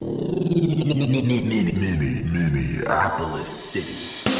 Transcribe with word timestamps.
Mini, 0.00 0.94
mini, 0.94 1.42
mini, 1.42 2.22
Minneapolis 2.30 3.48
City. 3.48 4.30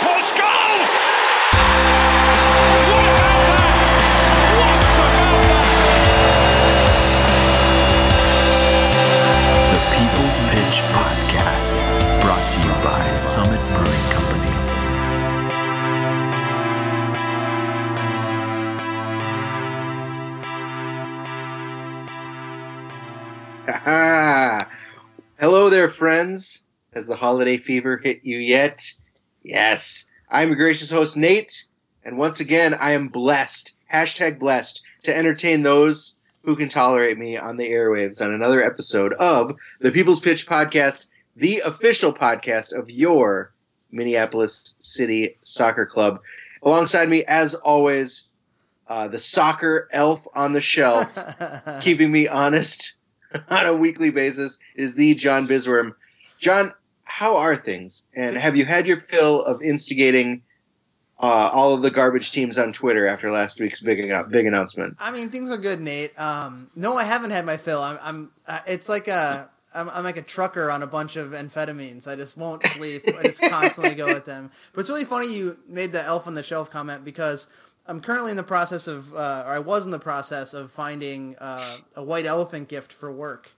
Post 0.00 0.32
goals! 0.32 0.94
What 4.56 4.72
about 4.72 4.96
that? 4.96 5.36
The 9.68 9.80
People's 9.92 10.38
Pitch 10.48 10.80
Podcast, 10.96 11.76
brought 12.22 12.48
to 12.48 12.58
you 12.62 12.72
by 12.82 13.14
Summit 13.14 13.60
Brewing 13.76 14.08
Company. 14.12 14.25
Friends. 26.36 26.66
Has 26.92 27.06
the 27.06 27.16
holiday 27.16 27.56
fever 27.56 27.96
hit 27.96 28.20
you 28.22 28.36
yet? 28.36 28.92
Yes. 29.42 30.10
I'm 30.30 30.48
your 30.48 30.56
gracious 30.56 30.90
host, 30.90 31.16
Nate, 31.16 31.64
and 32.04 32.18
once 32.18 32.40
again, 32.40 32.74
I 32.78 32.90
am 32.92 33.08
blessed, 33.08 33.74
hashtag 33.90 34.38
blessed, 34.38 34.82
to 35.04 35.16
entertain 35.16 35.62
those 35.62 36.14
who 36.42 36.54
can 36.54 36.68
tolerate 36.68 37.16
me 37.16 37.38
on 37.38 37.56
the 37.56 37.70
airwaves 37.70 38.20
on 38.20 38.34
another 38.34 38.62
episode 38.62 39.14
of 39.14 39.56
the 39.80 39.92
People's 39.92 40.20
Pitch 40.20 40.46
Podcast, 40.46 41.08
the 41.36 41.60
official 41.64 42.12
podcast 42.12 42.78
of 42.78 42.90
your 42.90 43.54
Minneapolis 43.90 44.76
City 44.80 45.36
Soccer 45.40 45.86
Club. 45.86 46.20
Alongside 46.62 47.08
me, 47.08 47.24
as 47.24 47.54
always, 47.54 48.28
uh, 48.88 49.08
the 49.08 49.18
soccer 49.18 49.88
elf 49.90 50.26
on 50.34 50.52
the 50.52 50.60
shelf, 50.60 51.18
keeping 51.80 52.12
me 52.12 52.28
honest 52.28 52.98
on 53.48 53.66
a 53.66 53.74
weekly 53.74 54.10
basis 54.10 54.58
is 54.74 54.94
the 54.94 55.14
John 55.14 55.48
Bisworm. 55.48 55.94
John, 56.38 56.72
how 57.04 57.38
are 57.38 57.56
things? 57.56 58.06
And 58.14 58.36
have 58.36 58.56
you 58.56 58.64
had 58.64 58.86
your 58.86 59.00
fill 59.00 59.42
of 59.42 59.62
instigating 59.62 60.42
uh, 61.18 61.50
all 61.52 61.72
of 61.74 61.82
the 61.82 61.90
garbage 61.90 62.30
teams 62.30 62.58
on 62.58 62.72
Twitter 62.72 63.06
after 63.06 63.30
last 63.30 63.58
week's 63.58 63.80
big 63.80 63.98
big 64.30 64.46
announcement? 64.46 64.96
I 65.00 65.10
mean, 65.10 65.30
things 65.30 65.50
are 65.50 65.56
good, 65.56 65.80
Nate. 65.80 66.18
Um, 66.20 66.70
no, 66.76 66.96
I 66.96 67.04
haven't 67.04 67.30
had 67.30 67.46
my 67.46 67.56
fill. 67.56 67.82
I'm, 67.82 67.98
I'm 68.02 68.30
uh, 68.46 68.60
it's 68.66 68.88
like 68.88 69.08
a, 69.08 69.48
I'm, 69.74 69.88
I'm 69.88 70.04
like 70.04 70.18
a 70.18 70.22
trucker 70.22 70.70
on 70.70 70.82
a 70.82 70.86
bunch 70.86 71.16
of 71.16 71.30
amphetamines. 71.30 72.06
I 72.06 72.16
just 72.16 72.36
won't 72.36 72.62
sleep. 72.64 73.04
I 73.06 73.22
just 73.22 73.42
constantly 73.48 73.94
go 73.94 74.06
with 74.06 74.26
them. 74.26 74.50
But 74.72 74.80
it's 74.80 74.90
really 74.90 75.04
funny 75.04 75.34
you 75.34 75.58
made 75.66 75.92
the 75.92 76.02
elf 76.02 76.26
on 76.26 76.34
the 76.34 76.42
shelf 76.42 76.70
comment 76.70 77.04
because 77.04 77.48
I'm 77.86 78.00
currently 78.00 78.30
in 78.30 78.36
the 78.36 78.42
process 78.42 78.86
of, 78.86 79.14
uh, 79.14 79.44
or 79.46 79.52
I 79.52 79.58
was 79.58 79.86
in 79.86 79.92
the 79.92 79.98
process 79.98 80.54
of 80.54 80.70
finding 80.70 81.36
uh, 81.38 81.78
a 81.94 82.02
white 82.02 82.26
elephant 82.26 82.68
gift 82.68 82.92
for 82.92 83.12
work, 83.12 83.52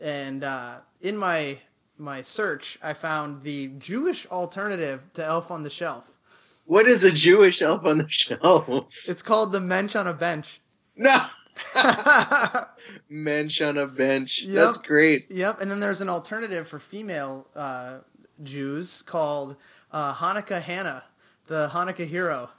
and 0.00 0.42
uh, 0.42 0.78
in 1.00 1.16
my 1.16 1.58
my 1.98 2.22
search, 2.22 2.78
I 2.82 2.92
found 2.92 3.42
the 3.42 3.68
Jewish 3.78 4.26
alternative 4.26 5.02
to 5.14 5.24
Elf 5.24 5.50
on 5.50 5.62
the 5.62 5.70
Shelf. 5.70 6.10
What 6.66 6.86
is 6.86 7.04
a 7.04 7.12
Jewish 7.12 7.60
elf 7.60 7.84
on 7.84 7.98
the 7.98 8.08
shelf? 8.08 8.66
It's 9.06 9.20
called 9.20 9.52
the 9.52 9.60
Mensch 9.60 9.94
on 9.94 10.06
a 10.06 10.14
Bench. 10.14 10.60
No, 10.96 11.18
mensch 13.08 13.60
on 13.60 13.76
a 13.78 13.86
bench. 13.86 14.42
Yep. 14.42 14.54
That's 14.54 14.78
great. 14.78 15.26
Yep, 15.30 15.60
and 15.60 15.70
then 15.70 15.80
there's 15.80 16.00
an 16.00 16.08
alternative 16.08 16.66
for 16.68 16.78
female 16.78 17.46
uh, 17.54 17.98
Jews 18.42 19.02
called 19.02 19.56
uh, 19.92 20.14
Hanukkah 20.14 20.62
Hannah, 20.62 21.04
the 21.46 21.68
Hanukkah 21.72 22.06
hero. 22.06 22.50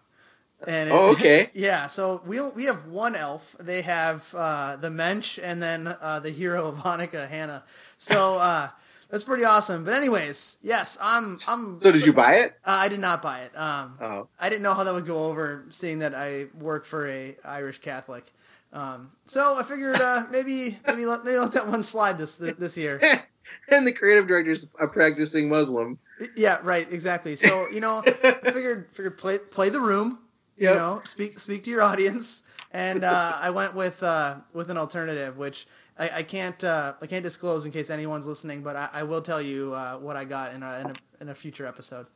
And 0.67 0.89
it- 0.89 0.93
Oh, 0.93 1.11
okay. 1.13 1.49
yeah, 1.53 1.87
so 1.87 2.21
we 2.25 2.39
we 2.41 2.65
have 2.65 2.85
one 2.87 3.15
elf. 3.15 3.55
They 3.59 3.81
have 3.81 4.33
uh, 4.35 4.75
the 4.77 4.89
Mensch 4.89 5.39
and 5.41 5.61
then 5.61 5.87
uh, 6.01 6.19
the 6.19 6.29
hero 6.31 6.67
of 6.67 6.75
Hanukkah 6.77 7.27
Hannah. 7.27 7.63
So 7.97 8.35
uh, 8.35 8.69
that's 9.09 9.23
pretty 9.23 9.43
awesome. 9.45 9.83
But 9.83 9.93
anyways, 9.93 10.57
yes, 10.61 10.97
I'm 11.01 11.37
I'm. 11.47 11.79
So 11.79 11.91
did 11.91 12.05
you 12.05 12.13
buy 12.13 12.35
it? 12.35 12.57
Uh, 12.65 12.77
I 12.79 12.87
did 12.89 12.99
not 12.99 13.21
buy 13.21 13.41
it. 13.41 13.57
Um, 13.57 13.97
Oh, 14.01 14.27
I 14.39 14.49
didn't 14.49 14.63
know 14.63 14.73
how 14.73 14.83
that 14.83 14.93
would 14.93 15.05
go 15.05 15.25
over, 15.25 15.65
seeing 15.69 15.99
that 15.99 16.13
I 16.15 16.47
work 16.59 16.85
for 16.85 17.07
a 17.07 17.35
Irish 17.43 17.79
Catholic. 17.79 18.25
Um, 18.73 19.09
so 19.25 19.55
I 19.57 19.63
figured 19.63 19.95
uh, 20.01 20.23
maybe 20.31 20.77
maybe 20.87 21.05
let, 21.05 21.23
maybe 21.23 21.37
let 21.37 21.53
that 21.53 21.67
one 21.67 21.83
slide 21.83 22.17
this 22.17 22.37
this 22.37 22.77
year. 22.77 22.99
and 23.69 23.87
the 23.87 23.93
creative 23.93 24.27
director's 24.27 24.67
a 24.79 24.87
practicing 24.87 25.49
Muslim. 25.49 25.97
Yeah, 26.35 26.59
right, 26.63 26.91
exactly. 26.91 27.35
So 27.35 27.67
you 27.73 27.79
know, 27.79 28.03
I 28.05 28.51
figured 28.51 28.89
figured 28.91 29.17
play 29.17 29.37
play 29.37 29.69
the 29.69 29.81
room. 29.81 30.19
You 30.57 30.73
know, 30.73 31.01
speak 31.03 31.37
speak 31.37 31.65
to 31.65 31.69
your 31.69 31.81
audience, 31.81 32.43
and 32.71 33.03
uh, 33.03 33.33
I 33.41 33.49
went 33.49 33.75
with 33.75 34.01
uh, 34.01 34.37
with 34.53 34.69
an 34.71 34.77
alternative, 34.77 35.37
which 35.37 35.67
I, 35.97 36.09
I 36.17 36.23
can't 36.23 36.61
uh, 36.63 36.93
I 37.01 37.07
can't 37.07 37.23
disclose 37.23 37.65
in 37.65 37.71
case 37.71 37.89
anyone's 37.89 38.27
listening, 38.27 38.61
but 38.61 38.75
I, 38.75 38.89
I 38.93 39.03
will 39.03 39.21
tell 39.21 39.41
you 39.41 39.73
uh, 39.73 39.97
what 39.97 40.15
I 40.15 40.25
got 40.25 40.53
in 40.53 40.63
a, 40.63 40.79
in 40.79 40.85
a 40.87 40.93
in 41.21 41.29
a 41.29 41.35
future 41.35 41.65
episode. 41.65 42.07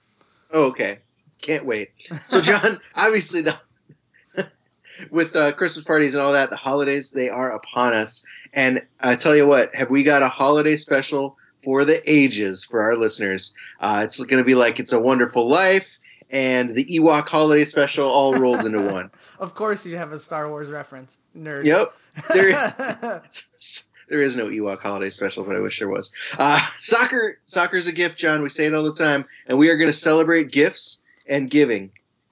Oh, 0.52 0.66
okay. 0.68 1.00
Can't 1.42 1.66
wait. 1.66 1.92
So, 2.28 2.42
John, 2.42 2.80
obviously, 2.96 3.42
the 3.42 3.58
with 5.12 5.36
uh, 5.36 5.54
Christmas 5.54 5.86
parties 5.86 6.16
and 6.16 6.22
all 6.22 6.34
that, 6.34 6.50
the 6.50 6.58
holidays 6.58 7.12
they 7.12 7.30
are 7.30 7.52
upon 7.52 7.94
us. 7.94 8.26
And 8.54 8.82
I 9.00 9.16
tell 9.16 9.36
you 9.36 9.48
what, 9.48 9.74
have 9.76 9.90
we 9.90 10.04
got 10.04 10.24
a 10.24 10.30
holiday 10.30 10.76
special 10.76 11.38
for 11.64 11.86
the 11.86 12.02
ages 12.10 12.66
for 12.66 12.82
our 12.82 12.98
listeners? 12.98 13.54
Uh, 13.80 14.02
it's 14.06 14.18
going 14.18 14.44
to 14.44 14.48
be 14.48 14.56
like 14.56 14.80
"It's 14.80 14.94
a 14.94 15.00
Wonderful 15.00 15.48
Life" 15.48 15.88
and 16.30 16.76
the 16.76 16.86
Ewok 16.86 17.28
holiday 17.28 17.66
special 17.66 18.08
all 18.08 18.34
rolled 18.34 18.66
into 18.66 18.82
one. 18.82 19.12
Of 19.40 19.56
course, 19.56 19.86
you 19.86 19.96
have 19.96 20.12
a 20.12 20.20
Star 20.20 20.50
Wars 20.50 20.70
reference, 20.70 21.18
nerd. 21.38 21.64
Yep. 21.64 21.94
There, 22.34 22.52
there 24.10 24.22
is 24.22 24.36
no 24.36 24.48
Ewok 24.48 24.82
holiday 24.82 25.10
special, 25.10 25.46
but 25.46 25.56
I 25.56 25.62
wish 25.62 25.80
there 25.80 25.88
was. 25.88 26.12
Uh, 26.38 26.60
soccer, 26.78 27.40
soccer 27.46 27.78
is 27.78 27.88
a 27.88 27.94
gift, 27.94 28.18
John. 28.18 28.42
We 28.42 28.50
say 28.50 28.66
it 28.66 28.74
all 28.74 28.84
the 28.84 28.94
time, 28.94 29.24
and 29.48 29.58
we 29.58 29.70
are 29.70 29.78
going 29.78 29.88
to 29.88 29.94
celebrate 29.94 30.52
gifts 30.52 31.02
and 31.26 31.50
giving 31.50 31.92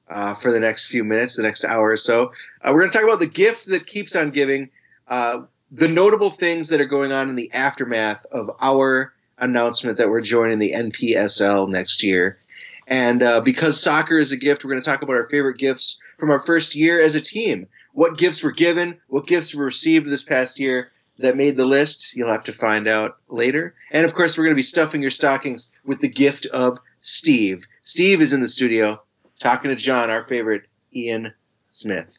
uh, 0.09 0.36
for 0.36 0.52
the 0.52 0.59
next 0.59 0.88
few 0.88 1.03
minutes, 1.06 1.38
the 1.38 1.44
next 1.44 1.63
hour 1.63 1.91
or 1.91 1.97
so. 1.97 2.34
Uh, 2.62 2.72
we're 2.74 2.80
going 2.80 2.91
to 2.91 2.97
talk 2.97 3.07
about 3.07 3.19
the 3.19 3.28
gift 3.28 3.68
that 3.68 3.88
keeps 3.88 4.16
on 4.16 4.31
giving, 4.31 4.69
uh, 5.07 5.41
the 5.72 5.88
notable 5.88 6.30
things 6.30 6.69
that 6.69 6.81
are 6.81 6.86
going 6.86 7.12
on 7.12 7.30
in 7.30 7.36
the 7.36 7.52
aftermath 7.53 8.25
of 8.31 8.52
our 8.59 9.13
announcement 9.38 9.97
that 9.97 10.09
we're 10.09 10.22
joining 10.22 10.59
the 10.59 10.74
NPSL 10.74 11.69
next 11.69 12.03
year. 12.03 12.40
And 12.88 13.22
uh, 13.22 13.42
because 13.42 13.81
soccer 13.81 14.18
is 14.18 14.31
a 14.31 14.38
gift, 14.38 14.64
we're 14.64 14.72
going 14.72 14.81
to 14.81 14.90
talk 14.90 15.02
about 15.02 15.16
our 15.16 15.30
favorite 15.30 15.58
gifts 15.58 16.00
from 16.18 16.31
our 16.31 16.40
first 16.46 16.74
year 16.74 17.02
as 17.02 17.16
a 17.16 17.22
team. 17.22 17.68
What 17.92 18.18
gifts 18.18 18.42
were 18.42 18.52
given, 18.52 19.00
what 19.08 19.28
gifts 19.28 19.53
were 19.53 19.66
received 19.66 20.09
this 20.09 20.24
past 20.24 20.59
year 20.59 20.92
that 21.20 21.36
made 21.36 21.58
the 21.58 21.66
list, 21.66 22.16
you'll 22.16 22.31
have 22.31 22.46
to 22.46 22.53
find 22.53 22.88
out 22.88 23.18
later. 23.28 23.75
And 23.92 24.06
of 24.06 24.14
course, 24.14 24.38
we're 24.38 24.46
going 24.46 24.56
to 24.56 24.59
be 24.59 24.64
stuffing 24.64 25.02
your 25.02 25.12
stockings 25.12 25.72
with 25.84 26.00
the 26.00 26.09
gift 26.09 26.46
of 26.48 26.80
Steve. 27.00 27.66
Steve 27.81 28.22
is 28.22 28.34
in 28.34 28.42
the 28.42 28.48
studio 28.48 29.02
talking 29.40 29.69
to 29.69 29.75
John, 29.75 30.09
our 30.09 30.25
favorite 30.28 30.64
Ian 30.94 31.34
Smith. 31.69 32.18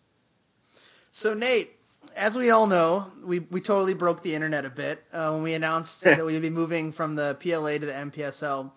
So 1.11 1.33
Nate, 1.35 1.71
as 2.17 2.37
we 2.37 2.51
all 2.51 2.67
know, 2.67 3.07
we, 3.25 3.41
we 3.41 3.61
totally 3.61 3.95
broke 3.95 4.23
the 4.23 4.35
internet 4.35 4.65
a 4.65 4.71
bit 4.71 5.05
uh, 5.13 5.31
when 5.31 5.43
we 5.43 5.55
announced 5.55 6.05
that 6.05 6.25
we'd 6.25 6.43
be 6.43 6.51
moving 6.51 6.93
from 6.93 7.15
the 7.15 7.37
PLA 7.41 7.79
to 7.79 7.87
the 7.87 7.93
NPSL. 7.93 8.73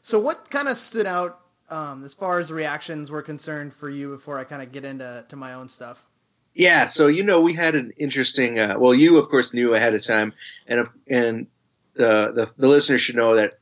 So 0.00 0.18
what 0.18 0.50
kind 0.50 0.68
of 0.68 0.76
stood 0.76 1.06
out 1.06 1.40
um, 1.68 2.04
as 2.04 2.14
far 2.14 2.38
as 2.38 2.52
reactions 2.52 3.10
were 3.10 3.22
concerned 3.22 3.72
for 3.72 3.88
you 3.88 4.10
before 4.10 4.38
I 4.38 4.44
kind 4.44 4.62
of 4.62 4.72
get 4.72 4.84
into 4.84 5.24
to 5.28 5.36
my 5.36 5.54
own 5.54 5.68
stuff? 5.68 6.06
Yeah, 6.54 6.86
so 6.86 7.06
you 7.06 7.22
know 7.22 7.40
we 7.40 7.54
had 7.54 7.74
an 7.74 7.92
interesting. 7.96 8.58
Uh, 8.58 8.74
well, 8.78 8.92
you 8.92 9.18
of 9.18 9.28
course 9.28 9.54
knew 9.54 9.72
ahead 9.74 9.94
of 9.94 10.04
time, 10.04 10.32
and 10.66 10.88
and 11.08 11.46
the, 11.94 12.32
the 12.34 12.50
the 12.56 12.68
listeners 12.68 13.00
should 13.00 13.16
know 13.16 13.36
that 13.36 13.54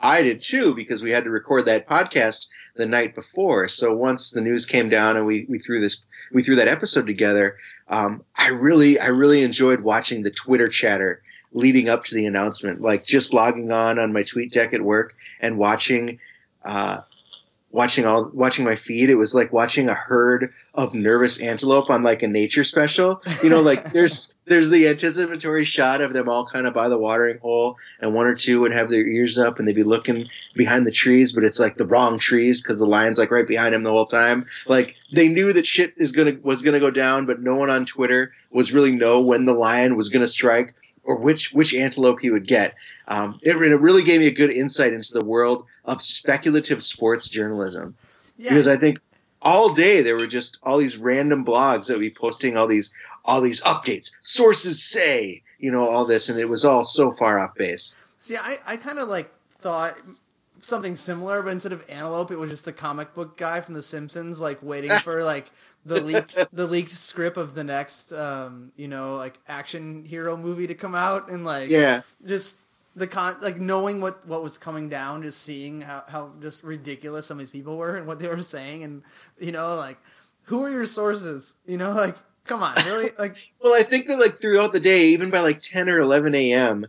I 0.00 0.22
did 0.22 0.40
too 0.40 0.74
because 0.74 1.02
we 1.02 1.10
had 1.10 1.24
to 1.24 1.30
record 1.30 1.66
that 1.66 1.88
podcast 1.88 2.46
the 2.76 2.86
night 2.86 3.14
before. 3.14 3.68
So 3.68 3.94
once 3.94 4.30
the 4.30 4.40
news 4.40 4.66
came 4.66 4.88
down 4.88 5.16
and 5.16 5.26
we, 5.26 5.46
we 5.48 5.58
threw 5.58 5.80
this 5.80 6.00
we 6.32 6.42
threw 6.42 6.56
that 6.56 6.68
episode 6.68 7.06
together, 7.06 7.56
um, 7.88 8.24
I 8.36 8.48
really 8.48 9.00
I 9.00 9.08
really 9.08 9.42
enjoyed 9.42 9.80
watching 9.80 10.22
the 10.22 10.30
Twitter 10.30 10.68
chatter 10.68 11.22
leading 11.58 11.88
up 11.88 12.04
to 12.04 12.14
the 12.14 12.26
announcement, 12.26 12.80
like 12.80 13.04
just 13.04 13.34
logging 13.34 13.72
on 13.72 13.98
on 13.98 14.12
my 14.12 14.22
tweet 14.22 14.52
deck 14.52 14.72
at 14.72 14.82
work 14.82 15.14
and 15.40 15.58
watching. 15.58 16.20
Uh, 16.64 17.00
watching 17.70 18.06
all 18.06 18.30
watching 18.32 18.64
my 18.64 18.76
feed 18.76 19.10
it 19.10 19.14
was 19.14 19.34
like 19.34 19.52
watching 19.52 19.90
a 19.90 19.94
herd 19.94 20.54
of 20.74 20.94
nervous 20.94 21.40
antelope 21.40 21.90
on 21.90 22.02
like 22.02 22.22
a 22.22 22.26
nature 22.26 22.64
special 22.64 23.22
you 23.42 23.50
know 23.50 23.60
like 23.60 23.92
there's 23.92 24.34
there's 24.46 24.70
the 24.70 24.88
anticipatory 24.88 25.66
shot 25.66 26.00
of 26.00 26.14
them 26.14 26.28
all 26.28 26.46
kind 26.46 26.66
of 26.66 26.72
by 26.72 26.88
the 26.88 26.98
watering 26.98 27.38
hole 27.40 27.76
and 28.00 28.14
one 28.14 28.26
or 28.26 28.34
two 28.34 28.60
would 28.60 28.72
have 28.72 28.88
their 28.88 29.06
ears 29.06 29.36
up 29.36 29.58
and 29.58 29.68
they'd 29.68 29.76
be 29.76 29.82
looking 29.82 30.26
behind 30.54 30.86
the 30.86 30.90
trees 30.90 31.34
but 31.34 31.44
it's 31.44 31.60
like 31.60 31.74
the 31.74 31.86
wrong 31.86 32.18
trees 32.18 32.62
because 32.62 32.78
the 32.78 32.86
lion's 32.86 33.18
like 33.18 33.30
right 33.30 33.46
behind 33.46 33.74
them 33.74 33.82
the 33.82 33.90
whole 33.90 34.06
time 34.06 34.46
like 34.66 34.96
they 35.12 35.28
knew 35.28 35.52
that 35.52 35.66
shit 35.66 35.92
is 35.98 36.12
gonna 36.12 36.38
was 36.42 36.62
gonna 36.62 36.80
go 36.80 36.90
down 36.90 37.26
but 37.26 37.40
no 37.40 37.54
one 37.54 37.68
on 37.68 37.84
twitter 37.84 38.32
was 38.50 38.72
really 38.72 38.92
know 38.92 39.20
when 39.20 39.44
the 39.44 39.52
lion 39.52 39.94
was 39.94 40.08
gonna 40.08 40.26
strike 40.26 40.74
or 41.08 41.16
which 41.16 41.52
which 41.52 41.74
antelope 41.74 42.20
he 42.20 42.30
would 42.30 42.46
get 42.46 42.74
um, 43.08 43.40
it, 43.42 43.56
it 43.56 43.80
really 43.80 44.02
gave 44.02 44.20
me 44.20 44.26
a 44.26 44.32
good 44.32 44.52
insight 44.52 44.92
into 44.92 45.14
the 45.14 45.24
world 45.24 45.64
of 45.84 46.02
speculative 46.02 46.82
sports 46.82 47.28
journalism 47.28 47.96
Yeah, 48.36 48.50
because 48.50 48.68
I 48.68 48.76
think 48.76 49.00
all 49.40 49.72
day 49.72 50.02
there 50.02 50.16
were 50.16 50.26
just 50.26 50.58
all 50.62 50.78
these 50.78 50.96
random 50.96 51.44
blogs 51.44 51.86
that 51.86 51.94
would 51.94 52.00
be 52.00 52.10
posting 52.10 52.56
all 52.56 52.68
these 52.68 52.92
all 53.24 53.40
these 53.40 53.62
updates. 53.62 54.14
Sources 54.20 54.82
say, 54.82 55.42
you 55.58 55.70
know 55.70 55.88
all 55.88 56.06
this, 56.06 56.28
and 56.28 56.38
it 56.38 56.48
was 56.48 56.64
all 56.64 56.84
so 56.84 57.12
far 57.12 57.38
off 57.38 57.54
base. 57.54 57.96
See, 58.16 58.36
I, 58.36 58.58
I 58.66 58.76
kind 58.76 58.98
of 58.98 59.08
like 59.08 59.32
thought 59.60 59.96
something 60.58 60.96
similar, 60.96 61.42
but 61.42 61.52
instead 61.52 61.72
of 61.72 61.88
Antelope, 61.88 62.30
it 62.30 62.38
was 62.38 62.50
just 62.50 62.64
the 62.64 62.72
comic 62.72 63.14
book 63.14 63.36
guy 63.36 63.60
from 63.60 63.74
The 63.74 63.82
Simpsons, 63.82 64.40
like 64.40 64.62
waiting 64.62 64.90
for 65.02 65.22
like 65.22 65.50
the 65.88 66.00
leaked 66.00 66.36
the 66.52 66.66
leaked 66.66 66.90
script 66.90 67.36
of 67.36 67.54
the 67.54 67.64
next, 67.64 68.12
um, 68.12 68.72
you 68.76 68.88
know, 68.88 69.16
like 69.16 69.38
action 69.48 70.04
hero 70.04 70.36
movie 70.36 70.66
to 70.66 70.74
come 70.74 70.94
out, 70.94 71.30
and 71.30 71.44
like 71.44 71.70
Yeah, 71.70 72.02
just 72.26 72.58
the 72.94 73.06
con 73.06 73.36
like 73.40 73.58
knowing 73.58 74.00
what 74.00 74.26
what 74.26 74.42
was 74.42 74.58
coming 74.58 74.88
down, 74.88 75.22
just 75.22 75.42
seeing 75.42 75.80
how 75.80 76.02
how 76.08 76.32
just 76.40 76.62
ridiculous 76.62 77.26
some 77.26 77.36
of 77.36 77.40
these 77.40 77.50
people 77.50 77.76
were 77.76 77.96
and 77.96 78.06
what 78.06 78.18
they 78.18 78.28
were 78.28 78.42
saying, 78.42 78.84
and 78.84 79.02
you 79.38 79.52
know, 79.52 79.74
like 79.76 79.98
who 80.44 80.64
are 80.64 80.70
your 80.70 80.86
sources? 80.86 81.54
You 81.66 81.76
know, 81.76 81.92
like 81.92 82.16
come 82.44 82.62
on, 82.62 82.74
really, 82.86 83.10
like 83.18 83.52
Well, 83.62 83.74
I 83.74 83.82
think 83.82 84.06
that 84.08 84.18
like 84.18 84.40
throughout 84.40 84.72
the 84.72 84.80
day, 84.80 85.08
even 85.08 85.30
by 85.30 85.40
like 85.40 85.60
10 85.60 85.88
or 85.88 85.98
11 85.98 86.34
a.m., 86.34 86.86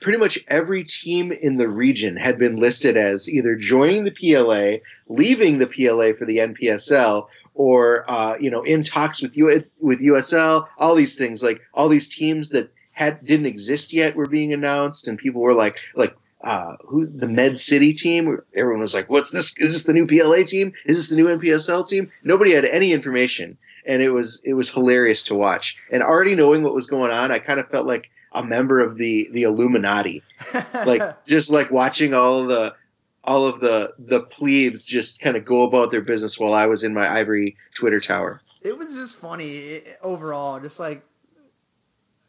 pretty 0.00 0.18
much 0.18 0.38
every 0.48 0.84
team 0.84 1.32
in 1.32 1.56
the 1.56 1.68
region 1.68 2.16
had 2.16 2.38
been 2.38 2.56
listed 2.56 2.96
as 2.96 3.28
either 3.30 3.54
joining 3.54 4.04
the 4.04 4.10
PLA, 4.10 4.78
leaving 5.08 5.58
the 5.58 5.66
PLA 5.66 6.12
for 6.18 6.24
the 6.24 6.38
NPSL, 6.38 7.28
or 7.54 8.10
uh, 8.10 8.36
you 8.38 8.50
know 8.50 8.62
in 8.62 8.82
talks 8.82 9.22
with 9.22 9.36
U- 9.36 9.64
with 9.80 10.00
USL. 10.00 10.68
All 10.78 10.94
these 10.94 11.16
things, 11.16 11.42
like 11.42 11.60
all 11.72 11.88
these 11.88 12.08
teams 12.14 12.50
that 12.50 12.72
had 12.92 13.24
didn't 13.24 13.46
exist 13.46 13.92
yet, 13.92 14.16
were 14.16 14.26
being 14.26 14.52
announced, 14.52 15.08
and 15.08 15.18
people 15.18 15.40
were 15.40 15.54
like 15.54 15.76
like. 15.94 16.16
Uh, 16.44 16.74
who 16.88 17.06
the 17.06 17.28
Med 17.28 17.56
City 17.56 17.92
team? 17.92 18.40
Everyone 18.52 18.80
was 18.80 18.96
like, 18.96 19.08
"What's 19.08 19.30
this? 19.30 19.56
Is 19.60 19.74
this 19.74 19.84
the 19.84 19.92
new 19.92 20.08
PLA 20.08 20.42
team? 20.42 20.72
Is 20.84 20.96
this 20.96 21.08
the 21.08 21.14
new 21.14 21.28
NPSL 21.28 21.86
team?" 21.88 22.10
Nobody 22.24 22.52
had 22.52 22.64
any 22.64 22.92
information, 22.92 23.58
and 23.86 24.02
it 24.02 24.10
was 24.10 24.40
it 24.42 24.54
was 24.54 24.68
hilarious 24.68 25.22
to 25.24 25.36
watch. 25.36 25.76
And 25.92 26.02
already 26.02 26.34
knowing 26.34 26.64
what 26.64 26.74
was 26.74 26.88
going 26.88 27.12
on, 27.12 27.30
I 27.30 27.38
kind 27.38 27.60
of 27.60 27.68
felt 27.68 27.86
like 27.86 28.10
a 28.32 28.42
member 28.42 28.80
of 28.80 28.96
the 28.96 29.28
the 29.30 29.44
Illuminati, 29.44 30.24
like 30.74 31.02
just 31.26 31.52
like 31.52 31.70
watching 31.70 32.12
all 32.12 32.46
the 32.46 32.74
all 33.24 33.46
of 33.46 33.60
the 33.60 33.94
the 33.98 34.20
plebes 34.20 34.84
just 34.84 35.20
kind 35.20 35.36
of 35.36 35.44
go 35.44 35.62
about 35.62 35.90
their 35.90 36.02
business 36.02 36.38
while 36.38 36.54
I 36.54 36.66
was 36.66 36.84
in 36.84 36.92
my 36.94 37.08
ivory 37.08 37.56
Twitter 37.74 38.00
tower. 38.00 38.40
it 38.62 38.76
was 38.76 38.94
just 38.94 39.20
funny 39.20 39.80
overall 40.02 40.60
just 40.60 40.78
like 40.80 41.02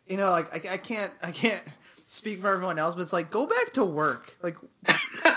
you 0.08 0.18
know 0.18 0.32
like 0.32 0.68
I, 0.68 0.74
I 0.74 0.78
can't 0.78 1.12
i 1.22 1.32
can't 1.32 1.62
speak 2.08 2.42
for 2.42 2.52
everyone 2.52 2.78
else 2.80 2.96
but 2.96 3.02
it's 3.02 3.14
like 3.14 3.32
go 3.32 3.46
back 3.48 3.74
to 3.74 3.86
work. 3.86 4.38
Like, 4.44 4.58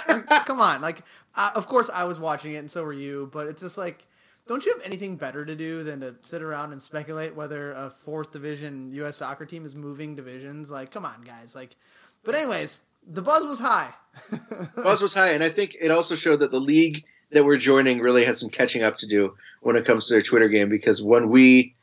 like, 0.08 0.26
come 0.46 0.60
on. 0.60 0.80
Like 0.80 1.02
I, 1.34 1.52
of 1.54 1.66
course 1.68 1.90
i 1.92 2.04
was 2.04 2.18
watching 2.20 2.52
it 2.54 2.58
and 2.58 2.70
so 2.70 2.84
were 2.84 2.92
you 2.92 3.30
but 3.32 3.46
it's 3.46 3.62
just 3.62 3.78
like 3.78 4.06
don't 4.46 4.64
you 4.64 4.72
have 4.72 4.82
anything 4.86 5.16
better 5.16 5.44
to 5.44 5.56
do 5.56 5.82
than 5.82 6.00
to 6.00 6.14
sit 6.20 6.40
around 6.40 6.70
and 6.72 6.80
speculate 6.80 7.34
whether 7.34 7.72
a 7.72 7.90
fourth 7.90 8.30
division 8.30 8.90
us 9.04 9.16
soccer 9.16 9.44
team 9.44 9.64
is 9.64 9.74
moving 9.74 10.14
divisions? 10.14 10.70
Like 10.70 10.90
come 10.90 11.04
on 11.04 11.22
guys. 11.22 11.54
Like 11.54 11.76
but 12.24 12.34
anyways 12.34 12.80
the 13.06 13.22
buzz 13.22 13.44
was 13.44 13.60
high 13.60 13.92
Buzz 14.76 15.02
was 15.02 15.14
high, 15.14 15.32
and 15.32 15.42
I 15.44 15.48
think 15.48 15.76
it 15.80 15.90
also 15.90 16.14
showed 16.14 16.40
that 16.40 16.50
the 16.50 16.60
league 16.60 17.04
that 17.32 17.44
we're 17.44 17.56
joining 17.56 18.00
really 18.00 18.24
has 18.24 18.40
some 18.40 18.50
catching 18.50 18.82
up 18.82 18.98
to 18.98 19.06
do 19.06 19.34
when 19.60 19.76
it 19.76 19.84
comes 19.84 20.06
to 20.06 20.14
their 20.14 20.22
Twitter 20.22 20.48
game. 20.48 20.68
Because 20.68 21.02
when 21.02 21.28
we 21.28 21.74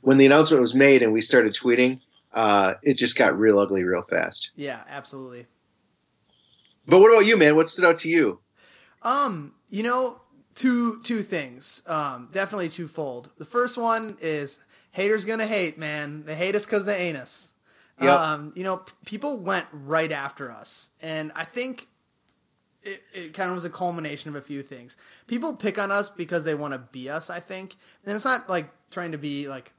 when 0.00 0.18
the 0.18 0.26
announcement 0.26 0.60
was 0.60 0.74
made 0.74 1.02
and 1.02 1.12
we 1.12 1.20
started 1.20 1.54
tweeting, 1.54 2.00
uh, 2.32 2.74
it 2.82 2.94
just 2.94 3.16
got 3.16 3.38
real 3.38 3.58
ugly 3.58 3.84
real 3.84 4.04
fast. 4.08 4.50
yeah 4.54 4.82
absolutely 4.88 5.46
But 6.86 7.00
what 7.00 7.10
about 7.10 7.26
you, 7.26 7.36
man? 7.36 7.56
What 7.56 7.68
stood 7.68 7.84
out 7.84 7.98
to 8.00 8.08
you? 8.08 8.40
Um, 9.02 9.54
you 9.68 9.82
know, 9.82 10.20
two 10.54 11.00
two 11.02 11.22
things. 11.22 11.82
Um, 11.86 12.28
definitely 12.32 12.68
twofold. 12.68 13.30
The 13.38 13.44
first 13.44 13.78
one 13.78 14.16
is 14.20 14.60
haters 14.92 15.24
gonna 15.24 15.46
hate, 15.46 15.78
man. 15.78 16.24
They 16.24 16.34
hate 16.34 16.54
us 16.54 16.64
because 16.64 16.84
they 16.84 17.08
ain't 17.08 17.18
us. 17.18 17.51
Yep. 18.02 18.18
Um, 18.18 18.52
you 18.54 18.64
know, 18.64 18.78
p- 18.78 18.92
people 19.04 19.36
went 19.36 19.66
right 19.72 20.10
after 20.12 20.50
us, 20.50 20.90
and 21.00 21.32
I 21.36 21.44
think 21.44 21.88
it, 22.82 23.02
it 23.12 23.34
kind 23.34 23.48
of 23.48 23.54
was 23.54 23.64
a 23.64 23.70
culmination 23.70 24.30
of 24.30 24.36
a 24.36 24.42
few 24.42 24.62
things. 24.62 24.96
People 25.26 25.54
pick 25.54 25.78
on 25.78 25.90
us 25.90 26.08
because 26.08 26.44
they 26.44 26.54
want 26.54 26.72
to 26.74 26.78
be 26.78 27.08
us, 27.08 27.30
I 27.30 27.40
think, 27.40 27.76
and 28.04 28.14
it's 28.14 28.24
not 28.24 28.48
like 28.48 28.70
trying 28.90 29.12
to 29.12 29.18
be 29.18 29.48
like, 29.48 29.72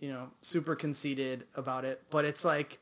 you 0.00 0.10
know, 0.10 0.30
super 0.40 0.74
conceited 0.74 1.44
about 1.56 1.84
it, 1.84 2.02
but 2.10 2.24
it's 2.24 2.44
like 2.44 2.78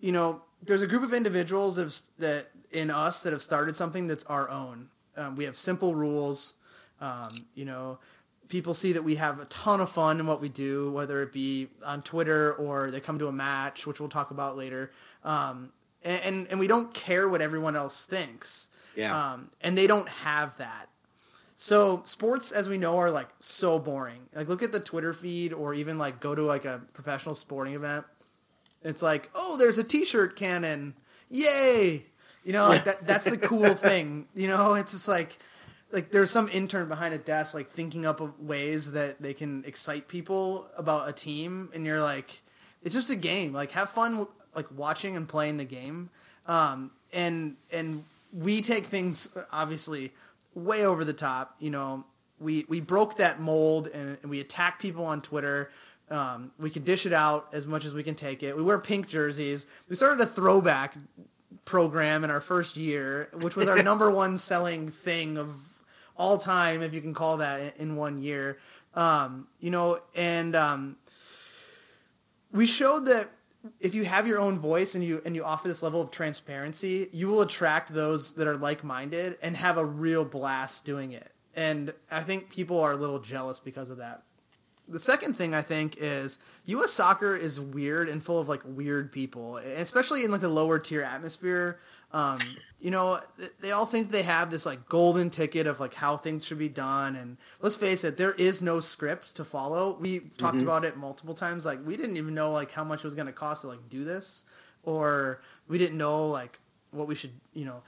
you 0.00 0.12
know, 0.12 0.42
there's 0.62 0.82
a 0.82 0.86
group 0.86 1.02
of 1.02 1.12
individuals 1.12 1.76
that, 1.76 1.84
have, 1.84 1.94
that 2.18 2.46
in 2.70 2.90
us 2.90 3.22
that 3.22 3.32
have 3.32 3.42
started 3.42 3.76
something 3.76 4.06
that's 4.06 4.24
our 4.24 4.48
own. 4.50 4.88
Um, 5.16 5.36
we 5.36 5.44
have 5.44 5.56
simple 5.56 5.94
rules. 5.94 6.54
Um, 7.00 7.28
you 7.54 7.64
know, 7.64 7.98
people 8.48 8.74
see 8.74 8.92
that 8.92 9.02
we 9.02 9.16
have 9.16 9.40
a 9.40 9.44
ton 9.46 9.80
of 9.80 9.90
fun 9.90 10.20
in 10.20 10.26
what 10.26 10.40
we 10.40 10.48
do, 10.48 10.90
whether 10.92 11.22
it 11.22 11.32
be 11.32 11.68
on 11.84 12.02
Twitter 12.02 12.52
or 12.54 12.90
they 12.90 13.00
come 13.00 13.18
to 13.18 13.26
a 13.28 13.32
match, 13.32 13.86
which 13.86 14.00
we'll 14.00 14.08
talk 14.08 14.30
about 14.30 14.56
later. 14.56 14.90
Um, 15.24 15.72
and, 16.04 16.22
and, 16.24 16.46
and 16.52 16.60
we 16.60 16.66
don't 16.66 16.92
care 16.94 17.28
what 17.28 17.42
everyone 17.42 17.76
else 17.76 18.04
thinks. 18.04 18.68
Yeah. 18.94 19.32
Um, 19.32 19.50
and 19.60 19.76
they 19.76 19.86
don't 19.86 20.08
have 20.08 20.56
that. 20.58 20.88
So 21.56 22.02
sports, 22.04 22.52
as 22.52 22.68
we 22.68 22.76
know, 22.76 22.98
are 22.98 23.10
like 23.10 23.28
so 23.40 23.78
boring. 23.78 24.28
Like 24.34 24.48
look 24.48 24.62
at 24.62 24.72
the 24.72 24.80
Twitter 24.80 25.14
feed, 25.14 25.54
or 25.54 25.72
even 25.72 25.96
like 25.96 26.20
go 26.20 26.34
to 26.34 26.42
like 26.42 26.66
a 26.66 26.82
professional 26.92 27.34
sporting 27.34 27.74
event. 27.74 28.04
It's 28.82 29.02
like, 29.02 29.30
oh, 29.34 29.56
there's 29.56 29.78
a 29.78 29.84
T-shirt 29.84 30.36
cannon, 30.36 30.94
yay! 31.28 32.04
You 32.44 32.52
know, 32.52 32.68
like 32.68 32.84
that. 32.84 33.06
That's 33.06 33.24
the 33.24 33.38
cool 33.38 33.74
thing. 33.74 34.28
You 34.34 34.48
know, 34.48 34.74
it's 34.74 34.92
just 34.92 35.08
like, 35.08 35.38
like 35.96 36.10
there's 36.10 36.30
some 36.30 36.50
intern 36.50 36.88
behind 36.88 37.14
a 37.14 37.18
desk, 37.18 37.54
like 37.54 37.68
thinking 37.68 38.04
up 38.04 38.20
of 38.20 38.38
ways 38.38 38.92
that 38.92 39.22
they 39.22 39.32
can 39.32 39.64
excite 39.64 40.08
people 40.08 40.68
about 40.76 41.08
a 41.08 41.12
team, 41.12 41.70
and 41.72 41.86
you're 41.86 42.02
like, 42.02 42.42
it's 42.82 42.94
just 42.94 43.08
a 43.08 43.16
game. 43.16 43.54
Like 43.54 43.70
have 43.70 43.88
fun, 43.88 44.26
like 44.54 44.66
watching 44.70 45.16
and 45.16 45.26
playing 45.26 45.56
the 45.56 45.64
game. 45.64 46.10
Um, 46.44 46.90
and 47.14 47.56
and 47.72 48.04
we 48.30 48.60
take 48.60 48.84
things 48.84 49.34
obviously 49.50 50.12
way 50.54 50.84
over 50.84 51.02
the 51.02 51.14
top. 51.14 51.54
You 51.60 51.70
know, 51.70 52.04
we 52.38 52.66
we 52.68 52.82
broke 52.82 53.16
that 53.16 53.40
mold 53.40 53.88
and, 53.88 54.18
and 54.20 54.30
we 54.30 54.40
attack 54.40 54.78
people 54.78 55.06
on 55.06 55.22
Twitter. 55.22 55.70
Um, 56.10 56.52
we 56.58 56.68
can 56.68 56.84
dish 56.84 57.06
it 57.06 57.14
out 57.14 57.48
as 57.54 57.66
much 57.66 57.86
as 57.86 57.94
we 57.94 58.02
can 58.02 58.14
take 58.14 58.42
it. 58.42 58.54
We 58.54 58.62
wear 58.62 58.78
pink 58.78 59.08
jerseys. 59.08 59.66
We 59.88 59.96
started 59.96 60.20
a 60.20 60.26
throwback 60.26 60.94
program 61.64 62.22
in 62.22 62.30
our 62.30 62.42
first 62.42 62.76
year, 62.76 63.30
which 63.32 63.56
was 63.56 63.66
our 63.66 63.82
number 63.82 64.10
one 64.10 64.36
selling 64.36 64.90
thing 64.90 65.38
of 65.38 65.65
all 66.16 66.38
time, 66.38 66.82
if 66.82 66.94
you 66.94 67.00
can 67.00 67.14
call 67.14 67.38
that 67.38 67.76
in 67.78 67.96
one 67.96 68.18
year. 68.18 68.58
Um, 68.94 69.48
you 69.60 69.70
know, 69.70 69.98
and 70.16 70.56
um, 70.56 70.96
we 72.52 72.66
showed 72.66 73.06
that 73.06 73.28
if 73.80 73.94
you 73.94 74.04
have 74.04 74.26
your 74.26 74.40
own 74.40 74.58
voice 74.58 74.94
and 74.94 75.04
you 75.04 75.20
and 75.24 75.34
you 75.34 75.44
offer 75.44 75.68
this 75.68 75.82
level 75.82 76.00
of 76.00 76.10
transparency, 76.10 77.08
you 77.12 77.26
will 77.28 77.42
attract 77.42 77.92
those 77.92 78.32
that 78.34 78.46
are 78.46 78.56
like-minded 78.56 79.36
and 79.42 79.56
have 79.56 79.76
a 79.76 79.84
real 79.84 80.24
blast 80.24 80.84
doing 80.84 81.12
it. 81.12 81.32
And 81.54 81.92
I 82.10 82.22
think 82.22 82.50
people 82.50 82.80
are 82.80 82.92
a 82.92 82.96
little 82.96 83.18
jealous 83.18 83.58
because 83.58 83.90
of 83.90 83.98
that. 83.98 84.22
The 84.88 85.00
second 85.00 85.34
thing 85.34 85.52
I 85.52 85.62
think 85.62 85.96
is 85.98 86.38
U.S. 86.66 86.92
soccer 86.92 87.34
is 87.34 87.60
weird 87.60 88.08
and 88.08 88.22
full 88.22 88.38
of 88.38 88.48
like 88.48 88.60
weird 88.64 89.10
people, 89.10 89.56
especially 89.56 90.24
in 90.24 90.30
like 90.30 90.42
the 90.42 90.48
lower 90.48 90.78
tier 90.78 91.02
atmosphere. 91.02 91.80
Um, 92.12 92.38
you 92.80 92.90
know, 92.90 93.18
they 93.60 93.72
all 93.72 93.84
think 93.84 94.10
they 94.10 94.22
have 94.22 94.50
this 94.50 94.64
like 94.64 94.88
golden 94.88 95.28
ticket 95.28 95.66
of 95.66 95.80
like 95.80 95.94
how 95.94 96.16
things 96.16 96.46
should 96.46 96.58
be 96.58 96.68
done, 96.68 97.16
and 97.16 97.36
let's 97.60 97.76
face 97.76 98.04
it, 98.04 98.16
there 98.16 98.32
is 98.34 98.62
no 98.62 98.80
script 98.80 99.34
to 99.36 99.44
follow. 99.44 99.96
We 100.00 100.20
talked 100.38 100.62
about 100.62 100.84
it 100.84 100.96
multiple 100.96 101.34
times. 101.34 101.66
Like 101.66 101.84
we 101.84 101.96
didn't 101.96 102.16
even 102.16 102.34
know 102.34 102.52
like 102.52 102.70
how 102.70 102.84
much 102.84 103.00
it 103.00 103.04
was 103.04 103.14
going 103.14 103.26
to 103.26 103.32
cost 103.32 103.62
to 103.62 103.68
like 103.68 103.88
do 103.88 104.04
this, 104.04 104.44
or 104.82 105.42
we 105.68 105.78
didn't 105.78 105.98
know 105.98 106.28
like 106.28 106.58
what 106.92 107.08
we 107.08 107.14
should, 107.14 107.32
you 107.52 107.64
know, 107.64 107.82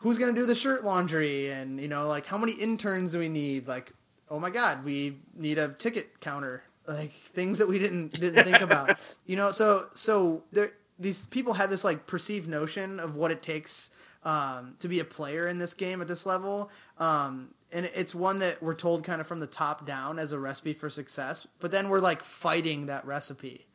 who's 0.00 0.18
going 0.18 0.34
to 0.34 0.38
do 0.38 0.46
the 0.46 0.54
shirt 0.54 0.84
laundry 0.84 1.50
and 1.50 1.80
you 1.80 1.88
know 1.88 2.06
like 2.06 2.26
how 2.26 2.36
many 2.36 2.52
interns 2.52 3.12
do 3.12 3.18
we 3.18 3.28
need 3.28 3.68
like 3.68 3.92
oh 4.28 4.38
my 4.38 4.50
god 4.50 4.84
we 4.84 5.18
need 5.34 5.58
a 5.58 5.68
ticket 5.74 6.20
counter 6.20 6.62
like 6.86 7.10
things 7.10 7.58
that 7.58 7.68
we 7.68 7.78
didn't 7.78 8.12
didn't 8.12 8.42
think 8.44 8.60
about 8.60 8.96
you 9.26 9.36
know 9.36 9.50
so 9.50 9.84
so 9.94 10.42
there 10.52 10.72
these 11.00 11.26
people 11.26 11.54
have 11.54 11.70
this 11.70 11.82
like 11.82 12.06
perceived 12.06 12.48
notion 12.48 13.00
of 13.00 13.16
what 13.16 13.30
it 13.30 13.42
takes 13.42 13.90
um, 14.22 14.76
to 14.80 14.86
be 14.88 15.00
a 15.00 15.04
player 15.04 15.48
in 15.48 15.58
this 15.58 15.72
game 15.72 16.02
at 16.02 16.08
this 16.08 16.26
level. 16.26 16.70
Um, 16.98 17.54
and 17.72 17.86
it's 17.94 18.14
one 18.14 18.40
that 18.40 18.62
we're 18.62 18.74
told 18.74 19.02
kind 19.02 19.20
of 19.20 19.26
from 19.26 19.40
the 19.40 19.46
top 19.46 19.86
down 19.86 20.18
as 20.18 20.32
a 20.32 20.38
recipe 20.38 20.72
for 20.72 20.90
success 20.90 21.46
but 21.60 21.70
then 21.70 21.88
we're 21.88 22.00
like 22.00 22.22
fighting 22.22 22.86
that 22.86 23.04
recipe. 23.06 23.66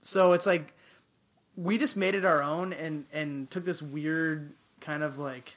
So 0.00 0.32
it's 0.32 0.46
like 0.46 0.74
we 1.56 1.78
just 1.78 1.96
made 1.96 2.14
it 2.14 2.24
our 2.24 2.42
own 2.42 2.72
and 2.72 3.06
and 3.12 3.50
took 3.50 3.64
this 3.64 3.80
weird 3.80 4.52
kind 4.80 5.02
of 5.02 5.18
like 5.18 5.56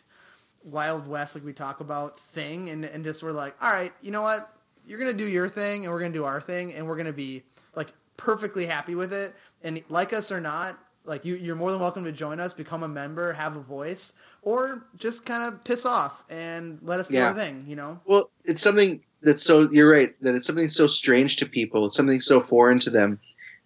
wild 0.64 1.08
west 1.08 1.34
like 1.34 1.44
we 1.44 1.54
talk 1.54 1.80
about 1.80 2.20
thing 2.20 2.70
and 2.70 2.86
and 2.86 3.04
just 3.04 3.24
we're 3.24 3.32
like 3.32 3.56
all 3.62 3.72
right 3.72 3.94
you 4.02 4.12
know 4.12 4.22
what? 4.22 4.50
You're 4.86 5.00
gonna 5.00 5.14
do 5.14 5.28
your 5.28 5.50
thing 5.50 5.84
and 5.84 5.94
we're 5.94 6.00
gonna 6.00 6.14
do 6.14 6.26
our 6.26 6.40
thing 6.40 6.74
and 6.74 6.88
we're 6.88 6.98
gonna 6.98 7.12
be 7.12 7.44
like 7.76 7.92
perfectly 8.18 8.68
happy 8.68 8.94
with 8.94 9.14
it. 9.14 9.34
And 9.64 9.82
like 9.90 10.14
us 10.14 10.32
or 10.32 10.40
not 10.40 10.78
like 11.08 11.26
you 11.26 11.36
you're 11.36 11.56
more 11.56 11.72
than 11.72 11.80
welcome 11.80 12.04
to 12.04 12.12
join 12.12 12.40
us 12.40 12.54
become 12.54 12.84
a 12.84 12.88
member 12.88 13.34
have 13.34 13.56
a 13.56 13.62
voice 13.62 14.14
or 14.44 14.86
just 14.98 15.26
kind 15.26 15.44
of 15.52 15.64
piss 15.64 15.86
off 15.86 16.24
and 16.30 16.80
let 16.84 17.00
us 17.00 17.08
do 17.08 17.18
Yeah. 17.18 17.28
our 17.30 17.34
thing 17.34 17.66
you 17.68 17.76
know 17.76 18.00
Well, 18.06 18.30
it's 18.44 18.62
something 18.62 19.02
that's 19.22 19.42
so 19.42 19.70
you're 19.72 19.90
right 19.90 20.10
that 20.22 20.36
it's 20.36 20.46
something 20.46 20.68
so 20.68 20.86
strange 20.86 21.38
to 21.38 21.48
people. 21.48 21.88
It's 21.88 21.96
something 21.96 22.20
so 22.22 22.40
foreign 22.42 22.78
to 22.82 22.92
them. 22.92 23.20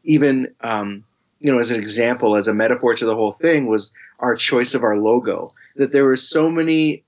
Even 0.05 0.55
um, 0.61 1.03
you 1.41 1.51
know, 1.51 1.59
as 1.59 1.71
an 1.71 1.79
example, 1.79 2.35
as 2.37 2.47
a 2.47 2.53
metaphor 2.53 2.95
to 2.95 3.05
the 3.05 3.15
whole 3.15 3.33
thing, 3.33 3.65
was 3.67 3.93
our 4.19 4.35
choice 4.35 4.73
of 4.75 4.83
our 4.83 4.97
logo. 4.97 5.53
That 5.75 5.91
there 5.91 6.05
were 6.05 6.15
so 6.17 6.49
many 6.49 7.03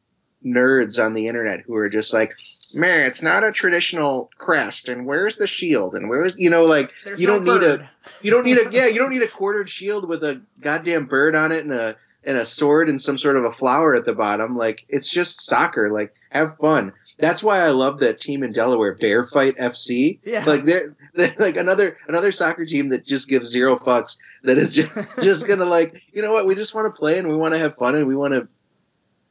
nerds 0.45 1.03
on 1.03 1.13
the 1.13 1.27
internet 1.29 1.61
who 1.61 1.73
were 1.73 1.87
just 1.89 2.13
like, 2.13 2.33
man, 2.73 3.05
it's 3.05 3.21
not 3.21 3.43
a 3.43 3.51
traditional 3.51 4.29
crest, 4.37 4.89
and 4.89 5.05
where's 5.05 5.35
the 5.35 5.47
shield, 5.47 5.95
and 5.95 6.09
where's 6.09 6.33
you 6.37 6.49
know, 6.49 6.65
like 6.65 6.91
There's 7.05 7.21
you 7.21 7.27
no 7.27 7.39
don't 7.39 7.61
need 7.61 7.67
a 7.67 7.89
you 8.21 8.31
don't 8.31 8.45
need 8.45 8.57
a 8.57 8.71
yeah 8.71 8.87
you 8.87 8.99
don't 8.99 9.11
need 9.11 9.21
a 9.21 9.27
quartered 9.27 9.69
shield 9.69 10.07
with 10.07 10.23
a 10.23 10.41
goddamn 10.59 11.05
bird 11.05 11.35
on 11.35 11.51
it 11.51 11.63
and 11.63 11.73
a 11.73 11.95
and 12.23 12.37
a 12.37 12.45
sword 12.45 12.89
and 12.89 13.01
some 13.01 13.17
sort 13.17 13.37
of 13.37 13.43
a 13.43 13.51
flower 13.51 13.95
at 13.95 14.05
the 14.05 14.13
bottom. 14.13 14.57
Like 14.57 14.85
it's 14.89 15.09
just 15.09 15.45
soccer. 15.45 15.91
Like 15.91 16.13
have 16.29 16.57
fun. 16.57 16.93
That's 17.19 17.43
why 17.43 17.59
I 17.59 17.69
love 17.69 17.99
that 17.99 18.19
team 18.19 18.43
in 18.43 18.51
Delaware, 18.51 18.95
Bear 18.95 19.23
Fight 19.23 19.57
FC. 19.57 20.19
Yeah. 20.23 20.43
Like 20.45 20.63
they're, 20.63 20.95
they're 21.13 21.33
like 21.39 21.57
another 21.57 21.97
another 22.07 22.31
soccer 22.31 22.65
team 22.65 22.89
that 22.89 23.05
just 23.05 23.29
gives 23.29 23.49
zero 23.49 23.77
fucks. 23.77 24.17
That 24.43 24.57
is 24.57 24.73
just 24.73 24.93
just 25.23 25.47
gonna 25.47 25.65
like 25.65 26.01
you 26.11 26.21
know 26.21 26.31
what 26.31 26.45
we 26.45 26.55
just 26.55 26.73
want 26.75 26.93
to 26.93 26.97
play 26.97 27.19
and 27.19 27.27
we 27.27 27.35
want 27.35 27.53
to 27.53 27.59
have 27.59 27.77
fun 27.77 27.95
and 27.95 28.07
we 28.07 28.15
want 28.15 28.33
to 28.33 28.47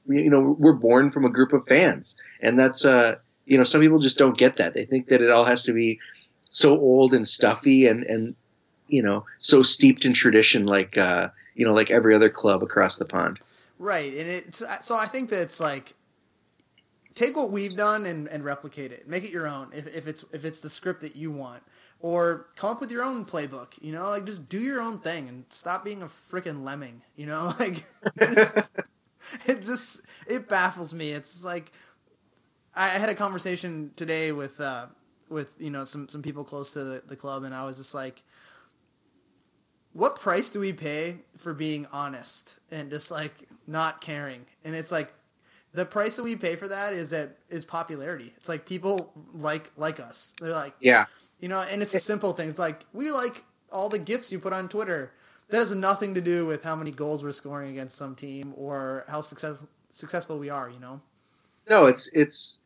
you 0.07 0.31
know 0.31 0.57
we're 0.59 0.73
born 0.73 1.11
from 1.11 1.25
a 1.25 1.31
group 1.31 1.53
of 1.53 1.67
fans 1.67 2.17
and 2.41 2.59
that's 2.59 2.85
uh 2.85 3.17
you 3.47 3.59
know 3.59 3.65
some 3.65 3.81
people 3.81 3.99
just 3.99 4.19
don't 4.19 4.39
get 4.39 4.57
that 4.57 4.75
they 4.75 4.85
think 4.85 5.09
that 5.09 5.21
it 5.21 5.31
all 5.31 5.45
has 5.45 5.65
to 5.65 5.73
be 5.73 5.99
so 6.45 6.79
old 6.79 7.15
and 7.15 7.27
stuffy 7.27 7.87
and 7.87 8.05
and 8.05 8.35
you 8.89 9.03
know 9.03 9.25
so 9.39 9.63
steeped 9.63 10.05
in 10.05 10.13
tradition 10.13 10.67
like 10.67 10.97
uh 10.99 11.29
you 11.55 11.65
know 11.65 11.73
like 11.73 11.91
every 11.91 12.15
other 12.15 12.31
club 12.31 12.63
across 12.63 12.99
the 12.99 13.05
pond 13.05 13.39
Right, 13.83 14.15
and 14.15 14.29
it's 14.29 14.63
so 14.83 14.97
I 14.97 15.07
think 15.07 15.31
that 15.31 15.41
it's 15.41 15.59
like 15.59 15.95
take 17.17 17.35
what 17.37 17.51
we've 17.51 17.77
done 17.77 18.07
and, 18.07 18.29
and 18.29 18.45
replicate 18.45 18.93
it, 18.93 19.09
make 19.09 19.25
it 19.25 19.33
your 19.33 19.49
own. 19.49 19.71
If, 19.75 19.93
if 19.93 20.07
it's 20.07 20.25
if 20.33 20.45
it's 20.45 20.61
the 20.61 20.71
script 20.71 21.01
that 21.01 21.17
you 21.17 21.33
want, 21.33 21.65
or 21.99 22.47
come 22.55 22.71
up 22.71 22.81
with 22.81 22.93
your 22.93 23.03
own 23.03 23.25
playbook. 23.25 23.71
You 23.81 23.91
know, 23.91 24.09
like 24.11 24.25
just 24.25 24.49
do 24.49 24.61
your 24.61 24.81
own 24.81 25.01
thing 25.01 25.29
and 25.29 25.47
stop 25.49 25.85
being 25.85 26.01
a 26.01 26.07
freaking 26.07 26.63
lemming. 26.63 27.03
You 27.17 27.27
know, 27.27 27.55
like 27.59 27.83
just- 28.21 28.71
it 29.47 29.63
just 29.63 30.07
it 30.29 30.49
baffles 30.49 30.95
me. 30.95 31.11
It's 31.11 31.45
like 31.45 31.73
I 32.75 32.89
had 32.89 33.09
a 33.09 33.15
conversation 33.15 33.91
today 33.97 34.33
with 34.33 34.61
uh, 34.61 34.87
with 35.29 35.57
you 35.59 35.71
know 35.71 35.85
some 35.85 36.09
some 36.09 36.23
people 36.23 36.45
close 36.45 36.73
to 36.73 36.85
the, 36.85 37.03
the 37.07 37.17
club, 37.17 37.45
and 37.45 37.55
I 37.55 37.65
was 37.65 37.77
just 37.79 37.95
like 37.95 38.23
what 39.93 40.19
price 40.19 40.49
do 40.49 40.59
we 40.59 40.73
pay 40.73 41.19
for 41.37 41.53
being 41.53 41.87
honest 41.93 42.61
and 42.71 42.91
just 42.91 43.11
like 43.11 43.47
not 43.67 44.01
caring? 44.01 44.47
And 44.65 44.75
it's 44.75 44.91
like 44.91 45.13
the 45.75 45.85
price 45.85 46.17
that 46.17 46.23
we 46.23 46.35
pay 46.35 46.57
for 46.57 46.67
that 46.69 46.95
is 46.95 47.11
that 47.11 47.37
is 47.51 47.67
popularity. 47.67 48.33
It's 48.39 48.49
like 48.49 48.65
people 48.65 49.13
like 49.35 49.71
like 49.77 50.01
us. 50.01 50.33
They're 50.41 50.53
like, 50.53 50.75
yeah 50.81 51.05
you 51.43 51.49
know, 51.49 51.61
and 51.61 51.83
it's 51.83 51.93
a 51.93 52.01
simple 52.01 52.33
thing. 52.33 52.49
It's 52.49 52.59
like 52.59 52.87
we 52.95 53.11
like 53.11 53.45
all 53.71 53.91
the 53.91 53.99
gifts 53.99 54.33
you 54.33 54.39
put 54.39 54.55
on 54.55 54.69
Twitter. 54.69 55.13
That 55.49 55.59
has 55.59 55.75
nothing 55.75 56.15
to 56.15 56.23
do 56.23 56.47
with 56.47 56.63
how 56.63 56.75
many 56.77 56.93
goals 56.93 57.23
we're 57.23 57.33
scoring 57.33 57.69
against 57.73 57.99
some 57.99 58.15
team 58.15 58.55
or 58.57 59.05
how 59.09 59.21
success, 59.21 59.63
successful 59.91 60.39
we 60.39 60.49
are. 60.49 60.71
You 60.71 60.79
know. 60.79 61.03
no 61.69 61.87
it's 61.87 62.09
it's 62.15 62.61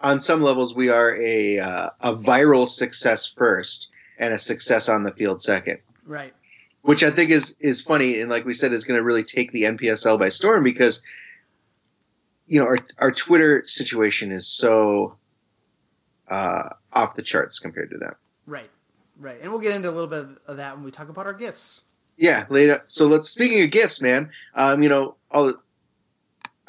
on 0.00 0.20
some 0.20 0.42
levels 0.42 0.74
we 0.74 0.88
are 0.88 1.14
a 1.20 1.58
uh, 1.58 1.90
a 2.00 2.14
viral 2.16 2.66
success 2.68 3.26
first 3.26 3.90
and 4.18 4.32
a 4.34 4.38
success 4.38 4.88
on 4.88 5.04
the 5.04 5.12
field 5.12 5.40
second 5.42 5.78
Right. 6.06 6.34
which 6.82 7.02
I 7.02 7.10
think 7.10 7.30
is 7.30 7.56
is 7.60 7.80
funny 7.80 8.20
and 8.20 8.30
like 8.30 8.44
we 8.44 8.54
said 8.54 8.72
is 8.72 8.84
going 8.84 8.98
to 8.98 9.04
really 9.04 9.24
take 9.24 9.52
the 9.52 9.64
NPSL 9.64 10.18
by 10.18 10.28
storm 10.30 10.62
because 10.64 11.02
you 12.46 12.58
know 12.60 12.66
our 12.66 12.76
our 12.98 13.10
Twitter 13.12 13.62
situation 13.66 14.32
is 14.32 14.46
so 14.48 15.16
uh, 16.28 16.70
off 16.92 17.14
the 17.14 17.22
charts 17.22 17.58
compared 17.58 17.90
to 17.90 17.98
them. 17.98 18.14
Right. 18.46 18.70
Right. 19.18 19.38
And 19.42 19.50
we'll 19.50 19.60
get 19.60 19.74
into 19.74 19.90
a 19.90 19.92
little 19.92 20.06
bit 20.08 20.38
of 20.46 20.56
that 20.58 20.76
when 20.76 20.84
we 20.84 20.90
talk 20.90 21.08
about 21.08 21.26
our 21.26 21.32
gifts. 21.34 21.82
Yeah, 22.16 22.46
later. 22.48 22.82
So 22.86 23.06
let's 23.06 23.28
speaking 23.28 23.62
of 23.62 23.70
gifts, 23.70 24.00
man. 24.00 24.30
Um, 24.54 24.82
you 24.82 24.88
know, 24.88 25.16
all 25.30 25.46
the, 25.46 25.58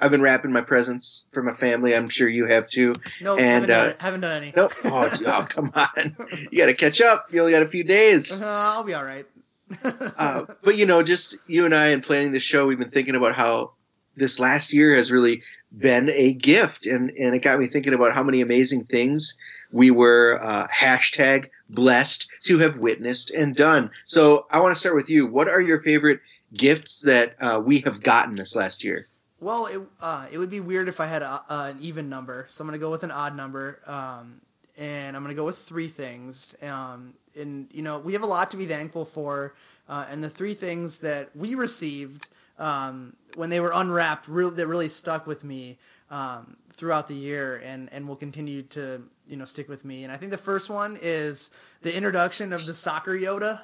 I've 0.01 0.11
been 0.11 0.21
wrapping 0.21 0.51
my 0.51 0.61
presents 0.61 1.25
for 1.31 1.43
my 1.43 1.53
family. 1.53 1.95
I'm 1.95 2.09
sure 2.09 2.27
you 2.27 2.47
have 2.47 2.67
too. 2.67 2.95
No, 3.21 3.33
And, 3.37 3.41
haven't, 3.41 3.69
done 3.69 3.85
uh, 3.85 3.89
it. 3.89 4.01
haven't 4.01 4.21
done 4.21 4.41
any. 4.41 4.53
Nope. 4.55 4.73
Oh, 4.85 5.09
oh 5.27 5.45
come 5.49 5.71
on. 5.75 6.15
You 6.51 6.57
got 6.57 6.65
to 6.67 6.73
catch 6.73 7.01
up. 7.01 7.27
You 7.31 7.41
only 7.41 7.53
got 7.53 7.63
a 7.63 7.67
few 7.67 7.83
days. 7.83 8.41
Uh, 8.41 8.45
I'll 8.47 8.83
be 8.83 8.93
all 8.93 9.05
right. 9.05 9.25
uh, 10.17 10.45
but 10.63 10.75
you 10.75 10.85
know, 10.85 11.03
just 11.03 11.37
you 11.47 11.65
and 11.65 11.75
I, 11.75 11.87
in 11.87 12.01
planning 12.01 12.31
the 12.31 12.39
show, 12.39 12.67
we've 12.67 12.79
been 12.79 12.91
thinking 12.91 13.15
about 13.15 13.35
how 13.35 13.71
this 14.15 14.39
last 14.39 14.73
year 14.73 14.95
has 14.95 15.11
really 15.11 15.43
been 15.71 16.09
a 16.09 16.33
gift, 16.33 16.87
and 16.87 17.09
and 17.11 17.35
it 17.35 17.39
got 17.39 17.59
me 17.59 17.67
thinking 17.67 17.93
about 17.93 18.13
how 18.13 18.23
many 18.23 18.41
amazing 18.41 18.85
things 18.85 19.37
we 19.71 19.89
were 19.89 20.39
uh, 20.41 20.67
hashtag 20.67 21.49
blessed 21.69 22.29
to 22.43 22.57
have 22.59 22.77
witnessed 22.77 23.31
and 23.31 23.55
done. 23.55 23.91
So 24.03 24.45
I 24.51 24.59
want 24.59 24.75
to 24.75 24.79
start 24.79 24.95
with 24.95 25.09
you. 25.09 25.25
What 25.27 25.47
are 25.47 25.61
your 25.61 25.81
favorite 25.81 26.19
gifts 26.53 27.01
that 27.03 27.35
uh, 27.39 27.61
we 27.63 27.79
have 27.81 28.01
gotten 28.01 28.35
this 28.35 28.55
last 28.55 28.83
year? 28.83 29.07
Well, 29.41 29.65
it 29.65 29.81
uh, 30.03 30.27
it 30.31 30.37
would 30.37 30.51
be 30.51 30.59
weird 30.59 30.87
if 30.87 30.99
I 30.99 31.07
had 31.07 31.23
a, 31.23 31.43
uh, 31.49 31.71
an 31.73 31.77
even 31.81 32.09
number, 32.09 32.45
so 32.47 32.61
I'm 32.61 32.67
gonna 32.67 32.77
go 32.77 32.91
with 32.91 33.01
an 33.01 33.09
odd 33.09 33.35
number, 33.35 33.79
um, 33.87 34.39
and 34.77 35.17
I'm 35.17 35.23
gonna 35.23 35.33
go 35.33 35.45
with 35.45 35.57
three 35.57 35.87
things. 35.87 36.55
Um, 36.61 37.15
and 37.35 37.67
you 37.73 37.81
know, 37.81 37.97
we 37.97 38.13
have 38.13 38.21
a 38.21 38.27
lot 38.27 38.51
to 38.51 38.57
be 38.57 38.67
thankful 38.67 39.03
for, 39.03 39.55
uh, 39.89 40.05
and 40.11 40.23
the 40.23 40.29
three 40.29 40.53
things 40.53 40.99
that 40.99 41.35
we 41.35 41.55
received 41.55 42.29
um, 42.59 43.15
when 43.35 43.49
they 43.49 43.59
were 43.59 43.71
unwrapped, 43.73 44.27
really, 44.27 44.53
that 44.53 44.67
really 44.67 44.89
stuck 44.89 45.25
with 45.25 45.43
me 45.43 45.79
um, 46.11 46.55
throughout 46.69 47.07
the 47.07 47.15
year, 47.15 47.63
and 47.65 47.89
and 47.91 48.07
will 48.07 48.15
continue 48.15 48.61
to 48.61 49.01
you 49.25 49.37
know 49.37 49.45
stick 49.45 49.67
with 49.67 49.83
me. 49.83 50.03
And 50.03 50.13
I 50.13 50.17
think 50.17 50.31
the 50.31 50.37
first 50.37 50.69
one 50.69 50.99
is 51.01 51.49
the 51.81 51.95
introduction 51.97 52.53
of 52.53 52.67
the 52.67 52.75
soccer 52.75 53.17
Yoda. 53.17 53.61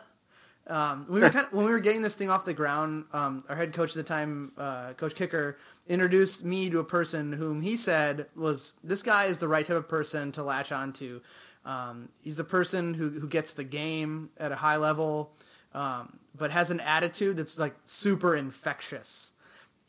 Um, 0.68 1.06
we 1.10 1.22
were 1.22 1.30
kind 1.30 1.46
of, 1.46 1.54
when 1.54 1.66
we 1.66 1.72
were 1.72 1.80
getting 1.80 2.02
this 2.02 2.16
thing 2.16 2.30
off 2.30 2.44
the 2.44 2.54
ground, 2.54 3.06
um, 3.14 3.44
our 3.48 3.56
head 3.56 3.74
coach 3.74 3.92
at 3.92 3.96
the 3.96 4.04
time, 4.04 4.52
uh, 4.58 4.94
Coach 4.94 5.16
Kicker, 5.16 5.58
introduced 5.88 6.44
me 6.44 6.70
to 6.70 6.80
a 6.80 6.84
person 6.84 7.32
whom 7.32 7.62
he 7.62 7.78
said 7.78 8.28
was 8.36 8.74
this 8.84 9.02
guy 9.02 9.26
is 9.26 9.38
the 9.38 9.48
right 9.48 9.66
type 9.66 9.78
of 9.78 9.88
person 9.88 10.32
to 10.34 10.44
latch 10.44 10.72
onto. 10.72 11.22
Um, 11.66 12.10
he's 12.22 12.38
the 12.38 12.44
person 12.44 12.94
who, 12.94 13.10
who 13.10 13.28
gets 13.28 13.54
the 13.54 13.64
game 13.64 14.30
at 14.38 14.52
a 14.52 14.56
high 14.56 14.78
level, 14.78 15.32
um, 15.74 16.20
but 16.38 16.52
has 16.52 16.70
an 16.70 16.82
attitude 16.82 17.38
that's 17.38 17.58
like 17.58 17.76
super 17.86 18.36
infectious. 18.36 19.34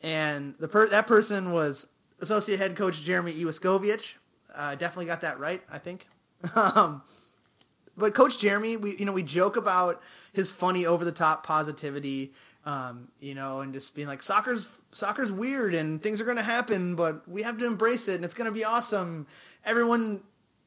And 0.01 0.55
the 0.59 0.67
per- 0.67 0.87
that 0.87 1.07
person 1.07 1.51
was 1.51 1.87
associate 2.21 2.59
head 2.59 2.75
coach 2.75 3.01
Jeremy 3.01 3.33
Iwaskovic. 3.33 4.15
Uh, 4.55 4.75
definitely 4.75 5.05
got 5.05 5.21
that 5.21 5.39
right, 5.39 5.61
I 5.71 5.77
think. 5.77 6.07
but 7.99 8.13
Coach 8.13 8.39
Jeremy, 8.39 8.77
we 8.77 8.95
you 8.97 9.05
know 9.05 9.13
we 9.13 9.23
joke 9.23 9.55
about 9.55 10.01
his 10.33 10.51
funny 10.51 10.85
over 10.85 11.05
the 11.05 11.11
top 11.11 11.45
positivity, 11.45 12.31
um, 12.65 13.07
you 13.19 13.35
know, 13.35 13.61
and 13.61 13.73
just 13.73 13.95
being 13.95 14.07
like 14.07 14.21
soccer's 14.21 14.69
soccer's 14.91 15.31
weird 15.31 15.73
and 15.73 16.01
things 16.01 16.21
are 16.21 16.25
going 16.25 16.37
to 16.37 16.43
happen, 16.43 16.95
but 16.95 17.27
we 17.27 17.41
have 17.43 17.57
to 17.57 17.65
embrace 17.65 18.07
it 18.07 18.15
and 18.15 18.25
it's 18.25 18.33
going 18.33 18.49
to 18.49 18.53
be 18.53 18.63
awesome. 18.63 19.27
Everyone, 19.65 20.21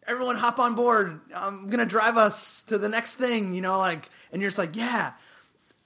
everyone, 0.06 0.36
hop 0.36 0.58
on 0.58 0.74
board. 0.74 1.20
I'm 1.34 1.66
going 1.66 1.80
to 1.80 1.86
drive 1.86 2.16
us 2.16 2.62
to 2.64 2.78
the 2.78 2.88
next 2.88 3.16
thing, 3.16 3.54
you 3.54 3.60
know, 3.60 3.78
like, 3.78 4.08
and 4.32 4.40
you're 4.40 4.50
just 4.50 4.58
like, 4.58 4.74
yeah, 4.74 5.12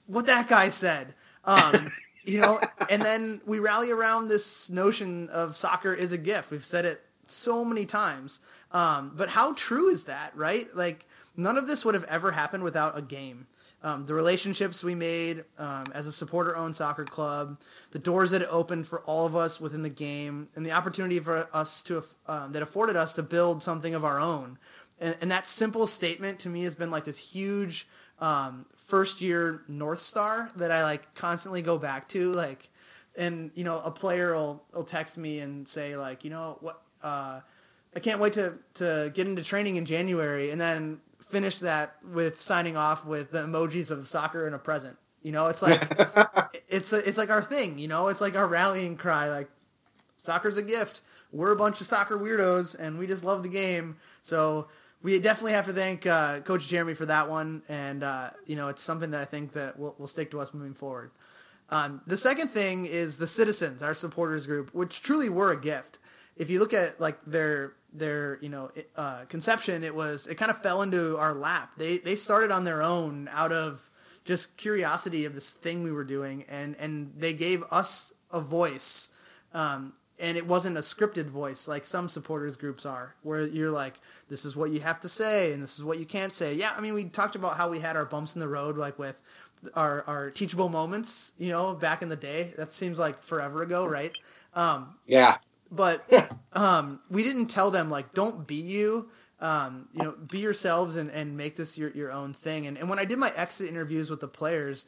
what 0.07 0.25
that 0.27 0.47
guy 0.47 0.69
said. 0.69 1.13
Um, 1.45 1.91
you 2.23 2.41
know, 2.41 2.59
and 2.89 3.01
then 3.01 3.41
we 3.45 3.59
rally 3.59 3.91
around 3.91 4.27
this 4.27 4.69
notion 4.69 5.29
of 5.29 5.55
soccer 5.55 5.93
is 5.93 6.11
a 6.11 6.17
gift. 6.17 6.51
We've 6.51 6.65
said 6.65 6.85
it 6.85 7.01
so 7.27 7.63
many 7.63 7.85
times. 7.85 8.41
Um, 8.71 9.13
but 9.15 9.29
how 9.29 9.53
true 9.53 9.89
is 9.89 10.05
that, 10.05 10.35
right? 10.35 10.67
Like, 10.75 11.05
none 11.37 11.57
of 11.57 11.67
this 11.67 11.85
would 11.85 11.95
have 11.95 12.03
ever 12.05 12.31
happened 12.31 12.63
without 12.63 12.97
a 12.97 13.01
game. 13.01 13.47
Um, 13.83 14.07
the 14.07 14.15
relationships 14.15 14.83
we 14.83 14.95
made 14.95 15.45
um, 15.59 15.85
as 15.93 16.07
a 16.07 16.11
supporter 16.11 16.57
owned 16.57 16.75
soccer 16.75 17.05
club, 17.05 17.59
the 17.91 17.99
doors 17.99 18.31
that 18.31 18.41
it 18.41 18.47
opened 18.49 18.87
for 18.87 19.01
all 19.01 19.27
of 19.27 19.35
us 19.35 19.61
within 19.61 19.83
the 19.83 19.89
game, 19.89 20.49
and 20.55 20.65
the 20.65 20.71
opportunity 20.71 21.19
for 21.19 21.47
us 21.53 21.83
to 21.83 22.03
um, 22.25 22.51
that 22.53 22.63
afforded 22.63 22.95
us 22.95 23.13
to 23.13 23.23
build 23.23 23.61
something 23.61 23.93
of 23.93 24.03
our 24.03 24.19
own. 24.19 24.57
And, 24.99 25.15
and 25.21 25.31
that 25.31 25.45
simple 25.45 25.85
statement 25.85 26.39
to 26.39 26.49
me 26.49 26.63
has 26.63 26.75
been 26.75 26.89
like 26.89 27.03
this 27.03 27.19
huge 27.19 27.87
um, 28.19 28.65
first 28.75 29.21
year 29.21 29.61
North 29.67 29.99
Star 29.99 30.49
that 30.55 30.71
I 30.71 30.81
like 30.83 31.13
constantly 31.13 31.61
go 31.61 31.77
back 31.77 32.07
to. 32.09 32.31
Like, 32.31 32.69
and 33.15 33.51
you 33.53 33.63
know, 33.63 33.79
a 33.83 33.91
player 33.91 34.33
will, 34.33 34.63
will 34.73 34.83
text 34.83 35.17
me 35.17 35.39
and 35.39 35.67
say 35.67 35.95
like, 35.95 36.23
you 36.23 36.31
know 36.31 36.57
what, 36.61 36.81
uh, 37.03 37.41
I 37.95 37.99
can't 37.99 38.19
wait 38.19 38.33
to 38.33 38.53
to 38.75 39.11
get 39.13 39.27
into 39.27 39.43
training 39.43 39.75
in 39.75 39.85
January, 39.85 40.51
and 40.51 40.59
then 40.59 41.01
finish 41.27 41.59
that 41.59 41.95
with 42.03 42.41
signing 42.41 42.77
off 42.77 43.05
with 43.05 43.31
the 43.31 43.43
emojis 43.43 43.91
of 43.91 44.07
soccer 44.07 44.45
and 44.45 44.55
a 44.55 44.59
present. 44.59 44.97
You 45.21 45.31
know, 45.31 45.47
it's 45.47 45.61
like 45.61 45.81
it's 46.69 46.93
it's 46.93 47.17
like 47.17 47.29
our 47.29 47.41
thing. 47.41 47.79
You 47.79 47.87
know, 47.87 48.07
it's 48.07 48.21
like 48.21 48.35
our 48.35 48.47
rallying 48.47 48.97
cry. 48.97 49.29
Like 49.29 49.49
soccer's 50.17 50.57
a 50.57 50.63
gift. 50.63 51.01
We're 51.31 51.51
a 51.51 51.57
bunch 51.57 51.81
of 51.81 51.87
soccer 51.87 52.17
weirdos, 52.17 52.77
and 52.79 52.97
we 52.97 53.07
just 53.07 53.23
love 53.23 53.43
the 53.43 53.49
game. 53.49 53.97
So 54.21 54.67
we 55.01 55.19
definitely 55.19 55.53
have 55.53 55.65
to 55.65 55.73
thank 55.73 56.05
uh, 56.05 56.39
Coach 56.41 56.67
Jeremy 56.67 56.93
for 56.93 57.05
that 57.05 57.29
one, 57.29 57.63
and 57.69 58.03
uh, 58.03 58.29
you 58.45 58.55
know, 58.55 58.67
it's 58.69 58.81
something 58.81 59.11
that 59.11 59.21
I 59.21 59.25
think 59.25 59.53
that 59.53 59.77
will, 59.77 59.95
will 59.97 60.07
stick 60.07 60.31
to 60.31 60.39
us 60.39 60.53
moving 60.53 60.73
forward. 60.73 61.11
Um, 61.69 62.01
the 62.07 62.17
second 62.17 62.47
thing 62.47 62.85
is 62.85 63.17
the 63.17 63.27
citizens, 63.27 63.83
our 63.83 63.93
supporters 63.93 64.47
group, 64.47 64.73
which 64.73 65.01
truly 65.01 65.29
were 65.29 65.51
a 65.51 65.59
gift. 65.59 65.99
If 66.37 66.49
you 66.49 66.59
look 66.59 66.73
at 66.73 67.01
like 67.01 67.17
their 67.25 67.73
their 67.93 68.37
you 68.41 68.49
know 68.49 68.71
uh, 68.95 69.25
conception, 69.29 69.83
it 69.83 69.95
was 69.95 70.27
it 70.27 70.35
kind 70.35 70.51
of 70.51 70.61
fell 70.61 70.81
into 70.81 71.17
our 71.17 71.33
lap. 71.33 71.71
They 71.77 71.97
they 71.97 72.15
started 72.15 72.51
on 72.51 72.63
their 72.63 72.81
own 72.81 73.29
out 73.31 73.51
of 73.51 73.91
just 74.25 74.57
curiosity 74.57 75.25
of 75.25 75.33
this 75.33 75.51
thing 75.51 75.83
we 75.83 75.91
were 75.91 76.03
doing, 76.03 76.45
and 76.49 76.75
and 76.79 77.13
they 77.17 77.33
gave 77.33 77.63
us 77.71 78.13
a 78.31 78.41
voice. 78.41 79.09
Um, 79.53 79.93
and 80.19 80.35
it 80.35 80.47
wasn't 80.47 80.75
a 80.75 80.81
scripted 80.81 81.25
voice 81.25 81.67
like 81.67 81.85
some 81.85 82.09
supporters 82.09 82.55
groups 82.55 82.87
are 82.87 83.13
where 83.21 83.43
you're 83.43 83.69
like 83.69 83.99
this 84.29 84.45
is 84.45 84.55
what 84.55 84.71
you 84.71 84.79
have 84.79 84.99
to 84.99 85.07
say 85.07 85.53
and 85.53 85.61
this 85.61 85.77
is 85.77 85.83
what 85.83 85.99
you 85.99 86.05
can't 86.05 86.33
say 86.33 86.55
yeah 86.55 86.73
i 86.75 86.81
mean 86.81 86.95
we 86.95 87.05
talked 87.05 87.35
about 87.35 87.55
how 87.55 87.69
we 87.69 87.79
had 87.79 87.95
our 87.95 88.03
bumps 88.05 88.35
in 88.35 88.39
the 88.39 88.47
road 88.47 88.77
like 88.77 88.97
with 88.97 89.19
our 89.75 90.03
our 90.07 90.31
teachable 90.31 90.69
moments 90.69 91.33
you 91.37 91.49
know 91.49 91.75
back 91.75 92.01
in 92.01 92.09
the 92.09 92.15
day 92.15 92.51
that 92.57 92.73
seems 92.73 92.97
like 92.97 93.21
forever 93.21 93.61
ago 93.61 93.85
right 93.85 94.11
um, 94.57 94.95
Yeah. 95.05 95.37
But 95.71 96.09
um, 96.53 96.99
we 97.09 97.23
didn't 97.23 97.47
tell 97.47 97.71
them 97.71 97.89
like 97.89 98.13
don't 98.13 98.47
be 98.47 98.55
you 98.55 99.09
um, 99.39 99.87
you 99.93 100.03
know 100.03 100.11
be 100.11 100.39
yourselves 100.39 100.95
and, 100.95 101.09
and 101.11 101.37
make 101.37 101.55
this 101.55 101.77
your, 101.77 101.89
your 101.91 102.11
own 102.11 102.33
thing. 102.33 102.65
And, 102.67 102.77
and 102.77 102.89
when 102.89 102.99
i 102.99 103.05
did 103.05 103.19
my 103.19 103.31
exit 103.35 103.69
interviews 103.69 104.09
with 104.09 104.19
the 104.19 104.27
players 104.27 104.85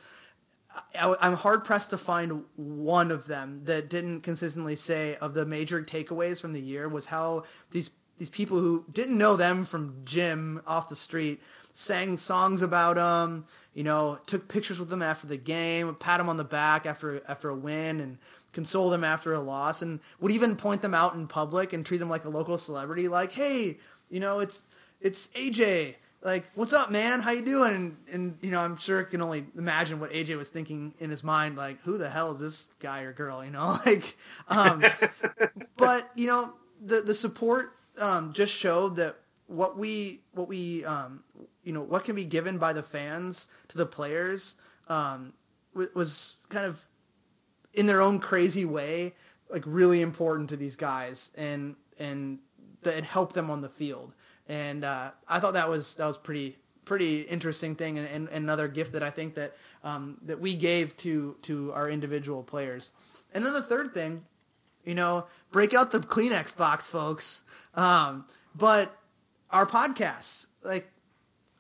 I, 0.95 1.15
i'm 1.21 1.36
hard 1.36 1.63
pressed 1.63 1.89
to 1.91 1.98
find 1.98 2.43
one 2.55 3.12
of 3.12 3.27
them 3.27 3.62
that 3.65 3.89
didn't 3.89 4.21
consistently 4.21 4.75
say 4.75 5.15
of 5.17 5.33
the 5.33 5.45
major 5.45 5.81
takeaways 5.81 6.41
from 6.41 6.53
the 6.53 6.62
year 6.62 6.88
was 6.88 7.07
how 7.07 7.43
these 7.71 7.91
these 8.17 8.29
people 8.29 8.59
who 8.59 8.86
didn't 8.91 9.17
know 9.17 9.38
them 9.38 9.63
from 9.63 10.01
Jim 10.03 10.62
off 10.67 10.89
the 10.89 10.95
street 10.95 11.41
sang 11.71 12.17
songs 12.17 12.62
about 12.62 12.98
them 12.98 13.45
you 13.74 13.83
know 13.83 14.19
took 14.27 14.48
pictures 14.48 14.79
with 14.79 14.89
them 14.89 15.01
after 15.01 15.25
the 15.25 15.38
game 15.38 15.95
pat 15.95 16.17
them 16.17 16.29
on 16.29 16.38
the 16.38 16.43
back 16.43 16.86
after 16.86 17.21
after 17.27 17.50
a 17.50 17.55
win 17.55 18.00
and 18.00 18.17
console 18.51 18.89
them 18.89 19.03
after 19.03 19.34
a 19.34 19.39
loss 19.39 19.82
and 19.82 20.00
would 20.20 20.32
even 20.32 20.56
point 20.56 20.82
them 20.82 20.94
out 20.94 21.13
in 21.13 21.27
public 21.27 21.74
and 21.74 21.86
treat 21.86 21.98
them 21.98 22.10
like 22.10 22.25
a 22.25 22.29
local 22.29 22.58
celebrity 22.58 23.08
like 23.08 23.32
hey 23.32 23.77
you 24.10 24.20
know 24.20 24.39
it's 24.39 24.63
it's 25.01 25.27
aj 25.29 25.96
like 26.22 26.46
what's 26.56 26.74
up 26.74 26.91
man? 26.91 27.22
How 27.22 27.32
you 27.32 27.44
doing? 27.44 27.74
And, 27.74 27.98
and 28.12 28.38
you 28.41 28.51
know 28.51 28.60
i'm 28.60 28.77
sure 28.77 29.00
I 29.00 29.03
can 29.03 29.22
only 29.22 29.46
imagine 29.58 30.00
what 30.00 30.12
aj 30.12 30.36
was 30.38 30.50
thinking 30.50 30.94
in 31.00 31.10
his 31.10 31.24
mind 31.24 31.56
like 31.56 31.82
who 31.84 31.98
the 31.98 32.10
hell 32.10 32.32
is 32.32 32.39
this 32.39 32.70
guy 32.79 33.01
or 33.01 33.13
girl? 33.13 33.44
You 33.44 33.51
know 33.51 33.77
like 33.86 34.18
um 34.48 34.84
but 35.77 36.10
you 36.15 36.27
know 36.27 36.53
the 36.84 37.01
the 37.01 37.13
support 37.13 37.74
um 38.01 38.34
just 38.34 38.53
showed 38.53 38.98
that 38.98 39.15
what 39.48 39.77
we 39.77 40.22
what 40.34 40.48
we 40.48 40.84
um 40.86 41.24
you 41.63 41.74
know 41.74 41.82
what 41.82 42.03
can 42.03 42.15
be 42.15 42.25
given 42.25 42.58
by 42.58 42.74
the 42.74 42.84
fans 42.84 43.48
to 43.70 43.77
the 43.77 43.86
players 43.86 44.56
um 44.88 45.34
was 45.74 46.38
kind 46.50 46.65
of 46.65 46.86
in 47.73 47.85
their 47.85 48.01
own 48.01 48.19
crazy 48.19 48.65
way 48.65 49.13
like 49.49 49.63
really 49.65 50.01
important 50.01 50.49
to 50.49 50.57
these 50.57 50.75
guys 50.75 51.31
and 51.38 51.75
and 51.99 52.39
that 52.83 52.97
it 52.97 53.03
helped 53.03 53.35
them 53.35 53.49
on 53.49 53.61
the 53.61 53.69
field. 53.69 54.13
And 54.47 54.83
uh, 54.83 55.11
I 55.27 55.39
thought 55.39 55.53
that 55.53 55.69
was 55.69 55.95
that 55.95 56.05
was 56.05 56.17
pretty 56.17 56.57
pretty 56.85 57.21
interesting 57.21 57.75
thing 57.75 57.99
and, 57.99 58.07
and, 58.07 58.27
and 58.29 58.43
another 58.43 58.67
gift 58.67 58.93
that 58.93 59.03
I 59.03 59.11
think 59.11 59.35
that 59.35 59.55
um, 59.83 60.17
that 60.23 60.39
we 60.39 60.55
gave 60.55 60.95
to 60.97 61.35
to 61.43 61.71
our 61.73 61.89
individual 61.89 62.43
players. 62.43 62.91
And 63.33 63.45
then 63.45 63.53
the 63.53 63.61
third 63.61 63.93
thing 63.93 64.25
you 64.85 64.95
know 64.95 65.27
break 65.51 65.73
out 65.73 65.91
the 65.91 65.99
Kleenex 65.99 66.55
box 66.55 66.88
folks. 66.88 67.43
Um, 67.75 68.25
but 68.55 68.95
our 69.51 69.65
podcasts 69.65 70.47
like 70.63 70.89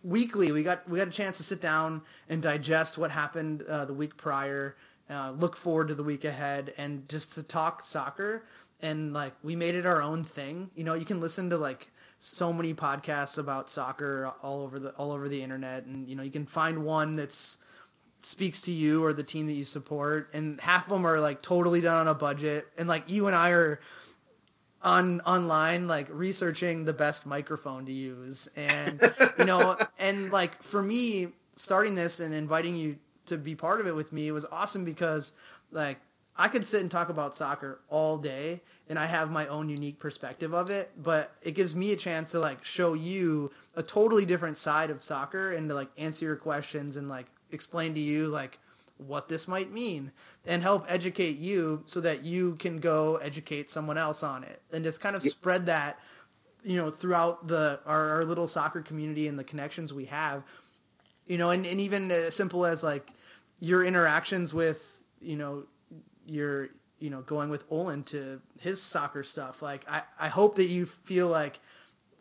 weekly 0.03 0.51
we 0.51 0.63
got 0.63 0.87
we 0.87 0.97
got 0.97 1.07
a 1.07 1.11
chance 1.11 1.37
to 1.37 1.43
sit 1.43 1.59
down 1.59 2.01
and 2.29 2.41
digest 2.41 2.97
what 2.97 3.11
happened 3.11 3.63
uh, 3.63 3.85
the 3.85 3.93
week 3.93 4.15
prior 4.15 4.75
uh, 5.09 5.31
look 5.31 5.55
forward 5.55 5.87
to 5.89 5.95
the 5.95 6.03
week 6.03 6.23
ahead 6.23 6.73
and 6.77 7.07
just 7.09 7.33
to 7.33 7.43
talk 7.43 7.81
soccer 7.81 8.43
and 8.81 9.11
like 9.13 9.33
we 9.43 9.55
made 9.55 9.75
it 9.75 9.85
our 9.85 10.01
own 10.01 10.23
thing. 10.23 10.69
You 10.75 10.83
know 10.83 10.93
you 10.93 11.05
can 11.05 11.19
listen 11.19 11.49
to 11.49 11.57
like 11.57 11.91
so 12.19 12.51
many 12.51 12.73
podcasts 12.73 13.37
about 13.37 13.69
soccer 13.69 14.31
all 14.43 14.61
over 14.61 14.77
the 14.77 14.91
all 14.91 15.11
over 15.11 15.29
the 15.29 15.41
internet 15.41 15.85
and 15.85 16.07
you 16.07 16.15
know 16.15 16.23
you 16.23 16.31
can 16.31 16.45
find 16.45 16.83
one 16.83 17.15
that's 17.15 17.59
speaks 18.19 18.61
to 18.61 18.71
you 18.73 19.03
or 19.03 19.13
the 19.13 19.23
team 19.23 19.47
that 19.47 19.53
you 19.53 19.63
support 19.63 20.29
and 20.33 20.59
half 20.59 20.85
of 20.85 20.89
them 20.91 21.05
are 21.05 21.21
like 21.21 21.41
totally 21.41 21.79
done 21.79 21.95
on 21.95 22.07
a 22.09 22.13
budget 22.13 22.67
and 22.77 22.89
like 22.89 23.03
you 23.07 23.27
and 23.27 23.35
I 23.35 23.51
are 23.51 23.79
on 24.81 25.21
online 25.21 25.87
like 25.87 26.07
researching 26.09 26.83
the 26.83 26.93
best 26.93 27.25
microphone 27.25 27.85
to 27.85 27.93
use 27.93 28.49
and 28.57 29.01
you 29.37 29.45
know 29.45 29.77
and 29.99 30.31
like 30.31 30.61
for 30.61 30.81
me 30.81 31.29
starting 31.55 31.95
this 31.95 32.19
and 32.19 32.33
inviting 32.33 32.75
you 32.75 32.97
to 33.29 33.37
be 33.37 33.55
part 33.55 33.79
of 33.79 33.87
it 33.87 33.95
with 33.95 34.13
me 34.13 34.27
It 34.27 34.31
was 34.31 34.45
awesome 34.45 34.83
because 34.83 35.33
like 35.71 35.99
I 36.39 36.47
could 36.47 36.65
sit 36.65 36.79
and 36.81 36.89
talk 36.89 37.09
about 37.09 37.35
soccer 37.35 37.81
all 37.89 38.17
day 38.17 38.61
and 38.87 38.97
I 38.97 39.07
have 39.07 39.29
my 39.29 39.45
own 39.47 39.67
unique 39.67 39.99
perspective 39.99 40.53
of 40.53 40.69
it, 40.69 40.89
but 40.95 41.35
it 41.41 41.51
gives 41.51 41.75
me 41.75 41.91
a 41.91 41.97
chance 41.97 42.31
to 42.31 42.39
like 42.39 42.63
show 42.63 42.93
you 42.93 43.51
a 43.75 43.83
totally 43.83 44.25
different 44.25 44.57
side 44.57 44.89
of 44.89 45.03
soccer 45.03 45.51
and 45.51 45.67
to 45.67 45.75
like 45.75 45.89
answer 45.97 46.25
your 46.25 46.37
questions 46.37 46.95
and 46.95 47.09
like 47.09 47.25
explain 47.51 47.93
to 47.93 47.99
you 47.99 48.27
like 48.27 48.57
what 48.95 49.27
this 49.27 49.49
might 49.49 49.73
mean 49.73 50.13
and 50.45 50.63
help 50.63 50.85
educate 50.87 51.37
you 51.37 51.83
so 51.85 51.99
that 51.99 52.23
you 52.23 52.55
can 52.55 52.79
go 52.79 53.17
educate 53.17 53.69
someone 53.69 53.97
else 53.97 54.23
on 54.23 54.45
it. 54.45 54.61
And 54.71 54.85
just 54.85 55.01
kind 55.01 55.17
of 55.17 55.23
spread 55.23 55.65
that 55.65 55.99
you 56.63 56.77
know 56.77 56.89
throughout 56.89 57.47
the 57.49 57.81
our, 57.85 58.11
our 58.11 58.25
little 58.25 58.47
soccer 58.47 58.81
community 58.81 59.27
and 59.27 59.37
the 59.37 59.43
connections 59.43 59.93
we 59.93 60.05
have. 60.05 60.43
You 61.27 61.37
know 61.37 61.49
and, 61.49 61.65
and 61.65 61.81
even 61.81 62.11
as 62.11 62.33
simple 62.33 62.65
as 62.65 62.81
like 62.81 63.11
your 63.59 63.83
interactions 63.83 64.53
with 64.53 65.01
you 65.21 65.35
know 65.35 65.63
your 66.27 66.69
you 66.99 67.09
know 67.09 67.21
going 67.21 67.49
with 67.49 67.63
Olin 67.69 68.03
to 68.03 68.41
his 68.59 68.81
soccer 68.81 69.23
stuff 69.23 69.61
like 69.61 69.85
I, 69.89 70.03
I 70.19 70.27
hope 70.29 70.55
that 70.55 70.65
you 70.67 70.85
feel 70.85 71.27
like 71.27 71.59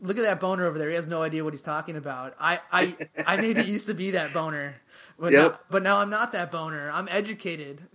look 0.01 0.17
at 0.17 0.23
that 0.23 0.39
boner 0.41 0.65
over 0.67 0.79
there. 0.79 0.89
He 0.91 0.95
has 0.95 1.07
no 1.09 1.23
idea 1.23 1.43
what 1.43 1.53
he's 1.53 1.63
talking 1.63 1.97
about. 1.97 2.35
I 2.41 2.61
I, 2.71 2.97
I 3.27 3.37
maybe 3.41 3.63
used 3.63 3.87
to 3.89 3.95
be 3.95 4.13
that 4.13 4.33
boner 4.33 4.77
but 5.19 5.33
Yep. 5.33 5.51
now, 5.53 5.59
but 5.71 5.83
now 5.83 5.97
I'm 5.99 6.11
not 6.11 6.33
that 6.33 6.53
boner. 6.53 6.91
I'm 6.93 7.09
educated. 7.11 7.81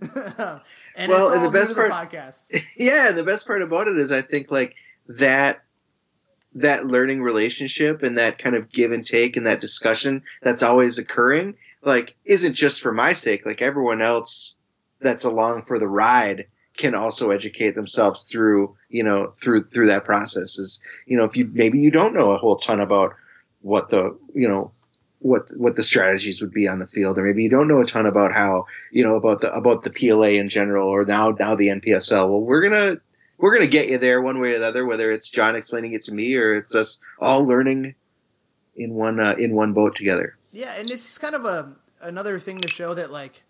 And 0.96 1.10
Well, 1.10 1.28
it's 1.28 1.36
and 1.36 1.44
the 1.46 1.50
best 1.50 1.74
part- 1.74 1.88
the 1.90 1.94
podcast. 2.18 2.42
Yeah 2.76 3.08
and 3.08 3.16
the 3.18 3.24
best 3.24 3.46
part 3.46 3.62
about 3.62 3.88
it 3.88 3.98
is 3.98 4.12
i 4.12 4.20
think 4.20 4.50
like 4.50 4.76
that 5.08 5.62
that 6.54 6.86
learning 6.86 7.20
relationship 7.22 8.02
and 8.02 8.16
that 8.18 8.38
kind 8.38 8.54
of 8.54 8.70
give 8.70 8.92
and 8.92 9.04
take 9.04 9.36
and 9.36 9.46
that 9.46 9.60
discussion 9.60 10.22
that's 10.42 10.62
always 10.62 10.98
occurring 10.98 11.54
like 11.84 12.14
isn't 12.24 12.54
just 12.54 12.80
for 12.80 12.92
my 12.92 13.12
sake 13.12 13.44
like 13.46 13.62
everyone 13.62 14.02
else 14.02 14.54
that's 15.00 15.24
along 15.24 15.62
for 15.62 15.78
the 15.78 15.88
ride 15.88 16.46
can 16.76 16.94
also 16.94 17.30
educate 17.30 17.74
themselves 17.74 18.24
through 18.24 18.76
you 18.88 19.02
know 19.02 19.32
through 19.40 19.64
through 19.64 19.86
that 19.86 20.04
process 20.04 20.58
is 20.58 20.82
you 21.06 21.16
know 21.16 21.24
if 21.24 21.36
you 21.36 21.48
maybe 21.52 21.78
you 21.78 21.90
don't 21.90 22.14
know 22.14 22.32
a 22.32 22.38
whole 22.38 22.56
ton 22.56 22.80
about 22.80 23.14
what 23.60 23.90
the 23.90 24.16
you 24.34 24.48
know 24.48 24.72
what 25.24 25.48
what 25.56 25.74
the 25.74 25.82
strategies 25.82 26.42
would 26.42 26.52
be 26.52 26.68
on 26.68 26.78
the 26.78 26.86
field, 26.86 27.18
or 27.18 27.22
maybe 27.22 27.42
you 27.42 27.48
don't 27.48 27.66
know 27.66 27.80
a 27.80 27.86
ton 27.86 28.04
about 28.04 28.32
how 28.32 28.66
you 28.92 29.02
know 29.02 29.16
about 29.16 29.40
the 29.40 29.50
about 29.54 29.82
the 29.82 29.90
PLA 29.90 30.38
in 30.38 30.50
general, 30.50 30.86
or 30.86 31.02
now 31.06 31.30
now 31.30 31.54
the 31.54 31.68
NPSL. 31.68 32.28
Well, 32.28 32.42
we're 32.42 32.60
gonna 32.60 32.98
we're 33.38 33.54
gonna 33.54 33.66
get 33.66 33.88
you 33.88 33.96
there 33.96 34.20
one 34.20 34.38
way 34.38 34.54
or 34.54 34.58
the 34.58 34.66
other, 34.66 34.84
whether 34.84 35.10
it's 35.10 35.30
John 35.30 35.56
explaining 35.56 35.94
it 35.94 36.04
to 36.04 36.12
me 36.12 36.36
or 36.36 36.52
it's 36.52 36.74
us 36.74 37.00
all 37.18 37.46
learning 37.46 37.94
in 38.76 38.92
one 38.92 39.18
uh, 39.18 39.34
in 39.38 39.54
one 39.54 39.72
boat 39.72 39.96
together. 39.96 40.36
Yeah, 40.54 40.74
and 40.78 40.88
it's 40.90 41.18
kind 41.18 41.34
of 41.34 41.44
a 41.44 41.72
another 42.00 42.38
thing 42.38 42.60
to 42.60 42.68
show 42.68 42.94
that 42.94 43.10
like 43.10 43.42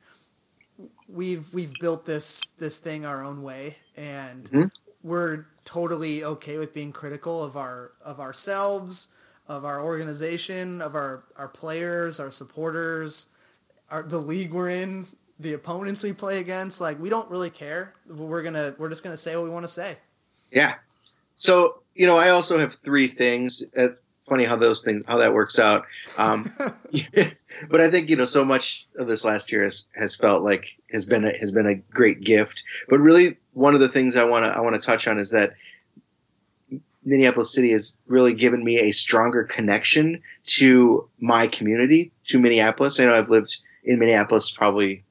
we've 1.09 1.53
we've 1.53 1.73
built 1.81 2.07
this 2.07 2.41
this 2.59 2.79
thing 2.79 3.05
our 3.05 3.23
own 3.23 3.43
way 3.43 3.77
and 3.97 4.51
Mhm. 4.51 4.71
we're 5.03 5.47
totally 5.65 6.25
okay 6.25 6.57
with 6.59 6.73
being 6.73 6.93
critical 6.93 7.45
of 7.45 7.57
our 7.57 7.93
of 8.03 8.21
ourselves, 8.21 9.09
of 9.47 9.65
our 9.65 9.83
organization, 9.83 10.81
of 10.81 10.95
our 10.95 11.25
our 11.37 11.49
players, 11.49 12.19
our 12.19 12.31
supporters, 12.31 13.29
our 13.91 14.03
the 14.03 14.19
league 14.19 14.53
we're 14.53 14.71
in, 14.71 15.07
the 15.39 15.53
opponents 15.53 16.03
we 16.03 16.13
play 16.15 16.39
against. 16.39 16.81
Like 16.81 16.99
we 16.99 17.11
don't 17.11 17.31
really 17.31 17.51
care. 17.51 17.95
We're 18.09 18.43
gonna 18.43 18.75
we're 18.79 18.89
just 18.89 19.03
gonna 19.03 19.17
say 19.19 19.37
what 19.37 19.45
we 19.45 19.51
want 19.51 19.67
to 19.67 19.73
say. 19.73 19.99
Yeah. 20.51 20.77
So 21.37 21.83
you 21.95 22.07
know, 22.07 22.17
I 22.17 22.31
also 22.31 22.59
have 22.59 22.75
three 22.75 23.09
things. 23.09 23.63
Funny 24.29 24.45
how 24.45 24.57
those 24.57 24.83
things 24.83 25.05
how 25.07 25.19
that 25.19 25.35
works 25.35 25.59
out. 25.59 25.85
Um, 26.17 26.51
but 27.69 27.81
I 27.81 27.91
think 27.91 28.09
you 28.09 28.17
know 28.17 28.25
so 28.25 28.45
much 28.45 28.87
of 28.97 29.07
this 29.07 29.25
last 29.25 29.53
year 29.53 29.65
has, 29.65 29.87
has 29.95 30.17
felt 30.17 30.43
like 30.43 30.77
has 30.93 31.07
been 31.07 31.25
a, 31.25 31.37
has 31.39 31.53
been 31.53 31.67
a 31.67 31.75
great 31.75 32.21
gift. 32.23 32.65
But 32.89 33.01
really, 33.01 33.37
one 33.53 33.75
of 33.75 33.81
the 33.81 33.89
things 33.89 34.17
I 34.17 34.25
want 34.25 34.45
to 34.45 34.51
I 34.51 34.61
want 34.61 34.77
to 34.77 34.81
touch 34.81 35.07
on 35.07 35.19
is 35.19 35.31
that 35.33 35.55
Minneapolis 37.05 37.53
City 37.53 37.73
has 37.73 37.99
really 38.07 38.35
given 38.35 38.65
me 38.65 38.81
a 38.81 38.93
stronger 38.93 39.45
connection 39.45 40.23
to 40.45 41.09
my 41.21 41.47
community, 41.47 42.13
to 42.29 42.39
Minneapolis. 42.39 42.99
I 42.99 43.05
know 43.05 43.15
I've 43.15 43.29
lived 43.29 43.59
in 43.85 43.99
Minneapolis 43.99 44.51
probably. 44.51 45.05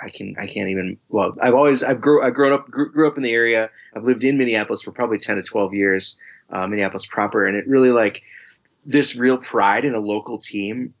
I 0.00 0.10
can 0.10 0.36
I 0.38 0.46
can't 0.46 0.68
even 0.68 0.96
well 1.08 1.34
I've 1.42 1.54
always 1.54 1.82
I've 1.82 2.00
grew 2.00 2.22
I 2.22 2.30
grown 2.30 2.52
up 2.52 2.70
grew, 2.70 2.92
grew 2.92 3.08
up 3.08 3.16
in 3.16 3.24
the 3.24 3.32
area 3.32 3.68
I've 3.96 4.04
lived 4.04 4.22
in 4.22 4.38
Minneapolis 4.38 4.80
for 4.80 4.92
probably 4.92 5.18
ten 5.18 5.36
to 5.36 5.42
twelve 5.42 5.74
years 5.74 6.16
uh, 6.50 6.66
Minneapolis 6.66 7.06
proper 7.06 7.46
and 7.46 7.56
it 7.56 7.66
really 7.66 7.90
like 7.90 8.22
this 8.86 9.16
real 9.16 9.38
pride 9.38 9.84
in 9.84 9.94
a 9.94 10.00
local 10.00 10.38
team 10.38 10.94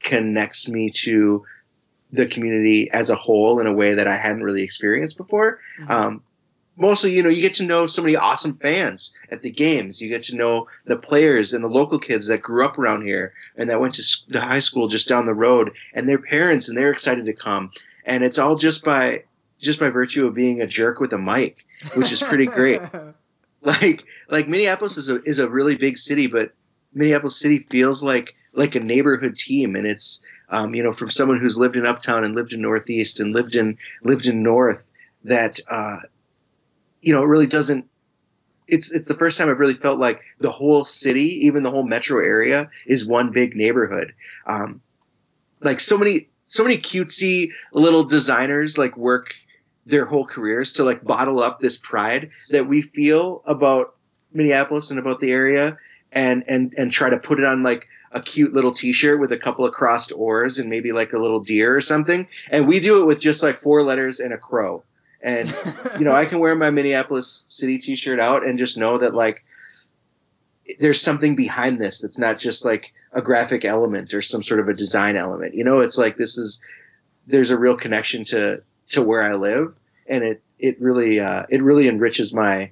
connects 0.00 0.68
me 0.68 0.90
to 0.90 1.44
the 2.12 2.26
community 2.26 2.90
as 2.90 3.08
a 3.08 3.16
whole 3.16 3.60
in 3.60 3.66
a 3.66 3.72
way 3.72 3.94
that 3.94 4.06
I 4.06 4.16
hadn't 4.16 4.42
really 4.42 4.62
experienced 4.62 5.16
before. 5.16 5.60
Mhm. 5.80 5.90
Um, 5.90 6.22
mostly, 6.76 7.12
you 7.12 7.22
know, 7.22 7.28
you 7.28 7.40
get 7.40 7.54
to 7.54 7.64
know 7.64 7.86
so 7.86 8.02
many 8.02 8.16
awesome 8.16 8.56
fans 8.56 9.14
at 9.30 9.42
the 9.42 9.50
games. 9.50 10.00
You 10.02 10.08
get 10.08 10.24
to 10.24 10.36
know 10.36 10.66
the 10.84 10.96
players 10.96 11.52
and 11.52 11.64
the 11.64 11.68
local 11.68 11.98
kids 11.98 12.26
that 12.26 12.42
grew 12.42 12.64
up 12.64 12.78
around 12.78 13.06
here 13.06 13.32
and 13.56 13.70
that 13.70 13.80
went 13.80 13.94
to 13.94 14.02
the 14.28 14.40
high 14.40 14.60
school 14.60 14.88
just 14.88 15.08
down 15.08 15.26
the 15.26 15.34
road, 15.34 15.72
and 15.94 16.08
their 16.08 16.18
parents, 16.18 16.68
and 16.68 16.76
they're 16.76 16.90
excited 16.90 17.26
to 17.26 17.32
come. 17.32 17.70
And 18.04 18.24
it's 18.24 18.38
all 18.38 18.56
just 18.56 18.84
by 18.84 19.24
just 19.60 19.78
by 19.78 19.90
virtue 19.90 20.26
of 20.26 20.34
being 20.34 20.60
a 20.60 20.66
jerk 20.66 20.98
with 20.98 21.12
a 21.12 21.18
mic, 21.18 21.64
which 21.94 22.10
is 22.10 22.20
pretty 22.20 22.46
great. 22.46 22.80
like 23.62 24.04
like 24.32 24.48
Minneapolis 24.48 24.96
is 24.96 25.10
a 25.10 25.22
is 25.24 25.38
a 25.38 25.48
really 25.48 25.76
big 25.76 25.98
city, 25.98 26.26
but 26.26 26.52
Minneapolis 26.94 27.38
City 27.38 27.66
feels 27.70 28.02
like 28.02 28.34
like 28.54 28.74
a 28.74 28.80
neighborhood 28.80 29.36
team, 29.36 29.76
and 29.76 29.86
it's 29.86 30.24
um, 30.48 30.74
you 30.74 30.82
know 30.82 30.94
from 30.94 31.10
someone 31.10 31.38
who's 31.38 31.58
lived 31.58 31.76
in 31.76 31.86
Uptown 31.86 32.24
and 32.24 32.34
lived 32.34 32.54
in 32.54 32.62
Northeast 32.62 33.20
and 33.20 33.34
lived 33.34 33.54
in 33.54 33.76
lived 34.02 34.26
in 34.26 34.42
North 34.42 34.82
that 35.24 35.60
uh, 35.70 35.98
you 37.02 37.12
know 37.12 37.22
it 37.22 37.26
really 37.26 37.46
doesn't. 37.46 37.84
It's 38.66 38.90
it's 38.90 39.06
the 39.06 39.14
first 39.14 39.36
time 39.36 39.50
I've 39.50 39.58
really 39.58 39.74
felt 39.74 39.98
like 39.98 40.22
the 40.38 40.50
whole 40.50 40.86
city, 40.86 41.46
even 41.46 41.62
the 41.62 41.70
whole 41.70 41.86
metro 41.86 42.18
area, 42.18 42.70
is 42.86 43.06
one 43.06 43.32
big 43.32 43.54
neighborhood. 43.54 44.14
Um, 44.46 44.80
like 45.60 45.78
so 45.78 45.98
many 45.98 46.30
so 46.46 46.62
many 46.62 46.78
cutesy 46.78 47.50
little 47.74 48.04
designers 48.04 48.78
like 48.78 48.96
work 48.96 49.34
their 49.84 50.06
whole 50.06 50.24
careers 50.24 50.72
to 50.74 50.84
like 50.84 51.04
bottle 51.04 51.40
up 51.40 51.60
this 51.60 51.76
pride 51.76 52.30
that 52.48 52.66
we 52.66 52.80
feel 52.80 53.42
about 53.46 53.94
Minneapolis 54.34 54.90
and 54.90 54.98
about 54.98 55.20
the 55.20 55.32
area 55.32 55.78
and 56.12 56.44
and 56.46 56.74
and 56.76 56.90
try 56.90 57.10
to 57.10 57.18
put 57.18 57.38
it 57.38 57.46
on 57.46 57.62
like 57.62 57.88
a 58.12 58.20
cute 58.20 58.52
little 58.52 58.72
t-shirt 58.72 59.18
with 59.18 59.32
a 59.32 59.38
couple 59.38 59.64
of 59.64 59.72
crossed 59.72 60.12
oars 60.14 60.58
and 60.58 60.68
maybe 60.68 60.92
like 60.92 61.12
a 61.12 61.18
little 61.18 61.40
deer 61.40 61.74
or 61.74 61.80
something. 61.80 62.28
And 62.50 62.68
we 62.68 62.78
do 62.80 63.00
it 63.00 63.06
with 63.06 63.20
just 63.20 63.42
like 63.42 63.60
four 63.60 63.82
letters 63.82 64.20
and 64.20 64.34
a 64.34 64.38
crow. 64.38 64.84
And 65.22 65.48
you 65.98 66.04
know 66.04 66.14
I 66.14 66.26
can 66.26 66.38
wear 66.38 66.54
my 66.54 66.70
Minneapolis 66.70 67.46
city 67.48 67.78
t-shirt 67.78 68.20
out 68.20 68.46
and 68.46 68.58
just 68.58 68.76
know 68.76 68.98
that 68.98 69.14
like 69.14 69.44
there's 70.78 71.00
something 71.00 71.34
behind 71.34 71.80
this 71.80 72.00
that's 72.00 72.18
not 72.18 72.38
just 72.38 72.64
like 72.64 72.92
a 73.12 73.22
graphic 73.22 73.64
element 73.64 74.14
or 74.14 74.22
some 74.22 74.42
sort 74.42 74.60
of 74.60 74.68
a 74.68 74.74
design 74.74 75.16
element. 75.16 75.54
You 75.54 75.64
know 75.64 75.80
it's 75.80 75.98
like 75.98 76.16
this 76.16 76.36
is 76.36 76.62
there's 77.26 77.50
a 77.50 77.58
real 77.58 77.76
connection 77.76 78.24
to 78.24 78.62
to 78.90 79.02
where 79.02 79.22
I 79.22 79.34
live. 79.34 79.74
And 80.06 80.22
it 80.22 80.42
it 80.58 80.80
really 80.80 81.20
uh, 81.20 81.44
it 81.48 81.62
really 81.62 81.88
enriches 81.88 82.34
my 82.34 82.70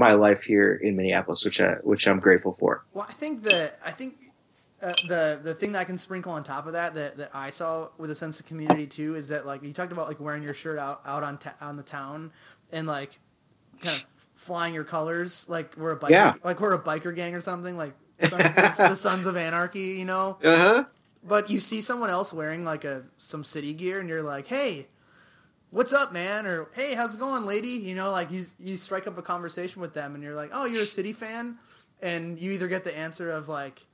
my 0.00 0.12
life 0.14 0.42
here 0.42 0.74
in 0.82 0.96
Minneapolis 0.96 1.44
which 1.44 1.60
I 1.60 1.74
which 1.84 2.08
I'm 2.08 2.18
grateful 2.18 2.56
for 2.58 2.84
Well, 2.92 3.06
I 3.08 3.12
think 3.12 3.42
that 3.44 3.78
I 3.84 3.92
think 3.92 4.14
uh, 4.82 4.94
the 5.06 5.38
the 5.42 5.54
thing 5.54 5.72
that 5.72 5.80
I 5.80 5.84
can 5.84 5.98
sprinkle 5.98 6.32
on 6.32 6.42
top 6.42 6.66
of 6.66 6.72
that, 6.72 6.94
that 6.94 7.18
that 7.18 7.30
I 7.34 7.50
saw 7.50 7.90
with 7.98 8.10
a 8.10 8.14
sense 8.14 8.40
of 8.40 8.46
community 8.46 8.86
too 8.86 9.14
is 9.14 9.28
that 9.28 9.44
like 9.46 9.62
you 9.62 9.72
talked 9.72 9.92
about 9.92 10.08
like 10.08 10.18
wearing 10.20 10.42
your 10.42 10.54
shirt 10.54 10.78
out 10.78 11.02
out 11.04 11.22
on 11.22 11.36
ta- 11.38 11.54
on 11.60 11.76
the 11.76 11.82
town 11.82 12.32
and 12.72 12.86
like 12.86 13.18
kind 13.82 13.96
of 14.00 14.06
flying 14.34 14.72
your 14.72 14.84
colors 14.84 15.46
like 15.50 15.76
we're 15.76 15.92
a 15.92 15.98
biker 15.98 16.10
Yeah. 16.10 16.34
like 16.42 16.60
we're 16.60 16.72
a 16.74 16.82
biker 16.82 17.14
gang 17.14 17.34
or 17.34 17.42
something 17.42 17.76
like 17.76 17.92
sons, 18.20 18.54
the 18.78 18.94
Sons 18.94 19.26
of 19.26 19.36
Anarchy, 19.36 19.80
you 20.00 20.06
know. 20.06 20.38
uh-huh 20.42 20.84
But 21.22 21.50
you 21.50 21.60
see 21.60 21.82
someone 21.82 22.08
else 22.10 22.32
wearing 22.32 22.64
like 22.64 22.84
a 22.86 23.04
some 23.18 23.44
city 23.44 23.74
gear, 23.74 24.00
and 24.00 24.08
you're 24.08 24.22
like, 24.22 24.46
"Hey, 24.46 24.88
what's 25.70 25.92
up, 25.92 26.12
man?" 26.12 26.46
Or 26.46 26.68
"Hey, 26.74 26.94
how's 26.94 27.14
it 27.14 27.18
going, 27.18 27.44
lady?" 27.44 27.68
You 27.68 27.94
know, 27.94 28.10
like 28.10 28.30
you 28.30 28.46
you 28.58 28.76
strike 28.76 29.06
up 29.06 29.18
a 29.18 29.22
conversation 29.22 29.80
with 29.80 29.94
them, 29.94 30.14
and 30.14 30.22
you're 30.22 30.34
like, 30.34 30.50
"Oh, 30.52 30.66
you're 30.66 30.82
a 30.82 30.86
city 30.86 31.12
fan," 31.12 31.58
and 32.00 32.38
you 32.38 32.52
either 32.52 32.68
get 32.68 32.84
the 32.84 32.96
answer 32.96 33.30
of 33.30 33.48
like, 33.48 33.86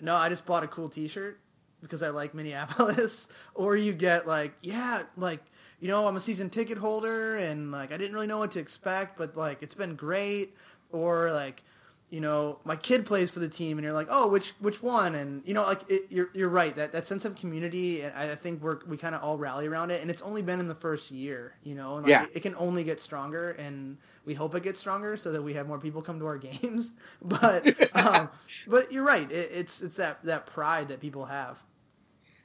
"No, 0.00 0.14
I 0.14 0.28
just 0.28 0.46
bought 0.46 0.64
a 0.64 0.68
cool 0.68 0.88
T-shirt 0.88 1.40
because 1.80 2.02
I 2.02 2.10
like 2.10 2.34
Minneapolis," 2.34 3.28
or 3.54 3.76
you 3.76 3.92
get 3.92 4.26
like, 4.26 4.54
"Yeah, 4.60 5.04
like." 5.16 5.40
You 5.78 5.88
know, 5.88 6.06
I'm 6.06 6.16
a 6.16 6.20
season 6.20 6.48
ticket 6.48 6.78
holder, 6.78 7.36
and 7.36 7.70
like 7.70 7.92
I 7.92 7.98
didn't 7.98 8.14
really 8.14 8.26
know 8.26 8.38
what 8.38 8.52
to 8.52 8.58
expect, 8.58 9.18
but 9.18 9.36
like 9.36 9.62
it's 9.62 9.74
been 9.74 9.94
great. 9.94 10.56
Or 10.90 11.30
like, 11.32 11.64
you 12.08 12.20
know, 12.20 12.60
my 12.64 12.76
kid 12.76 13.04
plays 13.04 13.30
for 13.32 13.40
the 13.40 13.48
team, 13.48 13.78
and 13.78 13.84
you're 13.84 13.92
like, 13.92 14.06
oh, 14.10 14.28
which 14.28 14.50
which 14.60 14.80
one? 14.82 15.14
And 15.16 15.42
you 15.44 15.54
know, 15.54 15.62
like 15.64 15.80
it, 15.88 16.02
you're 16.08 16.28
you're 16.34 16.48
right 16.48 16.74
that 16.76 16.92
that 16.92 17.04
sense 17.04 17.24
of 17.24 17.34
community, 17.34 18.02
and 18.02 18.14
I 18.14 18.34
think 18.36 18.62
we're 18.62 18.78
we 18.86 18.96
kind 18.96 19.14
of 19.14 19.22
all 19.22 19.36
rally 19.38 19.66
around 19.66 19.90
it, 19.90 20.00
and 20.02 20.10
it's 20.10 20.22
only 20.22 20.40
been 20.40 20.60
in 20.60 20.68
the 20.68 20.74
first 20.76 21.10
year, 21.10 21.54
you 21.64 21.74
know, 21.74 21.96
and 21.96 22.04
like 22.04 22.10
Yeah. 22.10 22.22
it, 22.24 22.36
it 22.36 22.40
can 22.40 22.54
only 22.58 22.84
get 22.84 23.00
stronger, 23.00 23.50
and 23.50 23.98
we 24.24 24.34
hope 24.34 24.54
it 24.54 24.62
gets 24.62 24.78
stronger 24.78 25.16
so 25.16 25.32
that 25.32 25.42
we 25.42 25.54
have 25.54 25.66
more 25.66 25.78
people 25.80 26.00
come 26.00 26.20
to 26.20 26.26
our 26.26 26.38
games. 26.62 26.92
But 27.20 27.66
um, 28.06 28.30
but 28.68 28.92
you're 28.92 29.04
right, 29.04 29.30
it, 29.30 29.50
it's 29.52 29.82
it's 29.82 29.96
that 29.96 30.22
that 30.22 30.46
pride 30.46 30.88
that 30.88 31.00
people 31.00 31.24
have. 31.24 31.62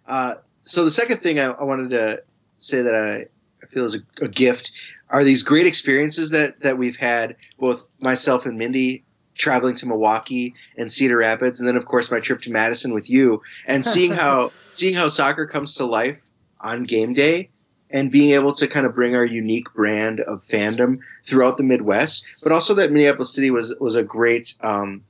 Uh, 0.07 0.35
so 0.63 0.83
the 0.85 0.91
second 0.91 1.19
thing 1.19 1.39
I, 1.39 1.45
I 1.45 1.63
wanted 1.63 1.91
to 1.91 2.23
say 2.57 2.81
that 2.81 2.95
I, 2.95 3.25
I 3.63 3.67
feel 3.67 3.85
is 3.85 3.95
a, 3.95 4.25
a 4.25 4.27
gift 4.27 4.71
are 5.09 5.23
these 5.23 5.43
great 5.43 5.67
experiences 5.67 6.31
that 6.31 6.61
that 6.61 6.79
we've 6.79 6.97
had 6.97 7.35
both 7.59 7.83
myself 7.99 8.47
and 8.47 8.57
Mindy 8.57 9.03
traveling 9.41 9.75
to 9.75 9.87
Milwaukee 9.87 10.53
and 10.77 10.91
Cedar 10.91 11.17
Rapids, 11.17 11.59
and 11.59 11.67
then 11.67 11.75
of 11.75 11.85
course 11.85 12.11
my 12.11 12.19
trip 12.19 12.41
to 12.43 12.51
Madison 12.51 12.93
with 12.93 13.09
you, 13.09 13.41
and 13.65 13.85
seeing 13.85 14.11
how 14.11 14.51
seeing 14.73 14.93
how 14.93 15.07
soccer 15.07 15.47
comes 15.47 15.75
to 15.75 15.85
life 15.85 16.21
on 16.61 16.83
game 16.83 17.13
day, 17.13 17.49
and 17.89 18.11
being 18.11 18.31
able 18.31 18.53
to 18.55 18.67
kind 18.67 18.85
of 18.85 18.95
bring 18.95 19.15
our 19.15 19.25
unique 19.25 19.73
brand 19.73 20.19
of 20.21 20.43
fandom 20.43 20.99
throughout 21.27 21.57
the 21.57 21.63
Midwest, 21.63 22.25
but 22.43 22.51
also 22.51 22.75
that 22.75 22.91
Minneapolis 22.91 23.33
City 23.33 23.51
was 23.51 23.75
was 23.79 23.95
a 23.95 24.03
great 24.03 24.53
um, 24.61 25.03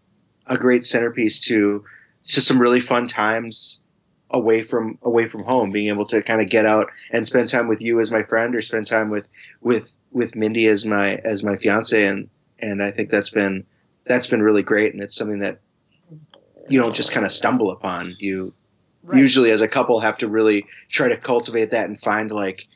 a 0.48 0.58
great 0.58 0.86
centerpiece 0.86 1.42
to 1.42 1.84
to 2.26 2.42
some 2.42 2.60
really 2.60 2.80
fun 2.80 3.08
times 3.08 3.84
away 4.30 4.62
from 4.62 4.98
away 5.04 5.28
from 5.28 5.44
home 5.44 5.72
being 5.72 5.90
able 5.90 6.06
to 6.06 6.22
kind 6.22 6.42
of 6.42 6.50
get 6.50 6.66
out 6.66 6.90
and 7.12 7.28
spend 7.28 7.50
time 7.50 7.68
with 7.68 7.82
you 7.82 8.00
as 8.00 8.12
my 8.12 8.24
friend 8.24 8.56
or 8.56 8.62
spend 8.62 8.88
time 8.88 9.10
with 9.10 9.28
with 9.60 9.90
with 10.12 10.36
Mindy 10.36 10.68
as 10.68 10.86
my 10.86 11.16
as 11.16 11.44
my 11.44 11.58
fiance 11.58 12.06
and 12.06 12.30
and 12.60 12.82
I 12.82 12.92
think 12.92 13.10
that's 13.10 13.30
been 13.30 13.66
that's 14.12 14.28
been 14.28 14.42
really 14.44 14.62
great 14.62 14.94
and 14.94 15.02
it's 15.02 15.16
something 15.16 15.40
that 15.40 15.60
you 16.68 16.80
don't 16.80 16.96
just 16.96 17.12
kind 17.14 17.26
of 17.26 17.32
stumble 17.32 17.72
upon. 17.72 18.16
You 18.20 18.54
Right. 19.04 19.18
usually 19.18 19.50
as 19.50 19.62
a 19.62 19.68
couple 19.68 20.00
have 20.00 20.20
to 20.20 20.28
really 20.28 20.68
try 20.88 21.08
to 21.08 21.18
cultivate 21.18 21.72
that 21.72 21.88
and 21.90 22.00
find 22.00 22.30
like 22.30 22.68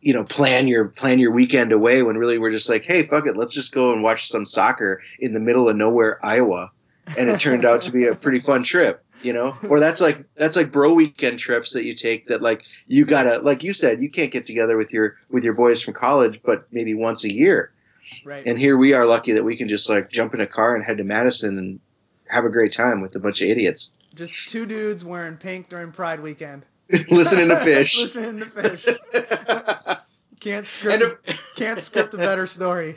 you 0.00 0.14
know 0.14 0.24
plan 0.24 0.66
your 0.68 0.86
plan 0.86 1.18
your 1.18 1.32
weekend 1.32 1.70
away 1.70 2.02
when 2.02 2.16
really 2.16 2.38
we're 2.38 2.50
just 2.50 2.70
like 2.70 2.84
hey 2.84 3.06
fuck 3.06 3.26
it 3.26 3.36
let's 3.36 3.52
just 3.52 3.74
go 3.74 3.92
and 3.92 4.02
watch 4.02 4.28
some 4.30 4.46
soccer 4.46 5.02
in 5.20 5.34
the 5.34 5.38
middle 5.38 5.68
of 5.68 5.76
nowhere 5.76 6.18
Iowa. 6.24 6.70
And 7.18 7.28
it 7.28 7.40
turned 7.40 7.66
out 7.66 7.82
to 7.82 7.92
be 7.92 8.06
a 8.06 8.14
pretty 8.14 8.40
fun 8.40 8.62
trip 8.62 9.04
you 9.22 9.32
know? 9.32 9.54
Or 9.68 9.80
that's 9.80 10.00
like 10.00 10.24
that's 10.34 10.56
like 10.56 10.72
bro 10.72 10.94
weekend 10.94 11.38
trips 11.38 11.74
that 11.74 11.84
you 11.84 11.94
take 11.94 12.28
that 12.28 12.42
like 12.42 12.62
you 12.86 13.04
gotta 13.04 13.38
like 13.40 13.62
you 13.62 13.74
said 13.74 14.02
you 14.02 14.10
can't 14.10 14.32
get 14.32 14.46
together 14.46 14.76
with 14.78 14.92
your 14.92 15.16
with 15.30 15.44
your 15.44 15.54
boys 15.54 15.82
from 15.82 15.94
college 15.94 16.40
but 16.42 16.66
maybe 16.72 16.94
once 16.94 17.24
a 17.24 17.32
year 17.32 17.70
right. 18.24 18.46
and 18.46 18.58
here 18.58 18.76
we 18.76 18.92
are 18.94 19.06
lucky 19.06 19.32
that 19.32 19.44
we 19.44 19.56
can 19.56 19.68
just 19.68 19.88
like 19.88 20.10
jump 20.10 20.34
in 20.34 20.40
a 20.40 20.46
car 20.46 20.74
and 20.74 20.84
head 20.84 20.98
to 20.98 21.04
madison 21.04 21.58
and 21.58 21.80
have 22.26 22.44
a 22.44 22.48
great 22.50 22.72
time 22.72 23.00
with 23.00 23.14
a 23.14 23.18
bunch 23.18 23.42
of 23.42 23.48
idiots 23.48 23.92
Just 24.14 24.48
two 24.48 24.64
dudes 24.66 25.04
wearing 25.04 25.36
pink 25.36 25.68
during 25.68 25.92
Pride 25.92 26.20
weekend. 26.20 26.64
listening 27.10 27.48
to 27.48 27.54
Phish 27.56 27.98
Listening 28.02 28.40
to 28.40 28.46
Phish. 28.46 29.98
Can't 30.40 30.66
script. 30.66 31.02
And 31.26 31.38
can't 31.56 31.78
script 31.80 32.14
a 32.14 32.16
better 32.16 32.46
story. 32.46 32.96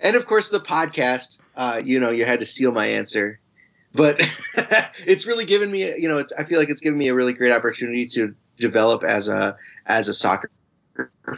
and 0.00 0.14
of 0.14 0.26
course 0.26 0.50
the 0.50 0.60
podcast 0.60 1.42
uh, 1.56 1.80
you 1.84 1.98
know 2.00 2.10
you 2.10 2.24
had 2.24 2.40
to 2.40 2.46
steal 2.46 2.70
my 2.70 2.86
answer 2.86 3.40
but 3.94 4.20
it's 5.06 5.26
really 5.26 5.44
given 5.46 5.70
me 5.70 5.80
you 6.00 6.08
know 6.08 6.18
it's 6.18 6.32
i 6.38 6.44
feel 6.44 6.58
like 6.60 6.70
it's 6.70 6.80
given 6.82 6.98
me 6.98 7.08
a 7.08 7.14
really 7.14 7.32
great 7.32 7.52
opportunity 7.52 8.06
to 8.06 8.34
develop 8.58 9.02
as 9.02 9.28
a 9.28 9.56
as 9.86 10.08
a 10.08 10.14
soccer 10.14 10.50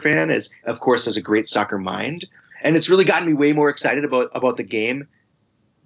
fan 0.03 0.29
as 0.29 0.53
of 0.65 0.79
course 0.79 1.07
as 1.07 1.17
a 1.17 1.21
great 1.21 1.47
soccer 1.47 1.77
mind 1.79 2.25
and 2.61 2.75
it's 2.75 2.89
really 2.89 3.05
gotten 3.05 3.27
me 3.27 3.33
way 3.33 3.53
more 3.53 3.69
excited 3.69 4.03
about 4.03 4.29
about 4.33 4.57
the 4.57 4.63
game 4.63 5.07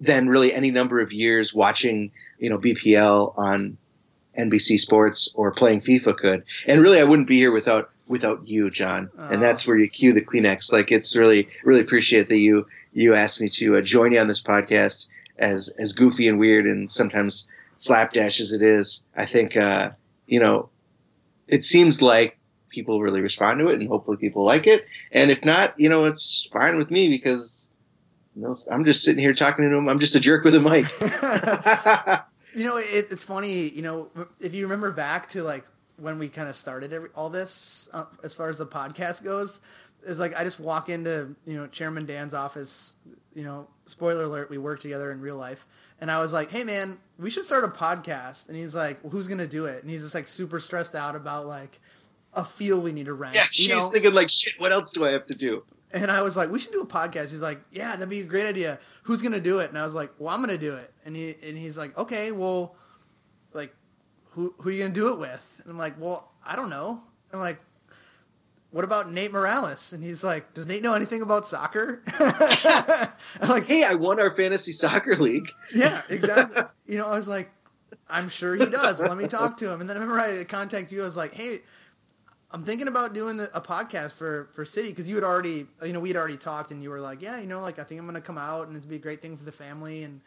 than 0.00 0.28
really 0.28 0.52
any 0.52 0.70
number 0.70 1.00
of 1.00 1.12
years 1.12 1.54
watching 1.54 2.10
you 2.38 2.50
know 2.50 2.58
bpl 2.58 3.36
on 3.38 3.76
nbc 4.38 4.78
sports 4.78 5.32
or 5.34 5.52
playing 5.52 5.80
fifa 5.80 6.16
could. 6.16 6.44
And 6.66 6.80
really 6.80 7.00
i 7.00 7.04
wouldn't 7.04 7.28
be 7.28 7.38
here 7.38 7.52
without 7.52 7.90
without 8.08 8.46
you 8.46 8.68
john. 8.70 9.10
And 9.16 9.42
that's 9.42 9.66
where 9.66 9.78
you 9.78 9.88
cue 9.88 10.12
the 10.12 10.24
kleenex. 10.24 10.72
Like 10.72 10.90
it's 10.92 11.16
really 11.16 11.48
really 11.64 11.80
appreciate 11.80 12.28
that 12.28 12.38
you 12.38 12.66
you 12.92 13.14
asked 13.14 13.40
me 13.40 13.48
to 13.48 13.76
uh, 13.76 13.80
join 13.80 14.12
you 14.12 14.20
on 14.20 14.28
this 14.28 14.42
podcast. 14.42 15.06
As 15.38 15.68
as 15.78 15.92
goofy 15.92 16.28
and 16.28 16.38
weird 16.38 16.66
and 16.66 16.90
sometimes 16.90 17.48
slapdash 17.76 18.40
as 18.40 18.52
it 18.52 18.62
is 18.62 19.04
i 19.16 19.26
think 19.26 19.56
uh 19.56 19.90
you 20.26 20.40
know 20.40 20.68
it 21.48 21.64
seems 21.64 22.00
like 22.00 22.38
people 22.74 23.00
really 23.00 23.20
respond 23.20 23.58
to 23.58 23.68
it 23.68 23.78
and 23.78 23.88
hopefully 23.88 24.16
people 24.16 24.44
like 24.44 24.66
it 24.66 24.86
and 25.12 25.30
if 25.30 25.44
not 25.44 25.78
you 25.78 25.88
know 25.88 26.04
it's 26.04 26.48
fine 26.52 26.76
with 26.76 26.90
me 26.90 27.08
because 27.08 27.72
you 28.34 28.42
know, 28.42 28.54
i'm 28.70 28.84
just 28.84 29.04
sitting 29.04 29.20
here 29.22 29.32
talking 29.32 29.68
to 29.68 29.76
him 29.76 29.88
i'm 29.88 30.00
just 30.00 30.16
a 30.16 30.20
jerk 30.20 30.44
with 30.44 30.54
a 30.54 30.60
mic 30.60 30.86
You 32.54 32.64
know, 32.64 32.76
it, 32.76 33.08
it's 33.10 33.24
funny. 33.24 33.68
You 33.68 33.82
know, 33.82 34.08
if 34.40 34.54
you 34.54 34.64
remember 34.64 34.92
back 34.92 35.28
to 35.30 35.42
like 35.42 35.64
when 35.96 36.18
we 36.18 36.28
kind 36.28 36.48
of 36.48 36.54
started 36.54 36.92
every, 36.92 37.08
all 37.14 37.28
this, 37.28 37.88
uh, 37.92 38.04
as 38.22 38.34
far 38.34 38.48
as 38.48 38.58
the 38.58 38.66
podcast 38.66 39.24
goes, 39.24 39.60
is 40.04 40.20
like 40.20 40.36
I 40.36 40.44
just 40.44 40.60
walk 40.60 40.88
into 40.88 41.34
you 41.46 41.54
know 41.54 41.66
Chairman 41.66 42.06
Dan's 42.06 42.32
office. 42.32 42.96
You 43.34 43.42
know, 43.42 43.66
spoiler 43.86 44.24
alert: 44.24 44.50
we 44.50 44.58
work 44.58 44.78
together 44.78 45.10
in 45.10 45.20
real 45.20 45.36
life, 45.36 45.66
and 46.00 46.10
I 46.10 46.20
was 46.20 46.32
like, 46.32 46.50
"Hey, 46.50 46.62
man, 46.62 46.98
we 47.18 47.28
should 47.28 47.42
start 47.42 47.64
a 47.64 47.68
podcast." 47.68 48.48
And 48.48 48.56
he's 48.56 48.76
like, 48.76 49.02
well, 49.02 49.10
"Who's 49.10 49.26
gonna 49.26 49.48
do 49.48 49.66
it?" 49.66 49.82
And 49.82 49.90
he's 49.90 50.02
just 50.02 50.14
like 50.14 50.28
super 50.28 50.60
stressed 50.60 50.94
out 50.94 51.16
about 51.16 51.46
like 51.46 51.80
a 52.36 52.44
field 52.44 52.82
we 52.84 52.92
need 52.92 53.06
to 53.06 53.14
rent. 53.14 53.34
yeah 53.34 53.42
you 53.42 53.48
she's 53.50 53.68
know? 53.70 53.88
thinking 53.90 54.12
like 54.14 54.28
shit 54.30 54.54
what 54.58 54.72
else 54.72 54.92
do 54.92 55.04
i 55.04 55.10
have 55.10 55.26
to 55.26 55.34
do 55.34 55.62
and 55.94 56.10
I 56.10 56.22
was 56.22 56.36
like, 56.36 56.50
we 56.50 56.58
should 56.58 56.72
do 56.72 56.80
a 56.80 56.86
podcast. 56.86 57.30
He's 57.30 57.40
like, 57.40 57.60
yeah, 57.70 57.92
that'd 57.92 58.08
be 58.08 58.18
a 58.18 58.24
great 58.24 58.46
idea. 58.46 58.80
Who's 59.04 59.22
gonna 59.22 59.38
do 59.38 59.60
it? 59.60 59.68
And 59.68 59.78
I 59.78 59.84
was 59.84 59.94
like, 59.94 60.10
well, 60.18 60.34
I'm 60.34 60.40
gonna 60.40 60.58
do 60.58 60.74
it. 60.74 60.92
And 61.04 61.14
he 61.14 61.36
and 61.46 61.56
he's 61.56 61.78
like, 61.78 61.96
okay, 61.96 62.32
well, 62.32 62.74
like, 63.52 63.72
who 64.30 64.52
who 64.58 64.70
are 64.70 64.72
you 64.72 64.82
gonna 64.82 64.92
do 64.92 65.14
it 65.14 65.20
with? 65.20 65.60
And 65.62 65.70
I'm 65.70 65.78
like, 65.78 65.94
well, 66.00 66.32
I 66.44 66.56
don't 66.56 66.68
know. 66.68 67.00
I'm 67.32 67.38
like, 67.38 67.60
what 68.72 68.84
about 68.84 69.12
Nate 69.12 69.30
Morales? 69.30 69.92
And 69.92 70.02
he's 70.02 70.24
like, 70.24 70.52
does 70.52 70.66
Nate 70.66 70.82
know 70.82 70.94
anything 70.94 71.22
about 71.22 71.46
soccer? 71.46 72.02
I'm 73.40 73.48
like, 73.48 73.66
Hey, 73.66 73.84
I 73.88 73.94
won 73.94 74.18
our 74.18 74.32
fantasy 74.32 74.72
soccer 74.72 75.14
league. 75.14 75.48
yeah, 75.72 76.02
exactly. 76.10 76.62
you 76.86 76.98
know, 76.98 77.06
I 77.06 77.14
was 77.14 77.28
like, 77.28 77.52
I'm 78.10 78.28
sure 78.28 78.56
he 78.56 78.66
does. 78.66 79.00
Let 79.00 79.16
me 79.16 79.28
talk 79.28 79.58
to 79.58 79.70
him. 79.72 79.80
And 79.80 79.88
then 79.88 79.96
I 79.96 80.00
remember 80.00 80.20
I 80.20 80.42
contacted 80.42 80.90
you. 80.90 81.02
I 81.02 81.04
was 81.04 81.16
like, 81.16 81.34
hey, 81.34 81.58
I'm 82.54 82.62
thinking 82.62 82.86
about 82.86 83.14
doing 83.14 83.36
the, 83.36 83.50
a 83.52 83.60
podcast 83.60 84.12
for 84.12 84.48
for 84.52 84.64
City 84.64 84.90
because 84.90 85.08
you 85.08 85.16
had 85.16 85.24
already, 85.24 85.66
you 85.82 85.92
know, 85.92 85.98
we 85.98 86.08
had 86.08 86.16
already 86.16 86.36
talked, 86.36 86.70
and 86.70 86.80
you 86.80 86.88
were 86.88 87.00
like, 87.00 87.20
yeah, 87.20 87.40
you 87.40 87.48
know, 87.48 87.60
like 87.60 87.80
I 87.80 87.82
think 87.82 88.00
I'm 88.00 88.06
gonna 88.06 88.20
come 88.20 88.38
out, 88.38 88.68
and 88.68 88.76
it'd 88.76 88.88
be 88.88 88.94
a 88.94 89.00
great 89.00 89.20
thing 89.20 89.36
for 89.36 89.44
the 89.44 89.50
family, 89.50 90.04
and 90.04 90.20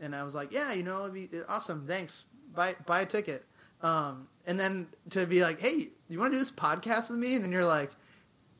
and 0.00 0.16
I 0.16 0.22
was 0.22 0.34
like, 0.34 0.50
yeah, 0.50 0.72
you 0.72 0.82
know, 0.82 1.02
it'd 1.02 1.12
be 1.12 1.28
awesome. 1.46 1.86
Thanks. 1.86 2.24
Buy 2.54 2.74
buy 2.86 3.02
a 3.02 3.06
ticket. 3.06 3.44
Um, 3.82 4.28
and 4.46 4.58
then 4.58 4.88
to 5.10 5.26
be 5.26 5.42
like, 5.42 5.60
hey, 5.60 5.88
you 6.08 6.18
want 6.18 6.32
to 6.32 6.36
do 6.36 6.40
this 6.40 6.50
podcast 6.50 7.10
with 7.10 7.18
me? 7.18 7.34
And 7.34 7.44
then 7.44 7.52
you're 7.52 7.66
like, 7.66 7.90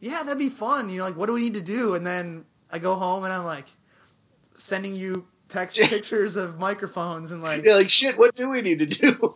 yeah, 0.01 0.23
that'd 0.23 0.39
be 0.39 0.51
fun. 0.51 0.91
You 0.91 0.99
know, 0.99 1.05
like, 1.05 1.17
what 1.17 1.27
do 1.27 1.33
we 1.33 1.41
need 1.41 1.55
to 1.55 1.63
do? 1.63 1.95
And 1.95 2.07
then 2.07 2.45
I 2.71 2.79
go 2.79 2.95
home 2.95 3.25
and 3.25 3.33
I'm 3.33 3.45
like, 3.45 3.69
sending 4.53 4.95
you 4.95 5.27
text 5.49 5.79
pictures 5.89 6.37
of 6.37 6.59
microphones 6.59 7.33
and 7.33 7.43
like, 7.43 7.65
You're 7.65 7.75
like, 7.75 7.89
shit, 7.89 8.19
what 8.19 8.35
do 8.35 8.51
we 8.51 8.61
need 8.61 8.81
to 8.81 8.87
do? 8.87 9.35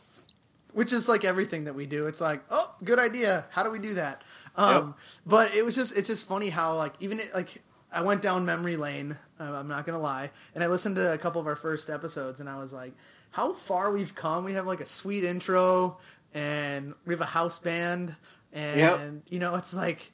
Which 0.73 0.93
is 0.93 1.09
like 1.09 1.25
everything 1.25 1.65
that 1.65 1.75
we 1.75 1.87
do. 1.87 2.07
It's 2.07 2.21
like, 2.21 2.43
oh, 2.51 2.75
good 2.85 2.99
idea. 2.99 3.45
How 3.51 3.63
do 3.63 3.71
we 3.71 3.79
do 3.79 3.95
that? 3.95 4.23
Um, 4.57 4.95
But 5.27 5.55
it 5.55 5.65
was 5.65 5.75
just, 5.75 5.97
it's 5.97 6.09
just 6.09 6.27
funny 6.27 6.51
how 6.51 6.77
like 6.77 6.95
even 7.01 7.21
it, 7.21 7.33
like 7.35 7.63
I 7.93 8.03
went 8.03 8.23
down 8.23 8.45
memory 8.45 8.77
lane. 8.77 9.17
Uh, 9.41 9.53
I'm 9.55 9.69
not 9.69 9.87
gonna 9.87 9.99
lie, 10.01 10.31
and 10.55 10.65
I 10.65 10.67
listened 10.67 10.97
to 10.97 11.13
a 11.13 11.19
couple 11.19 11.41
of 11.41 11.47
our 11.47 11.57
first 11.57 11.89
episodes, 11.91 12.41
and 12.41 12.49
I 12.49 12.59
was 12.59 12.73
like, 12.73 12.93
how 13.31 13.53
far 13.53 13.93
we've 13.93 14.15
come. 14.15 14.45
We 14.45 14.53
have 14.55 14.67
like 14.67 14.81
a 14.81 14.87
sweet 14.87 15.25
intro, 15.25 15.99
and 16.35 16.95
we 17.07 17.15
have 17.15 17.21
a 17.21 17.25
house 17.27 17.59
band, 17.59 18.17
and 18.53 18.79
Yep. 18.81 19.13
you 19.31 19.39
know, 19.39 19.55
it's 19.55 19.75
like 19.75 20.11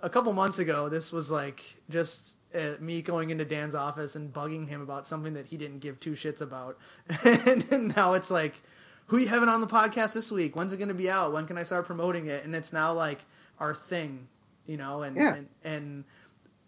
a 0.00 0.08
couple 0.08 0.32
months 0.32 0.58
ago. 0.58 0.88
This 0.88 1.12
was 1.12 1.30
like 1.30 1.62
just. 1.88 2.36
Uh, 2.54 2.76
me 2.80 3.02
going 3.02 3.28
into 3.28 3.44
Dan's 3.44 3.74
office 3.74 4.16
and 4.16 4.32
bugging 4.32 4.66
him 4.66 4.80
about 4.80 5.06
something 5.06 5.34
that 5.34 5.46
he 5.46 5.58
didn't 5.58 5.80
give 5.80 6.00
two 6.00 6.12
shits 6.12 6.40
about, 6.40 6.78
and 7.26 7.94
now 7.94 8.14
it's 8.14 8.30
like, 8.30 8.62
who 9.08 9.18
you 9.18 9.28
having 9.28 9.48
on 9.48 9.60
the 9.60 9.66
podcast 9.66 10.14
this 10.14 10.30
week? 10.32 10.56
When's 10.56 10.72
it 10.72 10.78
going 10.78 10.88
to 10.88 10.94
be 10.94 11.10
out? 11.10 11.32
When 11.32 11.46
can 11.46 11.58
I 11.58 11.62
start 11.64 11.84
promoting 11.86 12.26
it? 12.26 12.44
And 12.44 12.54
it's 12.54 12.72
now 12.72 12.92
like 12.94 13.24
our 13.58 13.74
thing, 13.74 14.28
you 14.64 14.76
know, 14.76 15.02
and 15.02 15.16
Yeah. 15.16 15.34
and, 15.34 15.48
and 15.64 16.04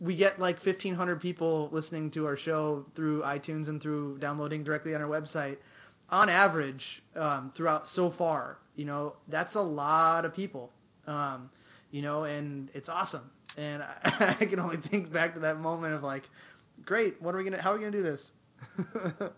we 0.00 0.16
get 0.16 0.38
like 0.40 0.56
1500 0.56 1.20
people 1.20 1.68
listening 1.72 2.10
to 2.12 2.26
our 2.26 2.36
show 2.36 2.86
through 2.94 3.22
iTunes 3.22 3.68
and 3.68 3.80
through 3.80 4.18
downloading 4.18 4.64
directly 4.64 4.94
on 4.94 5.02
our 5.02 5.08
website 5.08 5.58
on 6.08 6.28
average 6.28 7.02
um, 7.14 7.50
throughout 7.54 7.86
so 7.86 8.10
far, 8.10 8.58
you 8.74 8.84
know, 8.84 9.14
that's 9.28 9.54
a 9.54 9.60
lot 9.62 10.24
of 10.24 10.34
people, 10.34 10.72
um, 11.06 11.50
you 11.92 12.02
know, 12.02 12.24
and 12.24 12.68
it's 12.74 12.88
awesome. 12.88 13.30
And 13.56 13.82
I, 13.82 14.36
I 14.40 14.44
can 14.46 14.58
only 14.58 14.78
think 14.78 15.12
back 15.12 15.34
to 15.34 15.40
that 15.40 15.58
moment 15.58 15.94
of 15.94 16.02
like, 16.02 16.28
great, 16.84 17.20
what 17.22 17.34
are 17.34 17.38
we 17.38 17.44
going 17.44 17.54
to, 17.54 17.62
how 17.62 17.70
are 17.70 17.74
we 17.74 17.80
going 17.80 17.92
to 17.92 17.98
do 17.98 18.02
this? 18.02 18.32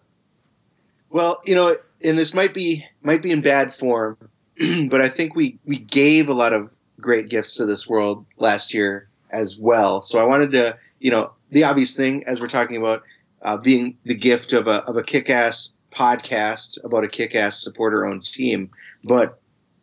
Well, 1.10 1.42
you 1.44 1.54
know, 1.54 1.76
and 2.04 2.18
this 2.18 2.34
might 2.34 2.54
be 2.54 2.84
might 3.02 3.22
be 3.22 3.30
in 3.30 3.40
bad 3.40 3.74
form, 3.74 4.16
but 4.90 5.00
I 5.00 5.08
think 5.08 5.34
we 5.34 5.58
we 5.64 5.76
gave 5.76 6.28
a 6.28 6.34
lot 6.34 6.52
of 6.52 6.70
great 7.00 7.28
gifts 7.28 7.56
to 7.56 7.66
this 7.66 7.88
world 7.88 8.24
last 8.36 8.74
year 8.74 9.08
as 9.30 9.58
well. 9.58 10.02
So 10.02 10.20
I 10.20 10.24
wanted 10.24 10.52
to, 10.52 10.78
you 11.00 11.10
know, 11.10 11.32
the 11.50 11.64
obvious 11.64 11.96
thing 11.96 12.24
as 12.26 12.40
we're 12.40 12.48
talking 12.48 12.76
about 12.76 13.02
uh, 13.42 13.56
being 13.56 13.96
the 14.04 14.14
gift 14.14 14.52
of 14.52 14.66
a 14.66 14.84
of 14.84 14.96
a 14.96 15.02
kick-ass 15.02 15.74
podcast 15.94 16.82
about 16.84 17.04
a 17.04 17.08
kick-ass 17.08 17.62
supporter-owned 17.62 18.24
team, 18.24 18.70
but 19.04 19.40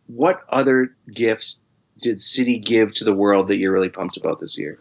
what 0.07 0.41
other 0.49 0.95
gifts 1.13 1.61
did 2.01 2.21
City 2.21 2.57
give 2.57 2.93
to 2.95 3.03
the 3.03 3.13
world 3.13 3.49
that 3.49 3.57
you're 3.57 3.73
really 3.73 3.89
pumped 3.89 4.17
about 4.17 4.39
this 4.39 4.57
year? 4.57 4.79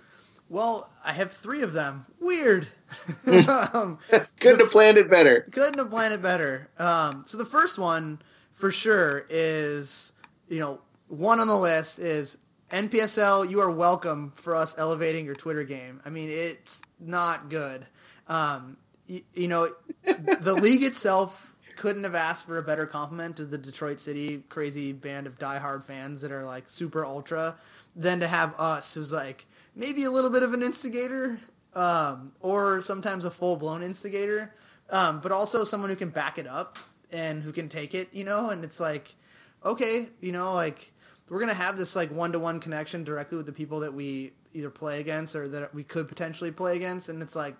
Well, 0.48 0.90
I 1.04 1.12
have 1.12 1.32
three 1.32 1.62
of 1.62 1.74
them. 1.74 2.06
Weird. 2.20 2.68
um, 3.48 3.98
Couldn't 4.40 4.60
have 4.60 4.70
planned 4.70 4.96
it 4.98 5.10
better. 5.10 5.42
couldn't 5.50 5.78
have 5.78 5.90
planned 5.90 6.14
it 6.14 6.22
better. 6.22 6.68
Um, 6.78 7.22
so 7.26 7.36
the 7.36 7.44
first 7.44 7.78
one 7.78 8.20
for 8.52 8.70
sure 8.70 9.26
is, 9.28 10.12
you 10.48 10.58
know, 10.58 10.80
one 11.08 11.40
on 11.40 11.48
the 11.48 11.56
list 11.58 11.98
is 11.98 12.38
NPSL. 12.70 13.48
You 13.50 13.60
are 13.60 13.70
welcome 13.70 14.32
for 14.34 14.54
us 14.54 14.76
elevating 14.78 15.24
your 15.26 15.34
Twitter 15.34 15.64
game. 15.64 16.00
I 16.04 16.10
mean, 16.10 16.28
it's 16.30 16.82
not 17.00 17.48
good. 17.50 17.86
Um, 18.26 18.76
you, 19.06 19.22
you 19.34 19.48
know, 19.48 19.68
the 20.04 20.54
league 20.60 20.82
itself 20.82 21.54
couldn't 21.76 22.04
have 22.04 22.14
asked 22.14 22.46
for 22.46 22.58
a 22.58 22.62
better 22.62 22.86
compliment 22.86 23.36
to 23.36 23.44
the 23.44 23.56
Detroit 23.58 24.00
City 24.00 24.42
crazy 24.48 24.92
band 24.92 25.26
of 25.26 25.38
diehard 25.38 25.84
fans 25.84 26.20
that 26.22 26.32
are 26.32 26.44
like 26.44 26.68
super 26.68 27.04
ultra 27.04 27.56
than 27.94 28.20
to 28.20 28.26
have 28.28 28.54
us, 28.58 28.94
who's 28.94 29.12
like 29.12 29.46
maybe 29.76 30.04
a 30.04 30.10
little 30.10 30.30
bit 30.30 30.42
of 30.42 30.52
an 30.52 30.62
instigator, 30.62 31.38
um, 31.78 32.32
or 32.40 32.82
sometimes 32.82 33.24
a 33.24 33.30
full 33.30 33.56
blown 33.56 33.84
instigator, 33.84 34.52
um, 34.90 35.20
but 35.20 35.30
also 35.30 35.62
someone 35.62 35.90
who 35.90 35.96
can 35.96 36.10
back 36.10 36.36
it 36.36 36.46
up 36.46 36.76
and 37.12 37.42
who 37.42 37.52
can 37.52 37.68
take 37.68 37.94
it, 37.94 38.12
you 38.12 38.24
know. 38.24 38.50
And 38.50 38.64
it's 38.64 38.80
like, 38.80 39.14
okay, 39.64 40.08
you 40.20 40.32
know, 40.32 40.52
like 40.52 40.92
we're 41.30 41.38
gonna 41.38 41.54
have 41.54 41.76
this 41.76 41.94
like 41.94 42.10
one 42.10 42.32
to 42.32 42.38
one 42.40 42.58
connection 42.58 43.04
directly 43.04 43.36
with 43.36 43.46
the 43.46 43.52
people 43.52 43.80
that 43.80 43.94
we 43.94 44.32
either 44.52 44.70
play 44.70 44.98
against 45.00 45.36
or 45.36 45.46
that 45.48 45.72
we 45.72 45.84
could 45.84 46.08
potentially 46.08 46.50
play 46.50 46.74
against, 46.76 47.08
and 47.08 47.22
it's 47.22 47.36
like 47.36 47.54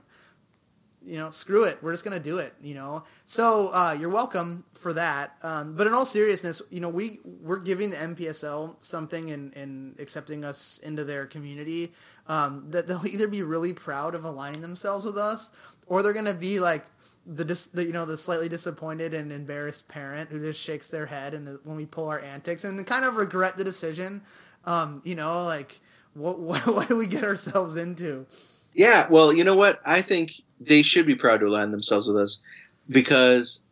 you 1.04 1.16
know, 1.16 1.30
screw 1.30 1.62
it. 1.62 1.78
We're 1.80 1.92
just 1.92 2.02
gonna 2.02 2.18
do 2.18 2.38
it. 2.38 2.54
You 2.60 2.74
know, 2.74 3.04
so 3.24 3.70
uh, 3.72 3.96
you're 3.98 4.10
welcome 4.10 4.64
for 4.72 4.92
that. 4.94 5.36
Um, 5.44 5.76
but 5.76 5.86
in 5.86 5.94
all 5.94 6.04
seriousness, 6.04 6.60
you 6.70 6.80
know, 6.80 6.88
we 6.88 7.20
we're 7.24 7.60
giving 7.60 7.90
the 7.90 7.96
NPSL 7.96 8.82
something 8.82 9.30
and 9.30 9.54
and 9.56 9.98
accepting 10.00 10.44
us 10.44 10.78
into 10.82 11.04
their 11.04 11.26
community 11.26 11.92
um, 12.28 12.66
that 12.70 12.86
they'll 12.86 13.06
either 13.10 13.28
be 13.28 13.42
really 13.42 13.72
proud 13.72 14.14
of 14.14 14.24
aligning 14.24 14.60
themselves 14.60 15.04
with 15.04 15.18
us, 15.18 15.52
or 15.86 16.02
they're 16.02 16.12
gonna 16.12 16.34
be 16.34 16.60
like 16.60 16.84
the, 17.26 17.44
dis, 17.44 17.66
the 17.66 17.84
you 17.84 17.92
know 17.92 18.04
the 18.04 18.16
slightly 18.16 18.48
disappointed 18.48 19.14
and 19.14 19.32
embarrassed 19.32 19.88
parent 19.88 20.30
who 20.30 20.40
just 20.40 20.60
shakes 20.60 20.90
their 20.90 21.06
head 21.06 21.34
and 21.34 21.58
when 21.64 21.76
we 21.76 21.86
pull 21.86 22.08
our 22.08 22.20
antics 22.20 22.64
and 22.64 22.84
kind 22.86 23.04
of 23.04 23.16
regret 23.16 23.56
the 23.56 23.64
decision. 23.64 24.22
Um, 24.64 25.02
you 25.04 25.14
know, 25.14 25.44
like 25.44 25.80
what 26.14 26.38
what 26.40 26.66
what 26.66 26.88
do 26.88 26.96
we 26.96 27.06
get 27.06 27.24
ourselves 27.24 27.76
into? 27.76 28.26
Yeah, 28.74 29.06
well, 29.10 29.32
you 29.32 29.44
know 29.44 29.54
what? 29.56 29.80
I 29.84 30.02
think 30.02 30.32
they 30.60 30.82
should 30.82 31.06
be 31.06 31.14
proud 31.14 31.40
to 31.40 31.46
align 31.46 31.70
themselves 31.70 32.06
with 32.06 32.16
us 32.16 32.40
because 32.88 33.62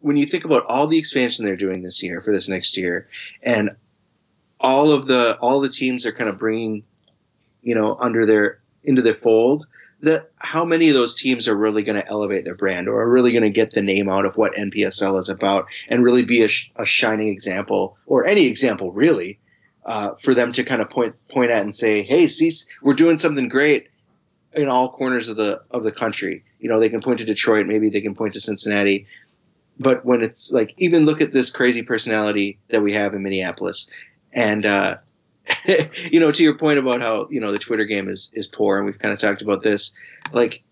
when 0.00 0.16
you 0.16 0.26
think 0.26 0.44
about 0.44 0.64
all 0.66 0.86
the 0.86 0.98
expansion 0.98 1.44
they're 1.44 1.56
doing 1.56 1.82
this 1.82 2.02
year 2.02 2.20
for 2.22 2.32
this 2.32 2.48
next 2.48 2.76
year, 2.76 3.08
and 3.42 3.70
all 4.58 4.92
of 4.92 5.06
the 5.06 5.38
all 5.40 5.60
the 5.60 5.68
teams 5.68 6.06
are 6.06 6.12
kind 6.12 6.28
of 6.28 6.38
bringing, 6.38 6.84
you 7.62 7.74
know, 7.74 7.96
under 8.00 8.26
their 8.26 8.60
into 8.82 9.02
their 9.02 9.14
fold, 9.14 9.66
that 10.02 10.30
how 10.36 10.64
many 10.64 10.88
of 10.88 10.94
those 10.94 11.14
teams 11.14 11.48
are 11.48 11.56
really 11.56 11.82
going 11.82 12.00
to 12.00 12.08
elevate 12.08 12.44
their 12.44 12.54
brand 12.54 12.88
or 12.88 13.00
are 13.00 13.10
really 13.10 13.32
going 13.32 13.42
to 13.42 13.50
get 13.50 13.72
the 13.72 13.82
name 13.82 14.08
out 14.08 14.24
of 14.24 14.36
what 14.36 14.54
NPSL 14.54 15.18
is 15.18 15.28
about 15.28 15.66
and 15.88 16.02
really 16.02 16.24
be 16.24 16.42
a, 16.42 16.48
sh- 16.48 16.70
a 16.76 16.86
shining 16.86 17.28
example 17.28 17.98
or 18.06 18.26
any 18.26 18.46
example 18.46 18.92
really 18.92 19.38
uh, 19.84 20.14
for 20.22 20.34
them 20.34 20.52
to 20.52 20.64
kind 20.64 20.80
of 20.80 20.90
point 20.90 21.14
point 21.28 21.50
at 21.50 21.62
and 21.62 21.74
say, 21.74 22.02
hey, 22.02 22.26
see, 22.26 22.50
we're 22.82 22.94
doing 22.94 23.16
something 23.16 23.48
great 23.48 23.88
in 24.52 24.68
all 24.68 24.90
corners 24.90 25.28
of 25.28 25.36
the 25.36 25.60
of 25.70 25.84
the 25.84 25.92
country. 25.92 26.44
You 26.58 26.68
know, 26.68 26.80
they 26.80 26.90
can 26.90 27.00
point 27.00 27.18
to 27.18 27.24
Detroit, 27.24 27.66
maybe 27.66 27.88
they 27.88 28.00
can 28.00 28.14
point 28.14 28.34
to 28.34 28.40
Cincinnati, 28.40 29.06
but 29.78 30.04
when 30.04 30.22
it's 30.22 30.52
like, 30.52 30.74
even 30.76 31.06
look 31.06 31.22
at 31.22 31.32
this 31.32 31.50
crazy 31.50 31.82
personality 31.82 32.58
that 32.68 32.82
we 32.82 32.92
have 32.92 33.14
in 33.14 33.22
Minneapolis, 33.22 33.88
and 34.32 34.66
uh, 34.66 34.96
you 36.10 36.20
know, 36.20 36.30
to 36.30 36.42
your 36.42 36.56
point 36.56 36.78
about 36.78 37.00
how 37.00 37.28
you 37.30 37.40
know 37.40 37.52
the 37.52 37.58
Twitter 37.58 37.84
game 37.84 38.08
is 38.08 38.30
is 38.34 38.46
poor, 38.46 38.76
and 38.76 38.86
we've 38.86 38.98
kind 38.98 39.12
of 39.12 39.18
talked 39.18 39.42
about 39.42 39.62
this. 39.62 39.92
Like, 40.32 40.62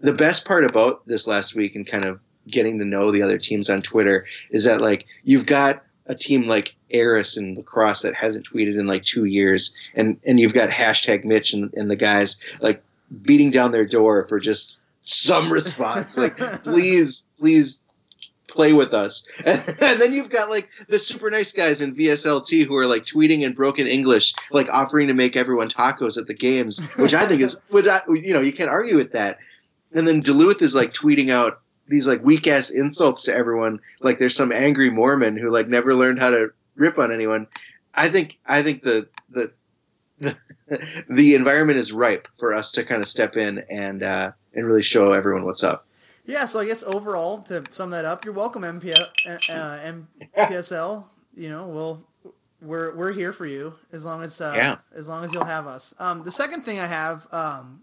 the 0.00 0.12
best 0.12 0.46
part 0.46 0.64
about 0.64 1.06
this 1.06 1.26
last 1.26 1.54
week 1.54 1.74
and 1.74 1.86
kind 1.86 2.04
of 2.04 2.20
getting 2.48 2.78
to 2.78 2.84
know 2.84 3.10
the 3.10 3.22
other 3.22 3.38
teams 3.38 3.70
on 3.70 3.82
Twitter 3.82 4.26
is 4.50 4.64
that 4.64 4.80
like 4.80 5.06
you've 5.24 5.46
got 5.46 5.82
a 6.06 6.14
team 6.14 6.48
like 6.48 6.74
Aris 6.94 7.36
and 7.36 7.56
La 7.56 7.62
Crosse 7.62 8.02
that 8.02 8.14
hasn't 8.14 8.46
tweeted 8.46 8.78
in 8.78 8.86
like 8.86 9.02
two 9.02 9.24
years, 9.24 9.74
and 9.94 10.18
and 10.24 10.40
you've 10.40 10.54
got 10.54 10.70
hashtag 10.70 11.24
Mitch 11.24 11.52
and, 11.52 11.72
and 11.74 11.90
the 11.90 11.96
guys 11.96 12.38
like 12.60 12.82
beating 13.22 13.50
down 13.50 13.72
their 13.72 13.86
door 13.86 14.26
for 14.28 14.38
just 14.38 14.80
some 15.02 15.52
response. 15.52 16.16
like, 16.16 16.36
please, 16.64 17.26
please 17.38 17.82
play 18.50 18.72
with 18.72 18.92
us. 18.92 19.26
And, 19.46 20.00
then 20.00 20.12
you've 20.12 20.30
got 20.30 20.50
like 20.50 20.68
the 20.88 20.98
super 20.98 21.30
nice 21.30 21.52
guys 21.52 21.82
in 21.82 21.94
VSLT 21.94 22.66
who 22.66 22.76
are 22.76 22.86
like 22.86 23.04
tweeting 23.04 23.42
in 23.42 23.54
broken 23.54 23.86
English, 23.86 24.34
like 24.50 24.68
offering 24.68 25.08
to 25.08 25.14
make 25.14 25.36
everyone 25.36 25.68
tacos 25.68 26.18
at 26.18 26.26
the 26.26 26.34
games, 26.34 26.80
which 26.94 27.14
I 27.14 27.26
think 27.26 27.42
is, 27.42 27.60
which 27.68 27.86
I, 27.86 28.00
you 28.08 28.34
know, 28.34 28.40
you 28.40 28.52
can't 28.52 28.70
argue 28.70 28.96
with 28.96 29.12
that. 29.12 29.38
And 29.92 30.06
then 30.06 30.20
Duluth 30.20 30.62
is 30.62 30.74
like 30.74 30.92
tweeting 30.92 31.30
out 31.30 31.60
these 31.88 32.06
like 32.06 32.24
weak 32.24 32.46
ass 32.46 32.70
insults 32.70 33.24
to 33.24 33.34
everyone, 33.34 33.80
like 34.00 34.18
there's 34.18 34.36
some 34.36 34.52
angry 34.52 34.90
Mormon 34.90 35.36
who 35.36 35.50
like 35.50 35.68
never 35.68 35.94
learned 35.94 36.20
how 36.20 36.30
to 36.30 36.52
rip 36.76 36.98
on 36.98 37.12
anyone. 37.12 37.48
I 37.94 38.08
think 38.08 38.38
I 38.46 38.62
think 38.62 38.82
the 38.82 39.08
the 39.28 39.52
the, 40.20 40.36
the 41.08 41.34
environment 41.34 41.78
is 41.78 41.92
ripe 41.92 42.28
for 42.38 42.54
us 42.54 42.72
to 42.72 42.84
kind 42.84 43.02
of 43.02 43.08
step 43.08 43.36
in 43.36 43.64
and 43.70 44.02
uh, 44.02 44.32
and 44.54 44.66
really 44.66 44.82
show 44.82 45.12
everyone 45.12 45.44
what's 45.44 45.64
up. 45.64 45.86
Yeah, 46.26 46.44
so 46.46 46.60
I 46.60 46.66
guess 46.66 46.82
overall, 46.82 47.38
to 47.44 47.64
sum 47.70 47.90
that 47.90 48.04
up, 48.04 48.24
you're 48.24 48.34
welcome, 48.34 48.62
MPL, 48.62 49.08
uh, 49.48 49.78
NPSL. 50.36 51.04
You 51.34 51.48
know, 51.48 51.68
we'll 51.68 52.06
we're 52.60 52.94
we're 52.94 53.12
here 53.12 53.32
for 53.32 53.46
you 53.46 53.74
as 53.92 54.04
long 54.04 54.22
as 54.22 54.40
uh, 54.40 54.52
Yeah. 54.56 54.76
as 54.94 55.08
long 55.08 55.24
as 55.24 55.32
you'll 55.32 55.44
have 55.44 55.66
us. 55.66 55.94
Um, 55.98 56.22
the 56.22 56.30
second 56.30 56.62
thing 56.62 56.78
I 56.78 56.86
have, 56.86 57.26
um, 57.32 57.82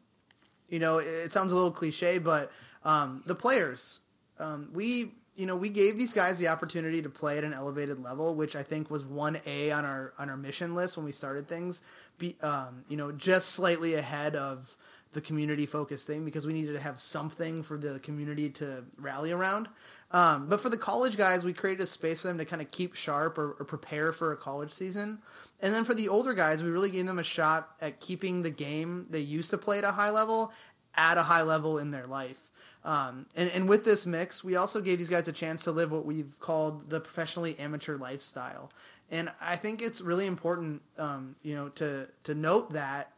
you 0.70 0.80
know, 0.80 1.00
it, 1.00 1.06
it 1.08 1.32
sounds 1.32 1.52
a 1.52 1.56
little 1.56 1.72
cliche, 1.72 2.20
but 2.20 2.52
um, 2.84 3.24
the 3.26 3.36
players, 3.36 4.02
um, 4.40 4.70
we 4.74 5.14
you 5.36 5.46
know 5.46 5.56
we 5.56 5.70
gave 5.70 5.98
these 5.98 6.14
guys 6.14 6.38
the 6.40 6.48
opportunity 6.48 7.02
to 7.02 7.10
play 7.10 7.38
at 7.38 7.44
an 7.44 7.54
elevated 7.54 8.00
level, 8.02 8.36
which 8.36 8.56
I 8.56 8.64
think 8.64 8.90
was 8.92 9.04
one 9.04 9.40
A 9.46 9.72
on 9.72 9.84
our 9.84 10.14
on 10.20 10.30
our 10.30 10.38
mission 10.38 10.76
list 10.76 10.96
when 10.96 11.06
we 11.06 11.12
started 11.12 11.48
things. 11.48 11.82
Be 12.20 12.36
um, 12.42 12.86
you 12.88 12.98
know 12.98 13.12
just 13.12 13.50
slightly 13.50 13.96
ahead 13.96 14.36
of 14.36 14.78
the 15.18 15.22
community 15.22 15.66
focused 15.66 16.06
thing 16.06 16.24
because 16.24 16.46
we 16.46 16.54
needed 16.54 16.74
to 16.74 16.80
have 16.80 17.00
something 17.00 17.64
for 17.64 17.76
the 17.76 18.00
community 18.00 18.50
to 18.52 18.84
rally 19.00 19.32
around. 19.32 19.68
Um, 20.12 20.48
but 20.48 20.62
for 20.62 20.70
the 20.70 20.78
college 20.78 21.18
guys, 21.18 21.44
we 21.44 21.54
created 21.54 21.84
a 21.84 21.88
space 21.88 22.22
for 22.22 22.28
them 22.28 22.38
to 22.38 22.46
kind 22.46 22.62
of 22.62 22.70
keep 22.70 22.94
sharp 22.94 23.40
or, 23.40 23.58
or 23.60 23.66
prepare 23.66 24.12
for 24.12 24.32
a 24.32 24.38
college 24.38 24.72
season. 24.72 25.18
And 25.60 25.74
then 25.74 25.86
for 25.86 25.96
the 25.96 26.08
older 26.08 26.36
guys, 26.36 26.62
we 26.62 26.70
really 26.70 26.92
gave 26.92 27.08
them 27.08 27.18
a 27.18 27.24
shot 27.24 27.72
at 27.82 28.00
keeping 28.00 28.44
the 28.44 28.52
game 28.52 29.08
they 29.10 29.20
used 29.20 29.50
to 29.50 29.58
play 29.58 29.80
at 29.80 29.84
a 29.84 29.92
high 29.92 30.12
level 30.12 30.54
at 30.98 31.18
a 31.18 31.24
high 31.24 31.44
level 31.44 31.78
in 31.78 31.92
their 31.92 32.06
life. 32.06 32.52
Um, 32.84 33.26
and, 33.36 33.50
and 33.52 33.68
with 33.68 33.86
this 33.86 34.06
mix, 34.06 34.44
we 34.44 34.56
also 34.56 34.82
gave 34.82 34.98
these 34.98 35.10
guys 35.10 35.28
a 35.28 35.34
chance 35.34 35.64
to 35.66 35.72
live 35.72 35.92
what 35.92 36.06
we've 36.06 36.40
called 36.40 36.90
the 36.90 37.00
professionally 37.00 37.58
amateur 37.60 37.96
lifestyle. 37.98 38.72
And 39.10 39.32
I 39.42 39.56
think 39.56 39.82
it's 39.82 40.00
really 40.00 40.26
important, 40.26 40.82
um, 40.98 41.36
you 41.42 41.56
know, 41.56 41.70
to 41.70 42.08
to 42.24 42.36
note 42.36 42.74
that, 42.74 43.14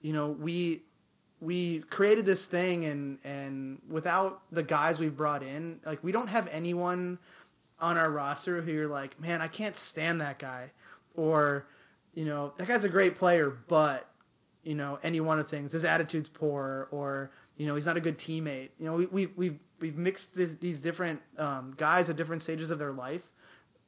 you 0.00 0.12
know, 0.12 0.28
we 0.28 0.82
we 1.40 1.80
created 1.80 2.26
this 2.26 2.46
thing 2.46 2.84
and 2.84 3.18
and 3.24 3.80
without 3.88 4.42
the 4.50 4.62
guys 4.62 4.98
we 4.98 5.08
brought 5.08 5.42
in, 5.42 5.80
like 5.84 6.02
we 6.02 6.12
don't 6.12 6.28
have 6.28 6.48
anyone 6.50 7.18
on 7.78 7.98
our 7.98 8.10
roster 8.10 8.62
who 8.62 8.72
you're 8.72 8.86
like, 8.86 9.20
man, 9.20 9.42
I 9.42 9.48
can't 9.48 9.76
stand 9.76 10.20
that 10.20 10.38
guy, 10.38 10.72
or 11.14 11.66
you 12.14 12.24
know, 12.24 12.54
that 12.56 12.68
guy's 12.68 12.84
a 12.84 12.88
great 12.88 13.14
player, 13.16 13.50
but 13.68 14.08
you 14.62 14.74
know, 14.74 14.98
any 15.02 15.20
one 15.20 15.38
of 15.38 15.48
things, 15.48 15.72
his 15.72 15.84
attitude's 15.84 16.28
poor, 16.28 16.88
or 16.90 17.30
you 17.56 17.66
know, 17.66 17.74
he's 17.74 17.86
not 17.86 17.96
a 17.96 18.00
good 18.00 18.18
teammate. 18.18 18.70
You 18.78 18.86
know, 18.86 18.96
we 18.96 19.06
we 19.06 19.26
we've 19.26 19.58
we've 19.80 19.96
mixed 19.96 20.34
this, 20.34 20.54
these 20.54 20.80
different 20.80 21.20
um, 21.38 21.74
guys 21.76 22.08
at 22.08 22.16
different 22.16 22.42
stages 22.42 22.70
of 22.70 22.78
their 22.78 22.92
life. 22.92 23.30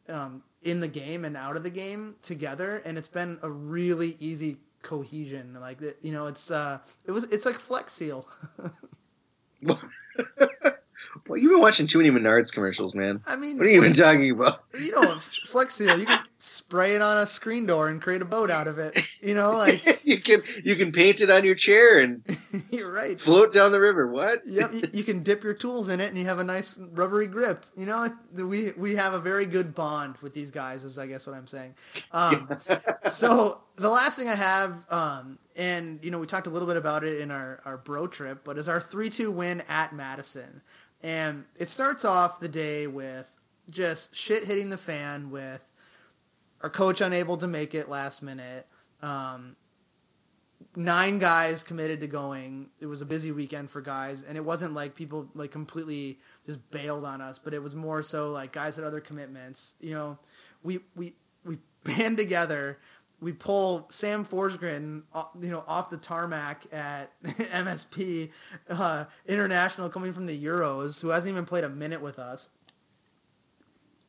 Um, 0.09 0.43
in 0.63 0.81
the 0.81 0.89
game 0.89 1.25
and 1.25 1.37
out 1.37 1.57
of 1.57 1.63
the 1.63 1.71
game 1.71 2.17
together, 2.23 2.83
and 2.85 2.99
it's 2.99 3.09
been 3.09 3.39
a 3.43 3.51
really 3.51 4.17
easy 4.19 4.57
cohesion. 4.83 5.57
Like 5.61 5.79
that, 5.79 5.97
you 6.03 6.13
know, 6.13 6.27
it's 6.27 6.51
uh, 6.51 6.79
it 7.07 7.13
was 7.13 7.25
it's 7.27 7.47
like 7.47 7.57
Flex 7.57 7.93
Seal. 7.93 8.27
Well, 11.27 11.37
you've 11.37 11.51
been 11.53 11.61
watching 11.61 11.87
too 11.87 11.99
many 11.99 12.11
Menards 12.11 12.53
commercials, 12.53 12.95
man. 12.95 13.21
I 13.27 13.37
mean, 13.37 13.59
What 13.59 13.67
are 13.67 13.71
you 13.71 13.81
even 13.81 13.93
talking 13.93 14.31
about? 14.31 14.63
you 14.81 14.93
know, 14.93 15.15
Flex 15.47 15.75
Seal. 15.75 15.99
You 15.99 16.07
can 16.07 16.25
spray 16.39 16.95
it 16.95 17.03
on 17.03 17.19
a 17.19 17.27
screen 17.27 17.67
door 17.67 17.89
and 17.89 18.01
create 18.01 18.23
a 18.23 18.25
boat 18.25 18.51
out 18.51 18.69
of 18.69 18.79
it. 18.79 18.97
You 19.23 19.35
know, 19.35 19.53
like 19.57 20.01
you 20.05 20.21
can 20.21 20.43
you 20.65 20.77
can 20.77 20.93
paint 20.93 21.21
it 21.21 21.31
on 21.31 21.45
your 21.45 21.57
chair 21.57 21.99
and 22.01 22.23
you're 22.71 22.91
right. 22.91 23.21
float 23.21 23.53
down 23.53 23.73
the 23.73 23.81
river. 23.81 24.07
What? 24.11 24.39
Yep, 24.47 24.73
you, 24.73 24.83
you 24.93 25.05
can 25.05 25.23
dip 25.23 25.43
your 25.43 25.55
tools 25.55 25.89
in 25.89 26.01
it, 26.01 26.09
and 26.09 26.17
you 26.17 26.25
have 26.25 26.39
a 26.39 26.45
nice 26.45 26.77
rubbery 26.79 27.27
grip. 27.27 27.67
You 27.77 27.87
know, 27.87 28.09
we 28.33 28.73
we 28.77 28.95
have 28.95 29.13
a 29.13 29.19
very 29.19 29.47
good 29.47 29.75
bond 29.75 30.17
with 30.23 30.33
these 30.33 30.51
guys. 30.51 30.85
Is 30.85 30.99
I 30.99 31.07
guess 31.07 31.27
what 31.27 31.37
I'm 31.37 31.47
saying. 31.47 31.75
Um, 32.13 32.49
so 33.11 33.61
the 33.77 33.91
last 33.91 34.19
thing 34.19 34.29
I 34.29 34.37
have, 34.37 34.85
um, 34.91 35.39
and 35.57 36.03
you 36.03 36.11
know, 36.11 36.19
we 36.19 36.27
talked 36.27 36.47
a 36.47 36.51
little 36.51 36.69
bit 36.69 36.77
about 36.77 37.05
it 37.05 37.21
in 37.21 37.31
our 37.31 37.61
our 37.65 37.77
bro 37.77 38.07
trip, 38.07 38.43
but 38.45 38.57
is 38.57 38.69
our 38.69 38.81
three 38.81 39.11
two 39.11 39.31
win 39.31 39.63
at 39.69 39.93
Madison, 39.93 40.63
and 41.03 41.45
it 41.59 41.69
starts 41.69 42.05
off 42.05 42.39
the 42.41 42.49
day 42.49 42.87
with 42.87 43.35
just 43.71 44.17
shit 44.17 44.45
hitting 44.45 44.71
the 44.71 44.79
fan 44.79 45.31
with 45.31 45.68
our 46.63 46.71
coach 46.71 47.01
unable 47.01 47.37
to 47.37 47.47
make 47.47 47.75
it 47.75 47.89
last 47.89 48.23
minute. 48.23 48.67
Um, 49.03 49.57
nine 50.75 51.19
guys 51.19 51.63
committed 51.63 52.01
to 52.01 52.07
going. 52.07 52.71
It 52.81 52.87
was 52.87 53.03
a 53.03 53.07
busy 53.07 53.33
weekend 53.33 53.71
for 53.71 53.81
guys, 53.81 54.23
and 54.23 54.37
it 54.37 54.45
wasn't 54.45 54.75
like 54.75 54.95
people 54.95 55.29
like 55.35 55.51
completely 55.51 56.19
just 56.47 56.71
bailed 56.71 57.05
on 57.05 57.21
us, 57.21 57.39
but 57.39 57.55
it 57.55 57.63
was 57.63 57.75
more 57.75 58.03
so 58.03 58.31
like 58.31 58.53
guys 58.53 58.77
had 58.77 58.85
other 58.85 59.01
commitments. 59.01 59.75
You 59.81 59.93
know, 59.93 60.19
we 60.63 60.81
we 60.95 61.15
we 61.45 61.59
band 61.85 62.17
together. 62.17 62.79
We 63.21 63.33
pull 63.33 63.89
Sam 63.91 64.25
Forsgren, 64.25 65.03
uh, 65.13 65.25
you 65.41 65.51
know, 65.51 65.65
off 65.67 65.91
the 65.91 65.97
tarmac 65.97 66.73
at 66.73 67.11
MSP 67.25 68.31
uh, 68.71 69.07
International, 69.27 69.89
coming 69.89 70.13
from 70.13 70.27
the 70.27 70.45
Euros, 70.45 71.03
who 71.03 71.09
hasn't 71.09 71.33
even 71.33 71.45
played 71.45 71.65
a 71.65 71.69
minute 71.69 72.01
with 72.01 72.21
us 72.21 72.49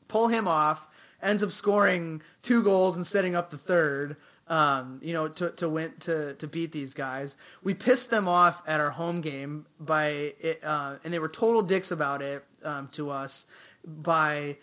pull 0.09 0.27
him 0.27 0.47
off, 0.47 0.89
ends 1.21 1.43
up 1.43 1.51
scoring 1.51 2.21
two 2.41 2.63
goals 2.63 2.95
and 2.95 3.05
setting 3.05 3.35
up 3.35 3.49
the 3.49 3.57
third. 3.57 4.17
Um, 4.47 4.99
you 5.03 5.13
know, 5.13 5.27
to, 5.27 5.51
to 5.51 5.69
win 5.69 5.93
to 5.99 6.33
to 6.33 6.47
beat 6.47 6.71
these 6.71 6.95
guys. 6.95 7.37
We 7.61 7.75
pissed 7.75 8.09
them 8.09 8.27
off 8.27 8.67
at 8.67 8.79
our 8.79 8.89
home 8.89 9.21
game 9.21 9.67
by 9.79 10.33
it, 10.39 10.63
uh, 10.63 10.95
and 11.03 11.13
they 11.13 11.19
were 11.19 11.29
total 11.29 11.61
dicks 11.61 11.91
about 11.91 12.23
it 12.23 12.43
um, 12.65 12.87
to 12.93 13.11
us 13.11 13.45
by 13.85 14.57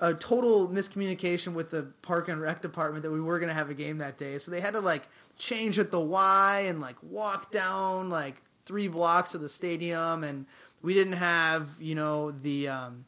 a 0.00 0.14
total 0.14 0.68
miscommunication 0.68 1.52
with 1.52 1.70
the 1.70 1.92
park 2.02 2.28
and 2.28 2.40
rec 2.40 2.62
department 2.62 3.02
that 3.02 3.10
we 3.10 3.20
were 3.20 3.38
going 3.38 3.48
to 3.48 3.54
have 3.54 3.70
a 3.70 3.74
game 3.74 3.98
that 3.98 4.16
day. 4.16 4.38
So 4.38 4.50
they 4.50 4.60
had 4.60 4.72
to 4.72 4.80
like 4.80 5.08
change 5.36 5.78
at 5.78 5.90
the 5.90 6.00
Y 6.00 6.64
and 6.66 6.80
like 6.80 6.96
walk 7.02 7.50
down 7.50 8.08
like 8.08 8.40
three 8.64 8.88
blocks 8.88 9.34
of 9.34 9.40
the 9.40 9.48
stadium, 9.48 10.24
and 10.24 10.46
we 10.82 10.94
didn't 10.94 11.14
have 11.14 11.68
you 11.78 11.94
know 11.94 12.30
the 12.30 12.68
um, 12.68 13.04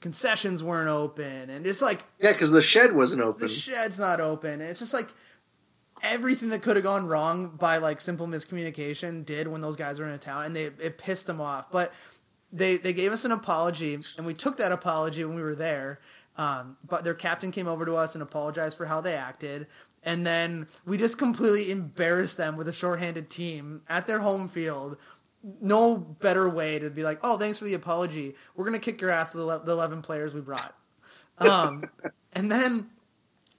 concessions 0.00 0.62
weren't 0.62 0.88
open, 0.88 1.50
and 1.50 1.66
it's 1.66 1.82
like 1.82 2.04
Yeah, 2.18 2.32
because 2.32 2.52
the 2.52 2.62
shed 2.62 2.94
wasn't 2.94 3.22
open. 3.22 3.42
the 3.42 3.48
shed's 3.48 3.98
not 3.98 4.20
open. 4.20 4.52
And 4.60 4.62
it's 4.62 4.80
just 4.80 4.94
like 4.94 5.08
everything 6.02 6.48
that 6.50 6.62
could 6.62 6.76
have 6.76 6.82
gone 6.84 7.06
wrong 7.06 7.48
by 7.58 7.76
like 7.76 8.00
simple 8.00 8.26
miscommunication 8.26 9.24
did 9.24 9.48
when 9.48 9.60
those 9.60 9.76
guys 9.76 9.98
were 9.98 10.06
in 10.06 10.12
a 10.12 10.18
town, 10.18 10.46
and 10.46 10.56
they 10.56 10.64
it 10.64 10.98
pissed 10.98 11.26
them 11.26 11.40
off. 11.40 11.70
But 11.70 11.92
they 12.52 12.76
they 12.76 12.92
gave 12.92 13.12
us 13.12 13.24
an 13.24 13.32
apology, 13.32 13.98
and 14.16 14.26
we 14.26 14.34
took 14.34 14.56
that 14.58 14.72
apology 14.72 15.24
when 15.24 15.36
we 15.36 15.42
were 15.42 15.54
there. 15.54 16.00
Um, 16.36 16.78
but 16.88 17.04
their 17.04 17.14
captain 17.14 17.50
came 17.50 17.68
over 17.68 17.84
to 17.84 17.96
us 17.96 18.14
and 18.14 18.22
apologized 18.22 18.76
for 18.78 18.86
how 18.86 19.00
they 19.00 19.14
acted. 19.14 19.66
And 20.02 20.26
then 20.26 20.66
we 20.86 20.96
just 20.96 21.18
completely 21.18 21.70
embarrassed 21.70 22.38
them 22.38 22.56
with 22.56 22.66
a 22.68 22.72
shorthanded 22.72 23.28
team 23.28 23.82
at 23.86 24.06
their 24.06 24.20
home 24.20 24.48
field. 24.48 24.96
No 25.60 25.96
better 25.96 26.48
way 26.48 26.78
to 26.78 26.90
be 26.90 27.02
like, 27.02 27.20
oh, 27.22 27.38
thanks 27.38 27.58
for 27.58 27.64
the 27.64 27.74
apology. 27.74 28.34
We're 28.54 28.64
going 28.64 28.78
to 28.78 28.84
kick 28.84 29.00
your 29.00 29.10
ass, 29.10 29.32
the, 29.32 29.58
the 29.58 29.72
11 29.72 30.02
players 30.02 30.34
we 30.34 30.40
brought. 30.40 30.74
Um, 31.38 31.84
and 32.32 32.52
then 32.52 32.90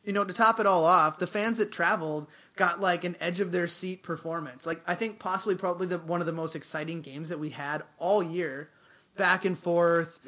you 0.03 0.13
know, 0.13 0.23
to 0.23 0.33
top 0.33 0.59
it 0.59 0.65
all 0.65 0.85
off, 0.85 1.19
the 1.19 1.27
fans 1.27 1.57
that 1.57 1.71
traveled 1.71 2.27
got 2.55 2.79
like 2.79 3.03
an 3.03 3.15
edge 3.19 3.39
of 3.39 3.51
their 3.51 3.67
seat 3.67 4.03
performance. 4.03 4.65
Like 4.65 4.81
I 4.87 4.95
think 4.95 5.19
possibly 5.19 5.55
probably 5.55 5.87
the 5.87 5.99
one 5.99 6.21
of 6.21 6.25
the 6.25 6.33
most 6.33 6.55
exciting 6.55 7.01
games 7.01 7.29
that 7.29 7.39
we 7.39 7.49
had 7.49 7.83
all 7.97 8.23
year. 8.23 8.69
Back 9.17 9.45
and 9.45 9.59
forth. 9.59 10.19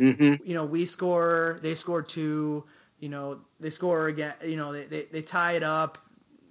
You 0.44 0.54
know, 0.54 0.66
we 0.66 0.86
score, 0.86 1.58
they 1.63 1.74
score 1.74 2.02
two, 2.02 2.66
you 3.00 3.10
know, 3.10 3.39
they 3.60 3.70
score 3.70 4.08
again, 4.08 4.34
you 4.46 4.58
know, 4.58 4.74
they, 4.74 4.84
they, 4.84 5.04
they 5.04 5.22
tie 5.22 5.54
it 5.54 5.63
up, 5.63 5.98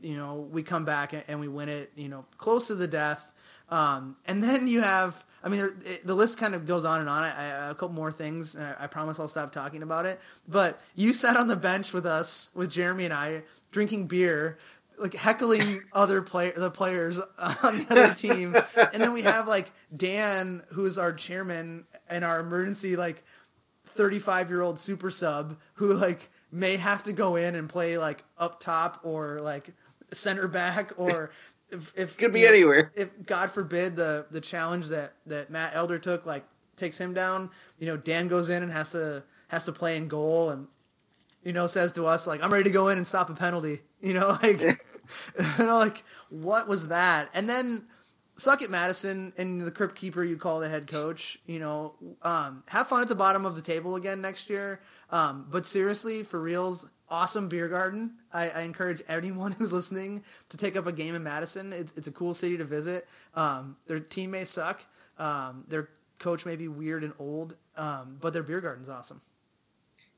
you 0.01 0.17
know, 0.17 0.49
we 0.51 0.62
come 0.62 0.85
back 0.85 1.12
and, 1.12 1.23
and 1.29 1.41
we 1.41 1.49
win 1.49 1.69
it, 1.69 1.93
you 1.95 2.09
know, 2.09 2.25
close 2.38 2.69
to 2.69 2.75
the 2.75 2.88
death. 2.88 3.32
Um, 3.68 4.16
and 4.27 4.42
then 4.42 4.66
you 4.68 4.81
have, 4.83 5.25
I 5.42 5.48
mean, 5.48 5.68
it- 5.85 6.07
the 6.07 6.14
list 6.14 6.38
kind 6.38 6.55
of 6.55 6.66
goes 6.66 6.85
on 6.85 7.01
and 7.01 7.09
on. 7.09 7.22
I, 7.22 7.31
I, 7.31 7.70
a 7.70 7.75
couple 7.75 7.90
more 7.90 8.12
things. 8.12 8.55
And 8.55 8.64
I, 8.64 8.85
I 8.85 8.87
promise 8.87 9.18
I'll 9.18 9.29
stop 9.29 9.53
talking 9.53 9.83
about 9.83 10.07
it. 10.07 10.20
But 10.46 10.81
you 10.94 11.12
sat 11.14 11.37
on 11.37 11.48
the 11.48 11.57
bench 11.57 11.92
with 11.92 12.07
us, 12.07 12.51
with 12.55 12.70
Jeremy 12.70 13.05
and 13.07 13.14
I, 13.14 13.42
drinking 13.70 14.07
beer, 14.09 14.59
like 14.98 15.14
heckling 15.14 15.81
other 15.94 16.20
play 16.22 16.51
the 16.55 16.70
players 16.70 17.18
on 17.18 17.79
the 17.79 17.87
other 17.90 18.14
team. 18.14 18.55
and 18.92 19.03
then 19.03 19.12
we 19.12 19.22
have 19.22 19.46
like 19.48 19.72
Dan, 19.94 20.62
who's 20.72 20.98
our 20.98 21.12
chairman 21.12 21.87
and 22.11 22.25
our 22.25 22.40
emergency 22.40 22.94
like 22.96 23.25
35 23.87 24.48
year 24.48 24.62
old 24.62 24.79
super 24.79 25.11
sub 25.11 25.57
who 25.74 25.93
like 25.95 26.30
may 26.51 26.76
have 26.76 27.03
to 27.05 27.12
go 27.12 27.37
in 27.37 27.55
and 27.55 27.68
play 27.68 27.99
like 27.99 28.24
up 28.39 28.61
top 28.61 29.01
or 29.03 29.39
like 29.41 29.70
center 30.12 30.47
back 30.49 30.93
or 30.97 31.30
if, 31.73 31.93
if 31.97 32.16
Could 32.18 32.33
be 32.33 32.47
anywhere. 32.47 32.93
if 32.95 33.11
God 33.27 33.51
forbid 33.51 33.97
the 33.97 34.27
the 34.31 34.41
challenge 34.41 34.89
that 34.89 35.14
that 35.27 35.51
Matt 35.51 35.73
Elder 35.75 35.99
took 35.99 36.27
like 36.27 36.45
takes 36.77 36.99
him 36.99 37.14
down, 37.14 37.51
you 37.79 37.87
know, 37.87 37.97
Dan 37.97 38.29
goes 38.29 38.51
in 38.51 38.62
and 38.62 38.70
has 38.70 38.93
to 38.93 39.25
has 39.49 39.64
to 39.64 39.73
play 39.73 39.97
in 39.97 40.09
goal 40.09 40.51
and 40.51 40.68
you 41.43 41.53
know 41.53 41.66
says 41.66 41.93
to 41.93 42.07
us 42.07 42.27
like 42.27 42.43
I'm 42.43 42.53
ready 42.53 42.64
to 42.64 42.70
go 42.70 42.89
in 42.89 42.99
and 42.99 43.07
stop 43.07 43.31
a 43.31 43.35
penalty. 43.35 43.81
You 44.03 44.14
know, 44.14 44.37
like 44.43 44.61
you 44.61 44.73
know, 45.64 45.79
like 45.79 46.03
what 46.29 46.66
was 46.66 46.89
that? 46.89 47.31
And 47.35 47.49
then 47.49 47.87
suck 48.35 48.62
it, 48.62 48.68
Madison, 48.68 49.33
and 49.39 49.61
the 49.61 49.70
crypt 49.70 49.95
keeper 49.95 50.25
you 50.25 50.37
call 50.37 50.59
the 50.59 50.68
head 50.68 50.89
coach. 50.89 51.39
You 51.47 51.61
know, 51.61 51.95
um, 52.23 52.64
have 52.66 52.89
fun 52.89 53.03
at 53.03 53.09
the 53.09 53.14
bottom 53.14 53.47
of 53.47 53.55
the 53.55 53.62
table 53.62 53.95
again 53.95 54.20
next 54.20 54.51
year. 54.51 54.81
Um, 55.11 55.47
but 55.49 55.66
seriously, 55.66 56.25
for 56.25 56.41
reals, 56.41 56.89
awesome 57.13 57.47
beer 57.47 57.69
garden. 57.69 58.15
I, 58.33 58.49
I, 58.49 58.61
encourage 58.63 59.03
anyone 59.07 59.53
who's 59.59 59.73
listening 59.73 60.25
to 60.49 60.57
take 60.57 60.77
up 60.77 60.87
a 60.87 60.93
game 60.93 61.15
in 61.15 61.23
Madison. 61.23 61.73
It's, 61.73 61.93
it's 61.97 62.09
a 62.09 62.13
cool 62.13 62.33
city 62.33 62.57
to 62.57 62.65
visit. 62.65 63.07
Um, 63.35 63.77
their 63.87 64.01
team 64.01 64.31
may 64.33 64.45
suck. 64.45 64.85
Um, 65.19 65.65
their 65.69 65.91
coach 66.19 66.47
may 66.47 66.57
be 66.57 66.69
weird 66.69 67.05
and 67.05 67.13
old, 67.19 67.57
um, 67.77 68.17
but 68.21 68.33
their 68.33 68.43
beer 68.43 68.63
garden's 68.63 68.89
awesome. 68.89 69.21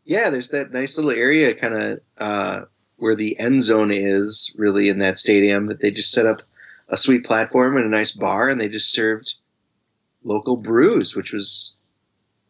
Yeah, 0.04 0.30
there's 0.30 0.50
that 0.50 0.72
nice 0.72 0.96
little 0.96 1.10
area 1.10 1.54
kind 1.54 1.74
of 1.74 2.00
uh, 2.18 2.60
where 2.96 3.16
the 3.16 3.38
end 3.38 3.62
zone 3.62 3.90
is 3.90 4.54
really 4.56 4.88
in 4.88 5.00
that 5.00 5.18
stadium 5.18 5.66
that 5.66 5.80
they 5.80 5.90
just 5.90 6.12
set 6.12 6.26
up 6.26 6.42
a 6.88 6.96
sweet 6.96 7.24
platform 7.24 7.76
and 7.76 7.86
a 7.86 7.88
nice 7.88 8.12
bar 8.12 8.48
and 8.48 8.60
they 8.60 8.68
just 8.68 8.92
served 8.92 9.34
local 10.22 10.56
brews, 10.56 11.16
which 11.16 11.32
was 11.32 11.74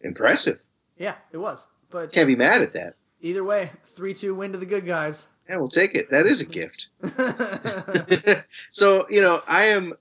impressive. 0.03 0.59
Yeah, 0.99 1.15
it 1.33 1.39
was. 1.39 1.67
But 1.91 2.13
can't 2.13 2.27
be 2.27 2.37
mad 2.37 2.61
at 2.61 2.75
that. 2.75 2.95
Either 3.25 3.43
way, 3.43 3.70
three 3.85 4.12
two 4.12 4.35
win 4.35 4.53
to 4.53 4.59
the 4.59 4.66
good 4.66 4.85
guys. 4.85 5.27
Yeah, 5.49 5.57
we'll 5.57 5.68
take 5.68 5.95
it. 5.95 6.11
That 6.11 6.27
is 6.27 6.43
a 6.43 6.47
gift. 6.47 6.89
so 8.70 9.07
you 9.09 9.22
know, 9.22 9.41
I 9.49 9.68
am. 9.68 9.95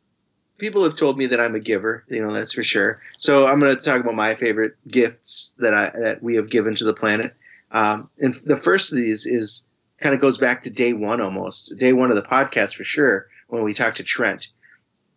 People 0.57 0.83
have 0.83 0.97
told 0.97 1.17
me 1.17 1.27
that 1.27 1.39
I'm 1.39 1.55
a 1.55 1.61
giver. 1.61 2.03
You 2.09 2.19
know, 2.19 2.33
that's 2.33 2.51
for 2.51 2.65
sure. 2.65 3.01
So 3.17 3.47
I'm 3.47 3.61
going 3.61 3.73
to 3.73 3.81
talk 3.81 4.01
about 4.01 4.15
my 4.15 4.35
favorite 4.35 4.75
gifts 4.85 5.55
that 5.59 5.73
I 5.73 5.91
that 6.01 6.21
we 6.21 6.35
have 6.35 6.49
given 6.49 6.75
to 6.75 6.83
the 6.83 6.93
planet. 6.93 7.33
Um, 7.71 8.09
and 8.19 8.33
the 8.45 8.57
first 8.57 8.91
of 8.91 8.97
these 8.97 9.25
is 9.25 9.65
kind 9.99 10.13
of 10.13 10.19
goes 10.19 10.37
back 10.37 10.63
to 10.63 10.69
day 10.69 10.91
one 10.91 11.21
almost, 11.21 11.77
day 11.79 11.93
one 11.93 12.09
of 12.09 12.17
the 12.17 12.23
podcast 12.23 12.75
for 12.75 12.83
sure 12.83 13.27
when 13.47 13.63
we 13.63 13.73
talked 13.73 13.97
to 13.97 14.03
Trent. 14.03 14.49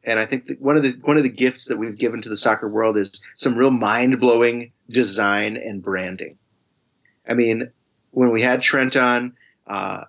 And 0.05 0.21
I 0.21 0.27
think 0.27 0.47
that 0.47 0.63
one 0.63 0.77
of 0.77 0.85
the 0.85 0.93
one 1.03 1.17
of 1.17 1.25
the 1.25 1.29
gifts 1.29 1.65
that 1.67 1.79
we've 1.79 1.99
given 1.99 2.23
to 2.23 2.29
the 2.29 2.37
soccer 2.37 2.69
world 2.69 2.97
is 2.97 3.25
some 3.35 3.57
real 3.57 3.73
mind 3.73 4.21
blowing 4.21 4.71
design 4.89 5.57
and 5.57 5.83
branding. 5.83 6.39
I 7.29 7.35
mean, 7.35 7.73
when 8.17 8.33
we 8.33 8.41
had 8.41 8.63
Trent 8.63 8.97
on, 8.97 9.35
uh, 9.67 10.05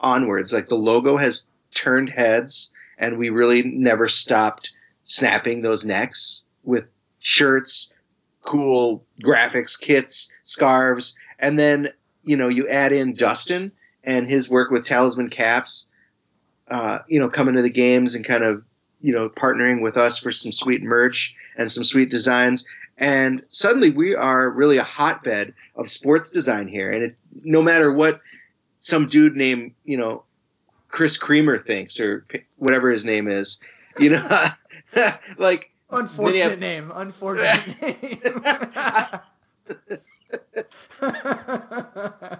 onwards, 0.00 0.52
like 0.52 0.68
the 0.68 0.74
logo 0.74 1.16
has 1.16 1.46
turned 1.72 2.10
heads, 2.10 2.72
and 2.98 3.16
we 3.16 3.28
really 3.28 3.62
never 3.62 4.08
stopped 4.08 4.72
snapping 5.04 5.62
those 5.62 5.84
necks 5.84 6.44
with 6.64 6.86
shirts, 7.20 7.94
cool 8.42 9.04
graphics, 9.22 9.80
kits, 9.80 10.32
scarves, 10.42 11.16
and 11.38 11.56
then 11.56 11.90
you 12.24 12.36
know 12.36 12.48
you 12.48 12.66
add 12.66 12.90
in 12.90 13.12
Dustin 13.14 13.70
and 14.02 14.28
his 14.28 14.50
work 14.50 14.72
with 14.72 14.84
Talisman 14.84 15.30
Caps, 15.30 15.86
uh, 16.68 16.98
you 17.06 17.20
know, 17.20 17.28
coming 17.28 17.54
to 17.54 17.62
the 17.62 17.70
games 17.70 18.16
and 18.16 18.24
kind 18.24 18.42
of 18.42 18.64
you 19.00 19.12
know 19.12 19.28
partnering 19.28 19.80
with 19.80 19.96
us 19.96 20.18
for 20.18 20.32
some 20.32 20.50
sweet 20.50 20.82
merch 20.82 21.36
and 21.56 21.70
some 21.70 21.84
sweet 21.84 22.10
designs. 22.10 22.66
And 22.98 23.42
suddenly 23.46 23.90
we 23.90 24.16
are 24.16 24.50
really 24.50 24.78
a 24.78 24.82
hotbed 24.82 25.54
of 25.76 25.88
sports 25.88 26.30
design 26.30 26.66
here. 26.66 26.90
And 26.90 27.04
it, 27.04 27.16
no 27.44 27.62
matter 27.62 27.92
what 27.92 28.20
some 28.78 29.06
dude 29.06 29.36
named 29.36 29.72
you 29.84 29.96
know 29.96 30.24
chris 30.88 31.16
creamer 31.16 31.58
thinks 31.58 32.00
or 32.00 32.26
whatever 32.56 32.90
his 32.90 33.04
name 33.04 33.28
is 33.28 33.60
you 33.98 34.10
know 34.10 34.46
like 35.38 35.70
unfortunate 35.90 36.50
have, 36.50 36.58
name 36.58 36.90
unfortunate 36.94 37.82
name 37.82 38.42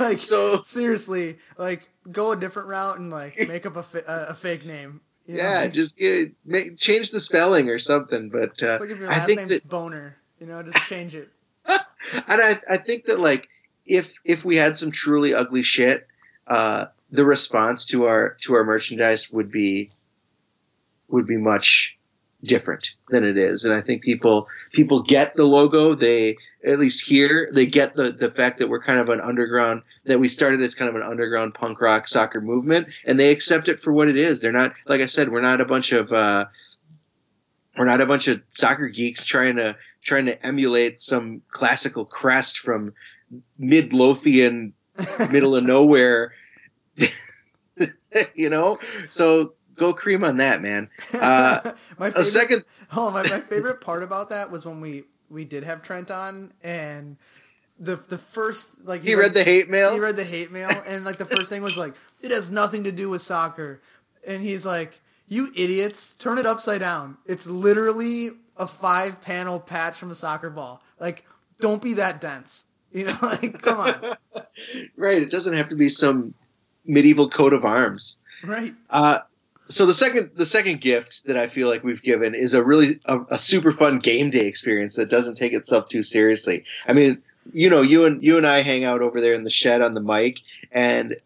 like 0.00 0.20
so 0.20 0.60
seriously 0.62 1.38
like 1.56 1.88
go 2.10 2.32
a 2.32 2.36
different 2.36 2.68
route 2.68 2.98
and 2.98 3.10
like 3.10 3.36
make 3.48 3.66
up 3.66 3.76
a, 3.76 3.82
fa- 3.82 4.26
a 4.28 4.34
fake 4.34 4.64
name 4.64 5.00
you 5.28 5.36
yeah, 5.36 5.60
know? 5.60 5.68
just 5.68 5.98
get, 5.98 6.32
make, 6.46 6.78
change 6.78 7.10
the 7.10 7.20
spelling 7.20 7.68
or 7.68 7.78
something. 7.78 8.30
But 8.30 8.62
uh, 8.62 8.78
like 8.80 8.88
if 8.88 8.98
your 8.98 9.08
last 9.08 9.22
I 9.22 9.26
think 9.26 9.40
name's 9.40 9.50
that, 9.50 9.68
Boner, 9.68 10.16
you 10.40 10.46
know, 10.46 10.62
just 10.62 10.88
change 10.88 11.14
it. 11.14 11.28
and 11.68 11.80
I, 12.28 12.58
I 12.68 12.76
think 12.78 13.04
that 13.04 13.20
like 13.20 13.46
if 13.88 14.12
if 14.24 14.44
we 14.44 14.56
had 14.56 14.76
some 14.76 14.90
truly 14.90 15.34
ugly 15.34 15.62
shit, 15.62 16.06
uh, 16.46 16.86
the 17.10 17.24
response 17.24 17.86
to 17.86 18.04
our 18.04 18.36
to 18.42 18.54
our 18.54 18.64
merchandise 18.64 19.30
would 19.32 19.50
be 19.50 19.90
would 21.08 21.26
be 21.26 21.38
much 21.38 21.96
different 22.44 22.94
than 23.08 23.24
it 23.24 23.36
is. 23.36 23.64
And 23.64 23.74
I 23.74 23.80
think 23.80 24.02
people 24.02 24.48
people 24.72 25.02
get 25.02 25.34
the 25.34 25.44
logo. 25.44 25.94
They 25.94 26.36
at 26.64 26.78
least 26.78 27.08
here 27.08 27.50
they 27.52 27.66
get 27.66 27.94
the 27.94 28.12
the 28.12 28.30
fact 28.30 28.58
that 28.58 28.68
we're 28.68 28.82
kind 28.82 29.00
of 29.00 29.08
an 29.08 29.20
underground 29.20 29.82
that 30.04 30.20
we 30.20 30.28
started 30.28 30.60
as 30.60 30.74
kind 30.74 30.88
of 30.88 30.96
an 30.96 31.02
underground 31.02 31.54
punk 31.54 31.80
rock 31.80 32.06
soccer 32.06 32.40
movement, 32.40 32.88
and 33.04 33.18
they 33.18 33.30
accept 33.30 33.68
it 33.68 33.80
for 33.80 33.92
what 33.92 34.08
it 34.08 34.16
is. 34.16 34.40
They're 34.40 34.52
not 34.52 34.74
like 34.86 35.00
I 35.00 35.06
said, 35.06 35.30
we're 35.30 35.40
not 35.40 35.60
a 35.60 35.64
bunch 35.64 35.92
of 35.92 36.12
uh, 36.12 36.46
we're 37.76 37.86
not 37.86 38.00
a 38.00 38.06
bunch 38.06 38.28
of 38.28 38.42
soccer 38.48 38.88
geeks 38.88 39.24
trying 39.24 39.56
to 39.56 39.76
trying 40.02 40.26
to 40.26 40.46
emulate 40.46 41.00
some 41.00 41.42
classical 41.50 42.04
crest 42.04 42.58
from 42.58 42.92
Midlothian, 43.58 44.74
middle 45.30 45.54
of 45.54 45.64
nowhere. 45.64 46.32
you 48.34 48.48
know, 48.48 48.78
so 49.08 49.54
go 49.76 49.92
cream 49.92 50.24
on 50.24 50.38
that, 50.38 50.60
man. 50.60 50.90
Uh, 51.14 51.60
my 51.98 52.10
favorite, 52.10 52.16
a 52.16 52.24
second. 52.24 52.64
oh, 52.94 53.10
my, 53.10 53.22
my 53.22 53.40
favorite 53.40 53.80
part 53.80 54.02
about 54.02 54.30
that 54.30 54.50
was 54.50 54.66
when 54.66 54.80
we 54.80 55.04
we 55.30 55.44
did 55.44 55.64
have 55.64 55.82
Trent 55.82 56.10
on, 56.10 56.52
and 56.62 57.16
the 57.78 57.96
the 57.96 58.18
first 58.18 58.84
like 58.84 59.02
he, 59.02 59.08
he 59.08 59.14
read, 59.14 59.26
read, 59.26 59.34
the 59.34 59.44
hate 59.44 59.68
mail. 59.70 59.92
He 59.92 60.00
read 60.00 60.16
the 60.16 60.24
hate 60.24 60.50
mail, 60.50 60.70
and 60.88 61.04
like 61.04 61.18
the 61.18 61.24
first 61.24 61.50
thing 61.50 61.62
was 61.62 61.78
like, 61.78 61.94
it 62.20 62.30
has 62.30 62.50
nothing 62.50 62.84
to 62.84 62.92
do 62.92 63.08
with 63.08 63.22
soccer, 63.22 63.80
and 64.26 64.42
he's 64.42 64.66
like, 64.66 65.00
you 65.28 65.52
idiots, 65.54 66.14
turn 66.14 66.38
it 66.38 66.46
upside 66.46 66.80
down. 66.80 67.18
It's 67.26 67.46
literally 67.46 68.30
a 68.56 68.66
five 68.66 69.22
panel 69.22 69.60
patch 69.60 69.96
from 69.96 70.10
a 70.10 70.14
soccer 70.14 70.50
ball. 70.50 70.82
Like, 70.98 71.24
don't 71.60 71.82
be 71.82 71.94
that 71.94 72.20
dense. 72.20 72.64
You 72.92 73.04
know, 73.04 73.18
like 73.22 73.60
come 73.62 73.78
on. 73.78 73.94
right. 74.96 75.22
It 75.22 75.30
doesn't 75.30 75.56
have 75.56 75.68
to 75.68 75.76
be 75.76 75.88
some 75.88 76.34
medieval 76.84 77.28
coat 77.28 77.52
of 77.52 77.64
arms. 77.64 78.18
Right. 78.42 78.74
Uh, 78.88 79.18
so 79.66 79.84
the 79.84 79.94
second 79.94 80.30
the 80.34 80.46
second 80.46 80.80
gift 80.80 81.26
that 81.26 81.36
I 81.36 81.48
feel 81.48 81.68
like 81.68 81.84
we've 81.84 82.02
given 82.02 82.34
is 82.34 82.54
a 82.54 82.64
really 82.64 83.00
a, 83.04 83.20
a, 83.30 83.38
super 83.38 83.72
fun 83.72 83.98
game 83.98 84.30
day 84.30 84.46
experience 84.46 84.96
that 84.96 85.10
doesn't 85.10 85.34
take 85.34 85.52
itself 85.52 85.88
too 85.88 86.02
seriously. 86.02 86.64
I 86.86 86.94
mean, 86.94 87.18
you 87.52 87.68
know, 87.68 87.82
you 87.82 88.06
and 88.06 88.22
you 88.22 88.38
and 88.38 88.46
I 88.46 88.62
hang 88.62 88.84
out 88.84 89.02
over 89.02 89.20
there 89.20 89.34
in 89.34 89.44
the 89.44 89.50
shed 89.50 89.82
on 89.82 89.92
the 89.92 90.00
mic, 90.00 90.38
and 90.72 91.16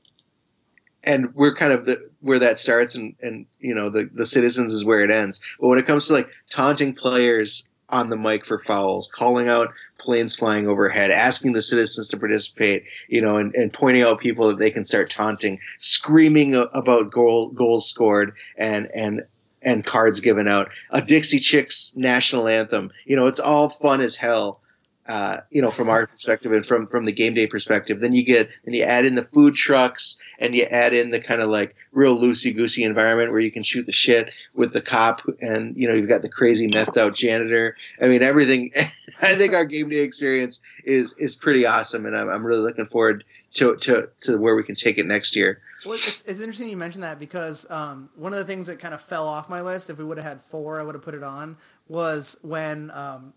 and 1.05 1.35
we're 1.35 1.55
kind 1.55 1.73
of 1.73 1.87
the 1.87 2.11
where 2.21 2.41
that 2.41 2.59
starts, 2.59 2.97
and 2.97 3.15
and 3.23 3.47
you 3.61 3.75
know 3.75 3.91
the 3.91 4.11
the 4.13 4.27
citizens 4.27 4.73
is 4.73 4.85
where 4.85 5.05
it 5.05 5.11
ends. 5.11 5.41
But 5.61 5.69
when 5.69 5.79
it 5.79 5.87
comes 5.87 6.09
to 6.09 6.15
like 6.15 6.29
taunting 6.51 6.95
players 6.95 7.69
on 7.93 8.09
the 8.09 8.17
mic 8.17 8.45
for 8.45 8.59
fouls, 8.59 9.13
calling 9.15 9.49
out 9.49 9.73
planes 9.99 10.35
flying 10.35 10.67
overhead, 10.67 11.11
asking 11.11 11.53
the 11.53 11.63
citizens 11.63 12.09
to 12.09 12.17
participate, 12.17 12.85
you 13.09 13.21
know, 13.21 13.37
and, 13.37 13.55
and 13.55 13.73
pointing 13.73 14.03
out 14.03 14.21
people 14.21 14.49
that 14.49 14.59
they 14.59 14.71
can 14.71 14.85
start 14.85 15.11
taunting, 15.11 15.61
screaming 15.79 16.55
about 16.57 17.13
goal, 17.13 17.51
goals 17.51 17.89
scored 17.89 18.35
and, 18.57 18.89
and, 18.95 19.23
and 19.61 19.85
cards 19.85 20.21
given 20.21 20.49
out, 20.49 20.71
a 20.91 21.01
Dixie 21.03 21.39
Chicks 21.39 21.95
national 21.97 22.49
anthem. 22.49 22.91
You 23.05 23.17
know, 23.17 23.27
it's 23.27 23.39
all 23.39 23.69
fun 23.69 24.01
as 24.01 24.17
hell 24.17 24.62
uh, 25.09 25.39
you 25.51 25.61
know, 25.61 25.71
from 25.71 25.89
our 25.89 26.07
perspective 26.07 26.53
and 26.53 26.65
from 26.65 26.87
from 26.87 27.05
the 27.05 27.13
game 27.13 27.35
day 27.35 27.47
perspective. 27.47 28.01
Then 28.01 28.13
you 28.13 28.25
get 28.25 28.51
and 28.65 28.75
you 28.75 28.85
add 28.85 29.05
in 29.05 29.17
the 29.17 29.25
food 29.25 29.55
trucks 29.55 30.19
and 30.39 30.55
you 30.55 30.63
add 30.65 30.93
in 30.93 31.11
the 31.11 31.21
kind 31.21 31.41
of 31.41 31.51
like 31.51 31.75
real 31.91 32.17
loosey 32.17 32.55
goosey 32.55 32.85
environment 32.85 33.33
where 33.33 33.41
you 33.41 33.51
can 33.51 33.65
shoot 33.65 33.85
the 33.85 33.93
shit 33.93 34.31
with 34.55 34.73
the 34.73 34.81
cop 34.81 35.23
and 35.41 35.77
you 35.77 35.89
know 35.89 35.95
you've 35.95 36.09
got 36.09 36.23
the 36.23 36.29
crazy 36.29 36.69
methed 36.69 36.97
out 36.97 37.15
janitor. 37.15 37.77
I 38.01 38.07
mean, 38.07 38.23
everything. 38.23 38.71
I 39.21 39.35
think 39.35 39.55
our 39.55 39.65
game 39.65 39.89
day 39.89 40.03
experience 40.03 40.61
is 40.85 41.17
is 41.19 41.35
pretty 41.35 41.67
awesome, 41.67 42.07
and 42.07 42.17
I'm, 42.17 42.29
I'm 42.29 42.47
really 42.47 42.63
looking 42.63 42.87
forward 42.87 43.25
to 43.55 43.77
to 43.77 44.09
to 44.23 44.39
where 44.39 44.55
we 44.55 44.63
can 44.63 44.77
take 44.77 44.99
it 44.99 45.07
next 45.07 45.35
year. 45.35 45.61
Well, 45.85 45.95
it's, 45.95 46.23
it's 46.23 46.41
interesting 46.41 46.69
you 46.69 46.77
mentioned 46.77 47.03
that 47.03 47.19
because 47.19 47.69
um, 47.69 48.09
one 48.15 48.33
of 48.33 48.39
the 48.39 48.45
things 48.45 48.69
that 48.69 48.79
kind 48.79 48.95
of 48.95 49.01
fell 49.01 49.27
off 49.27 49.51
my 49.51 49.63
list, 49.63 49.91
if 49.91 49.99
we 49.99 50.05
would 50.05 50.17
have 50.17 50.25
had 50.25 50.41
four, 50.41 50.79
I 50.81 50.85
would 50.85 50.95
have 50.95 51.03
put 51.03 51.15
it 51.15 51.25
on, 51.25 51.57
was 51.89 52.39
when 52.43 52.93
um, 52.93 53.33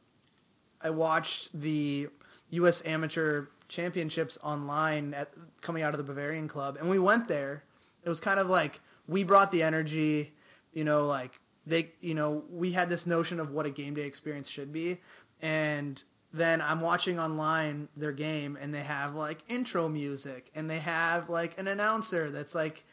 I 0.86 0.92
watched 0.92 1.60
the 1.60 2.10
U.S. 2.52 2.86
Amateur 2.86 3.48
Championships 3.68 4.38
online 4.44 5.16
at 5.16 5.34
coming 5.62 5.82
out 5.82 5.96
of 5.96 5.98
the 5.98 6.04
Bavarian 6.04 6.48
Club, 6.48 6.78
and 6.80 6.92
we 6.92 7.00
went 7.00 7.28
there. 7.28 7.64
It 8.04 8.10
was 8.10 8.20
kind 8.20 8.40
of 8.40 8.48
like 8.48 8.82
we 9.08 9.24
brought 9.24 9.52
the 9.52 9.64
energy, 9.64 10.34
you 10.74 10.84
know, 10.84 11.08
like 11.08 11.40
they, 11.66 11.94
you 12.02 12.14
know, 12.14 12.44
we 12.52 12.74
had 12.74 12.90
this 12.90 13.08
notion 13.08 13.40
of 13.40 13.50
what 13.50 13.66
a 13.66 13.72
game 13.72 13.96
day 13.96 14.06
experience 14.06 14.48
should 14.48 14.72
be, 14.72 15.00
and 15.42 16.04
then 16.32 16.62
I'm 16.62 16.82
watching 16.82 17.20
online 17.20 17.90
their 17.98 18.12
game, 18.12 18.56
and 18.62 18.72
they 18.72 18.84
have 18.84 19.16
like 19.16 19.40
intro 19.48 19.90
music, 19.90 20.52
and 20.54 20.70
they 20.70 20.80
have 20.80 21.30
like 21.30 21.58
an 21.58 21.68
announcer 21.68 22.30
that's 22.30 22.54
like 22.54 22.86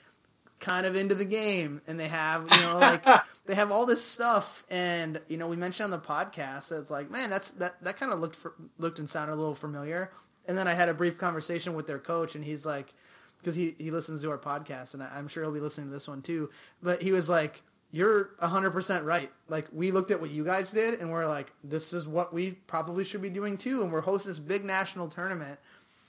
kind 0.63 0.87
of 0.87 0.97
into 0.97 1.15
the 1.15 1.25
game 1.27 1.83
and 1.87 2.01
they 2.01 2.09
have 2.09 2.47
you 2.51 2.61
know 2.63 2.79
like 2.79 3.05
they 3.47 3.55
have 3.55 3.71
all 3.71 3.85
this 3.85 4.03
stuff. 4.03 4.65
And 4.71 5.21
you 5.29 5.37
know 5.37 5.47
we 5.49 5.57
mentioned 5.57 5.93
on 5.93 6.01
the 6.01 6.07
podcast 6.07 6.71
that 6.71 6.79
it's 6.79 6.91
like 6.91 7.11
man 7.11 7.29
that's 7.29 7.51
that 7.53 7.83
that 7.85 7.99
kind 7.99 8.13
of 8.13 8.21
looked 8.21 8.37
for, 8.37 8.55
looked 8.79 8.99
and 8.99 9.11
sounded 9.11 9.35
a 9.35 9.37
little 9.37 9.55
familiar. 9.55 10.11
And 10.49 10.57
then 10.57 10.67
i 10.67 10.73
had 10.75 10.89
a 10.89 10.95
brief 10.95 11.19
conversation 11.19 11.75
with 11.75 11.87
their 11.87 11.99
coach 11.99 12.35
and 12.35 12.45
he's 12.45 12.65
like 12.65 12.95
because 13.39 13.55
he, 13.57 13.75
he 13.77 13.91
listens 13.91 14.23
to 14.23 14.31
our 14.31 14.39
podcast 14.39 14.95
and 14.95 15.03
I, 15.03 15.11
i'm 15.17 15.27
sure 15.29 15.43
he'll 15.43 15.53
be 15.53 15.61
listening 15.61 15.89
to 15.89 15.93
this 15.93 16.09
one 16.09 16.23
too. 16.23 16.49
But 16.83 17.03
he 17.03 17.13
was 17.13 17.29
like 17.29 17.63
you're 17.95 18.31
100% 18.41 19.05
right. 19.05 19.31
Like 19.49 19.67
we 19.71 19.91
looked 19.91 20.11
at 20.11 20.21
what 20.21 20.31
you 20.31 20.45
guys 20.45 20.71
did 20.71 20.99
and 21.01 21.11
we're 21.13 21.27
like 21.27 21.53
this 21.63 21.93
is 21.93 22.09
what 22.09 22.33
we 22.33 22.53
probably 22.53 23.05
should 23.05 23.21
be 23.21 23.31
doing 23.31 23.59
too. 23.59 23.83
And 23.83 23.93
we're 23.93 24.01
hosting 24.01 24.31
this 24.31 24.39
big 24.39 24.65
national 24.65 25.09
tournament. 25.09 25.59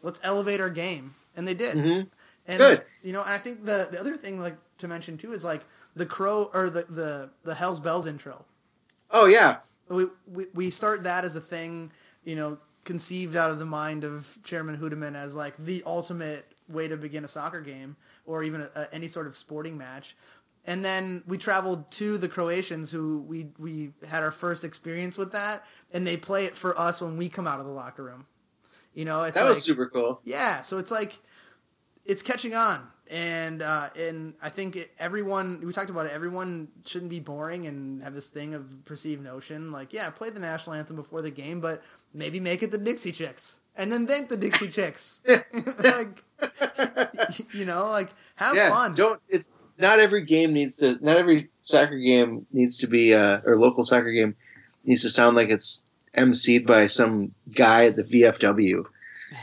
Let's 0.01 0.19
elevate 0.23 0.59
our 0.59 0.69
game, 0.69 1.13
and 1.35 1.47
they 1.47 1.53
did. 1.53 1.77
Mhm. 1.77 2.07
And, 2.47 2.57
Good. 2.57 2.83
You 3.01 3.13
know, 3.13 3.21
and 3.21 3.29
I 3.31 3.37
think 3.37 3.65
the 3.65 3.87
the 3.91 3.99
other 3.99 4.17
thing 4.17 4.39
like 4.39 4.57
to 4.79 4.87
mention 4.87 5.17
too 5.17 5.33
is 5.33 5.43
like 5.45 5.63
the 5.95 6.05
crow 6.05 6.49
or 6.53 6.69
the 6.69 6.83
the 6.83 7.29
the 7.43 7.55
Hell's 7.55 7.79
Bells 7.79 8.05
intro. 8.05 8.45
Oh 9.11 9.25
yeah, 9.27 9.57
We, 9.89 10.07
we 10.27 10.45
we 10.53 10.69
start 10.69 11.03
that 11.03 11.23
as 11.23 11.35
a 11.35 11.41
thing, 11.41 11.91
you 12.23 12.35
know, 12.35 12.57
conceived 12.83 13.35
out 13.35 13.51
of 13.51 13.59
the 13.59 13.65
mind 13.65 14.03
of 14.03 14.37
Chairman 14.43 14.77
Hudeman 14.77 15.15
as 15.15 15.35
like 15.35 15.55
the 15.57 15.83
ultimate 15.85 16.45
way 16.67 16.87
to 16.87 16.97
begin 16.97 17.23
a 17.23 17.27
soccer 17.27 17.61
game 17.61 17.95
or 18.25 18.43
even 18.43 18.61
a, 18.61 18.69
a, 18.75 18.93
any 18.93 19.07
sort 19.07 19.27
of 19.27 19.35
sporting 19.35 19.77
match. 19.77 20.15
And 20.65 20.83
then 20.83 21.23
we 21.27 21.37
traveled 21.37 21.91
to 21.93 22.17
the 22.17 22.29
Croatians, 22.29 22.89
who 22.91 23.19
we 23.27 23.47
we 23.59 23.91
had 24.07 24.23
our 24.23 24.31
first 24.31 24.63
experience 24.63 25.17
with 25.17 25.33
that, 25.33 25.63
and 25.91 26.07
they 26.07 26.17
play 26.17 26.45
it 26.45 26.55
for 26.55 26.77
us 26.79 27.01
when 27.01 27.17
we 27.17 27.27
come 27.29 27.47
out 27.47 27.59
of 27.59 27.65
the 27.65 27.71
locker 27.71 28.03
room. 28.03 28.25
You 28.93 29.05
know, 29.05 29.23
it's 29.23 29.37
that 29.37 29.45
like, 29.45 29.55
was 29.55 29.63
super 29.63 29.87
cool. 29.87 30.21
yeah, 30.23 30.61
so 30.61 30.77
it's 30.77 30.91
like 30.91 31.19
it's 32.05 32.21
catching 32.21 32.53
on, 32.55 32.85
and 33.09 33.61
uh, 33.61 33.89
and 33.97 34.35
I 34.41 34.49
think 34.49 34.75
it, 34.75 34.91
everyone 34.99 35.61
we 35.63 35.71
talked 35.73 35.89
about 35.89 36.05
it. 36.05 36.11
Everyone 36.11 36.69
shouldn't 36.85 37.09
be 37.09 37.19
boring 37.19 37.67
and 37.67 38.03
have 38.03 38.13
this 38.13 38.27
thing 38.29 38.53
of 38.53 38.85
perceived 38.85 39.23
notion. 39.23 39.71
Like, 39.71 39.93
yeah, 39.93 40.09
play 40.09 40.29
the 40.29 40.39
national 40.39 40.75
anthem 40.75 40.95
before 40.95 41.21
the 41.21 41.31
game, 41.31 41.59
but 41.59 41.81
maybe 42.13 42.39
make 42.39 42.63
it 42.63 42.71
the 42.71 42.77
Dixie 42.77 43.11
Chicks, 43.11 43.59
and 43.75 43.91
then 43.91 44.07
thank 44.07 44.29
the 44.29 44.37
Dixie 44.37 44.69
Chicks. 44.69 45.21
like, 45.83 46.23
you 47.53 47.65
know, 47.65 47.87
like 47.89 48.09
have 48.35 48.55
yeah, 48.55 48.69
fun. 48.69 48.93
don't. 48.95 49.21
It's 49.29 49.51
not 49.77 49.99
every 49.99 50.25
game 50.25 50.53
needs 50.53 50.77
to. 50.77 50.97
Not 51.03 51.17
every 51.17 51.49
soccer 51.63 51.97
game 51.97 52.45
needs 52.51 52.79
to 52.79 52.87
be, 52.87 53.13
uh, 53.13 53.41
or 53.45 53.57
local 53.57 53.83
soccer 53.83 54.11
game 54.11 54.35
needs 54.83 55.03
to 55.03 55.09
sound 55.09 55.35
like 55.35 55.49
it's 55.49 55.85
emceed 56.17 56.65
by 56.67 56.87
some 56.87 57.33
guy 57.53 57.85
at 57.85 57.95
the 57.95 58.03
VFW. 58.03 58.85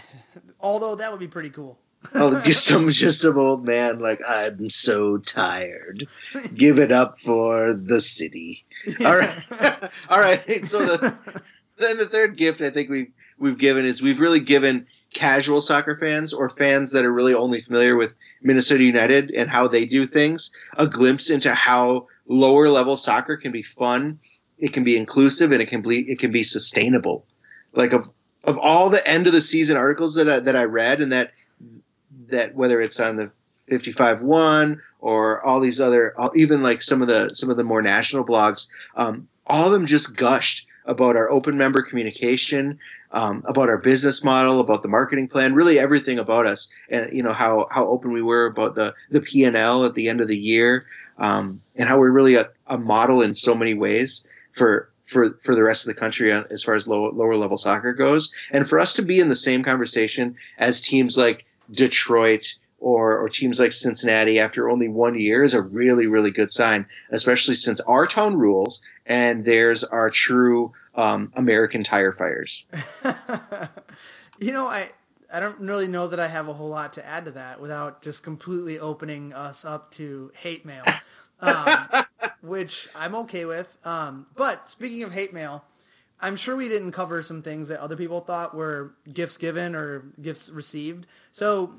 Although 0.61 0.97
that 0.97 1.11
would 1.11 1.21
be 1.21 1.29
pretty 1.29 1.51
cool. 1.51 1.79
Oh, 2.15 2.41
just 2.43 2.65
some 2.67 2.89
just 2.91 3.21
some 3.21 3.39
old 3.39 3.65
man 3.65 3.99
like 3.99 4.21
I'm 4.27 4.71
so 4.71 5.19
tired. 5.19 6.09
Give 6.55 6.79
it 6.79 6.93
up 6.93 7.19
for 7.21 7.75
the 7.75 8.01
city. 8.01 8.65
All 9.05 9.17
right, 9.17 9.43
all 10.09 10.19
right. 10.19 10.67
So 10.67 10.81
the 10.81 11.43
then 11.79 11.99
the 11.99 12.07
third 12.07 12.37
gift 12.37 12.63
I 12.63 12.71
think 12.71 12.89
we've 12.89 13.13
we've 13.39 13.59
given 13.59 13.85
is 13.85 14.03
we've 14.03 14.21
really 14.21 14.41
given 14.41 14.87
casual 15.13 15.61
soccer 15.61 15.97
fans 15.97 16.33
or 16.33 16.49
fans 16.49 16.93
that 16.93 17.05
are 17.05 17.13
really 17.13 17.35
only 17.35 17.61
familiar 17.61 17.97
with 17.97 18.15
Minnesota 18.43 18.85
United 18.85 19.31
and 19.31 19.51
how 19.51 19.69
they 19.69 19.85
do 19.85 20.07
things 20.07 20.53
a 20.79 20.87
glimpse 20.87 21.31
into 21.31 21.53
how 21.55 22.07
lower 22.27 22.69
level 22.69 22.97
soccer 22.97 23.37
can 23.37 23.53
be 23.53 23.63
fun, 23.63 24.21
it 24.59 24.73
can 24.73 24.85
be 24.85 24.97
inclusive, 24.97 25.53
and 25.53 25.61
it 25.61 25.69
can 25.69 25.83
be 25.83 26.11
it 26.11 26.19
can 26.19 26.31
be 26.31 26.45
sustainable. 26.45 27.27
Like 27.75 27.93
of 27.93 28.09
of 28.45 28.59
all 28.59 28.89
the 28.89 29.07
end 29.07 29.27
of 29.27 29.33
the 29.33 29.41
season 29.41 29.77
articles 29.77 30.15
that 30.15 30.29
I, 30.29 30.41
that 30.41 30.57
I 30.57 30.65
read 30.65 31.01
and 31.01 31.13
that 31.13 31.33
that 32.31 32.55
whether 32.55 32.81
it's 32.81 33.01
on 33.01 33.17
the 33.17 33.31
55 33.69 34.23
one 34.23 34.81
or 35.01 35.45
all 35.45 35.61
these 35.61 35.81
other 35.81 36.15
even 36.35 36.63
like 36.63 36.83
some 36.83 37.03
of 37.03 37.09
the 37.09 37.35
some 37.35 37.51
of 37.51 37.57
the 37.57 37.65
more 37.65 37.83
national 37.83 38.25
blogs 38.25 38.69
um, 38.97 39.29
all 39.47 39.67
of 39.67 39.73
them 39.73 39.87
just 39.87 40.17
gushed 40.17 40.67
about 40.87 41.17
our 41.17 41.31
open 41.31 41.57
member 41.57 41.83
communication 41.83 42.79
um, 43.13 43.43
about 43.47 43.69
our 43.69 43.79
business 43.79 44.25
model 44.25 44.61
about 44.61 44.83
the 44.83 44.89
marketing 44.89 45.29
plan 45.29 45.55
really 45.55 45.79
everything 45.79 46.19
about 46.19 46.47
us 46.47 46.69
and 46.91 47.13
you 47.17 47.23
know 47.23 47.33
how 47.33 47.67
how 47.71 47.87
open 47.87 48.13
we 48.13 48.23
were 48.23 48.47
about 48.47 48.75
the 48.75 48.95
the 49.11 49.21
p&l 49.21 49.85
at 49.85 49.95
the 49.95 50.09
end 50.09 50.21
of 50.21 50.29
the 50.29 50.39
year 50.39 50.85
um, 51.19 51.61
and 51.77 51.89
how 51.89 51.99
we're 51.99 52.11
really 52.11 52.35
a, 52.35 52.49
a 52.67 52.79
model 52.79 53.23
in 53.23 53.35
so 53.35 53.55
many 53.55 53.75
ways 53.75 54.27
for 54.53 54.91
for 55.11 55.37
for 55.43 55.55
the 55.55 55.65
rest 55.65 55.87
of 55.87 55.95
the 55.95 56.01
country 56.01 56.33
as 56.33 56.63
far 56.63 56.75
as 56.75 56.87
low, 56.87 57.11
lower 57.11 57.37
level 57.37 57.59
soccer 57.59 57.93
goes. 57.93 58.33
And 58.51 58.69
for 58.69 58.79
us 58.79 58.95
to 58.95 59.03
be 59.03 59.19
in 59.19 59.29
the 59.29 59.37
same 59.37 59.63
conversation 59.63 60.37
as 60.59 60.81
teams 60.81 61.19
like 61.19 61.45
Detroit 61.71 62.55
or, 62.79 63.19
or 63.19 63.29
teams 63.29 63.61
like 63.61 63.73
Cincinnati 63.73 64.41
after 64.41 64.71
only 64.71 64.89
one 64.89 65.19
year 65.19 65.43
is 65.43 65.55
a 65.55 65.61
really, 65.61 66.07
really 66.07 66.31
good 66.31 66.51
sign, 66.51 66.87
especially 67.11 67.55
since 67.55 67.81
our 67.81 68.07
town 68.07 68.37
rules 68.37 68.83
and 69.07 69.45
theirs 69.45 69.85
are 69.85 70.11
true 70.11 70.73
um, 70.95 71.33
American 71.37 71.85
tire 71.85 72.13
fires. 72.13 72.65
you 74.41 74.53
know, 74.53 74.67
I 74.67 74.89
I 75.33 75.39
don't 75.39 75.61
really 75.61 75.89
know 75.89 76.09
that 76.09 76.19
I 76.19 76.27
have 76.27 76.49
a 76.49 76.53
whole 76.53 76.69
lot 76.69 76.95
to 76.95 77.07
add 77.07 77.27
to 77.27 77.31
that 77.33 77.61
without 77.61 78.03
just 78.03 78.25
completely 78.25 78.79
opening 78.79 79.33
us 79.33 79.65
up 79.65 79.91
to 79.93 80.33
hate 80.35 80.65
mail, 80.65 80.85
um, 81.41 82.05
which 82.41 82.89
I'm 82.97 83.15
okay 83.15 83.45
with. 83.45 83.77
Um, 83.85 84.27
but 84.37 84.69
speaking 84.69 85.05
of 85.05 85.13
hate 85.13 85.33
mail, 85.33 85.65
I'm 86.23 86.37
sure 86.37 86.57
we 86.57 86.69
didn't 86.69 86.93
cover 86.93 87.23
some 87.23 87.43
things 87.43 87.69
that 87.69 87.81
other 87.81 87.97
people 87.97 88.21
thought 88.21 88.55
were 88.55 88.95
gifts 89.13 89.37
given 89.37 89.75
or 89.75 90.05
gifts 90.21 90.51
received. 90.51 91.07
So 91.33 91.75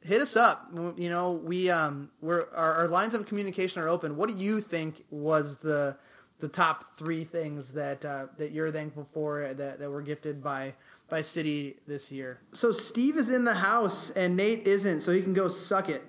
hit 0.00 0.20
us 0.20 0.36
up. 0.36 0.68
You 0.96 1.08
know, 1.08 1.32
we 1.32 1.70
um, 1.70 2.10
we're 2.20 2.46
our, 2.54 2.74
our 2.74 2.88
lines 2.88 3.14
of 3.14 3.26
communication 3.26 3.82
are 3.82 3.88
open. 3.88 4.16
What 4.16 4.28
do 4.28 4.36
you 4.36 4.60
think 4.60 5.04
was 5.10 5.58
the 5.58 5.96
the 6.38 6.48
top 6.48 6.96
three 6.96 7.22
things 7.22 7.72
that 7.74 8.04
uh, 8.04 8.26
that 8.38 8.50
you're 8.50 8.70
thankful 8.70 9.06
for 9.12 9.54
that, 9.54 9.78
that 9.78 9.90
were 9.90 10.02
gifted 10.02 10.42
by 10.42 10.74
by 11.08 11.20
City 11.20 11.76
this 11.86 12.10
year. 12.10 12.40
So 12.52 12.72
Steve 12.72 13.16
is 13.16 13.30
in 13.30 13.44
the 13.44 13.54
house 13.54 14.10
and 14.10 14.36
Nate 14.36 14.66
isn't, 14.66 15.00
so 15.00 15.12
he 15.12 15.22
can 15.22 15.34
go 15.34 15.46
suck 15.46 15.88
it. 15.88 16.02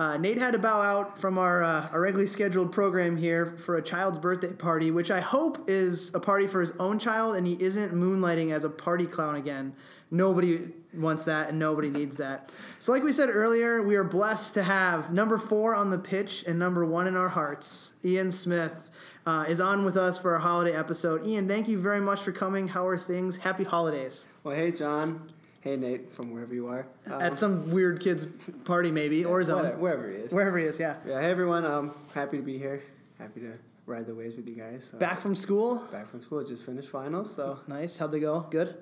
Uh, 0.00 0.16
Nate 0.16 0.38
had 0.38 0.52
to 0.52 0.58
bow 0.58 0.80
out 0.80 1.18
from 1.18 1.36
our, 1.36 1.62
uh, 1.62 1.90
our 1.92 2.00
regularly 2.00 2.26
scheduled 2.26 2.72
program 2.72 3.18
here 3.18 3.44
for 3.44 3.76
a 3.76 3.82
child's 3.82 4.18
birthday 4.18 4.54
party, 4.54 4.90
which 4.90 5.10
I 5.10 5.20
hope 5.20 5.68
is 5.68 6.14
a 6.14 6.18
party 6.18 6.46
for 6.46 6.62
his 6.62 6.70
own 6.78 6.98
child 6.98 7.36
and 7.36 7.46
he 7.46 7.62
isn't 7.62 7.92
moonlighting 7.92 8.50
as 8.50 8.64
a 8.64 8.70
party 8.70 9.04
clown 9.04 9.36
again. 9.36 9.74
Nobody 10.10 10.70
wants 10.94 11.26
that 11.26 11.50
and 11.50 11.58
nobody 11.58 11.90
needs 11.90 12.16
that. 12.16 12.50
So, 12.78 12.92
like 12.92 13.02
we 13.02 13.12
said 13.12 13.28
earlier, 13.30 13.82
we 13.82 13.94
are 13.96 14.02
blessed 14.02 14.54
to 14.54 14.62
have 14.62 15.12
number 15.12 15.36
four 15.36 15.74
on 15.74 15.90
the 15.90 15.98
pitch 15.98 16.44
and 16.46 16.58
number 16.58 16.86
one 16.86 17.06
in 17.06 17.14
our 17.14 17.28
hearts, 17.28 17.92
Ian 18.02 18.30
Smith. 18.30 18.86
Uh, 19.26 19.44
is 19.46 19.60
on 19.60 19.84
with 19.84 19.98
us 19.98 20.18
for 20.18 20.32
our 20.32 20.38
holiday 20.38 20.74
episode. 20.74 21.26
Ian, 21.26 21.46
thank 21.46 21.68
you 21.68 21.78
very 21.78 22.00
much 22.00 22.22
for 22.22 22.32
coming. 22.32 22.66
How 22.66 22.86
are 22.86 22.96
things? 22.96 23.36
Happy 23.36 23.64
holidays. 23.64 24.26
Well, 24.44 24.56
hey, 24.56 24.72
John. 24.72 25.28
Hey, 25.60 25.76
Nate, 25.76 26.10
from 26.12 26.32
wherever 26.32 26.54
you 26.54 26.68
are. 26.68 26.86
Um, 27.06 27.20
At 27.20 27.38
some 27.38 27.70
weird 27.70 28.00
kid's 28.00 28.26
party, 28.64 28.90
maybe, 28.90 29.24
or 29.26 29.38
his 29.40 29.50
own. 29.50 29.66
wherever 29.78 30.08
he 30.08 30.14
is. 30.16 30.32
Wherever 30.32 30.56
he 30.58 30.64
is, 30.64 30.80
yeah. 30.80 30.96
Yeah, 31.06 31.20
hey, 31.20 31.30
everyone. 31.30 31.66
Um, 31.66 31.90
happy 32.14 32.38
to 32.38 32.42
be 32.42 32.56
here. 32.56 32.82
Happy 33.18 33.40
to 33.40 33.58
ride 33.84 34.06
the 34.06 34.14
waves 34.14 34.36
with 34.36 34.48
you 34.48 34.54
guys. 34.54 34.86
So, 34.86 34.98
Back 34.98 35.20
from 35.20 35.36
school. 35.36 35.76
back 35.92 36.08
from 36.08 36.22
school. 36.22 36.42
Just 36.44 36.64
finished 36.64 36.88
finals, 36.88 37.34
so 37.34 37.58
Nice. 37.68 37.98
How'd 37.98 38.12
they 38.12 38.20
go? 38.20 38.46
Good. 38.50 38.74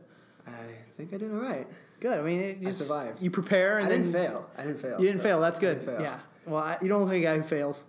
I 0.47 0.51
think 0.97 1.13
I 1.13 1.17
did 1.17 1.33
all 1.33 1.41
right. 1.41 1.67
Good. 2.01 2.17
I 2.17 2.23
mean, 2.23 2.41
it, 2.41 2.59
you 2.59 2.69
I 2.69 2.71
survived. 2.71 3.21
You 3.21 3.31
prepare 3.31 3.79
and 3.79 3.87
I 3.87 3.91
then 3.91 4.03
didn't 4.03 4.13
fail. 4.13 4.49
I 4.57 4.63
didn't 4.63 4.79
fail. 4.79 4.99
You 5.01 5.07
didn't 5.07 5.21
so 5.21 5.25
fail. 5.25 5.41
That's 5.41 5.59
I 5.59 5.63
good. 5.63 5.79
didn't 5.81 5.95
fail. 5.97 6.03
Yeah. 6.03 6.19
Well, 6.47 6.63
I, 6.63 6.79
you 6.81 6.89
don't 6.89 7.01
look 7.03 7.11
like 7.11 7.19
a 7.19 7.23
guy 7.23 7.37
who 7.39 7.43
fails. 7.43 7.85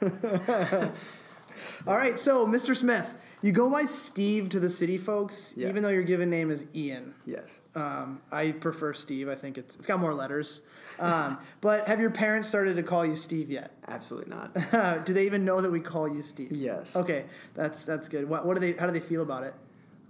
All 1.86 1.94
right. 1.94 2.18
So, 2.18 2.46
Mr. 2.46 2.74
Smith, 2.76 3.16
you 3.42 3.52
go 3.52 3.70
by 3.70 3.84
Steve 3.84 4.48
to 4.50 4.60
the 4.60 4.70
city 4.70 4.98
folks, 4.98 5.54
Yeah. 5.56 5.68
even 5.68 5.82
though 5.82 5.88
your 5.88 6.02
given 6.02 6.28
name 6.30 6.50
is 6.50 6.66
Ian. 6.74 7.14
Yes. 7.26 7.60
Um, 7.74 8.20
I 8.30 8.52
prefer 8.52 8.92
Steve. 8.92 9.28
I 9.28 9.34
think 9.34 9.58
it's 9.58 9.76
it's 9.76 9.86
got 9.86 9.98
more 9.98 10.14
letters. 10.14 10.62
Um, 10.98 11.38
but 11.60 11.86
have 11.88 12.00
your 12.00 12.10
parents 12.10 12.48
started 12.48 12.76
to 12.76 12.82
call 12.82 13.04
you 13.06 13.14
Steve 13.16 13.50
yet? 13.50 13.72
Absolutely 13.88 14.34
not. 14.34 15.04
do 15.06 15.12
they 15.14 15.26
even 15.26 15.44
know 15.44 15.60
that 15.60 15.70
we 15.70 15.80
call 15.80 16.08
you 16.08 16.22
Steve? 16.22 16.52
Yes. 16.52 16.96
Okay, 16.96 17.24
that's 17.54 17.86
that's 17.86 18.08
good. 18.08 18.28
What, 18.28 18.46
what 18.46 18.54
do 18.54 18.60
they? 18.60 18.72
How 18.72 18.86
do 18.86 18.92
they 18.92 19.00
feel 19.00 19.22
about 19.22 19.44
it? 19.44 19.54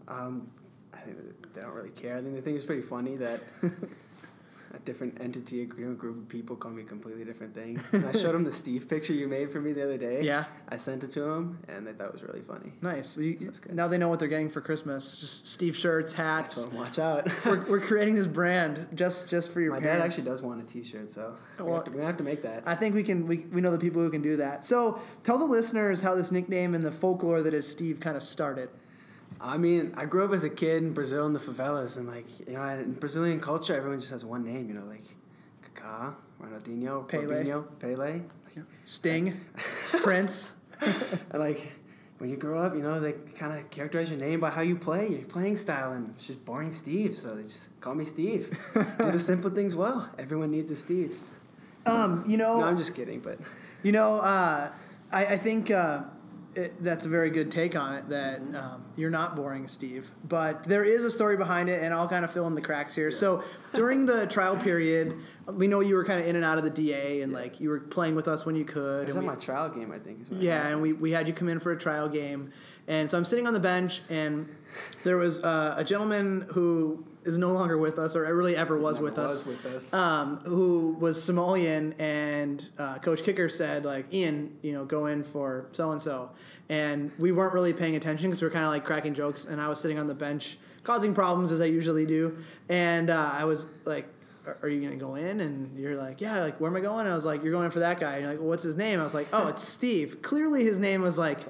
Um, 0.08 0.50
I 0.92 0.98
think 0.98 1.18
they 1.54 1.60
don't 1.60 1.74
really 1.74 1.90
care. 1.90 2.16
I 2.16 2.20
think 2.22 2.34
they 2.34 2.40
think 2.40 2.56
it's 2.56 2.66
pretty 2.66 2.82
funny 2.82 3.16
that 3.16 3.40
a 4.72 4.78
different 4.80 5.20
entity, 5.20 5.62
a 5.62 5.66
group 5.66 6.02
of 6.16 6.28
people 6.28 6.54
call 6.54 6.70
me 6.70 6.82
a 6.82 6.84
completely 6.84 7.24
different 7.24 7.54
things. 7.54 7.92
And 7.92 8.06
I 8.06 8.12
showed 8.12 8.32
them 8.34 8.44
the 8.44 8.52
Steve 8.52 8.88
picture 8.88 9.12
you 9.12 9.26
made 9.26 9.50
for 9.50 9.60
me 9.60 9.72
the 9.72 9.82
other 9.82 9.98
day. 9.98 10.22
Yeah. 10.22 10.44
I 10.68 10.76
sent 10.76 11.02
it 11.02 11.10
to 11.12 11.20
them, 11.22 11.58
and 11.68 11.86
they 11.86 11.92
thought 11.92 12.06
it 12.06 12.12
was 12.12 12.22
really 12.22 12.40
funny. 12.40 12.72
Nice. 12.80 13.14
That's 13.14 13.58
good. 13.58 13.74
now 13.74 13.88
they 13.88 13.98
know 13.98 14.08
what 14.08 14.20
they're 14.20 14.28
getting 14.28 14.48
for 14.48 14.60
Christmas. 14.60 15.18
Just 15.18 15.48
Steve 15.48 15.76
shirts, 15.76 16.12
hats. 16.12 16.54
So 16.62 16.68
watch 16.70 16.98
out. 16.98 17.28
we're, 17.44 17.64
we're 17.68 17.80
creating 17.80 18.14
this 18.14 18.28
brand 18.28 18.86
just 18.94 19.28
just 19.28 19.52
for 19.52 19.60
your 19.60 19.72
My 19.72 19.80
parents. 19.80 19.98
dad 20.00 20.06
actually 20.06 20.24
does 20.30 20.42
want 20.42 20.62
a 20.62 20.66
T-shirt, 20.66 21.10
so 21.10 21.34
we're 21.58 21.64
Well, 21.64 21.74
gonna 21.74 21.76
have 21.76 21.84
to, 21.84 21.90
gonna 21.92 22.06
have 22.06 22.16
to 22.18 22.24
make 22.24 22.42
that. 22.42 22.62
I 22.66 22.74
think 22.76 22.94
we 22.94 23.02
can. 23.02 23.26
We, 23.26 23.38
we 23.52 23.60
know 23.60 23.72
the 23.72 23.78
people 23.78 24.00
who 24.02 24.10
can 24.10 24.22
do 24.22 24.36
that. 24.36 24.62
So 24.62 25.00
tell 25.24 25.38
the 25.38 25.44
listeners 25.44 26.00
how 26.00 26.14
this 26.14 26.30
nickname 26.30 26.74
and 26.74 26.84
the 26.84 26.92
folklore 26.92 27.42
that 27.42 27.54
is 27.54 27.66
Steve 27.68 27.98
kind 27.98 28.16
of 28.16 28.22
started. 28.22 28.68
I 29.42 29.56
mean, 29.56 29.92
I 29.96 30.04
grew 30.04 30.24
up 30.24 30.32
as 30.32 30.44
a 30.44 30.50
kid 30.50 30.82
in 30.82 30.92
Brazil 30.92 31.26
in 31.26 31.32
the 31.32 31.38
favelas, 31.38 31.96
and 31.96 32.06
like 32.06 32.26
you 32.46 32.54
know, 32.54 32.62
in 32.62 32.92
Brazilian 32.94 33.40
culture, 33.40 33.74
everyone 33.74 34.00
just 34.00 34.12
has 34.12 34.24
one 34.24 34.44
name. 34.44 34.68
You 34.68 34.74
know, 34.74 34.84
like 34.84 35.04
Kaká, 35.64 36.14
Ronaldinho, 36.42 37.08
Pele. 37.08 37.26
Robinho, 37.44 37.64
Pele, 37.78 38.20
Sting, 38.84 39.40
Prince. 40.02 40.56
and 41.30 41.40
like 41.40 41.72
when 42.18 42.28
you 42.28 42.36
grow 42.36 42.58
up, 42.60 42.74
you 42.74 42.82
know, 42.82 43.00
they 43.00 43.12
kind 43.34 43.58
of 43.58 43.70
characterize 43.70 44.10
your 44.10 44.18
name 44.18 44.40
by 44.40 44.50
how 44.50 44.60
you 44.60 44.76
play, 44.76 45.08
your 45.08 45.22
playing 45.22 45.56
style, 45.56 45.92
and 45.92 46.10
it's 46.10 46.26
just 46.26 46.44
boring 46.44 46.70
Steve, 46.72 47.16
so 47.16 47.34
they 47.34 47.44
just 47.44 47.80
call 47.80 47.94
me 47.94 48.04
Steve. 48.04 48.50
do 48.74 49.10
the 49.10 49.18
simple 49.18 49.48
things 49.50 49.74
well. 49.74 50.10
Everyone 50.18 50.50
needs 50.50 50.70
a 50.70 50.76
Steve. 50.76 51.18
Um, 51.86 52.22
you 52.26 52.36
know, 52.36 52.60
No, 52.60 52.66
I'm 52.66 52.76
just 52.76 52.94
kidding, 52.94 53.20
but 53.20 53.38
You 53.82 53.92
know, 53.92 54.16
uh, 54.16 54.70
I, 55.10 55.24
I 55.26 55.36
think 55.38 55.70
uh, 55.70 56.02
it, 56.54 56.82
that's 56.82 57.06
a 57.06 57.08
very 57.08 57.30
good 57.30 57.50
take 57.50 57.76
on 57.76 57.94
it. 57.94 58.08
That 58.08 58.40
um, 58.54 58.84
you're 58.96 59.10
not 59.10 59.36
boring, 59.36 59.66
Steve. 59.66 60.10
But 60.28 60.64
there 60.64 60.84
is 60.84 61.04
a 61.04 61.10
story 61.10 61.36
behind 61.36 61.68
it, 61.68 61.82
and 61.82 61.94
I'll 61.94 62.08
kind 62.08 62.24
of 62.24 62.30
fill 62.32 62.46
in 62.46 62.54
the 62.54 62.60
cracks 62.60 62.94
here. 62.94 63.10
So 63.10 63.42
during 63.72 64.06
the 64.06 64.26
trial 64.26 64.56
period, 64.56 65.16
we 65.46 65.66
know 65.66 65.80
you 65.80 65.94
were 65.94 66.04
kind 66.04 66.20
of 66.20 66.26
in 66.26 66.36
and 66.36 66.44
out 66.44 66.58
of 66.58 66.64
the 66.64 66.70
DA, 66.70 67.22
and 67.22 67.32
like 67.32 67.60
you 67.60 67.68
were 67.70 67.80
playing 67.80 68.14
with 68.14 68.28
us 68.28 68.44
when 68.44 68.56
you 68.56 68.64
could. 68.64 69.02
I 69.02 69.06
was 69.06 69.14
we- 69.14 69.26
my 69.26 69.36
trial 69.36 69.68
game, 69.68 69.92
I 69.92 69.98
think. 69.98 70.26
I 70.30 70.34
yeah, 70.36 70.62
had. 70.62 70.72
and 70.72 70.82
we, 70.82 70.92
we 70.92 71.12
had 71.12 71.28
you 71.28 71.34
come 71.34 71.48
in 71.48 71.60
for 71.60 71.72
a 71.72 71.78
trial 71.78 72.08
game. 72.08 72.52
And 72.88 73.08
so 73.08 73.16
I'm 73.16 73.24
sitting 73.24 73.46
on 73.46 73.52
the 73.54 73.60
bench, 73.60 74.02
and 74.08 74.48
there 75.04 75.16
was 75.16 75.42
uh, 75.44 75.74
a 75.76 75.84
gentleman 75.84 76.46
who 76.50 77.04
is 77.24 77.38
no 77.38 77.48
longer 77.48 77.76
with 77.76 77.98
us, 77.98 78.16
or 78.16 78.22
really 78.34 78.56
ever 78.56 78.78
was 78.78 78.98
with 78.98 79.18
us, 79.18 79.44
with 79.44 79.64
us. 79.66 79.92
Um, 79.92 80.38
who 80.38 80.96
was 80.98 81.18
Somalian. 81.18 81.94
And 82.00 82.68
uh, 82.78 82.98
Coach 82.98 83.22
Kicker 83.22 83.48
said, 83.48 83.84
like, 83.84 84.12
Ian, 84.12 84.56
you 84.62 84.72
know, 84.72 84.84
go 84.84 85.06
in 85.06 85.22
for 85.22 85.66
so 85.72 85.92
and 85.92 86.00
so. 86.00 86.30
And 86.68 87.10
we 87.18 87.32
weren't 87.32 87.52
really 87.52 87.72
paying 87.72 87.96
attention 87.96 88.30
because 88.30 88.42
we 88.42 88.48
were 88.48 88.52
kind 88.52 88.64
of 88.64 88.70
like 88.70 88.84
cracking 88.84 89.14
jokes, 89.14 89.44
and 89.44 89.60
I 89.60 89.68
was 89.68 89.80
sitting 89.80 89.98
on 89.98 90.06
the 90.06 90.14
bench 90.14 90.58
causing 90.82 91.14
problems 91.14 91.52
as 91.52 91.60
I 91.60 91.66
usually 91.66 92.06
do. 92.06 92.38
And 92.68 93.10
uh, 93.10 93.30
I 93.32 93.44
was 93.44 93.66
like, 93.84 94.08
are 94.46 94.56
are 94.62 94.68
you 94.68 94.80
gonna 94.82 94.96
go 94.96 95.14
in? 95.16 95.40
And 95.40 95.76
you're 95.76 95.96
like, 95.96 96.20
yeah. 96.20 96.40
Like, 96.40 96.60
where 96.60 96.70
am 96.70 96.76
I 96.76 96.80
going? 96.80 97.06
I 97.06 97.14
was 97.14 97.26
like, 97.26 97.42
you're 97.42 97.52
going 97.52 97.70
for 97.70 97.80
that 97.80 98.00
guy. 98.00 98.14
And 98.14 98.22
you're 98.22 98.30
like, 98.30 98.40
well, 98.40 98.48
what's 98.48 98.62
his 98.62 98.76
name? 98.76 99.00
I 99.00 99.02
was 99.02 99.14
like, 99.14 99.28
oh, 99.32 99.48
it's 99.48 99.62
Steve. 99.62 100.22
Clearly, 100.22 100.64
his 100.64 100.78
name 100.78 101.02
was 101.02 101.18
like, 101.18 101.40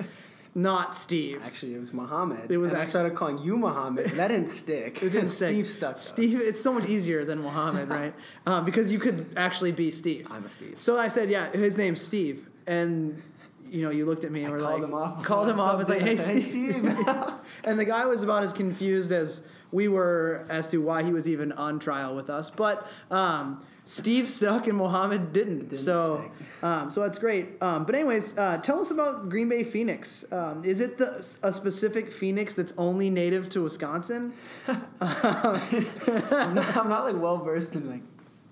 not 0.55 0.95
Steve. 0.95 1.43
Actually, 1.45 1.75
it 1.75 1.79
was 1.79 1.93
Muhammad. 1.93 2.51
It 2.51 2.59
was 2.59 2.73
and 2.73 2.81
I 2.81 2.85
started 2.85 3.15
calling 3.15 3.39
you 3.39 3.57
Muhammad. 3.57 4.07
That 4.07 4.29
didn't 4.29 4.49
stick. 4.49 5.03
It 5.03 5.11
didn't 5.11 5.29
stick. 5.31 5.51
Steve 5.51 5.67
stuck. 5.67 5.97
though. 5.97 6.01
Steve. 6.01 6.41
It's 6.41 6.61
so 6.61 6.73
much 6.73 6.87
easier 6.87 7.25
than 7.25 7.41
Muhammad, 7.41 7.89
right? 8.01 8.15
Um, 8.47 8.65
because 8.65 8.93
you 8.93 8.99
could 8.99 9.33
actually 9.37 9.73
be 9.73 9.91
Steve. 9.91 10.27
I'm 10.31 10.45
a 10.45 10.49
Steve. 10.49 10.81
So 10.81 10.99
I 10.99 11.09
said, 11.09 11.31
yeah, 11.31 11.51
his 11.53 11.79
name's 11.79 12.01
Steve, 12.01 12.49
and 12.67 13.23
you 13.71 13.83
know, 13.83 13.91
you 13.91 14.05
looked 14.05 14.25
at 14.25 14.33
me 14.33 14.41
and 14.41 14.49
I 14.49 14.53
were 14.53 14.59
called 14.59 14.81
like, 14.81 14.89
him 14.89 14.95
off. 14.95 15.25
called 15.25 15.49
him 15.49 15.61
off. 15.61 15.75
I 15.75 15.77
was 15.77 15.89
like, 15.89 16.03
hey, 16.03 16.17
Steve. 16.17 16.85
and 17.65 17.79
the 17.79 17.85
guy 17.85 18.05
was 18.07 18.23
about 18.23 18.43
as 18.43 18.53
confused 18.53 19.13
as 19.13 19.45
we 19.71 19.87
were 19.87 20.45
as 20.51 20.67
to 20.69 20.79
why 20.79 21.05
he 21.05 21.13
was 21.13 21.29
even 21.29 21.53
on 21.53 21.79
trial 21.79 22.17
with 22.17 22.31
us. 22.31 22.51
But 22.51 22.91
um, 23.11 23.65
Steve 23.91 24.29
stuck 24.29 24.69
and 24.69 24.79
Mohammed 24.79 25.33
didn't. 25.33 25.69
Didn't 25.71 25.77
so, 25.77 26.31
um, 26.63 26.91
so 26.91 27.01
that's 27.01 27.19
great. 27.19 27.61
Um, 27.61 27.85
but 27.85 27.97
anyways, 27.97 28.39
uh, 28.39 28.59
tell 28.59 28.79
us 28.81 28.93
about 28.93 29.29
Green 29.29 29.49
Bay 29.49 29.65
Phoenix. 29.65 30.25
Um, 30.33 30.65
is 30.65 30.81
it 30.81 30.97
the, 30.97 31.27
a 31.43 31.53
specific 31.53 32.13
Phoenix 32.13 32.55
that's 32.55 32.73
only 32.79 33.11
native 33.11 33.49
to 33.49 33.63
Wisconsin? 33.63 34.33
I'm, 34.69 36.55
not, 36.55 36.77
I'm 36.77 36.89
not 36.89 37.05
like 37.05 37.21
well 37.21 37.39
versed 37.39 37.75
in 37.75 37.91
like 37.91 38.03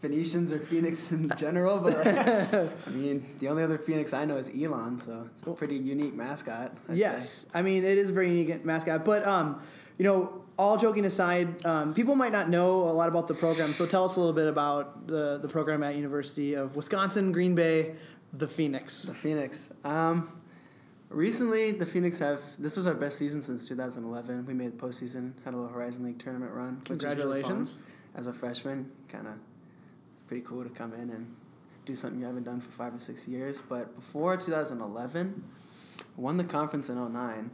Phoenicians 0.00 0.52
or 0.52 0.58
Phoenix 0.58 1.12
in 1.12 1.30
general, 1.36 1.78
but 1.78 2.04
like, 2.04 2.16
I 2.86 2.90
mean, 2.90 3.24
the 3.38 3.48
only 3.48 3.62
other 3.62 3.78
Phoenix 3.78 4.12
I 4.12 4.24
know 4.24 4.38
is 4.38 4.50
Elon, 4.50 4.98
so 4.98 5.28
it's 5.32 5.42
a 5.42 5.52
pretty 5.52 5.76
unique 5.76 6.14
mascot. 6.14 6.76
I'd 6.88 6.96
yes, 6.96 7.30
say. 7.30 7.48
I 7.54 7.62
mean 7.62 7.84
it 7.84 7.96
is 7.96 8.10
a 8.10 8.12
very 8.12 8.28
unique 8.36 8.64
mascot. 8.64 9.04
But 9.04 9.24
um, 9.24 9.62
you 9.98 10.04
know, 10.04 10.44
all 10.58 10.76
joking 10.76 11.04
aside, 11.04 11.64
um, 11.64 11.94
people 11.94 12.16
might 12.16 12.32
not 12.32 12.48
know 12.48 12.82
a 12.82 12.92
lot 12.92 13.08
about 13.08 13.28
the 13.28 13.34
program. 13.34 13.72
So 13.72 13.86
tell 13.86 14.04
us 14.04 14.16
a 14.16 14.20
little 14.20 14.34
bit 14.34 14.48
about 14.48 15.06
the 15.06 15.38
the 15.38 15.48
program 15.48 15.82
at 15.82 15.94
University 15.94 16.54
of 16.54 16.74
Wisconsin 16.74 17.30
Green 17.32 17.54
Bay, 17.54 17.94
the 18.32 18.48
Phoenix. 18.48 19.04
The 19.04 19.14
Phoenix. 19.14 19.72
Um, 19.84 20.28
recently, 21.08 21.70
the 21.70 21.86
Phoenix 21.86 22.18
have 22.18 22.42
this 22.58 22.76
was 22.76 22.86
our 22.86 22.94
best 22.94 23.18
season 23.18 23.40
since 23.40 23.68
2011. 23.68 24.46
We 24.46 24.54
made 24.54 24.78
the 24.78 24.86
postseason, 24.86 25.32
had 25.44 25.54
a 25.54 25.56
little 25.56 25.72
Horizon 25.72 26.04
League 26.04 26.18
tournament 26.18 26.52
run. 26.52 26.82
is 26.84 26.90
really. 26.90 26.98
Congratulations. 26.98 27.78
As 28.14 28.26
a 28.26 28.32
freshman, 28.32 28.90
kind 29.08 29.28
of 29.28 29.34
pretty 30.26 30.42
cool 30.44 30.64
to 30.64 30.70
come 30.70 30.92
in 30.92 31.10
and 31.10 31.34
do 31.84 31.94
something 31.94 32.18
you 32.18 32.26
haven't 32.26 32.42
done 32.42 32.60
for 32.60 32.70
five 32.70 32.94
or 32.94 32.98
six 32.98 33.28
years. 33.28 33.60
But 33.60 33.94
before 33.94 34.36
2011, 34.36 35.44
won 36.16 36.36
the 36.36 36.44
conference 36.44 36.88
in 36.88 36.96
09. 37.12 37.50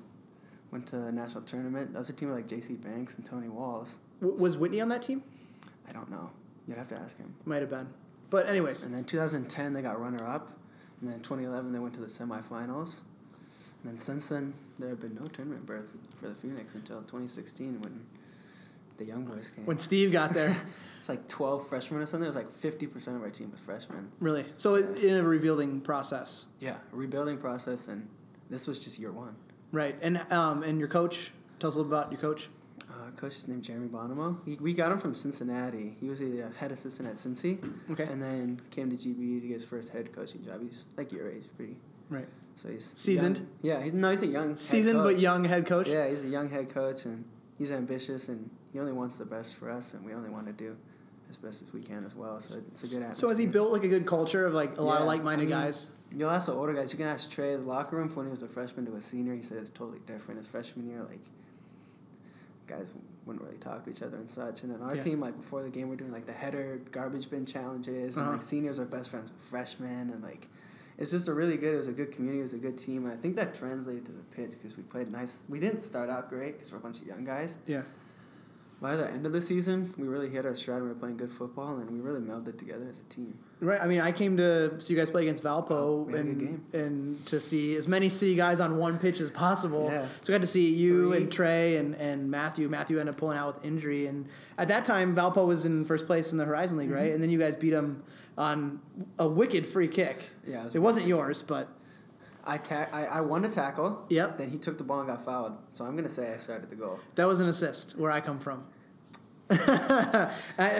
Went 0.75 0.89
to 0.89 1.07
a 1.07 1.13
national 1.13 1.45
tournament. 1.45 1.93
That 1.93 2.01
was 2.01 2.11
a 2.11 2.13
team 2.13 2.31
with 2.31 2.37
like 2.37 2.49
J.C. 2.49 2.75
Banks 2.75 3.15
and 3.15 3.25
Tony 3.25 3.49
Walls. 3.49 3.99
W- 4.21 4.37
was 4.37 4.57
Whitney 4.57 4.81
on 4.81 4.89
that 4.89 5.03
team? 5.03 5.23
I 5.89 5.93
don't 5.93 6.11
know. 6.11 6.33
You'd 6.67 6.79
have 6.79 6.89
to 6.89 6.97
ask 6.97 7.17
him. 7.17 7.33
Might 7.45 7.61
have 7.61 7.71
been. 7.71 7.87
But 8.29 8.49
anyways, 8.49 8.83
And 8.83 8.93
then 8.93 9.05
2010 9.05 9.73
they 9.73 9.83
got 9.83 10.01
runner 10.01 10.27
up, 10.27 10.51
and 11.01 11.09
then 11.09 11.21
2011 11.21 11.71
they 11.73 11.79
went 11.79 11.95
to 11.95 12.01
the 12.01 12.09
semifinals. 12.09 13.03
And 13.85 13.93
then 13.93 13.99
since 13.99 14.29
then 14.31 14.53
there 14.81 14.89
have 14.89 14.99
been 14.99 15.15
no 15.15 15.29
tournament 15.29 15.65
berth 15.65 15.95
for 16.21 16.29
the 16.29 16.35
Phoenix 16.35 16.75
until 16.75 16.97
2016 17.03 17.81
when 17.83 18.05
the 18.97 19.05
young 19.05 19.25
boys 19.27 19.51
came. 19.51 19.67
when 19.67 19.79
Steve 19.79 20.11
got 20.11 20.35
there, 20.35 20.57
it's 20.99 21.09
like 21.09 21.29
12 21.29 21.69
freshmen 21.69 22.01
or 22.01 22.07
something. 22.07 22.25
It 22.25 22.35
was 22.35 22.37
like 22.37 22.51
50% 22.51 23.15
of 23.15 23.23
our 23.23 23.31
team 23.31 23.53
was 23.53 23.61
freshmen. 23.61 24.11
really. 24.19 24.45
So 24.57 24.75
it, 24.75 25.05
in 25.05 25.15
a 25.19 25.23
rebuilding 25.23 25.83
process, 25.83 26.49
Yeah, 26.59 26.79
a 26.93 26.97
rebuilding 26.97 27.39
process, 27.39 27.87
and 27.87 28.09
this 28.51 28.67
was 28.67 28.81
just 28.81 28.99
year 28.99 29.13
one. 29.13 29.37
Right? 29.75 29.97
And 30.01 30.25
um, 30.33 30.63
and 30.63 30.79
your 30.79 30.89
coach. 30.89 31.33
Tell 31.59 31.69
us 31.69 31.77
a 31.77 31.79
little 31.79 31.93
about 31.93 32.11
your 32.13 32.21
coach. 32.21 32.49
Uh, 32.91 33.11
coach 33.17 33.37
is 33.37 33.49
named 33.49 33.63
Jeremy 33.63 33.89
Bonomo. 33.89 34.39
He, 34.45 34.55
we 34.57 34.73
got 34.73 34.93
him 34.93 34.99
from 34.99 35.15
Cincinnati. 35.15 35.97
He 36.01 36.09
was 36.09 36.21
the 36.21 36.43
uh, 36.43 36.51
head 36.59 36.73
assistant 36.73 37.09
at 37.09 37.15
Cincy. 37.15 37.59
Okay. 37.91 38.05
And 38.05 38.21
then 38.21 38.61
came 38.71 38.91
to 38.91 38.97
GB 38.97 39.41
to 39.41 39.47
get 39.49 39.55
his 39.55 39.65
first 39.65 39.93
head 39.93 40.13
coaching 40.13 40.45
job. 40.45 40.61
He's 40.63 40.85
like 40.97 41.13
your 41.13 41.31
age, 41.31 41.45
pretty. 41.57 41.77
Right. 42.11 42.29
So 42.57 42.69
he's 42.69 42.85
Seasoned? 42.85 43.39
young. 43.39 43.49
Yeah, 43.63 43.83
he's, 43.83 43.93
no, 43.93 44.11
he's 44.11 44.23
a 44.23 44.27
young 44.27 44.57
Seasoned 44.57 45.03
but 45.03 45.19
young 45.19 45.45
head 45.45 45.67
coach. 45.67 45.89
Yeah, 45.89 46.09
he's 46.09 46.25
a 46.25 46.29
young 46.29 46.49
head 46.49 46.71
coach, 46.71 47.05
and 47.05 47.25
he's 47.59 47.73
ambitious, 47.73 48.29
and 48.29 48.51
he 48.73 48.79
only 48.79 48.93
wants 48.93 49.19
the 49.19 49.25
best 49.25 49.57
for 49.57 49.71
us, 49.71 49.95
and 49.95 50.05
we 50.05 50.13
only 50.15 50.31
want 50.31 50.47
to 50.47 50.53
do 50.53 50.77
as 51.31 51.37
best 51.37 51.63
as 51.63 51.73
we 51.73 51.81
can 51.81 52.05
as 52.05 52.15
well. 52.15 52.39
So 52.39 52.61
it's 52.69 52.85
a 52.85 52.95
good 52.95 53.03
atmosphere. 53.03 53.15
So 53.15 53.29
has 53.29 53.39
he 53.39 53.47
built 53.47 53.73
like 53.73 53.85
a 53.85 53.89
good 53.89 54.07
culture 54.07 54.47
of 54.47 54.55
like 54.55 54.79
a 54.79 54.83
lot 54.83 55.01
of 55.01 55.07
like-minded 55.07 55.51
I 55.53 55.57
mean, 55.57 55.65
guys? 55.65 55.91
You'll 56.17 56.31
ask 56.31 56.47
the 56.47 56.53
older 56.55 56.73
guys. 56.73 56.93
You 56.93 56.99
can 56.99 57.07
ask 57.09 57.31
Trey. 57.31 57.57
The 57.57 57.63
locker 57.63 57.97
room 57.97 58.09
from 58.09 58.17
when 58.19 58.27
he 58.27 58.31
was 58.31 58.43
a 58.43 58.49
freshman 58.49 58.87
to 58.87 58.95
a 58.95 59.03
senior, 59.03 59.35
he 59.35 59.43
said 59.43 59.59
it's 59.59 59.71
totally 59.71 60.01
different. 60.07 60.39
His 60.39 60.49
freshman 60.49 60.89
year, 60.89 61.03
like 61.03 61.21
guys 62.67 62.89
wouldn't 63.27 63.45
really 63.45 63.59
talk 63.59 63.85
to 63.85 63.91
each 63.91 64.03
other 64.03 64.17
and 64.17 64.29
such. 64.29 64.63
And 64.63 64.73
then 64.73 64.81
our 64.83 64.95
Yeah. 64.97 65.03
team, 65.03 65.21
like 65.21 65.37
before 65.37 65.63
the 65.63 65.69
game, 65.71 65.89
we're 65.89 65.97
doing 65.97 66.13
like 66.13 66.27
the 66.27 66.33
header 66.33 66.81
garbage 66.93 67.31
bin 67.31 67.47
challenges, 67.47 68.17
and 68.17 68.25
Uh-huh. 68.25 68.33
like 68.35 68.43
seniors 68.43 68.79
are 68.79 68.85
best 68.85 69.11
friends 69.11 69.33
with 69.33 69.41
freshmen, 69.43 70.11
and 70.11 70.23
like 70.23 70.49
it's 70.97 71.11
just 71.11 71.27
a 71.29 71.35
really 71.35 71.57
good. 71.57 71.75
It 71.75 71.79
was 71.79 71.89
a 71.89 71.93
good 71.93 72.13
community. 72.13 72.39
It 72.39 72.43
was 72.43 72.53
a 72.55 72.59
good 72.59 72.79
team, 72.79 73.05
and 73.05 73.13
I 73.13 73.17
think 73.17 73.35
that 73.37 73.55
translated 73.55 74.07
to 74.07 74.13
the 74.13 74.23
pitch 74.23 74.53
because 74.53 74.77
we 74.77 74.83
played 74.85 75.11
nice. 75.11 75.43
We 75.49 75.59
didn't 75.59 75.81
start 75.81 76.09
out 76.11 76.29
great 76.29 76.53
because 76.53 76.71
we're 76.73 76.79
a 76.79 76.83
bunch 76.83 77.01
of 77.01 77.07
young 77.07 77.25
guys. 77.25 77.59
Yeah. 77.67 77.83
By 78.81 78.97
the 78.97 79.09
end 79.11 79.25
of 79.25 79.33
the 79.33 79.41
season, 79.41 79.95
we 79.97 80.07
really 80.07 80.29
hit 80.29 80.45
our 80.45 80.55
stride. 80.55 80.77
and 80.79 80.85
We 80.85 80.89
were 80.91 80.95
playing 80.99 81.17
good 81.17 81.33
football, 81.33 81.77
and 81.79 81.91
we 81.91 82.01
really 82.01 82.21
melded 82.21 82.59
together 82.59 82.87
as 82.89 83.01
a 83.01 83.05
team. 83.05 83.39
Right. 83.61 83.81
I 83.81 83.87
mean, 83.87 84.01
I 84.01 84.13
came 84.13 84.37
to 84.37 84.79
see 84.79 84.93
you 84.93 84.99
guys 85.01 85.09
play 85.11 85.23
against 85.23 85.43
Valpo 85.43 85.71
Oh, 85.71 86.03
we 86.07 86.13
had 86.13 86.21
a 86.27 86.29
and 86.29 86.75
and 86.75 87.27
to 87.27 87.41
see 87.41 87.77
as 87.77 87.89
many 87.89 88.11
city 88.11 88.35
guys 88.35 88.61
on 88.61 88.77
one 88.77 88.99
pitch 88.99 89.21
as 89.21 89.31
possible. 89.31 89.89
Yeah. 89.91 90.07
So 90.21 90.33
I 90.33 90.37
got 90.37 90.43
to 90.43 90.47
see 90.49 90.75
you 90.75 91.11
Three. 91.13 91.17
and 91.23 91.33
Trey 91.33 91.77
and, 91.77 91.95
and 91.95 92.31
Matthew. 92.31 92.69
Matthew 92.69 92.99
ended 92.99 93.15
up 93.15 93.19
pulling 93.19 93.39
out 93.39 93.55
with 93.55 93.65
injury, 93.65 94.07
and 94.07 94.27
at 94.59 94.69
that 94.69 94.85
time 94.85 95.15
Valpo 95.17 95.47
was 95.47 95.65
in 95.65 95.85
first 95.87 96.07
place 96.07 96.33
in 96.33 96.39
the 96.39 96.45
Horizon 96.45 96.77
League, 96.77 96.89
Mm-hmm. 96.89 96.97
right? 96.99 97.13
And 97.13 97.23
then 97.23 97.31
you 97.31 97.39
guys 97.39 97.57
beat 97.57 97.71
them 97.71 98.03
on 98.37 98.81
a 99.19 99.27
wicked 99.29 99.65
free 99.65 99.89
kick. 99.89 100.29
Yeah, 100.47 100.61
it 100.61 100.65
was 100.65 100.75
it 100.75 100.79
wasn't 100.81 101.07
yours, 101.07 101.43
but 101.43 101.69
I, 102.47 102.59
ta- 102.59 102.89
I 102.93 103.07
I 103.07 103.21
won 103.21 103.45
a 103.45 103.49
tackle. 103.49 104.05
Yep. 104.11 104.39
Then 104.39 104.51
he 104.51 104.59
took 104.59 104.79
the 104.79 104.85
ball 104.85 105.01
and 105.01 105.09
got 105.09 105.25
fouled. 105.25 105.57
So 105.71 105.85
I'm 105.85 105.97
gonna 105.97 106.09
say 106.09 106.33
I 106.33 106.37
started 106.37 106.71
the 106.71 106.77
goal. 106.77 107.01
that 107.15 107.27
was 107.27 107.41
an 107.41 107.49
assist 107.49 107.97
where 107.99 108.11
I 108.11 108.21
come 108.21 108.39
from. 108.39 108.65
I 109.51 110.31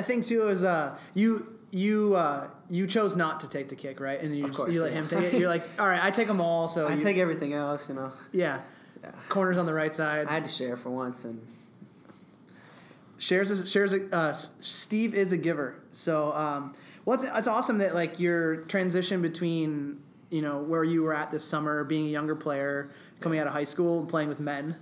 think 0.03 0.27
too 0.27 0.49
is 0.49 0.65
uh, 0.65 0.97
you 1.15 1.59
you 1.71 2.15
uh, 2.15 2.49
you 2.71 2.87
chose 2.87 3.17
not 3.17 3.41
to 3.41 3.49
take 3.49 3.69
the 3.69 3.77
kick, 3.77 4.01
right? 4.01 4.21
And 4.21 4.37
you, 4.37 4.49
course, 4.49 4.73
you 4.73 4.83
let 4.83 4.93
yeah. 4.93 4.99
him 4.99 5.09
take 5.09 5.33
it. 5.35 5.41
You're 5.41 5.49
like, 5.49 5.65
all 5.79 5.87
right, 5.87 6.03
I 6.03 6.11
take 6.11 6.29
them 6.29 6.41
all. 6.41 6.69
So 6.69 6.87
I 6.87 6.95
you- 6.95 7.01
take 7.01 7.19
everything 7.19 7.53
else, 7.53 7.89
you 7.89 7.95
know. 7.95 8.13
yeah. 8.33 8.61
Yeah. 9.03 9.11
Corners 9.29 9.59
on 9.59 9.67
the 9.67 9.75
right 9.75 9.95
side. 9.95 10.29
I 10.29 10.33
had 10.33 10.45
to 10.45 10.51
share 10.51 10.79
for 10.79 10.89
once, 10.89 11.25
and 11.27 11.47
shares 13.19 13.51
a, 13.51 13.67
shares 13.67 13.93
a, 13.93 14.17
uh, 14.17 14.33
Steve 14.33 15.15
is 15.15 15.33
a 15.33 15.37
giver. 15.37 15.79
So 15.91 16.33
um, 16.33 16.73
well, 17.05 17.17
it's, 17.17 17.29
it's 17.35 17.47
awesome 17.47 17.79
that 17.79 17.95
like 17.95 18.19
your 18.19 18.57
transition 18.63 19.21
between 19.21 20.01
you 20.35 20.43
know 20.43 20.59
where 20.59 20.83
you 20.85 21.03
were 21.05 21.15
at 21.15 21.31
this 21.31 21.45
summer, 21.45 21.85
being 21.85 22.07
a 22.07 22.11
younger 22.11 22.35
player, 22.35 22.91
coming 23.21 23.39
out 23.39 23.47
of 23.47 23.53
high 23.53 23.65
school 23.75 24.01
and 24.01 24.09
playing 24.09 24.29
with 24.29 24.41
men, 24.41 24.75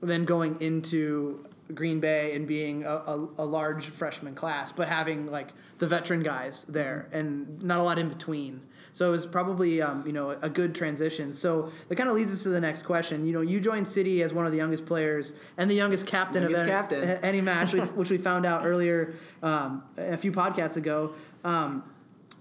then 0.00 0.24
going 0.24 0.60
into 0.60 1.44
Green 1.74 2.00
Bay 2.00 2.34
and 2.34 2.46
being 2.46 2.84
a, 2.84 2.88
a, 3.14 3.28
a 3.38 3.44
large 3.44 3.86
freshman 3.88 4.34
class, 4.34 4.72
but 4.72 4.88
having 4.88 5.30
like 5.30 5.48
the 5.78 5.86
veteran 5.86 6.22
guys 6.22 6.64
there 6.64 7.08
and 7.12 7.62
not 7.62 7.78
a 7.78 7.82
lot 7.82 7.98
in 7.98 8.08
between. 8.08 8.60
So 8.92 9.08
it 9.08 9.10
was 9.10 9.26
probably 9.26 9.82
um, 9.82 10.04
you 10.06 10.12
know 10.14 10.30
a 10.30 10.48
good 10.48 10.74
transition. 10.74 11.34
So 11.34 11.70
that 11.88 11.96
kind 11.96 12.08
of 12.08 12.16
leads 12.16 12.32
us 12.32 12.44
to 12.44 12.48
the 12.48 12.60
next 12.62 12.84
question. 12.84 13.26
You 13.26 13.32
know, 13.34 13.42
you 13.42 13.60
joined 13.60 13.86
City 13.86 14.22
as 14.22 14.32
one 14.32 14.46
of 14.46 14.52
the 14.52 14.58
youngest 14.58 14.86
players 14.86 15.34
and 15.58 15.70
the 15.70 15.74
youngest 15.74 16.06
captain 16.06 16.42
Youngest 16.42 16.62
of 16.62 16.68
any, 16.68 16.76
captain. 16.78 17.02
any 17.22 17.40
match, 17.42 17.74
which- 17.74 17.90
which 17.98 18.10
we 18.10 18.16
found 18.16 18.46
out 18.46 18.64
earlier 18.64 19.12
um, 19.42 19.84
a 19.98 20.16
few 20.16 20.32
podcasts 20.32 20.78
ago. 20.78 21.12
Um, 21.44 21.82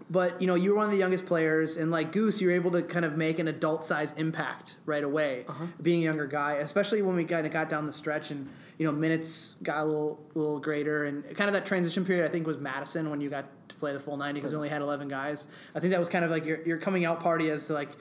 but 0.10 0.40
you 0.40 0.48
know, 0.48 0.56
you 0.56 0.70
were 0.72 0.76
one 0.78 0.86
of 0.86 0.92
the 0.92 0.98
youngest 0.98 1.26
players, 1.26 1.78
and 1.78 1.90
like 1.92 2.12
Goose, 2.12 2.40
you 2.42 2.48
were 2.50 2.54
able 2.54 2.72
to 2.72 2.82
kind 2.84 3.06
of 3.06 3.18
make 3.18 3.40
an 3.40 3.48
adult 3.48 3.84
size 3.86 4.12
impact 4.14 4.78
right 4.86 5.04
away, 5.04 5.46
being 5.82 6.02
a 6.02 6.04
younger 6.04 6.28
guy. 6.28 6.54
Especially 6.54 7.02
when 7.02 7.16
we 7.16 7.26
kind 7.26 7.46
of 7.48 7.52
got 7.54 7.70
down 7.70 7.86
the 7.86 7.94
stretch, 7.94 8.32
and 8.32 8.48
you 8.78 8.86
know, 8.86 8.92
minutes 8.92 9.56
got 9.64 9.78
a 9.82 9.86
little, 9.86 10.20
little 10.36 10.60
greater, 10.60 11.06
and 11.06 11.24
kind 11.36 11.48
of 11.48 11.54
that 11.54 11.66
transition 11.66 12.06
period. 12.06 12.24
I 12.26 12.28
think 12.28 12.46
was 12.46 12.58
Madison 12.58 13.10
when 13.10 13.20
you 13.20 13.30
got 13.30 13.50
to 13.70 13.76
play 13.78 13.94
the 13.94 14.00
full 14.00 14.18
ninety 14.18 14.40
because 14.40 14.52
we 14.52 14.58
only 14.58 14.70
had 14.70 14.82
eleven 14.82 15.08
guys. 15.08 15.48
I 15.74 15.80
think 15.80 15.92
that 15.92 16.00
was 16.00 16.10
kind 16.10 16.24
of 16.24 16.30
like 16.32 16.46
your 16.46 16.62
your 16.68 16.78
coming 16.78 17.06
out 17.06 17.20
party 17.20 17.50
as 17.50 17.68
to 17.68 17.74
like 17.74 17.92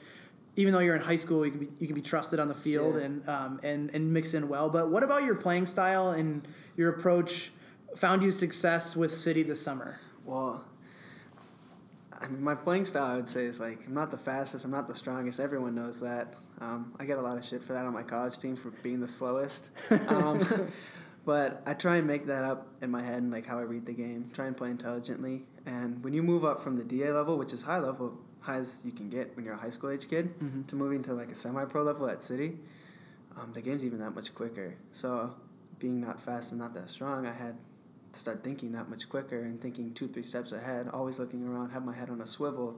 even 0.57 0.71
though 0.73 0.79
you're 0.79 0.95
in 0.95 1.01
high 1.01 1.15
school, 1.17 1.43
you 1.45 1.51
can 1.51 1.59
be 1.61 1.67
you 1.79 1.87
can 1.87 1.95
be 1.95 2.01
trusted 2.01 2.39
on 2.39 2.47
the 2.47 2.53
field 2.55 2.95
Yeah. 2.95 3.01
and 3.05 3.29
um, 3.29 3.59
and 3.63 3.89
and 3.95 4.13
mix 4.13 4.35
in 4.35 4.47
well. 4.47 4.69
But 4.69 4.89
what 4.91 5.01
about 5.03 5.23
your 5.23 5.35
playing 5.35 5.65
style 5.65 6.11
and 6.11 6.47
your 6.77 6.91
approach? 6.91 7.51
Found 7.97 8.23
you 8.23 8.31
success 8.31 8.95
with 8.95 9.13
City 9.13 9.41
this 9.41 9.61
summer? 9.61 9.97
Well, 10.25 10.63
I 12.21 12.27
mean, 12.27 12.43
my 12.43 12.55
playing 12.55 12.85
style, 12.85 13.11
I 13.11 13.15
would 13.15 13.29
say, 13.29 13.45
is 13.45 13.59
like 13.59 13.85
I'm 13.87 13.93
not 13.93 14.11
the 14.11 14.17
fastest, 14.17 14.65
I'm 14.65 14.71
not 14.71 14.87
the 14.87 14.95
strongest. 14.95 15.39
Everyone 15.39 15.75
knows 15.75 15.99
that. 16.01 16.33
Um, 16.61 16.93
I 16.99 17.05
get 17.05 17.17
a 17.17 17.21
lot 17.21 17.37
of 17.37 17.43
shit 17.43 17.63
for 17.63 17.73
that 17.73 17.85
on 17.85 17.93
my 17.93 18.03
college 18.03 18.37
team 18.37 18.55
for 18.55 18.71
being 18.71 18.99
the 18.99 19.07
slowest. 19.07 19.69
Um, 20.07 20.39
but 21.25 21.61
I 21.65 21.73
try 21.73 21.97
and 21.97 22.07
make 22.07 22.27
that 22.27 22.43
up 22.43 22.67
in 22.81 22.89
my 22.89 23.01
head 23.01 23.17
and 23.17 23.31
like 23.31 23.45
how 23.45 23.57
I 23.57 23.63
read 23.63 23.85
the 23.85 23.93
game. 23.93 24.29
Try 24.33 24.45
and 24.45 24.55
play 24.55 24.69
intelligently. 24.69 25.45
And 25.65 26.03
when 26.03 26.13
you 26.13 26.23
move 26.23 26.45
up 26.45 26.61
from 26.61 26.77
the 26.77 26.83
DA 26.83 27.11
level, 27.11 27.37
which 27.37 27.51
is 27.51 27.63
high 27.63 27.79
level, 27.79 28.17
high 28.39 28.57
as 28.57 28.83
you 28.85 28.91
can 28.91 29.09
get 29.09 29.35
when 29.35 29.43
you're 29.43 29.55
a 29.55 29.57
high 29.57 29.69
school 29.69 29.89
age 29.89 30.07
kid, 30.09 30.33
to 30.67 30.75
moving 30.75 31.01
to 31.03 31.13
like 31.13 31.29
a 31.29 31.35
semi-pro 31.35 31.83
level 31.83 32.07
at 32.07 32.21
City, 32.23 32.59
um, 33.35 33.51
the 33.53 33.61
game's 33.61 33.85
even 33.85 33.99
that 33.99 34.15
much 34.15 34.33
quicker. 34.33 34.75
So 34.91 35.33
being 35.79 35.99
not 35.99 36.21
fast 36.21 36.51
and 36.51 36.61
not 36.61 36.73
that 36.75 36.89
strong, 36.89 37.25
I 37.25 37.33
had 37.33 37.57
start 38.17 38.43
thinking 38.43 38.71
that 38.73 38.89
much 38.89 39.07
quicker 39.09 39.39
and 39.41 39.59
thinking 39.61 39.93
two, 39.93 40.07
three 40.07 40.23
steps 40.23 40.51
ahead, 40.51 40.87
always 40.93 41.19
looking 41.19 41.47
around, 41.47 41.69
have 41.71 41.85
my 41.85 41.93
head 41.93 42.09
on 42.09 42.21
a 42.21 42.25
swivel. 42.25 42.77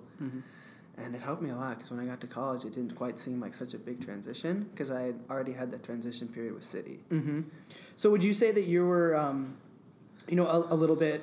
And 0.99 1.13
it 1.13 1.21
helped 1.21 1.43
me 1.43 1.51
a 1.51 1.55
lot 1.55 1.77
because 1.77 1.91
when 1.91 1.99
I 1.99 2.05
got 2.05 2.19
to 2.21 2.27
college, 2.27 2.65
it 2.65 2.73
didn't 2.73 2.95
quite 2.95 3.19
seem 3.19 3.39
like 3.39 3.53
such 3.53 3.75
a 3.75 3.77
big 3.77 4.03
transition 4.03 4.63
because 4.71 4.89
I 4.89 5.01
had 5.03 5.19
already 5.29 5.53
had 5.53 5.69
that 5.71 5.83
transition 5.83 6.27
period 6.27 6.55
with 6.55 6.63
City. 6.63 6.99
So 7.95 8.09
would 8.09 8.23
you 8.23 8.33
say 8.33 8.51
that 8.51 8.63
you 8.65 8.83
were, 8.85 9.15
um, 9.15 9.55
you 10.27 10.35
know, 10.35 10.47
a, 10.47 10.73
a 10.73 10.75
little 10.75 10.95
bit, 10.95 11.21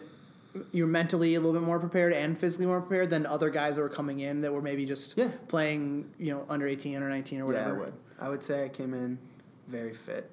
you're 0.70 0.86
mentally 0.86 1.34
a 1.34 1.40
little 1.40 1.52
bit 1.58 1.66
more 1.66 1.80
prepared 1.80 2.12
and 2.12 2.38
physically 2.38 2.66
more 2.66 2.80
prepared 2.80 3.10
than 3.10 3.26
other 3.26 3.50
guys 3.50 3.74
that 3.74 3.82
were 3.82 3.88
coming 3.88 4.20
in 4.20 4.40
that 4.42 4.52
were 4.52 4.62
maybe 4.62 4.84
just 4.84 5.18
Yeah. 5.18 5.28
playing, 5.48 6.08
you 6.18 6.32
know, 6.32 6.46
under 6.48 6.68
18, 6.68 7.02
or 7.02 7.08
19 7.08 7.40
or 7.40 7.46
whatever? 7.46 7.70
Yeah, 7.70 7.74
I 7.74 7.78
would. 7.78 7.94
I 8.20 8.28
would 8.28 8.42
say 8.44 8.64
I 8.64 8.68
came 8.68 8.94
in 8.94 9.18
very 9.66 9.92
fit. 9.94 10.30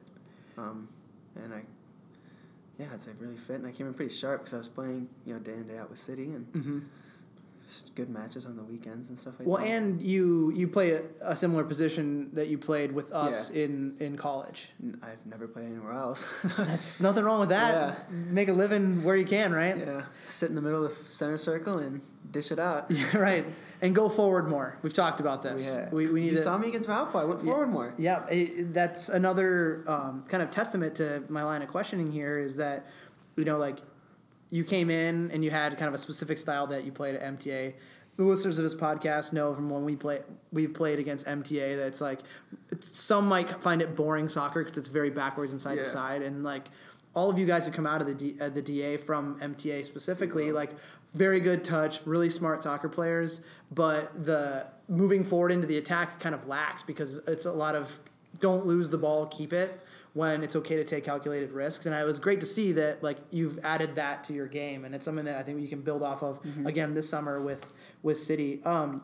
Um, 0.60 0.88
and 1.44 1.52
I, 1.52 1.64
yeah, 2.82 2.88
I'd 2.94 3.02
say 3.02 3.12
really 3.20 3.38
fit. 3.38 3.58
And 3.58 3.68
I 3.68 3.72
came 3.72 3.88
in 3.88 3.94
pretty 3.94 4.14
sharp 4.14 4.42
because 4.42 4.54
I 4.54 4.58
was 4.58 4.68
playing, 4.68 5.08
you 5.26 5.34
know, 5.34 5.40
day 5.40 5.54
in, 5.54 5.68
day 5.68 5.78
out 5.78 5.90
with 5.90 6.00
City 6.00 6.26
and 6.34 6.46
mm-hmm. 6.54 6.80
s- 7.62 7.86
good 7.96 8.10
matches 8.10 8.46
on 8.46 8.56
the 8.56 8.64
weekends 8.64 9.10
and 9.10 9.18
stuff 9.18 9.36
like 9.40 9.48
Well, 9.48 9.58
that. 9.58 9.66
Well, 9.66 9.74
and 9.78 10.02
you 10.02 10.52
you 10.56 10.68
play 10.68 10.92
a, 10.92 11.04
a 11.22 11.36
similar 11.36 11.64
position 11.64 12.30
that 12.34 12.48
you 12.48 12.58
played 12.58 12.92
with 12.92 13.12
us 13.14 13.52
Yeah. 13.52 13.64
in 13.66 13.96
in 14.00 14.18
college. 14.18 14.70
I've 15.04 15.24
never 15.26 15.48
played 15.48 15.68
anywhere 15.68 15.94
else. 15.94 16.28
That's 16.58 17.00
nothing 17.00 17.24
wrong 17.24 17.40
with 17.40 17.50
that. 17.50 17.74
Yeah. 17.74 17.96
Make 18.10 18.50
a 18.50 18.54
living 18.54 19.04
where 19.04 19.16
you 19.16 19.26
can, 19.26 19.52
right? 19.54 19.78
yeah, 19.78 20.04
sit 20.24 20.50
in 20.50 20.56
the 20.56 20.62
middle 20.62 20.84
of 20.86 20.98
the 20.98 21.10
center 21.10 21.38
circle 21.38 21.78
and 21.80 22.02
dish 22.32 22.52
it 22.52 22.60
out. 22.60 22.90
Yeah, 23.02 23.18
right. 23.18 23.46
And 23.82 23.96
go 23.96 24.10
forward 24.10 24.48
more. 24.48 24.78
We've 24.82 24.94
talked 24.94 25.20
about 25.20 25.42
this. 25.42 25.76
Yeah. 25.76 25.90
We, 25.92 26.08
we 26.08 26.22
need 26.22 26.32
you 26.32 26.36
to. 26.38 26.42
saw 26.42 26.58
me 26.58 26.68
against 26.68 26.88
Valpo. 26.88 27.16
I 27.16 27.26
went 27.26 27.42
forward 27.42 27.70
more. 27.70 27.94
Yeah, 27.98 28.26
it, 28.30 28.74
that's 28.74 29.10
another 29.10 29.84
um, 29.88 30.24
kind 30.28 30.44
of 30.44 30.52
testament 30.52 30.96
to 30.96 31.24
my 31.30 31.44
line 31.44 31.62
of 31.62 31.70
questioning 31.70 32.12
here 32.12 32.38
is 32.38 32.58
that, 32.58 32.88
you 33.36 33.46
know, 33.46 33.58
like 33.58 33.80
you 34.52 34.64
came 34.64 34.90
in 34.90 35.32
and 35.32 35.44
you 35.44 35.50
had 35.50 35.78
kind 35.78 35.88
of 35.88 35.96
a 35.96 35.98
specific 35.98 36.38
style 36.38 36.68
that 36.68 36.84
you 36.84 36.92
played 36.92 37.16
at 37.16 37.22
MTA. 37.40 37.74
The 38.18 38.24
listeners 38.24 38.58
of 38.60 38.66
this 38.66 38.76
podcast 38.76 39.34
know 39.34 39.56
from 39.56 39.70
when 39.70 39.84
we 39.86 39.96
play, 39.96 40.20
we've 40.52 40.74
played 40.74 41.00
against 41.00 41.26
MTA 41.26 41.78
that 41.78 41.88
it's 41.88 42.02
like, 42.02 42.20
it's, 42.70 42.88
some 42.88 43.28
might 43.28 43.50
find 43.50 43.82
it 43.82 43.96
boring 43.96 44.28
soccer 44.28 44.64
because 44.64 44.78
it's 44.78 44.90
very 44.90 45.10
backwards 45.10 45.54
and 45.54 45.62
side 45.62 45.78
to 45.78 45.86
side, 45.86 46.22
and 46.22 46.44
like 46.44 46.66
all 47.14 47.30
of 47.30 47.38
you 47.38 47.46
guys 47.46 47.66
that 47.66 47.74
come 47.74 47.88
out 47.88 48.02
of 48.02 48.08
the 48.08 48.14
D, 48.14 48.36
uh, 48.40 48.50
the 48.50 48.62
DA 48.62 48.98
from 48.98 49.40
MTA 49.40 49.86
specifically, 49.86 50.52
like 50.52 50.72
very 51.14 51.40
good 51.40 51.64
touch, 51.64 52.02
really 52.06 52.30
smart 52.30 52.64
soccer 52.64 52.90
players, 52.90 53.42
but 53.72 54.26
the 54.26 54.68
moving 54.88 55.24
forward 55.24 55.52
into 55.52 55.68
the 55.68 55.78
attack 55.78 56.20
kind 56.20 56.36
of 56.36 56.48
lacks 56.48 56.84
because 56.84 57.18
it's 57.28 57.46
a 57.46 57.52
lot 57.52 57.76
of 57.76 58.00
don't 58.40 58.66
lose 58.66 58.90
the 58.90 58.98
ball, 58.98 59.26
keep 59.28 59.54
it 59.54 59.82
when 60.14 60.44
it's 60.44 60.56
okay 60.56 60.76
to 60.76 60.84
take 60.84 61.04
calculated 61.04 61.52
risks. 61.52 61.86
And 61.86 61.96
it 61.96 62.04
was 62.04 62.20
great 62.20 62.40
to 62.42 62.46
see 62.46 62.74
that 62.74 63.02
like 63.04 63.18
you've 63.30 63.60
added 63.64 63.96
that 63.96 64.24
to 64.26 64.34
your 64.34 64.48
game, 64.48 64.86
and 64.86 64.96
it's 64.96 65.06
something 65.06 65.26
that 65.26 65.38
I 65.38 65.44
think 65.44 65.62
you 65.62 65.68
can 65.68 65.82
build 65.82 66.04
off 66.04 66.24
of 66.24 66.40
again 66.66 66.94
this 66.94 67.10
summer 67.10 67.42
with 67.42 67.74
with 68.04 68.18
City. 68.18 68.62
Um, 68.64 69.04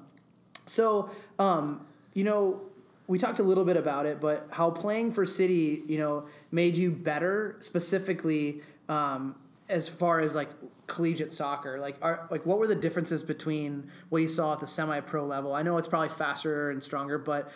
so, 0.65 1.09
um, 1.39 1.85
you 2.13 2.23
know, 2.23 2.61
we 3.07 3.17
talked 3.17 3.39
a 3.39 3.43
little 3.43 3.63
bit 3.63 3.77
about 3.77 4.05
it, 4.05 4.19
but 4.19 4.47
how 4.51 4.69
playing 4.69 5.13
for 5.13 5.25
City, 5.25 5.81
you 5.87 5.97
know, 5.97 6.25
made 6.51 6.75
you 6.75 6.91
better 6.91 7.55
specifically 7.59 8.61
um, 8.89 9.35
as 9.69 9.87
far 9.87 10.19
as 10.21 10.35
like 10.35 10.49
collegiate 10.87 11.31
soccer. 11.31 11.79
Like, 11.79 11.97
are 12.01 12.27
like 12.31 12.45
what 12.45 12.59
were 12.59 12.67
the 12.67 12.75
differences 12.75 13.23
between 13.23 13.89
what 14.09 14.21
you 14.21 14.27
saw 14.27 14.53
at 14.53 14.59
the 14.59 14.67
semi-pro 14.67 15.25
level? 15.25 15.53
I 15.53 15.63
know 15.63 15.77
it's 15.77 15.87
probably 15.87 16.09
faster 16.09 16.71
and 16.71 16.81
stronger, 16.81 17.17
but 17.17 17.51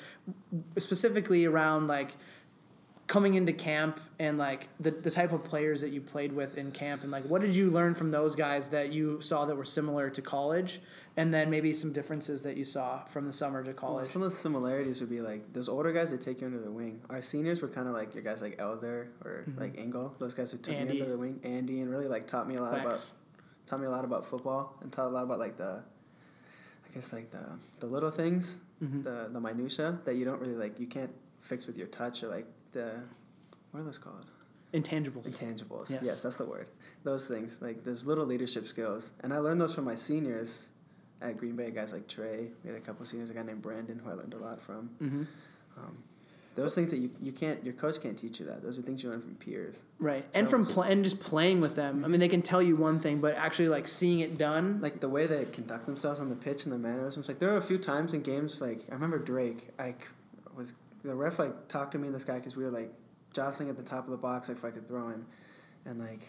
specifically 0.78 1.46
around 1.46 1.88
like 1.88 2.16
coming 3.12 3.34
into 3.34 3.52
camp 3.52 4.00
and 4.20 4.38
like 4.38 4.70
the, 4.80 4.90
the 4.90 5.12
type 5.12 5.34
of 5.34 5.44
players 5.44 5.82
that 5.82 5.92
you 5.92 6.00
played 6.00 6.32
with 6.32 6.58
in 6.58 6.72
camp 6.72 7.04
and 7.04 7.12
like 7.12 7.26
what 7.26 7.42
did 7.42 7.54
you 7.54 7.70
learn 7.70 7.94
from 7.94 8.10
those 8.10 8.38
guys 8.38 8.70
that 8.70 8.94
you 8.94 9.20
saw 9.20 9.44
that 9.44 9.54
were 9.54 9.66
similar 9.66 10.10
to 10.10 10.22
college 10.22 10.80
and 11.18 11.34
then 11.34 11.50
maybe 11.50 11.74
some 11.74 11.92
differences 11.92 12.42
that 12.42 12.56
you 12.56 12.64
saw 12.64 13.04
from 13.08 13.26
the 13.26 13.34
summer 13.34 13.62
to 13.64 13.72
Well, 13.72 13.76
college 13.76 14.08
some 14.08 14.22
of 14.22 14.30
the 14.30 14.36
similarities 14.38 15.02
would 15.02 15.10
be 15.10 15.20
like 15.20 15.52
those 15.52 15.68
older 15.68 15.92
guys 15.92 16.12
that 16.12 16.22
take 16.22 16.40
you 16.40 16.48
under 16.48 16.62
their 16.62 16.72
wing. 16.72 17.02
Our 17.10 17.22
seniors 17.22 17.62
were 17.62 17.68
kind 17.68 17.90
of 17.90 17.94
like 17.94 18.16
your 18.16 18.24
guys 18.24 18.42
like 18.42 18.56
Elder 18.60 19.10
or 19.26 19.44
mm-hmm. 19.46 19.60
like 19.60 19.78
Engel. 19.78 20.16
Those 20.18 20.34
guys 20.34 20.54
who 20.54 20.58
took 20.60 20.74
Andy. 20.74 20.94
me 20.94 21.02
under 21.02 21.10
their 21.10 21.18
wing. 21.18 21.42
Andy 21.44 21.82
and 21.82 21.90
really 21.90 22.08
like 22.08 22.28
taught 22.28 22.48
me 22.48 22.56
a 22.56 22.62
lot 22.62 22.72
Lex. 22.72 22.86
about 22.86 23.12
taught 23.68 23.80
me 23.82 23.88
a 23.88 23.92
lot 23.92 24.06
about 24.06 24.26
football 24.26 24.78
and 24.80 24.90
taught 24.90 25.08
a 25.08 25.10
lot 25.10 25.24
about 25.24 25.38
like 25.38 25.58
the 25.58 25.84
I 26.90 26.94
guess 26.96 27.12
like 27.12 27.30
the 27.30 27.46
the 27.82 27.88
little 27.88 28.10
things, 28.10 28.60
mm-hmm. 28.82 29.02
the 29.02 29.28
the 29.34 29.42
minutia 29.42 30.00
that 30.06 30.16
you 30.16 30.24
don't 30.24 30.40
really 30.40 30.56
like 30.56 30.80
you 30.80 30.88
can't 30.88 31.12
fix 31.42 31.68
with 31.68 31.78
your 31.78 31.88
touch 31.88 32.24
or 32.24 32.30
like 32.30 32.46
the 32.72 33.04
what 33.72 33.80
are 33.82 33.84
those 33.84 33.98
called? 33.98 34.26
intangibles 34.74 35.30
Intangibles. 35.34 35.92
Yes. 35.92 36.02
Yes. 36.04 36.24
that's 36.24 36.38
the 36.38 36.46
word. 36.46 36.68
Those 37.04 37.26
things, 37.28 37.62
like 37.62 37.84
those 37.84 38.06
little 38.06 38.26
leadership 38.26 38.66
skills. 38.66 39.12
And 39.22 39.34
I 39.34 39.40
learned 39.40 39.60
those 39.60 39.76
from 39.76 39.84
my 39.86 39.96
seniors 39.96 40.70
at 41.22 41.38
Green 41.38 41.56
Bay, 41.58 41.72
guys 41.72 41.92
like 41.92 42.08
Trey. 42.08 42.52
We 42.64 42.70
had 42.70 42.78
a 42.78 42.82
couple 42.82 43.06
seniors, 43.06 43.30
a 43.30 43.34
guy 43.34 43.44
named 43.44 43.62
Brandon, 43.62 44.00
who 44.04 44.10
I 44.10 44.14
learned 44.14 44.34
a 44.34 44.38
lot 44.38 44.62
from. 44.62 44.90
Mhm. 45.02 45.28
Um, 45.78 46.04
those 46.56 46.74
things 46.76 46.92
that 46.92 46.98
you, 47.00 47.10
you 47.22 47.32
can't, 47.32 47.64
your 47.66 47.74
coach 47.74 48.02
can't 48.02 48.18
teach 48.18 48.40
you 48.40 48.46
that. 48.46 48.62
Those 48.62 48.78
are 48.80 48.82
things 48.82 49.04
you 49.04 49.10
learn 49.10 49.22
from 49.22 49.36
peers. 49.36 49.84
right 50.00 50.26
and 50.34 50.48
So- 50.48 50.52
from 50.52 50.66
pl- 50.66 50.84
and 50.84 51.04
just 51.04 51.20
playing 51.22 51.62
with 51.62 51.76
them 51.76 52.04
i 52.04 52.08
mean 52.10 52.20
they 52.20 52.28
can 52.28 52.42
tell 52.42 52.62
you 52.62 52.76
one 52.76 53.00
thing 53.00 53.20
but 53.22 53.36
actually 53.36 53.70
like 53.70 53.88
seeing 53.88 54.20
it 54.20 54.38
done 54.38 54.80
Like 54.82 55.00
the 55.00 55.08
way 55.10 55.28
they 55.28 55.46
conduct 55.46 55.86
themselves 55.86 56.20
on 56.20 56.28
the 56.30 56.36
pitch 56.36 56.64
and 56.66 56.72
their 56.74 56.80
mannerisms. 56.80 57.28
Like 57.30 57.40
there 57.40 57.50
were 57.52 57.58
a 57.58 57.62
few 57.62 57.78
times 57.78 58.14
in 58.14 58.22
games, 58.22 58.62
like 58.62 58.82
I 58.90 58.94
remember 58.94 59.18
Drake, 59.18 59.70
like 59.80 60.08
the 61.04 61.16
ref 61.16 61.40
like 61.40 61.68
talked 61.68 61.92
to 61.94 61.98
me 61.98 62.08
and 62.08 62.16
this 62.16 62.26
guy 62.26 62.36
because 62.36 62.56
we 62.56 62.64
were 62.64 62.72
like 62.72 62.94
jostling 63.34 63.70
at 63.70 63.78
the 63.78 63.84
top 63.84 64.06
of 64.06 64.12
the 64.12 64.18
box, 64.18 64.50
like 64.50 64.58
if 64.58 64.66
I 64.66 64.72
could 64.72 64.88
throw 64.88 65.08
him, 65.10 65.26
and 65.86 66.00
like 66.00 66.22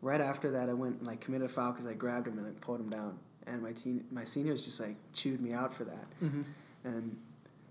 right 0.00 0.20
after 0.20 0.50
that 0.52 0.68
I 0.68 0.74
went 0.74 0.98
and 0.98 1.06
like 1.06 1.20
committed 1.20 1.46
a 1.46 1.52
foul 1.52 1.72
because 1.72 1.86
I 1.86 1.94
grabbed 1.94 2.26
him 2.28 2.38
and 2.38 2.46
like 2.46 2.60
pulled 2.60 2.80
him 2.80 2.88
down, 2.90 3.18
and 3.46 3.62
my 3.62 3.72
teen 3.72 4.04
my 4.10 4.24
seniors 4.24 4.64
just 4.64 4.80
like 4.80 4.96
chewed 5.12 5.40
me 5.40 5.52
out 5.52 5.72
for 5.72 5.84
that, 5.84 6.06
Mhm. 6.22 6.44
and 6.84 7.16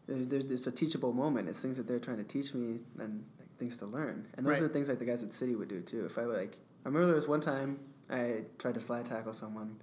there's, 0.08 0.28
there's 0.28 0.44
it's 0.46 0.68
a 0.68 0.72
teachable 0.72 1.14
moment. 1.14 1.48
It's 1.48 1.62
things 1.62 1.78
that 1.78 1.88
they're 1.88 2.00
trying 2.00 2.18
to 2.18 2.24
teach 2.24 2.54
me 2.54 2.80
and 3.00 3.24
like, 3.40 3.58
things 3.58 3.78
to 3.78 3.86
learn, 3.86 4.28
and 4.36 4.46
those 4.46 4.54
Right. 4.54 4.64
are 4.64 4.68
the 4.68 4.74
things 4.74 4.90
like 4.90 5.00
the 5.00 5.06
guys 5.06 5.24
at 5.24 5.32
City 5.34 5.56
would 5.56 5.68
do 5.70 5.82
too. 5.82 6.06
If 6.06 6.18
I 6.18 6.24
like 6.24 6.58
I 6.84 6.90
remember 6.90 7.06
there 7.06 7.16
was 7.16 7.28
one 7.28 7.42
time 7.42 7.80
I 8.10 8.46
tried 8.58 8.74
to 8.74 8.82
slide 8.82 9.06
tackle 9.06 9.34
someone, 9.34 9.80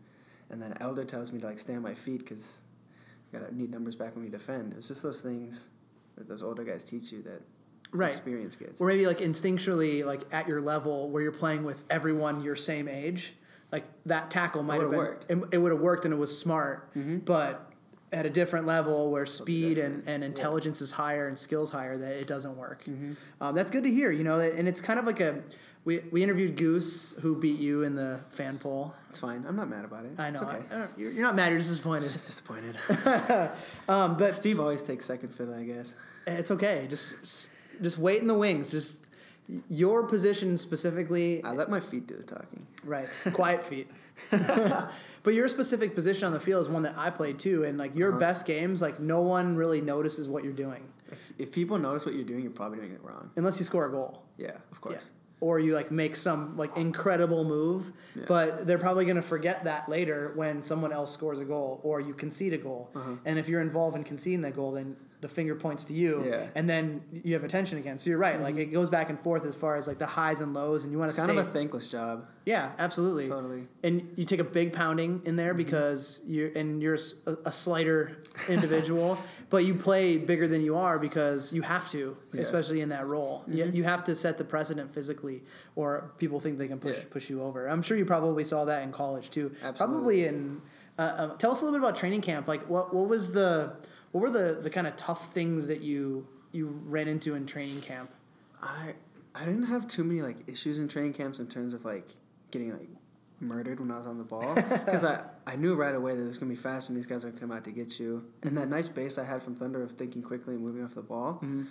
and 0.51 0.61
then 0.61 0.75
Elder 0.81 1.05
tells 1.05 1.33
me 1.33 1.41
to 1.41 1.47
like 1.47 1.59
stand 1.61 1.83
my 1.83 1.95
feet 1.95 2.19
because 2.19 2.63
I 3.33 3.39
gotta 3.39 3.55
need 3.57 3.71
numbers 3.71 3.95
back 3.97 4.17
when 4.17 4.25
we 4.25 4.31
defend. 4.31 4.75
It's 4.75 4.89
just 4.89 5.03
those 5.03 5.21
things 5.21 5.69
that 6.19 6.29
those 6.29 6.43
older 6.43 6.65
guys 6.65 6.85
teach 6.85 7.13
you 7.13 7.23
that 7.23 7.41
Right. 7.91 8.09
experience 8.09 8.55
gets. 8.55 8.81
or 8.83 8.87
maybe 8.87 9.07
like 9.07 9.19
instinctually 9.21 10.05
like 10.05 10.21
at 10.31 10.47
your 10.47 10.61
level 10.61 11.09
where 11.09 11.23
you're 11.23 11.33
playing 11.33 11.65
with 11.65 11.85
everyone 11.89 12.43
your 12.43 12.55
same 12.57 12.87
age 12.87 13.33
like 13.73 13.85
that 14.05 14.31
tackle 14.31 14.63
might 14.63 14.81
have 14.83 14.91
been 14.91 14.99
worked. 14.99 15.31
it, 15.31 15.39
it 15.53 15.59
would 15.59 15.73
have 15.73 15.81
worked 15.81 16.05
and 16.05 16.13
it 16.13 16.19
was 16.19 16.37
smart 16.39 16.91
but 17.25 17.65
at 18.13 18.27
a 18.27 18.31
different 18.31 18.67
level 18.67 19.11
where 19.11 19.25
Something 19.27 19.45
speed 19.55 19.79
and, 19.79 19.97
different. 19.97 19.97
and 19.99 20.07
Yeah. 20.07 20.15
Mm-hmm. 20.17 20.23
intelligence 20.25 20.81
is 20.83 20.91
higher 20.91 21.29
and 21.29 21.39
skills 21.39 21.71
higher 21.71 21.97
that 21.97 22.13
it 22.13 22.27
doesn't 22.27 22.59
work 22.59 22.85
um, 23.41 23.55
that's 23.55 23.71
good 23.71 23.85
to 23.85 23.91
hear 23.91 24.11
you 24.13 24.25
know 24.25 24.39
and 24.39 24.69
it's 24.69 24.83
kind 24.83 24.99
of 24.99 25.07
like 25.07 25.21
a 25.21 25.43
we, 25.89 26.01
we 26.11 26.23
interviewed 26.23 26.55
goose 26.57 27.13
who 27.23 27.35
beat 27.35 27.59
you 27.59 27.83
in 27.83 27.95
the 27.97 28.21
fan 28.31 28.59
poll 28.59 28.95
It's 29.09 29.19
fine. 29.19 29.45
I'm 29.49 29.57
not 29.57 29.71
mad 29.71 29.87
about 29.87 30.05
it. 30.05 30.13
i 30.19 30.29
know 30.29 30.41
It's 30.43 30.43
okay. 30.43 30.63
I- 30.71 30.83
I 30.83 30.87
you're, 30.99 31.11
you're 31.11 31.23
not 31.23 31.35
mad 31.35 31.49
you're 31.51 31.59
just 31.59 31.71
disappointed 31.71 32.11
just 32.11 32.27
disappointed. 32.27 32.77
um, 33.89 34.17
but 34.19 34.35
Steve 34.35 34.61
always 34.61 34.83
takes 34.83 35.07
second 35.07 35.31
fiddle, 35.31 35.55
I 35.55 35.65
guess. 35.65 35.95
it's 36.27 36.51
okay 36.51 36.87
just 36.91 37.49
just 37.81 37.99
wait 37.99 38.21
in 38.21 38.27
the 38.29 38.39
wings 38.45 38.71
just 38.71 39.07
your 39.71 40.03
position 40.07 40.59
specifically 40.59 41.43
I 41.43 41.53
let 41.53 41.71
my 41.71 41.81
feet 41.81 42.07
do 42.07 42.17
the 42.17 42.23
talking. 42.23 42.67
Right. 42.85 43.09
Quiet 43.33 43.63
feet. 43.65 43.89
but 45.23 45.33
your 45.35 45.49
specific 45.49 45.95
position 45.95 46.27
on 46.27 46.33
the 46.35 46.41
field 46.41 46.61
is 46.61 46.69
one 46.69 46.83
that 46.83 46.99
I 46.99 47.09
played 47.09 47.39
too, 47.39 47.65
and 47.65 47.79
like 47.79 47.97
your 47.97 48.13
best 48.13 48.47
games, 48.47 48.83
like 48.83 49.01
no 49.01 49.23
one 49.23 49.57
really 49.57 49.81
notices 49.81 50.29
what 50.29 50.45
you're 50.45 50.53
doing 50.67 50.83
If, 51.11 51.33
if 51.39 51.53
people 51.53 51.79
notice 51.79 52.05
what 52.05 52.15
you're 52.15 52.25
doing, 52.25 52.43
you're 52.43 52.51
probably 52.51 52.79
doing 52.79 52.93
it 52.93 53.03
wrong. 53.03 53.31
unless 53.37 53.59
you 53.59 53.65
score 53.65 53.87
a 53.87 53.91
goal. 53.91 54.23
Yeah, 54.37 54.57
of 54.73 54.81
course. 54.81 55.13
Or 55.41 55.61
you 55.61 55.75
like 55.75 55.91
make 55.93 56.17
some 56.17 56.57
like 56.57 56.77
incredible 56.77 57.45
move, 57.45 57.93
Yeah. 58.17 58.25
but 58.27 58.67
they're 58.67 58.79
probably 58.79 59.05
gonna 59.05 59.23
forget 59.23 59.65
that 59.65 59.89
later 59.89 60.33
when 60.35 60.63
someone 60.63 60.93
else 60.93 61.13
scores 61.13 61.39
a 61.39 61.45
goal 61.45 61.81
or 61.85 62.01
you 62.01 62.13
concede 62.13 62.53
a 62.55 62.59
goal. 62.59 62.91
Uh-huh. 62.95 63.15
And 63.25 63.39
if 63.39 63.49
you're 63.49 63.61
involved 63.61 63.97
in 63.97 64.03
conceding 64.03 64.41
that 64.43 64.57
goal, 64.57 64.73
then 64.73 64.97
the 65.21 65.29
finger 65.29 65.55
points 65.57 65.85
to 65.87 65.95
you, 65.95 66.25
Yeah. 66.29 66.47
and 66.55 66.69
then 66.71 67.03
you 67.11 67.35
have 67.35 67.43
attention 67.43 67.77
again. 67.79 67.99
So 67.99 68.09
you're 68.11 68.19
right. 68.21 68.41
Like 68.41 68.57
it 68.57 68.67
goes 68.67 68.89
back 68.89 69.11
and 69.11 69.19
forth 69.19 69.45
as 69.45 69.57
far 69.57 69.75
as 69.77 69.89
like 69.89 69.99
the 69.99 70.07
highs 70.07 70.41
and 70.41 70.55
lows, 70.55 70.85
and 70.85 70.93
you 70.93 70.99
want 70.99 71.09
to 71.09 71.11
It's 71.13 71.19
stay. 71.19 71.27
kind 71.27 71.39
of 71.41 71.47
a 71.49 71.51
thankless 71.51 71.89
job. 71.89 72.27
yeah, 72.47 72.71
absolutely, 72.79 73.27
Totally. 73.29 73.67
And 73.83 74.13
you 74.17 74.25
take 74.25 74.39
a 74.41 74.45
big 74.45 74.73
pounding 74.73 75.21
in 75.25 75.35
there 75.37 75.55
because 75.55 76.21
you're 76.27 76.51
and 76.57 76.81
you're 76.83 76.95
a 77.45 77.51
slighter 77.53 78.19
individual, 78.49 79.19
but 79.51 79.65
you 79.65 79.75
play 79.75 80.17
bigger 80.19 80.47
than 80.49 80.63
you 80.63 80.77
are 80.77 80.99
because 80.99 81.53
you 81.53 81.63
have 81.63 81.91
to, 81.91 82.17
Yeah. 82.33 82.43
especially 82.43 82.81
in 82.81 82.89
that 82.91 83.07
role. 83.07 83.45
You, 83.49 83.67
you 83.73 83.85
have 83.85 84.05
to 84.05 84.15
set 84.15 84.39
the 84.39 84.45
precedent 84.45 84.95
physically, 84.95 85.43
or 85.77 86.13
people 86.19 86.41
think 86.41 86.59
they 86.59 86.69
can 86.69 86.79
push 86.79 86.97
Yeah. 86.99 87.05
push 87.11 87.29
you 87.31 87.43
over. 87.43 87.67
I'm 87.69 87.83
sure 87.83 87.97
you 87.97 88.05
probably 88.05 88.45
saw 88.45 88.65
that 88.67 88.83
in 88.83 88.93
college 88.93 89.31
too. 89.31 89.51
Absolutely. 89.63 89.77
Probably 89.77 90.25
in. 90.27 90.63
Uh, 90.99 91.03
uh, 91.03 91.37
tell 91.37 91.53
us 91.53 91.63
a 91.63 91.65
little 91.65 91.79
bit 91.79 91.87
about 91.87 91.97
training 91.97 92.21
camp. 92.23 92.49
Like, 92.49 92.69
what 92.69 92.93
what 92.95 93.09
was 93.09 93.31
the 93.33 93.73
what 94.13 94.23
were 94.23 94.31
the 94.31 94.61
the 94.61 94.71
kind 94.71 94.87
of 94.87 94.97
tough 94.97 95.33
things 95.33 95.69
that 95.69 95.81
you 95.81 96.27
you 96.53 96.81
ran 96.87 97.09
into 97.09 97.35
in 97.35 97.47
training 97.47 97.81
camp? 97.81 98.11
I 98.63 98.95
I 99.35 99.45
didn't 99.45 99.65
have 99.65 99.87
too 99.87 100.05
many 100.05 100.23
like 100.23 100.49
issues 100.49 100.79
in 100.79 100.89
training 100.89 101.15
camps 101.15 101.39
in 101.39 101.47
terms 101.47 101.75
of 101.75 101.85
like 101.85 102.09
getting 102.51 102.73
like 102.73 102.89
murdered 103.41 103.79
when 103.79 103.91
I 103.91 103.99
was 103.99 104.07
on 104.07 104.19
the 104.19 104.25
ball. 104.25 104.55
Because 104.85 105.05
I, 105.05 105.25
I 105.47 105.57
knew 105.57 105.75
right 105.75 105.95
away 105.95 106.15
that 106.15 106.23
it 106.23 106.27
was 106.27 106.39
gonna 106.39 106.51
be 106.51 106.57
fast 106.57 106.89
and 106.89 106.97
these 106.97 107.07
guys 107.07 107.25
are 107.25 107.29
gonna 107.29 107.41
come 107.41 107.53
out 107.53 107.65
to 107.65 107.71
get 107.71 108.01
you. 108.01 108.25
And 108.43 108.57
that 108.57 108.69
nice 108.69 108.89
base 108.89 109.19
I 109.19 109.25
had 109.25 109.43
from 109.43 109.55
Thunder 109.55 109.83
of 109.83 109.93
thinking 109.93 110.23
quickly 110.23 110.55
and 110.55 110.65
moving 110.65 110.83
off 110.83 110.95
the 110.95 111.03
ball 111.03 111.35
mm-hmm. 111.35 111.65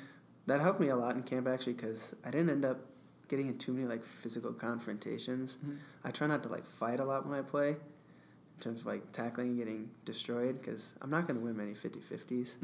that 0.46 0.62
helped 0.62 0.80
me 0.80 0.90
a 0.90 0.96
lot 0.96 1.16
in 1.16 1.24
camp 1.24 1.48
actually 1.48 1.74
because 1.74 2.16
I 2.24 2.32
didn't 2.32 2.50
end 2.50 2.66
up 2.66 2.80
getting 3.28 3.48
in 3.48 3.58
too 3.58 3.74
many 3.74 3.88
like 3.88 4.04
physical 4.04 4.54
confrontations. 4.54 5.58
Mm-hmm. 5.58 5.76
I 6.06 6.12
try 6.12 6.28
not 6.28 6.44
to 6.44 6.50
like 6.50 6.66
fight 6.66 7.00
a 7.00 7.06
lot 7.06 7.28
when 7.28 7.38
I 7.38 7.42
play 7.42 7.78
in 8.58 8.64
terms 8.64 8.82
of 8.82 8.88
like 8.88 9.12
tackling 9.12 9.50
and 9.50 9.58
getting 9.58 9.90
destroyed 10.06 10.60
because 10.62 10.96
I'm 11.02 11.10
not 11.10 11.28
gonna 11.28 11.40
win 11.40 11.56
many 11.56 11.74
50-50s. 11.74 12.56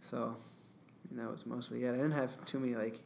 So 0.00 0.36
I 0.36 1.14
mean, 1.14 1.24
that 1.24 1.30
was 1.30 1.46
mostly 1.46 1.84
it. 1.84 1.88
I 1.90 1.92
didn't 1.96 2.12
have 2.12 2.44
too 2.44 2.58
many 2.58 2.74
like 2.74 2.98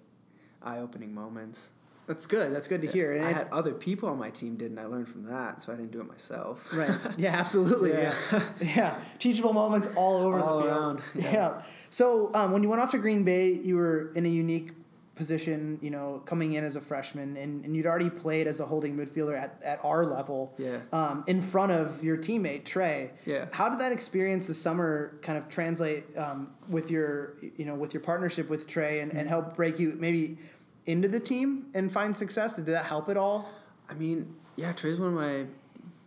eye-opening 0.62 1.14
moments. 1.14 1.70
That's 2.08 2.26
good. 2.26 2.52
That's 2.52 2.66
good 2.66 2.82
to 2.82 2.88
hear. 2.88 3.12
And 3.12 3.24
I 3.24 3.32
had 3.32 3.48
other 3.52 3.72
people 3.72 4.08
on 4.08 4.18
my 4.18 4.30
team 4.30 4.56
did, 4.56 4.70
and 4.72 4.80
I 4.80 4.86
learned 4.86 5.08
from 5.08 5.22
that, 5.26 5.62
so 5.62 5.72
I 5.72 5.76
didn't 5.76 5.92
do 5.92 6.00
it 6.00 6.08
myself. 6.08 6.74
Right. 6.74 6.90
Yeah, 7.16 7.30
absolutely. 7.36 7.90
Yeah. 7.92 8.12
Yeah. 8.32 8.42
Yeah. 8.60 9.00
Teachable 9.20 9.52
moments 9.52 9.88
all 9.94 10.16
over 10.26 10.40
All 10.40 10.56
the 10.58 10.62
field. 10.64 10.76
around, 10.76 11.00
Yeah. 11.14 11.32
yeah. 11.32 11.62
So 11.90 12.34
um, 12.34 12.50
when 12.52 12.62
you 12.64 12.68
went 12.68 12.82
off 12.82 12.90
to 12.90 12.98
Green 12.98 13.22
Bay, 13.24 13.52
you 13.52 13.76
were 13.76 14.10
in 14.14 14.26
a 14.26 14.28
unique 14.28 14.72
position, 15.14 15.78
you 15.82 15.90
know, 15.90 16.22
coming 16.24 16.54
in 16.54 16.64
as 16.64 16.74
a 16.76 16.80
freshman, 16.80 17.36
and, 17.36 17.64
and 17.64 17.76
you'd 17.76 17.86
already 17.86 18.08
played 18.08 18.46
as 18.46 18.60
a 18.60 18.66
holding 18.66 18.96
midfielder 18.96 19.38
at, 19.38 19.60
at 19.62 19.78
our 19.84 20.06
level. 20.06 20.54
Yeah. 20.58 20.78
Um, 20.92 21.22
in 21.26 21.42
front 21.42 21.70
of 21.72 22.02
your 22.02 22.16
teammate 22.16 22.64
Trey. 22.64 23.10
Yeah. 23.26 23.46
How 23.52 23.68
did 23.68 23.78
that 23.80 23.92
experience 23.92 24.46
this 24.46 24.60
summer 24.60 25.18
kind 25.22 25.36
of 25.36 25.48
translate 25.50 26.04
um, 26.16 26.54
with 26.68 26.90
your, 26.90 27.34
you 27.56 27.64
know, 27.66 27.74
with 27.74 27.92
your 27.92 28.02
partnership 28.02 28.48
with 28.48 28.66
Trey, 28.66 29.00
and, 29.00 29.10
Mm-hmm. 29.10 29.18
and 29.20 29.28
help 29.28 29.54
break 29.54 29.78
you 29.78 29.94
maybe 29.98 30.38
into 30.86 31.08
the 31.08 31.20
team 31.20 31.66
and 31.74 31.92
find 31.92 32.16
success? 32.16 32.56
Did 32.56 32.66
that 32.66 32.86
help 32.86 33.08
at 33.10 33.16
all? 33.18 33.48
I 33.90 33.94
mean, 33.94 34.34
yeah, 34.56 34.72
Trey's 34.72 34.98
one 34.98 35.08
of 35.08 35.14
my 35.14 35.44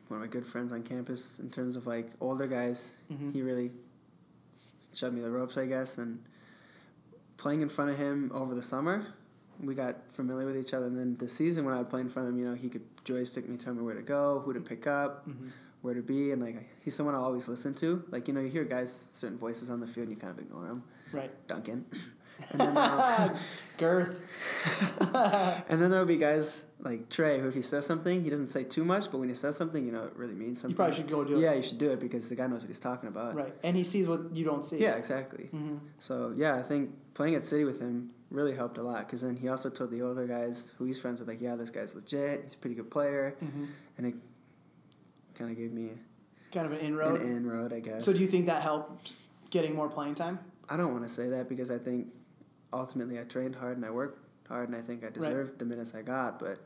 one 0.07 0.21
of 0.21 0.21
my 0.21 0.27
good 0.27 0.45
friends 0.45 0.71
on 0.71 0.81
campus 0.83 1.39
in 1.39 1.49
terms 1.51 1.75
of 1.75 1.85
like 1.87 2.09
older 2.21 2.47
guys. 2.47 2.95
He 3.33 3.41
really 3.41 3.71
showed 4.93 5.13
me 5.13 5.21
the 5.21 5.29
ropes, 5.29 5.57
I 5.57 5.65
guess, 5.65 5.97
and 5.99 6.23
playing 7.45 7.61
in 7.61 7.69
front 7.69 7.91
of 7.91 7.97
him 7.99 8.31
over 8.33 8.55
the 8.55 8.63
summer, 8.63 9.05
we 9.59 9.75
got 9.75 10.09
familiar 10.09 10.47
with 10.47 10.57
each 10.57 10.73
other. 10.73 10.87
And 10.87 10.97
then 10.97 11.15
the 11.17 11.29
season 11.29 11.63
when 11.63 11.75
I 11.75 11.77
would 11.77 11.91
play 11.91 12.01
in 12.01 12.09
front 12.09 12.27
of 12.27 12.33
him, 12.33 12.39
you 12.39 12.49
know, 12.49 12.55
he 12.55 12.69
could 12.69 12.81
joystick 13.03 13.47
me, 13.47 13.55
tell 13.55 13.75
me 13.75 13.83
where 13.83 13.93
to 13.93 14.01
go, 14.01 14.41
who 14.43 14.51
to 14.51 14.59
pick 14.59 14.87
up, 14.87 15.29
mm-hmm. 15.29 15.49
where 15.83 15.93
to 15.93 16.01
be, 16.01 16.31
and 16.31 16.41
like 16.41 16.67
he's 16.83 16.95
someone 16.95 17.13
I 17.13 17.19
always 17.19 17.47
listen 17.47 17.75
to. 17.75 18.03
Like 18.09 18.27
you 18.27 18.33
know, 18.33 18.41
you 18.41 18.49
hear 18.49 18.63
guys 18.63 19.09
certain 19.11 19.37
voices 19.37 19.69
on 19.69 19.79
the 19.79 19.85
field, 19.85 20.07
and 20.07 20.15
you 20.15 20.19
kind 20.19 20.33
of 20.33 20.39
ignore 20.43 20.65
them. 20.65 20.83
Right. 21.13 21.29
Duncan. 21.47 21.85
And 22.51 22.59
then, 22.61 22.77
uh, 22.77 23.37
Girth. 23.77 24.23
and 25.69 25.81
then 25.81 25.89
there 25.91 25.99
would 25.99 26.07
be 26.07 26.17
guys 26.17 26.65
like 26.79 27.09
Trey, 27.09 27.39
who 27.39 27.47
if 27.49 27.53
he 27.53 27.61
says 27.61 27.85
something, 27.85 28.23
he 28.23 28.29
doesn't 28.29 28.47
say 28.47 28.63
too 28.63 28.85
much, 28.85 29.11
but 29.11 29.17
when 29.17 29.27
he 29.27 29.35
says 29.35 29.57
something, 29.57 29.85
you 29.85 29.91
know, 29.91 30.03
it 30.05 30.13
really 30.15 30.35
means 30.35 30.61
something. 30.61 30.73
You 30.73 30.77
probably 30.77 30.95
should 30.95 31.09
go 31.09 31.23
do 31.25 31.35
it. 31.35 31.39
Yeah, 31.39 31.53
you 31.53 31.63
should 31.63 31.77
do 31.77 31.91
it 31.91 31.99
because 31.99 32.29
the 32.29 32.35
guy 32.35 32.47
knows 32.47 32.61
what 32.61 32.67
he's 32.69 32.79
talking 32.79 33.09
about. 33.09 33.35
Right. 33.35 33.53
And 33.63 33.75
he 33.75 33.83
sees 33.83 34.07
what 34.07 34.33
you 34.33 34.45
don't 34.45 34.63
see. 34.63 34.77
Yeah, 34.79 34.91
exactly. 34.95 35.45
Mm-hmm. 35.53 35.77
So 35.99 36.33
yeah, 36.37 36.55
I 36.55 36.61
think 36.61 36.91
playing 37.13 37.35
at 37.35 37.43
City 37.43 37.65
with 37.65 37.81
him 37.81 38.11
really 38.31 38.55
helped 38.55 38.77
a 38.77 38.83
lot 38.83 38.99
because 38.99 39.21
then 39.21 39.35
he 39.35 39.49
also 39.49 39.69
told 39.69 39.91
the 39.91 40.01
older 40.01 40.25
guys 40.25 40.73
who 40.77 40.85
he's 40.85 40.99
friends 40.99 41.19
with, 41.19 41.27
like, 41.27 41.41
yeah, 41.41 41.55
this 41.55 41.69
guy's 41.69 41.95
legit. 41.95 42.43
He's 42.43 42.55
a 42.55 42.57
pretty 42.57 42.75
good 42.75 42.89
player, 42.91 43.35
Mm-hmm. 43.43 43.65
and 43.97 44.07
it 44.07 44.15
kind 45.37 45.51
of 45.51 45.57
gave 45.57 45.71
me 45.73 45.89
Kind 46.53 46.65
of 46.67 46.71
an 46.71 46.79
inroad. 46.79 47.19
an 47.19 47.27
inroad, 47.35 47.73
I 47.73 47.81
guess. 47.81 48.05
So 48.05 48.13
do 48.13 48.19
you 48.19 48.27
think 48.27 48.45
that 48.45 48.61
helped 48.61 49.15
getting 49.49 49.75
more 49.75 49.89
playing 49.89 50.15
time? 50.15 50.39
I 50.69 50.77
don't 50.77 50.93
want 50.93 51.03
to 51.03 51.09
say 51.09 51.27
that 51.29 51.49
because 51.49 51.69
I 51.69 51.77
think 51.77 52.07
ultimately 52.79 53.19
I 53.19 53.23
trained 53.23 53.55
hard 53.55 53.77
and 53.77 53.85
I 53.85 53.89
worked 53.91 54.19
hard 54.47 54.69
and 54.69 54.77
I 54.77 54.81
think 54.81 55.03
I 55.05 55.09
deserved 55.09 55.59
the 55.59 55.65
minutes 55.65 55.93
I 55.95 56.01
got. 56.01 56.39
But 56.39 56.59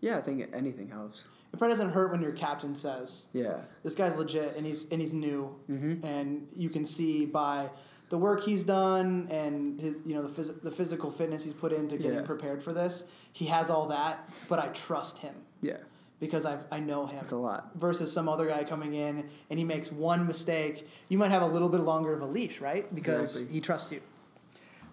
yeah, 0.00 0.16
I 0.16 0.20
think 0.20 0.48
anything 0.52 0.88
helps. 0.88 1.26
It 1.52 1.58
probably 1.58 1.72
doesn't 1.74 1.90
hurt 1.90 2.10
when 2.10 2.20
your 2.20 2.32
captain 2.32 2.74
says, 2.74 3.28
Yeah. 3.32 3.60
"This 3.84 3.94
guy's 3.94 4.18
legit 4.18 4.56
and 4.56 4.66
he's 4.66 4.88
and 4.90 5.00
he's 5.00 5.14
new," 5.14 5.54
Mhm. 5.70 6.04
and 6.04 6.48
you 6.54 6.68
can 6.68 6.84
see 6.84 7.26
by 7.26 7.70
the 8.08 8.18
work 8.18 8.42
he's 8.42 8.64
done 8.64 9.28
and 9.30 9.80
his 9.80 9.98
you 10.04 10.14
know 10.14 10.22
the 10.22 10.28
phys- 10.28 10.60
the 10.62 10.70
physical 10.70 11.10
fitness 11.10 11.44
he's 11.44 11.52
put 11.52 11.72
into 11.72 11.96
getting 11.96 12.18
Yeah. 12.18 12.24
prepared 12.24 12.62
for 12.62 12.72
this. 12.72 13.04
He 13.32 13.46
has 13.46 13.70
all 13.70 13.86
that, 13.88 14.28
but 14.48 14.58
I 14.58 14.66
trust 14.68 15.18
him 15.18 15.34
Yeah. 15.60 15.78
because 16.18 16.44
I 16.44 16.58
I 16.72 16.80
know 16.80 17.06
him. 17.06 17.20
It's 17.22 17.32
a 17.32 17.36
lot. 17.36 17.72
versus 17.76 18.12
some 18.12 18.28
other 18.28 18.46
guy 18.48 18.64
coming 18.64 18.94
in 18.94 19.28
and 19.48 19.58
he 19.58 19.64
makes 19.64 19.92
one 19.92 20.26
mistake, 20.26 20.88
you 21.08 21.18
might 21.18 21.30
have 21.30 21.42
a 21.42 21.46
little 21.46 21.68
bit 21.68 21.82
longer 21.82 22.12
of 22.12 22.20
a 22.20 22.26
leash, 22.26 22.60
right? 22.60 22.92
Because 22.92 23.34
Exactly. 23.36 23.54
he 23.54 23.60
trusts 23.60 23.92
you. 23.92 24.00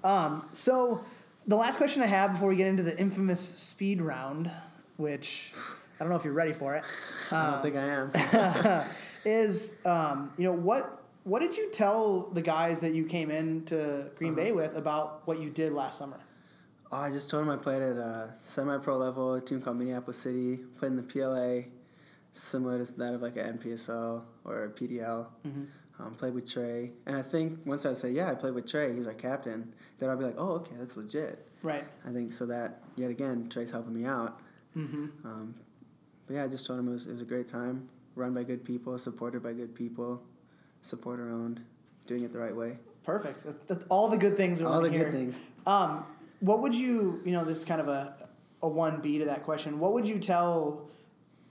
Um, 0.03 0.47
so 0.51 1.03
the 1.47 1.55
last 1.55 1.77
question 1.77 2.01
I 2.01 2.07
have 2.07 2.33
before 2.33 2.49
we 2.49 2.55
get 2.55 2.67
into 2.67 2.83
the 2.83 2.97
infamous 2.99 3.39
speed 3.39 4.01
round, 4.01 4.49
which 4.97 5.53
I 5.99 6.03
don't 6.03 6.09
know 6.09 6.15
if 6.15 6.23
you're 6.25 6.33
ready 6.33 6.53
for 6.53 6.75
it, 6.75 6.83
I 7.31 7.51
don't 7.51 7.61
think 7.61 7.75
I 7.75 7.85
am. 7.87 8.83
is 9.25 9.75
um, 9.85 10.31
you 10.37 10.43
know 10.45 10.53
what 10.53 10.97
what 11.23 11.39
did 11.41 11.55
you 11.55 11.69
tell 11.71 12.29
the 12.33 12.41
guys 12.41 12.81
that 12.81 12.95
you 12.95 13.05
came 13.05 13.29
in 13.29 13.63
to 13.65 14.09
Green 14.15 14.31
Uh-huh. 14.33 14.43
Bay 14.43 14.51
with 14.51 14.75
about 14.75 15.21
what 15.27 15.39
you 15.39 15.49
did 15.51 15.71
last 15.73 15.97
summer? 15.99 16.19
Oh, 16.91 16.97
I 16.97 17.11
just 17.11 17.29
told 17.29 17.43
him 17.43 17.49
I 17.51 17.57
played 17.57 17.81
at 17.81 17.95
a 17.97 18.33
semi-pro 18.41 18.97
level, 18.97 19.35
a 19.35 19.41
team 19.41 19.61
called 19.61 19.77
Minneapolis 19.77 20.17
City. 20.17 20.57
Played 20.77 20.89
in 20.93 20.97
the 20.97 21.03
PLA, 21.03 21.69
similar 22.33 22.83
to 22.83 22.91
that 22.97 23.13
of 23.13 23.21
like 23.21 23.37
an 23.37 23.57
NPSL 23.59 24.23
or 24.43 24.63
a 24.65 24.69
PDL. 24.69 25.27
Um, 26.03 26.15
played 26.15 26.33
with 26.33 26.51
Trey, 26.51 26.93
and 27.05 27.15
I 27.15 27.21
think 27.21 27.59
once 27.65 27.85
I 27.85 27.93
say 27.93 28.11
yeah, 28.11 28.31
I 28.31 28.35
played 28.35 28.53
with 28.53 28.69
Trey, 28.69 28.93
he's 28.93 29.07
our 29.07 29.13
captain. 29.13 29.73
Then 29.99 30.09
I'll 30.09 30.17
be 30.17 30.25
like, 30.25 30.35
oh, 30.37 30.53
okay, 30.53 30.75
that's 30.79 30.97
legit. 30.97 31.47
Right. 31.61 31.85
I 32.07 32.11
think 32.11 32.33
so 32.33 32.45
that 32.47 32.81
yet 32.95 33.11
again, 33.11 33.47
Trey's 33.49 33.69
helping 33.69 33.93
me 33.93 34.05
out. 34.05 34.39
Mm-hmm. 34.75 35.05
Um, 35.25 35.55
but 36.27 36.35
yeah, 36.35 36.43
I 36.43 36.47
just 36.47 36.65
told 36.65 36.79
him 36.79 36.87
it 36.87 36.91
was, 36.91 37.07
it 37.07 37.11
was 37.11 37.21
a 37.21 37.25
great 37.25 37.47
time, 37.47 37.87
run 38.15 38.33
by 38.33 38.43
good 38.43 38.63
people, 38.63 38.97
supported 38.97 39.43
by 39.43 39.53
good 39.53 39.75
people, 39.75 40.21
supporter 40.81 41.29
owned, 41.29 41.61
doing 42.07 42.23
it 42.23 42.31
the 42.31 42.39
right 42.39 42.55
way. 42.55 42.77
Perfect. 43.03 43.43
That's, 43.43 43.57
that's 43.67 43.85
all 43.89 44.09
the 44.09 44.17
good 44.17 44.37
things 44.37 44.59
we 44.59 44.65
All 44.65 44.81
the 44.81 44.89
hear. 44.89 45.05
good 45.05 45.13
things. 45.13 45.41
Um, 45.65 46.05
what 46.39 46.61
would 46.61 46.73
you, 46.73 47.21
you 47.25 47.31
know, 47.31 47.43
this 47.43 47.59
is 47.59 47.65
kind 47.65 47.81
of 47.81 47.87
a, 47.87 48.15
a 48.63 48.69
1B 48.69 49.19
to 49.19 49.25
that 49.25 49.43
question. 49.43 49.79
What 49.79 49.93
would 49.93 50.07
you 50.07 50.19
tell 50.19 50.87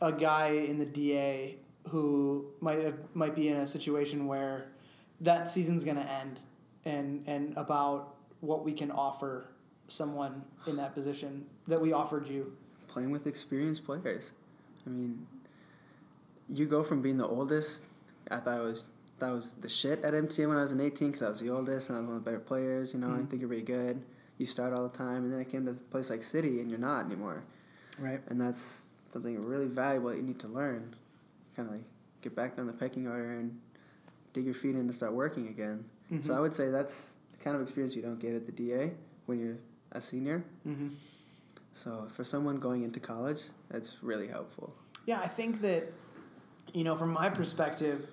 a 0.01 0.13
guy 0.13 0.49
in 0.49 0.79
the 0.79 0.87
DA 0.87 1.59
who 1.91 2.47
might 2.61 2.95
might 3.15 3.35
be 3.35 3.49
in 3.49 3.57
a 3.57 3.67
situation 3.67 4.27
where 4.27 4.69
that 5.21 5.49
season's 5.49 5.85
going 5.85 5.97
to 5.97 6.11
end 6.11 6.41
and, 6.85 7.27
and 7.27 7.55
about 7.57 8.15
what 8.41 8.65
we 8.65 8.73
can 8.73 8.91
offer 8.91 9.49
someone 9.87 10.43
in 10.67 10.77
that 10.77 10.95
position 10.95 11.45
that 11.67 11.81
we 11.81 11.93
offered 11.93 12.27
you? 12.27 12.57
playing 12.91 13.11
with 13.11 13.27
experienced 13.27 13.85
players. 13.85 14.33
I 14.87 14.91
mean, 14.91 15.27
you 16.49 16.67
go 16.67 16.83
from 16.83 17.01
being 17.01 17.17
the 17.17 17.27
oldest. 17.27 17.85
I 18.31 18.39
thought 18.39 18.59
it 18.59 18.63
was 18.63 18.91
that 19.19 19.31
was 19.31 19.55
the 19.55 19.69
shit 19.69 20.03
at 20.05 20.15
MTA 20.15 20.49
when 20.49 20.57
I 20.57 20.63
was 20.63 20.73
an 20.73 20.81
18 20.81 21.09
because 21.09 21.23
I 21.23 21.29
was 21.29 21.41
the 21.41 21.51
oldest 21.51 21.91
and 21.91 21.99
I 21.99 22.01
was 22.01 22.09
one 22.09 22.17
of 22.17 22.25
the 22.25 22.31
better 22.31 22.41
players. 22.43 22.95
You 22.95 23.01
know, 23.01 23.09
I 23.09 23.11
mm-hmm. 23.11 23.27
think 23.27 23.41
you're 23.41 23.49
pretty 23.49 23.65
good. 23.65 24.03
You 24.39 24.47
start 24.47 24.73
all 24.73 24.89
the 24.89 24.97
time, 24.97 25.25
and 25.25 25.33
then 25.33 25.41
I 25.41 25.45
came 25.45 25.67
to 25.67 25.73
a 25.73 25.75
place 25.75 26.09
like 26.09 26.23
City, 26.23 26.61
and 26.61 26.71
you're 26.71 26.79
not 26.79 27.05
anymore. 27.05 27.43
Right. 27.99 28.21
And 28.29 28.41
that's 28.41 28.87
something 29.13 29.41
really 29.45 29.67
valuable 29.67 30.09
that 30.09 30.17
you 30.17 30.23
need 30.23 30.39
to 30.41 30.49
learn. 30.49 30.97
Kind 31.57 31.69
of 31.69 31.75
like 31.75 31.85
get 32.23 32.35
back 32.35 32.57
down 32.57 32.67
the 32.67 32.73
pecking 32.73 33.07
order 33.07 33.33
and 33.39 33.59
dig 34.33 34.45
your 34.45 34.55
feet 34.55 34.75
in 34.75 34.83
and 34.83 34.95
start 34.95 35.13
working 35.13 35.49
again. 35.49 35.85
So 36.23 36.35
I 36.35 36.41
would 36.41 36.53
say 36.53 36.71
that's 36.71 37.15
the 37.31 37.39
kind 37.39 37.55
of 37.55 37.63
experience 37.63 37.95
you 37.95 38.03
don't 38.03 38.19
get 38.19 38.35
at 38.35 38.45
the 38.45 38.51
DA 38.53 38.93
when 39.27 39.39
you're 39.39 39.59
a 39.93 40.01
senior. 40.01 40.45
Mm-hmm. 40.67 40.89
So 41.73 42.07
for 42.13 42.25
someone 42.25 42.57
going 42.59 42.83
into 42.83 42.99
college, 42.99 43.43
that's 43.71 44.03
really 44.03 44.27
helpful. 44.27 44.75
Yeah, 45.07 45.21
I 45.21 45.29
think 45.29 45.61
that 45.63 45.93
you 46.73 46.85
know, 46.85 46.97
from 46.97 47.13
my 47.13 47.29
perspective, 47.31 48.11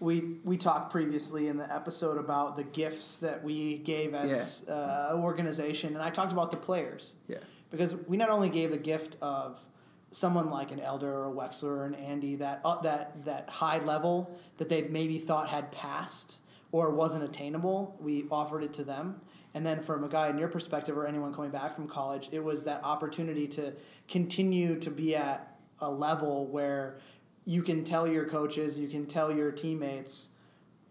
we 0.00 0.36
we 0.44 0.56
talked 0.56 0.90
previously 0.90 1.48
in 1.48 1.56
the 1.58 1.72
episode 1.74 2.18
about 2.18 2.56
the 2.56 2.64
gifts 2.64 3.18
that 3.18 3.42
we 3.44 3.78
gave 3.78 4.14
as 4.14 4.64
uh, 4.68 5.10
an 5.12 5.22
organization, 5.22 5.94
and 5.94 6.02
I 6.02 6.10
talked 6.10 6.32
about 6.32 6.50
the 6.50 6.56
players 6.58 7.14
Yeah. 7.28 7.38
because 7.70 7.96
we 8.06 8.16
not 8.16 8.30
only 8.30 8.48
gave 8.48 8.70
the 8.70 8.78
gift 8.78 9.16
of 9.22 9.64
someone 10.10 10.50
like 10.50 10.72
an 10.72 10.80
Elder 10.80 11.12
or 11.12 11.30
a 11.30 11.34
Wexler 11.34 11.64
or 11.64 11.86
an 11.86 11.94
Andy 11.94 12.36
that 12.36 12.60
uh, 12.64 12.80
that 12.82 13.24
that 13.24 13.48
high 13.48 13.78
level 13.78 14.38
that 14.58 14.68
they 14.68 14.82
maybe 14.82 15.18
thought 15.18 15.48
had 15.48 15.72
passed 15.72 16.38
or 16.72 16.90
wasn't 16.90 17.24
attainable, 17.24 17.96
we 18.00 18.26
offered 18.30 18.62
it 18.62 18.74
to 18.74 18.84
them. 18.84 19.20
And 19.54 19.64
then 19.64 19.80
from 19.80 20.04
a 20.04 20.08
guy 20.08 20.28
in 20.28 20.36
your 20.36 20.48
perspective 20.48 20.98
or 20.98 21.06
anyone 21.06 21.32
coming 21.32 21.50
back 21.50 21.74
from 21.74 21.88
college, 21.88 22.28
it 22.32 22.44
was 22.44 22.64
that 22.64 22.84
opportunity 22.84 23.46
to 23.48 23.72
continue 24.08 24.78
to 24.80 24.90
be 24.90 25.16
at 25.16 25.56
a 25.80 25.90
level 25.90 26.46
where 26.48 26.98
you 27.44 27.62
can 27.62 27.84
tell 27.84 28.06
your 28.06 28.26
coaches, 28.26 28.78
you 28.78 28.88
can 28.88 29.06
tell 29.06 29.32
your 29.32 29.50
teammates, 29.52 30.30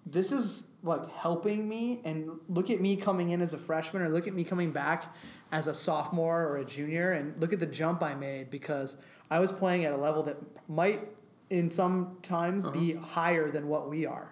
this 0.06 0.32
is 0.32 0.68
like 0.84 1.12
helping 1.12 1.68
me 1.68 2.02
and 2.06 2.40
look 2.48 2.70
at 2.70 2.80
me 2.80 2.96
coming 2.96 3.32
in 3.32 3.42
as 3.42 3.54
a 3.54 3.58
freshman 3.58 4.02
or 4.02 4.10
look 4.10 4.28
at 4.28 4.34
me 4.34 4.44
coming 4.44 4.72
back 4.72 5.16
as 5.52 5.68
a 5.68 5.74
sophomore 5.74 6.44
or 6.48 6.58
a 6.58 6.66
junior 6.66 7.14
and 7.14 7.40
look 7.42 7.54
at 7.54 7.60
the 7.60 7.66
jump 7.66 8.04
I 8.04 8.16
made 8.16 8.50
because 8.50 8.98
I 9.30 9.40
was 9.40 9.52
playing 9.52 9.86
at 9.86 9.94
a 9.94 9.98
level 9.98 10.24
that 10.24 10.38
might 10.70 11.02
in 11.50 11.70
some 11.70 12.18
times 12.22 12.68
be 12.68 12.96
higher 12.96 13.52
than 13.52 13.68
what 13.68 13.90
we 13.90 14.06
are. 14.06 14.32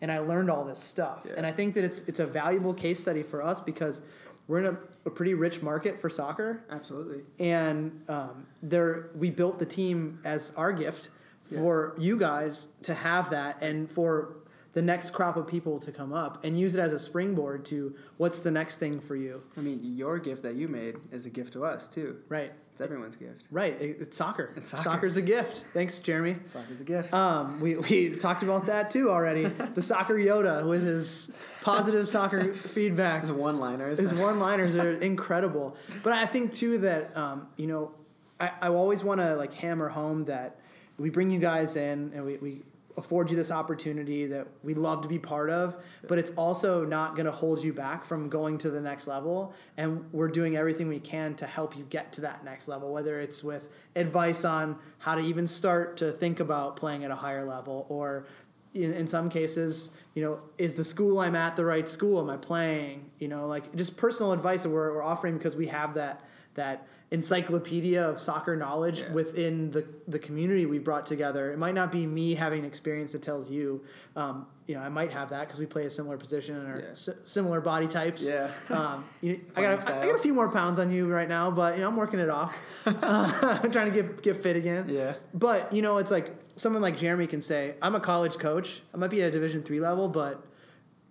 And 0.00 0.12
I 0.12 0.18
learned 0.18 0.50
all 0.50 0.64
this 0.64 0.78
stuff. 0.78 1.26
Yeah. 1.26 1.34
And 1.36 1.46
I 1.46 1.50
think 1.52 1.74
that 1.74 1.84
it's 1.84 2.02
it's 2.02 2.20
a 2.20 2.26
valuable 2.26 2.74
case 2.74 3.00
study 3.00 3.22
for 3.22 3.42
us 3.42 3.60
because 3.60 4.02
we're 4.48 4.60
in 4.60 4.66
a, 4.66 4.78
a 5.06 5.10
pretty 5.10 5.34
rich 5.34 5.62
market 5.62 5.98
for 5.98 6.08
soccer 6.08 6.64
Absolutely. 6.70 7.22
and 7.38 8.02
um, 8.08 8.46
there 8.62 9.10
we 9.14 9.30
built 9.30 9.58
the 9.58 9.66
team 9.66 10.18
as 10.24 10.52
our 10.56 10.72
gift 10.72 11.10
for 11.54 11.94
you 11.98 12.18
guys 12.18 12.66
to 12.82 12.94
have 12.94 13.30
that 13.30 13.62
and 13.62 13.90
for 13.90 14.36
the 14.74 14.82
next 14.82 15.10
crop 15.10 15.36
of 15.36 15.46
people 15.46 15.78
to 15.78 15.90
come 15.90 16.12
up 16.12 16.44
and 16.44 16.58
use 16.58 16.74
it 16.76 16.80
as 16.80 16.92
a 16.92 16.98
springboard 16.98 17.64
to 17.64 17.94
what's 18.18 18.40
the 18.40 18.50
next 18.50 18.78
thing 18.78 19.00
for 19.00 19.16
you 19.16 19.42
I 19.56 19.60
mean, 19.60 19.80
your 19.82 20.18
gift 20.18 20.42
that 20.42 20.54
you 20.56 20.68
made 20.68 20.96
is 21.10 21.26
a 21.26 21.30
gift 21.30 21.54
to 21.54 21.64
us 21.64 21.88
too. 21.88 22.18
right 22.28 22.52
It's 22.72 22.80
everyone's 22.82 23.16
gift. 23.16 23.44
right 23.50 23.72
it- 23.80 23.96
it's 24.00 24.16
soccer 24.16 24.52
It's 24.56 24.70
soccer. 24.70 24.82
soccer's 24.84 25.16
a 25.16 25.22
gift 25.22 25.64
thanks 25.72 25.98
jeremy 26.00 26.36
Soccer's 26.44 26.80
a 26.82 26.84
gift. 26.84 27.12
um, 27.14 27.60
we, 27.60 27.76
we 27.76 28.10
talked 28.16 28.42
about 28.42 28.66
that 28.66 28.90
too 28.90 29.10
already 29.10 29.44
the 29.74 29.82
soccer 29.82 30.14
yoda 30.16 30.68
with 30.68 30.82
his 30.84 31.30
positive 31.62 32.06
soccer 32.06 32.52
feedback 32.52 33.22
His 33.22 33.32
one-liners. 33.32 33.98
his 33.98 34.14
one-liners 34.14 34.76
are 34.76 34.94
incredible. 34.96 35.76
But 36.02 36.12
I 36.12 36.26
think 36.26 36.52
too 36.54 36.78
that 36.78 37.16
um, 37.16 37.48
you 37.56 37.66
know, 37.66 37.92
I, 38.40 38.52
I 38.62 38.68
always 38.68 39.02
want 39.02 39.20
to 39.20 39.34
like 39.34 39.52
hammer 39.54 39.88
home 39.88 40.24
that 40.26 40.56
we 40.98 41.10
bring 41.10 41.30
you 41.30 41.38
guys 41.40 41.76
in 41.76 42.12
and 42.14 42.24
we, 42.24 42.36
we 42.36 42.62
afford 42.98 43.30
you 43.30 43.36
this 43.36 43.50
opportunity 43.50 44.26
that 44.26 44.46
we 44.62 44.74
love 44.74 45.02
to 45.02 45.08
be 45.08 45.18
part 45.18 45.48
of, 45.48 45.82
but 46.06 46.18
it's 46.18 46.32
also 46.32 46.84
not 46.84 47.14
going 47.14 47.26
to 47.26 47.32
hold 47.32 47.62
you 47.62 47.72
back 47.72 48.04
from 48.04 48.28
going 48.28 48.58
to 48.58 48.70
the 48.70 48.80
next 48.80 49.06
level. 49.06 49.54
And 49.76 50.04
we're 50.12 50.28
doing 50.28 50.56
everything 50.56 50.88
we 50.88 50.98
can 50.98 51.34
to 51.36 51.46
help 51.46 51.76
you 51.76 51.84
get 51.84 52.12
to 52.14 52.20
that 52.22 52.44
next 52.44 52.68
level, 52.68 52.92
whether 52.92 53.20
it's 53.20 53.42
with 53.42 53.68
advice 53.96 54.44
on 54.44 54.76
how 54.98 55.14
to 55.14 55.22
even 55.22 55.46
start 55.46 55.96
to 55.98 56.12
think 56.12 56.40
about 56.40 56.76
playing 56.76 57.04
at 57.04 57.10
a 57.10 57.16
higher 57.16 57.44
level 57.44 57.86
or 57.88 58.26
in, 58.74 59.06
some 59.06 59.30
cases, 59.30 59.92
you 60.14 60.22
know, 60.22 60.40
is 60.58 60.74
the 60.74 60.84
school 60.84 61.20
I'm 61.20 61.34
at 61.34 61.56
the 61.56 61.64
right 61.64 61.88
school? 61.88 62.20
Am 62.20 62.28
I 62.28 62.36
playing? 62.36 63.10
You 63.18 63.28
know, 63.28 63.46
like 63.46 63.74
just 63.74 63.96
personal 63.96 64.32
advice 64.32 64.64
that 64.64 64.68
we're, 64.68 64.92
we're 64.92 65.02
offering 65.02 65.38
because 65.38 65.56
we 65.56 65.66
have 65.68 65.94
that 65.94 66.22
that 66.54 66.86
encyclopedia 67.10 68.02
of 68.02 68.20
soccer 68.20 68.54
knowledge 68.56 69.00
Yeah. 69.00 69.12
within 69.12 69.70
the, 69.70 69.84
the 70.08 70.18
community 70.18 70.66
we've 70.66 70.84
brought 70.84 71.06
together. 71.06 71.52
It 71.52 71.58
might 71.58 71.74
not 71.74 71.90
be 71.90 72.06
me 72.06 72.34
having 72.34 72.64
experience 72.64 73.12
that 73.12 73.22
tells 73.22 73.50
you. 73.50 73.82
Um, 74.16 74.46
you 74.66 74.74
know, 74.74 74.80
I 74.82 74.88
might 74.90 75.10
have 75.12 75.30
that 75.30 75.46
because 75.46 75.58
we 75.58 75.64
play 75.66 75.86
a 75.86 75.90
similar 75.90 76.18
position 76.18 76.56
and 76.56 76.68
are 76.68 76.80
Yeah. 76.82 76.90
s- 76.90 77.08
similar 77.24 77.60
body 77.62 77.86
types. 77.86 78.28
Yeah. 78.28 78.50
Um, 78.68 79.04
you, 79.22 79.40
I 79.56 79.62
got 79.62 79.88
I, 79.90 80.00
I 80.02 80.06
got 80.06 80.16
a 80.16 80.18
few 80.18 80.34
more 80.34 80.50
pounds 80.50 80.78
on 80.78 80.92
you 80.92 81.08
right 81.10 81.28
now, 81.28 81.50
but 81.50 81.74
you 81.76 81.80
know 81.80 81.88
I'm 81.88 81.96
working 81.96 82.18
it 82.20 82.28
off. 82.28 82.54
uh, 82.86 83.58
I'm 83.62 83.70
trying 83.72 83.90
to 83.90 84.02
get 84.02 84.22
get 84.22 84.36
fit 84.36 84.56
again. 84.56 84.86
Yeah. 84.90 85.14
But 85.32 85.72
you 85.72 85.80
know, 85.80 85.96
it's 85.96 86.10
like 86.10 86.34
someone 86.56 86.82
like 86.82 86.98
Jeremy 86.98 87.26
can 87.26 87.40
say, 87.40 87.76
"I'm 87.80 87.94
a 87.94 88.00
college 88.00 88.36
coach. 88.38 88.82
I 88.92 88.98
might 88.98 89.08
be 89.10 89.22
at 89.22 89.28
a 89.28 89.30
Division 89.30 89.62
three 89.62 89.80
level, 89.80 90.08
but 90.10 90.44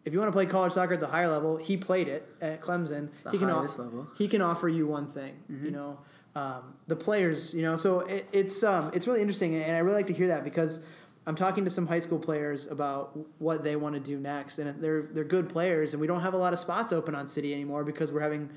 if 0.08 0.14
you 0.14 0.20
want 0.20 0.30
to 0.32 0.36
play 0.36 0.46
college 0.46 0.72
soccer 0.72 0.94
at 0.94 1.02
the 1.02 1.08
higher 1.08 1.28
level, 1.28 1.58
he 1.58 1.76
played 1.76 2.08
it 2.08 2.28
at 2.42 2.62
Clemson. 2.62 3.10
The 3.24 3.32
he 3.32 3.38
can 3.38 3.50
highest 3.50 3.78
level. 3.78 4.08
he 4.18 4.28
can 4.30 4.42
offer 4.42 4.70
you 4.70 4.88
one 4.88 5.06
thing. 5.06 5.36
You 5.50 5.72
know, 5.72 6.00
um, 6.34 6.76
the 6.88 6.96
players. 6.96 7.54
You 7.54 7.64
know, 7.64 7.76
so 7.76 8.00
it, 8.00 8.28
it's 8.32 8.64
um, 8.64 8.92
it's 8.94 9.06
really 9.06 9.20
interesting, 9.20 9.56
and 9.56 9.76
I 9.76 9.80
really 9.80 9.98
like 9.98 10.08
to 10.08 10.14
hear 10.14 10.28
that 10.30 10.44
because. 10.44 10.82
I'm 11.26 11.36
talking 11.36 11.66
to 11.66 11.70
some 11.70 11.86
high 11.86 12.00
school 12.00 12.20
players 12.20 12.68
about 12.68 13.20
what 13.40 13.62
they 13.62 13.76
want 13.76 13.96
to 13.96 14.00
do 14.00 14.18
next, 14.18 14.60
and 14.60 14.82
they're 14.82 15.02
they're 15.02 15.26
good 15.26 15.50
players, 15.50 15.94
and 15.94 16.00
we 16.00 16.08
don't 16.08 16.22
have 16.22 16.34
a 16.34 16.38
lot 16.38 16.54
of 16.54 16.60
spots 16.60 16.94
open 16.94 17.16
on 17.16 17.28
City 17.28 17.54
anymore 17.54 17.84
because 17.84 18.14
we're 18.14 18.22
having 18.22 18.50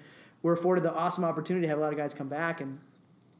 we're 0.42 0.52
afforded 0.52 0.84
the 0.84 0.94
awesome 0.94 1.24
opportunity 1.24 1.66
to 1.66 1.68
have 1.68 1.78
a 1.78 1.80
lot 1.80 1.92
of 1.92 1.98
guys 1.98 2.14
come 2.14 2.28
back, 2.28 2.60
and 2.60 2.78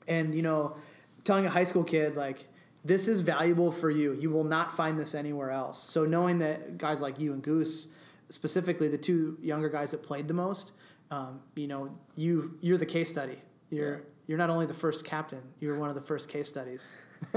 and 0.09 0.35
you 0.35 0.43
know 0.43 0.75
telling 1.23 1.47
a 1.47 1.51
high 1.51 1.63
school 1.63 1.85
kid 1.85 2.17
like 2.17 2.49
this 2.85 3.07
is 3.07 3.21
valuable 3.21 3.71
for 3.71 3.89
you 3.89 4.15
you 4.15 4.31
will 4.31 4.45
not 4.45 4.73
find 4.73 4.99
this 4.99 5.15
anywhere 5.15 5.51
else 5.51 5.79
so 5.79 6.05
knowing 6.05 6.39
that 6.39 6.79
guys 6.79 7.01
like 7.01 7.19
you 7.21 7.33
and 7.33 7.43
goose 7.43 7.89
specifically 8.31 8.89
the 8.89 8.99
two 8.99 9.37
younger 9.43 9.69
guys 9.69 9.91
that 9.91 10.03
played 10.03 10.27
the 10.29 10.35
most 10.35 10.73
um, 11.11 11.41
you 11.57 11.67
know 11.67 11.91
you 12.17 12.57
you're 12.61 12.79
the 12.79 12.87
case 12.87 13.09
study 13.11 13.39
you're 13.71 13.95
Yeah. 13.97 14.01
you're 14.27 14.39
not 14.39 14.49
only 14.51 14.67
the 14.67 14.75
first 14.75 15.05
captain 15.05 15.43
you're 15.61 15.79
one 15.79 15.89
of 15.89 15.95
the 15.95 16.01
first 16.03 16.29
case 16.29 16.49
studies 16.49 16.97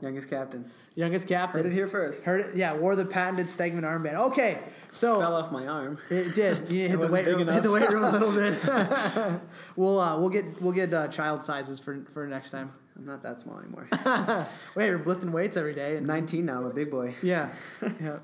Youngest 0.00 0.30
captain. 0.30 0.70
youngest 0.94 1.26
captain 1.26 1.62
Heard 1.64 1.72
it 1.72 1.74
here 1.74 1.88
first. 1.88 2.24
heard 2.24 2.40
it 2.42 2.54
yeah 2.56 2.72
wore 2.72 2.94
the 2.94 3.04
patented 3.04 3.46
stegman 3.46 3.82
armband 3.82 4.14
okay 4.30 4.60
so 4.92 5.18
Fell 5.18 5.34
off 5.34 5.50
my 5.50 5.66
arm. 5.66 5.98
it 6.08 6.36
did. 6.36 6.70
You 6.70 6.88
hit 6.88 7.00
the 7.04 7.12
weight 7.12 7.26
room. 7.26 7.48
Hit 7.48 7.64
the 7.64 7.70
weight 7.72 7.88
room 7.90 8.04
a 8.04 8.12
little 8.12 8.30
bit. 8.32 9.40
we'll 9.76 9.98
uh, 9.98 10.16
we'll 10.20 10.28
get 10.28 10.44
we'll 10.62 10.70
get 10.72 10.94
uh, 10.94 11.08
child 11.08 11.42
sizes 11.42 11.80
for 11.80 12.04
for 12.10 12.28
next 12.28 12.52
time. 12.52 12.70
I'm 12.96 13.04
not 13.04 13.20
that 13.24 13.40
small 13.40 13.58
anymore. 13.58 13.88
Wait, 14.76 14.86
you're 14.86 15.02
lifting 15.04 15.32
weights 15.32 15.56
every 15.56 15.74
day. 15.74 15.96
And, 15.96 16.06
19 16.06 16.44
now. 16.46 16.58
I'm 16.60 16.66
a 16.66 16.70
big 16.72 16.92
boy. 16.92 17.12
yeah, 17.24 17.48
yeah. 18.00 18.18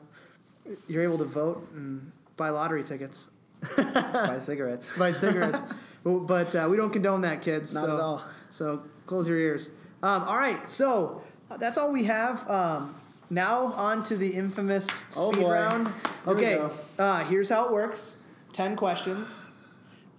You're 0.89 1.03
able 1.03 1.19
to 1.19 1.25
vote 1.25 1.67
and 1.75 2.11
buy 2.37 2.51
lottery 2.51 2.83
tickets, 2.85 3.31
Buy 3.77 4.39
cigarettes. 4.39 4.97
buy 4.99 5.11
cigarettes. 5.11 5.63
but 6.05 6.55
uh, 6.55 6.69
we 6.71 6.77
don't 6.77 6.91
condone 6.93 7.23
that, 7.23 7.43
kids. 7.43 7.75
Not 7.75 7.85
so, 7.85 7.95
at 7.95 8.01
all. 8.01 8.25
So 8.51 8.83
close 9.07 9.29
your 9.29 9.39
ears. 9.39 9.71
Um, 10.03 10.25
all 10.25 10.37
right, 10.37 10.69
so 10.71 11.23
uh, 11.51 11.57
that's 11.57 11.77
all 11.77 11.93
we 11.93 12.05
have. 12.05 12.49
Um, 12.49 12.95
now 13.29 13.67
on 13.75 14.03
to 14.05 14.17
the 14.17 14.29
infamous 14.29 15.05
Oh, 15.17 15.31
speed 15.33 15.43
boy. 15.43 15.53
round. 15.53 15.87
Here 15.89 16.33
Okay, 16.35 16.61
uh, 16.99 17.25
here's 17.25 17.49
how 17.49 17.67
it 17.67 17.73
works. 17.73 18.17
Ten 18.53 18.77
questions. 18.77 19.47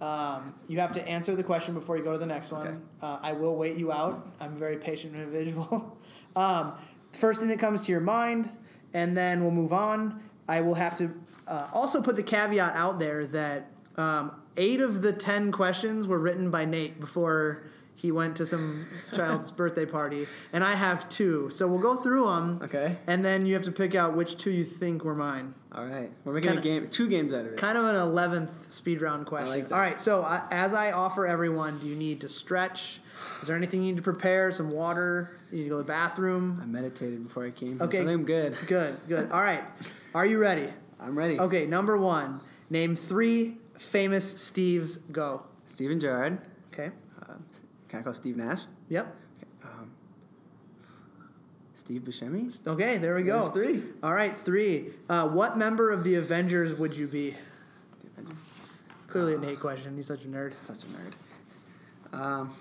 Um, 0.00 0.54
you 0.66 0.80
have 0.80 0.92
to 0.92 1.08
answer 1.08 1.36
the 1.36 1.44
question 1.44 1.74
before 1.74 1.96
you 1.96 2.02
go 2.02 2.12
to 2.12 2.18
the 2.18 2.26
next 2.26 2.50
one. 2.50 2.66
Okay. 2.66 2.76
Uh, 3.00 3.18
I 3.22 3.32
will 3.34 3.54
wait 3.56 3.76
you 3.76 3.92
out. 3.92 4.26
I'm 4.40 4.54
a 4.54 4.56
very 4.56 4.76
patient 4.76 5.14
individual. 5.14 5.96
um, 6.36 6.72
first 7.12 7.40
thing 7.40 7.48
that 7.50 7.60
comes 7.60 7.86
to 7.86 7.92
your 7.92 8.00
mind, 8.00 8.48
and 8.94 9.16
then 9.16 9.42
we'll 9.42 9.52
move 9.52 9.72
on. 9.72 10.20
I 10.48 10.60
will 10.60 10.74
have 10.74 10.96
to 10.96 11.10
uh, 11.46 11.68
also 11.72 12.02
put 12.02 12.16
the 12.16 12.22
caveat 12.22 12.74
out 12.74 12.98
there 12.98 13.26
that 13.28 13.68
um, 13.96 14.32
eight 14.56 14.80
of 14.80 15.02
the 15.02 15.12
ten 15.12 15.52
questions 15.52 16.06
were 16.06 16.18
written 16.18 16.50
by 16.50 16.64
Nate 16.64 17.00
before 17.00 17.62
he 17.94 18.10
went 18.10 18.36
to 18.36 18.46
some 18.46 18.86
child's 19.14 19.50
birthday 19.60 19.86
party, 19.86 20.26
and 20.52 20.64
I 20.64 20.74
have 20.74 21.08
two. 21.08 21.48
So 21.50 21.68
we'll 21.68 21.78
go 21.78 21.96
through 21.96 22.26
them. 22.26 22.60
Okay. 22.62 22.96
And 23.06 23.24
then 23.24 23.46
you 23.46 23.54
have 23.54 23.62
to 23.64 23.72
pick 23.72 23.94
out 23.94 24.16
which 24.16 24.36
two 24.36 24.50
you 24.50 24.64
think 24.64 25.04
were 25.04 25.14
mine. 25.14 25.54
All 25.72 25.84
right. 25.86 26.10
We're 26.24 26.32
making 26.34 26.48
Kinda- 26.52 26.60
a 26.60 26.64
game, 26.80 26.88
two 26.90 27.08
games 27.08 27.32
out 27.32 27.46
of 27.46 27.52
it. 27.52 27.58
Kind 27.58 27.78
of 27.78 27.84
an 27.84 27.96
eleventh 27.96 28.70
speed 28.70 29.00
round 29.02 29.26
question. 29.26 29.48
like 29.50 29.68
that. 29.68 29.74
All 29.74 29.80
right, 29.80 30.00
so 30.00 30.22
uh, 30.22 30.42
as 30.50 30.74
I 30.74 30.92
offer 30.92 31.26
everyone, 31.26 31.78
do 31.78 31.86
you 31.86 31.94
need 31.96 32.20
to 32.22 32.28
stretch? 32.28 33.00
Is 33.40 33.46
there 33.48 33.56
anything 33.56 33.80
you 33.82 33.92
need 33.92 33.98
to 33.98 34.02
prepare? 34.02 34.50
Some 34.52 34.70
water? 34.70 35.36
You 35.52 35.58
need 35.58 35.64
to 35.64 35.70
go 35.70 35.76
to 35.76 35.82
the 35.82 35.88
bathroom? 35.88 36.58
I 36.62 36.66
meditated 36.66 37.22
before 37.24 37.44
I 37.44 37.50
came. 37.50 37.80
Okay. 37.80 37.98
So 37.98 38.08
I'm 38.08 38.24
good. 38.24 38.56
Good, 38.66 38.96
good. 39.06 39.30
All 39.30 39.40
right, 39.40 39.62
are 40.14 40.26
you 40.26 40.38
ready? 40.38 40.68
I'm 41.00 41.16
ready. 41.16 41.38
Okay, 41.38 41.66
number 41.66 41.98
one. 41.98 42.40
Name 42.70 42.96
three 42.96 43.58
famous 43.76 44.34
Steves. 44.34 45.00
Go. 45.10 45.44
Steven 45.66 45.98
Gerrard. 45.98 46.38
Okay. 46.72 46.90
Uh, 47.22 47.34
can 47.88 48.00
I 48.00 48.02
call 48.02 48.14
Steve 48.14 48.36
Nash? 48.36 48.62
Yep. 48.88 49.14
Um, 49.64 49.92
Steve 51.74 52.02
Buscemi? 52.02 52.66
Okay, 52.66 52.98
there 52.98 53.14
we 53.14 53.22
go. 53.22 53.38
There's 53.38 53.50
three. 53.50 53.82
All 54.02 54.14
right, 54.14 54.36
three. 54.36 54.90
Uh, 55.08 55.28
what 55.28 55.56
member 55.56 55.90
of 55.90 56.04
the 56.04 56.16
Avengers 56.16 56.78
would 56.78 56.96
you 56.96 57.06
be? 57.06 57.34
Clearly 59.08 59.34
a 59.34 59.38
Nate 59.38 59.60
question. 59.60 59.94
He's 59.94 60.06
such 60.06 60.24
a 60.24 60.28
nerd. 60.28 60.54
Such 60.54 60.84
a 60.84 60.86
nerd. 60.86 61.14
Um, 62.12 62.54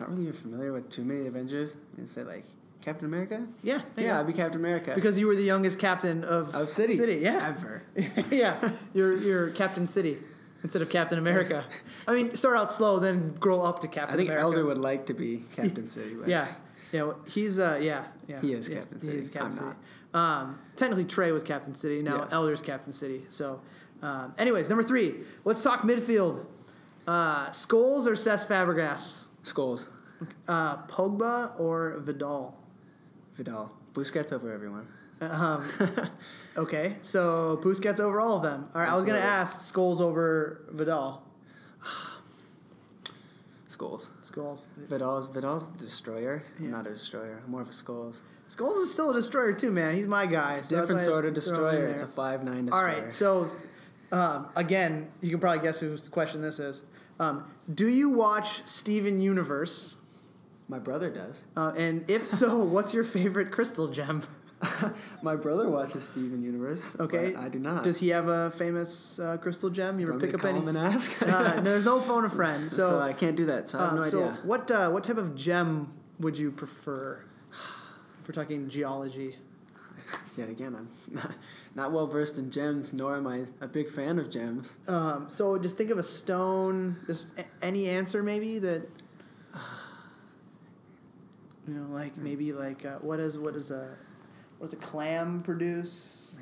not 0.00 0.10
really 0.10 0.22
even 0.22 0.34
familiar 0.34 0.72
with 0.72 0.88
too 0.88 1.04
many 1.04 1.26
Avengers. 1.26 1.76
I 1.76 1.98
mean, 1.98 2.08
say 2.08 2.22
like 2.22 2.44
Captain 2.84 3.06
America. 3.06 3.46
Yeah. 3.62 3.80
Yeah, 3.96 4.20
I'd 4.20 4.26
be 4.26 4.32
Captain 4.32 4.60
America. 4.60 4.92
because 4.94 5.18
you 5.18 5.26
were 5.26 5.34
the 5.36 5.42
youngest 5.42 5.78
captain 5.78 6.22
of 6.24 6.54
of 6.54 6.68
City. 6.68 6.94
City, 6.96 7.16
yeah. 7.22 7.54
Ever. 7.56 7.82
yeah, 8.30 8.70
you're 8.92 9.16
you're 9.16 9.50
Captain 9.50 9.86
City 9.86 10.18
instead 10.62 10.82
of 10.82 10.90
Captain 10.90 11.18
America. 11.18 11.64
I 12.08 12.14
mean, 12.14 12.34
start 12.34 12.56
out 12.56 12.72
slow, 12.72 12.98
then 12.98 13.34
grow 13.40 13.62
up 13.62 13.80
to 13.80 13.88
Captain 13.88 14.14
I 14.14 14.16
think 14.18 14.28
America. 14.28 14.44
Elder 14.44 14.64
would 14.66 14.78
like 14.78 15.06
to 15.06 15.14
be 15.14 15.42
Captain 15.56 15.86
City. 15.86 16.14
But 16.14 16.28
Yeah, 16.28 16.46
he's 17.26 17.58
uh, 17.58 17.78
yeah, 17.82 18.04
yeah. 18.28 18.40
He 18.40 18.52
is 18.52 18.68
Captain 18.68 19.00
City. 19.00 19.18
is 19.18 19.30
Captain 19.30 19.46
I'm 19.46 19.52
City. 19.52 19.66
not. 20.12 20.20
Um, 20.20 20.58
technically, 20.76 21.04
Trey 21.06 21.32
was 21.32 21.42
Captain 21.42 21.74
City. 21.74 22.00
Now 22.02 22.18
Yes. 22.18 22.32
Elder's 22.32 22.62
Captain 22.62 22.92
City. 22.92 23.22
So, 23.28 23.60
um, 24.02 24.32
anyways, 24.38 24.68
number 24.68 24.84
three. 24.84 25.14
Let's 25.44 25.62
talk 25.62 25.82
midfield. 25.82 26.44
Uh, 27.06 27.48
Scholes 27.48 28.06
or 28.06 28.12
Cesc 28.12 28.46
Fabregas? 28.46 29.22
Scholes. 29.42 29.88
Uh, 30.48 30.76
Pogba 30.86 31.58
or 31.58 31.98
Vidal? 31.98 32.56
Vidal. 33.36 33.72
Busquets 33.92 34.32
over 34.32 34.52
everyone. 34.52 34.86
Um, 35.20 35.64
okay, 36.56 36.96
so 37.00 37.60
Busquets 37.62 38.00
over 38.00 38.20
all 38.20 38.36
of 38.36 38.42
them. 38.42 38.68
All 38.74 38.80
right, 38.80 38.90
I 38.90 38.94
was 38.94 39.04
gonna 39.04 39.18
ask 39.18 39.60
Scholes 39.74 40.00
over 40.00 40.64
Vidal. 40.70 41.22
Skulls. 43.68 44.10
Scholes. 44.22 44.62
Vidal's 44.88 45.26
Vidal's 45.28 45.68
a 45.68 45.72
destroyer. 45.72 46.44
I'm 46.58 46.70
not 46.70 46.86
a 46.86 46.90
destroyer. 46.90 47.40
I'm 47.44 47.50
more 47.50 47.62
of 47.62 47.68
a 47.68 47.72
skulls. 47.72 48.22
Scholes 48.48 48.76
is 48.82 48.92
still 48.92 49.10
a 49.10 49.14
destroyer 49.14 49.52
too, 49.52 49.72
man. 49.72 49.96
He's 49.96 50.06
my 50.06 50.26
guy. 50.26 50.52
It's 50.52 50.70
a 50.70 50.76
that's 50.76 50.86
different 50.86 51.00
sort 51.00 51.24
of 51.24 51.34
throw 51.44 51.68
him 51.70 51.74
in 51.74 51.80
destroyer. 51.80 51.86
It's 51.86 52.02
a 52.02 52.06
five 52.06 52.44
nine 52.44 52.68
All 52.70 52.80
destroyer. 52.80 53.02
right, 53.02 53.12
so 53.12 53.50
um, 54.12 54.48
again, 54.54 55.10
you 55.22 55.30
can 55.30 55.40
probably 55.40 55.60
guess 55.60 55.80
whose 55.80 56.08
question 56.08 56.40
this 56.40 56.60
is. 56.60 56.84
Um, 57.18 57.44
do 57.74 57.88
you 57.88 58.10
watch 58.10 58.64
Steven 58.66 59.20
Universe? 59.20 59.96
My 60.74 60.80
brother 60.80 61.08
does. 61.08 61.44
Uh, 61.56 61.72
and 61.76 62.04
if 62.10 62.28
so, 62.28 62.64
what's 62.74 62.92
your 62.92 63.04
favorite 63.04 63.52
crystal 63.52 63.86
gem? 63.86 64.24
my 65.22 65.36
brother 65.36 65.68
watches 65.70 66.02
Steven 66.02 66.42
Universe. 66.42 66.96
Okay, 66.98 67.32
I 67.36 67.48
do 67.48 67.60
not. 67.60 67.84
Does 67.84 68.00
he 68.00 68.08
have 68.08 68.26
a 68.26 68.50
famous 68.50 69.20
uh, 69.20 69.36
crystal 69.36 69.70
gem? 69.70 70.00
You 70.00 70.08
ever 70.08 70.18
pick 70.18 70.34
up 70.34 70.44
any? 70.44 70.58
and 70.58 70.76
ask? 70.76 71.22
uh, 71.22 71.26
no, 71.26 71.60
there's 71.60 71.84
no 71.84 72.00
phone 72.00 72.24
a 72.24 72.30
friend. 72.30 72.72
So, 72.72 72.88
So, 72.90 72.98
I 72.98 73.12
can't 73.12 73.36
do 73.36 73.46
that. 73.46 73.68
So 73.68 73.78
I 73.78 73.82
have 73.82 73.90
um, 73.90 73.96
no 73.98 74.04
so 74.04 74.18
idea. 74.24 74.38
what 74.42 74.68
uh, 74.68 74.90
what 74.90 75.04
type 75.04 75.16
of 75.18 75.36
gem 75.36 75.92
would 76.18 76.36
you 76.36 76.50
prefer? 76.50 77.20
If 78.20 78.28
we're 78.28 78.34
talking 78.34 78.68
geology, 78.68 79.36
Yet 80.36 80.48
again, 80.48 80.74
I'm 80.74 80.88
not, 81.08 81.30
not 81.76 81.92
well 81.92 82.08
versed 82.08 82.36
in 82.38 82.50
gems, 82.50 82.92
nor 82.92 83.16
am 83.16 83.28
I 83.28 83.44
a 83.60 83.68
big 83.68 83.88
fan 83.88 84.18
of 84.18 84.28
gems. 84.28 84.74
um, 84.88 85.26
so 85.28 85.56
just 85.56 85.76
think 85.78 85.90
of 85.90 85.98
a 85.98 86.02
stone. 86.02 86.96
Just 87.06 87.38
a- 87.38 87.44
any 87.62 87.88
answer, 87.88 88.24
maybe 88.24 88.58
that. 88.58 88.82
You 91.66 91.74
know, 91.74 91.94
like 91.94 92.16
maybe 92.16 92.52
like 92.52 92.84
uh, 92.84 92.96
what 93.00 93.20
is 93.20 93.38
what 93.38 93.54
is 93.56 93.70
a 93.70 93.88
what 94.58 94.70
does 94.70 94.72
a 94.74 94.76
clam 94.76 95.42
produce? 95.42 96.38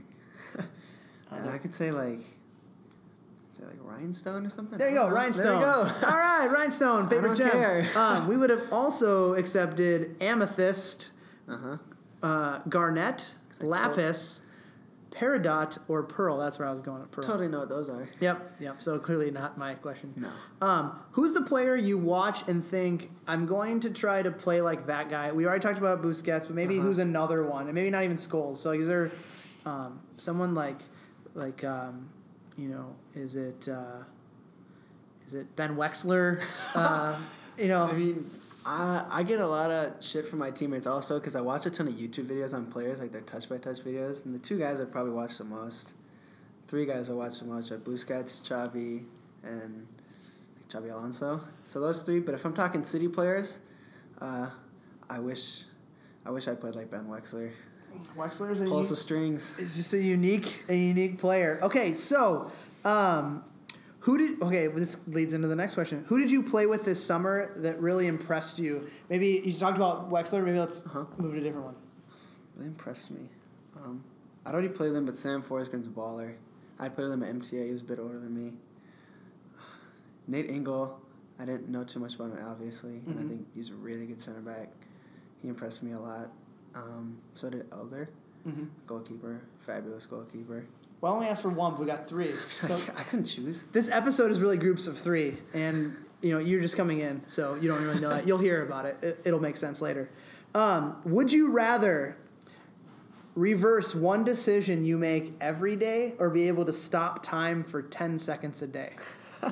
And 1.31 1.49
I 1.51 1.59
could 1.59 1.75
say 1.75 1.91
like, 1.93 2.18
say 3.53 3.64
like 3.64 3.79
rhinestone 3.81 4.45
or 4.45 4.51
something. 4.51 4.79
There 4.79 4.91
you 4.91 4.97
go, 4.97 5.09
know. 5.09 5.14
rhinestone. 5.14 5.47
There 5.47 5.55
you 5.55 5.61
go. 5.61 6.07
All 6.07 6.16
right, 6.16 6.49
rhinestone, 6.53 7.09
favorite 7.09 7.37
gem. 7.37 7.87
um, 7.97 8.29
we 8.29 8.37
would 8.37 8.51
have 8.51 8.73
also 8.73 9.35
accepted 9.35 10.16
amethyst, 10.20 11.12
Uh 11.49 11.57
huh. 11.57 11.77
uh, 12.23 12.59
garnet, 12.68 13.35
lapis, 13.61 14.41
peridot, 15.13 15.79
or 15.89 16.03
pearl. 16.03 16.39
That's 16.39 16.59
where 16.59 16.67
I 16.67 16.71
was 16.71 16.81
going 16.83 17.01
with 17.01 17.11
pearl. 17.11 17.25
Totally 17.25 17.49
know 17.49 17.61
what 17.61 17.69
those 17.69 17.89
are. 17.89 18.09
Yep, 18.21 18.57
yep. 18.61 18.83
So 18.83 18.99
clearly 18.99 19.31
not 19.31 19.57
my 19.59 19.75
question. 19.75 20.13
No. 20.17 20.31
Um, 20.67 20.99
who's 21.13 21.33
the 21.35 21.43
player 21.43 21.77
you 21.77 21.99
watch 21.99 22.49
and 22.49 22.65
think 22.65 23.11
I'm 23.29 23.47
going 23.47 23.81
to 23.81 23.91
try 23.91 24.23
to 24.23 24.31
play 24.31 24.61
like 24.61 24.87
that 24.87 25.09
guy? 25.11 25.31
We 25.33 25.47
already 25.47 25.61
talked 25.63 25.79
about 25.79 26.03
Busquets, 26.03 26.47
but 26.47 26.57
maybe 26.57 26.79
Uh-huh. 26.79 26.87
who's 26.89 26.99
another 26.99 27.45
one, 27.45 27.67
and 27.67 27.75
maybe 27.75 27.91
not 27.91 28.03
even 28.05 28.17
Scholes. 28.17 28.57
So 28.57 28.73
is 28.73 28.89
there 28.89 29.11
um, 29.67 30.01
someone 30.17 30.55
like 30.55 30.79
like 31.35 31.63
um, 31.65 32.09
you 32.57 32.69
know? 32.69 32.95
Is 33.15 33.37
it 33.37 33.69
uh, 33.69 34.03
is 35.27 35.35
it 35.35 35.55
Ben 35.57 35.77
Wexler? 35.77 36.43
uh, 36.77 37.17
you 37.59 37.69
know, 37.69 37.85
I 37.85 37.93
mean, 37.93 38.25
I 38.65 39.07
I 39.11 39.23
get 39.23 39.41
a 39.41 39.47
lot 39.47 39.71
of 39.71 40.03
shit 40.03 40.27
from 40.27 40.39
my 40.39 40.51
teammates 40.51 40.87
also 40.87 41.19
because 41.19 41.37
I 41.37 41.41
watch 41.41 41.67
a 41.67 41.71
ton 41.71 41.89
of 41.89 41.95
YouTube 41.95 42.27
videos 42.27 42.55
on 42.55 42.67
players, 42.67 43.01
like 43.01 43.13
their 43.13 43.23
touch 43.23 43.49
by 43.49 43.59
touch 43.59 43.81
videos. 43.81 44.25
And 44.25 44.35
the 44.35 44.39
two 44.39 44.59
guys 44.59 44.81
I 44.81 44.85
probably 44.85 45.13
watch 45.13 45.39
the 45.39 45.45
most, 45.45 45.93
three 46.67 46.87
guys 46.87 47.11
I 47.11 47.15
watch 47.15 47.39
the 47.39 47.47
most 47.47 47.73
are 47.73 47.79
Busquets, 47.79 48.43
Xavi, 48.43 49.05
and 49.43 49.87
like 50.57 50.69
Xabi 50.69 50.93
Alonso. 50.93 51.41
So 51.65 51.81
those 51.81 52.03
three. 52.03 52.21
But 52.21 52.35
if 52.35 52.45
I'm 52.45 52.55
talking 52.55 52.85
city 52.85 53.09
players, 53.09 53.59
uh, 54.21 54.51
I 55.11 55.19
wish, 55.19 55.65
I 56.25 56.31
wish 56.31 56.49
I 56.49 56.55
played 56.55 56.75
like 56.75 56.91
Ben 56.91 57.07
Wexler. 57.07 57.51
Wexler's 58.17 58.61
a 58.61 58.67
Pulls 58.67 58.89
the 58.89 58.97
strings. 58.97 59.59
It's 59.59 59.77
just 59.77 59.93
a 59.93 60.03
unique, 60.03 60.65
a 60.69 60.75
unique 60.75 61.19
player. 61.19 61.59
Okay, 61.63 61.93
so 61.95 62.51
um, 62.85 63.45
who 64.03 64.19
did? 64.19 64.43
Okay, 64.43 64.67
this 64.69 64.99
leads 65.09 65.33
into 65.33 65.49
the 65.49 65.57
next 65.57 65.75
question. 65.75 66.05
Who 66.09 66.19
did 66.21 66.31
you 66.31 66.43
play 66.43 66.67
with 66.67 66.85
this 66.85 67.03
summer 67.03 67.53
that 67.57 67.81
really 67.81 68.07
impressed 68.07 68.59
you? 68.59 68.87
Maybe 69.09 69.41
you 69.45 69.53
talked 69.53 69.77
about 69.77 70.11
Wexler. 70.11 70.45
Maybe 70.45 70.59
let's 70.59 70.85
Uh-huh. 70.87 71.05
move 71.19 71.33
to 71.35 71.39
a 71.39 71.43
different 71.43 71.67
one. 71.67 71.77
really 72.57 72.69
impressed 72.69 73.11
me. 73.11 73.29
Um, 73.83 74.05
I'd 74.45 74.53
already 74.53 74.69
played 74.69 74.93
them, 74.93 75.07
but 75.07 75.17
Sam 75.17 75.43
Forsgren's 75.43 75.87
a 75.87 75.91
baller. 75.91 76.35
I'd 76.79 76.95
played 76.95 77.09
them 77.11 77.23
at 77.23 77.31
MTA. 77.35 77.65
He 77.65 77.71
was 77.71 77.81
a 77.81 77.85
bit 77.85 77.99
older 77.99 78.19
than 78.21 78.35
me. 78.35 78.53
Nate 80.29 80.51
Engel, 80.51 81.01
I 81.39 81.45
didn't 81.47 81.69
know 81.69 81.83
too 81.85 81.99
much 81.99 82.15
about 82.17 82.31
him, 82.33 82.39
obviously, 82.45 83.01
and 83.07 83.19
I 83.19 83.23
Mhm. 83.23 83.29
think 83.29 83.47
he's 83.55 83.71
a 83.71 83.75
really 83.75 84.07
good 84.07 84.21
center 84.21 84.41
back. 84.41 84.71
He 85.41 85.49
impressed 85.49 85.83
me 85.83 85.93
a 85.93 85.99
lot. 86.01 86.31
Um, 86.75 87.19
so 87.35 87.49
did 87.51 87.67
Elder, 87.73 88.09
Mm-hmm. 88.47 88.65
goalkeeper, 88.87 89.41
fabulous 89.61 90.05
goalkeeper. 90.07 90.65
Well, 91.03 91.15
I 91.15 91.17
only 91.17 91.29
asked 91.29 91.43
for 91.43 91.49
one, 91.49 91.73
but 91.73 91.81
we 91.81 91.87
got 91.87 92.09
three. 92.09 92.33
So 92.61 92.77
I 92.97 93.03
couldn't 93.03 93.25
choose. 93.25 93.65
this 93.73 93.91
episode 93.91 94.31
is 94.31 94.41
really 94.41 94.57
groups 94.57 94.87
of 94.87 94.97
three, 94.97 95.37
and 95.53 95.97
you 96.23 96.31
know 96.31 96.39
you're 96.39 96.61
just 96.61 96.77
coming 96.77 97.01
in, 97.01 97.21
so 97.27 97.57
you 97.57 97.69
don't 97.69 97.83
really 97.83 98.01
know 98.01 98.11
that. 98.11 98.25
You'll 98.25 98.39
hear 98.39 98.63
about 98.63 98.87
it. 98.87 98.97
it 99.03 99.21
it'll 99.25 99.41
make 99.41 99.57
sense 99.57 99.83
later. 99.83 100.09
Um, 100.55 100.97
would 101.05 101.33
you 101.33 101.51
rather 101.51 102.17
reverse 103.35 103.97
one 103.97 104.23
decision 104.23 104.85
you 104.85 104.97
make 104.97 105.35
every 105.41 105.75
day, 105.75 106.15
or 106.21 106.31
be 106.31 106.47
able 106.47 106.65
to 106.67 106.73
stop 106.73 107.21
time 107.21 107.65
for 107.65 107.83
ten 107.83 108.17
seconds 108.17 108.63
a 108.63 108.69
day? 108.69 108.93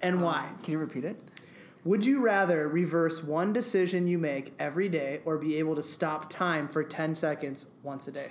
and 0.00 0.22
why? 0.22 0.48
Can 0.62 0.72
you 0.72 0.78
repeat 0.78 1.04
it? 1.04 1.22
Would 1.84 2.06
you 2.06 2.22
rather 2.22 2.68
reverse 2.68 3.22
one 3.22 3.52
decision 3.52 4.06
you 4.06 4.16
make 4.16 4.54
every 4.58 4.88
day, 4.88 5.20
or 5.26 5.36
be 5.36 5.56
able 5.56 5.74
to 5.74 5.82
stop 5.82 6.30
time 6.30 6.66
for 6.66 6.82
ten 6.82 7.14
seconds 7.14 7.66
once 7.82 8.08
a 8.08 8.12
day? 8.12 8.30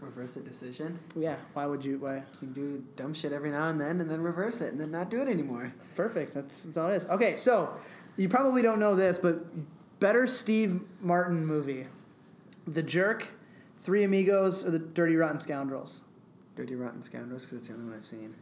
Reverse 0.00 0.36
a 0.36 0.40
decision. 0.40 0.98
Yeah. 1.16 1.36
Why 1.54 1.66
would 1.66 1.84
you? 1.84 1.98
Why? 1.98 2.16
You 2.16 2.38
can 2.38 2.52
do 2.52 2.84
dumb 2.96 3.14
shit 3.14 3.32
every 3.32 3.50
now 3.50 3.68
and 3.68 3.80
then, 3.80 4.00
and 4.00 4.10
then 4.10 4.20
reverse 4.20 4.60
it, 4.60 4.72
and 4.72 4.80
then 4.80 4.90
not 4.90 5.08
do 5.10 5.22
it 5.22 5.28
anymore. 5.28 5.72
Perfect. 5.94 6.34
That's, 6.34 6.64
that's 6.64 6.76
all 6.76 6.88
it 6.88 6.96
is. 6.96 7.06
Okay, 7.06 7.36
so 7.36 7.74
you 8.16 8.28
probably 8.28 8.60
don't 8.60 8.78
know 8.78 8.94
this, 8.94 9.18
but 9.18 9.44
better 9.98 10.26
Steve 10.26 10.82
Martin 11.00 11.46
movie: 11.46 11.86
The 12.66 12.82
Jerk, 12.82 13.32
Three 13.78 14.04
Amigos, 14.04 14.66
or 14.66 14.70
The 14.70 14.78
Dirty 14.78 15.16
Rotten 15.16 15.38
Scoundrels. 15.38 16.02
Dirty 16.56 16.74
Rotten 16.74 17.02
Scoundrels, 17.02 17.44
because 17.44 17.58
that's 17.58 17.68
the 17.68 17.74
only 17.74 17.86
one 17.86 17.96
I've 17.96 18.06
seen. 18.06 18.34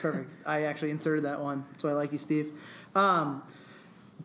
Perfect. 0.00 0.30
I 0.46 0.62
actually 0.62 0.90
inserted 0.90 1.24
that 1.24 1.40
one, 1.40 1.64
so 1.76 1.88
I 1.88 1.92
like 1.92 2.12
you, 2.12 2.18
Steve. 2.18 2.52
Um, 2.94 3.42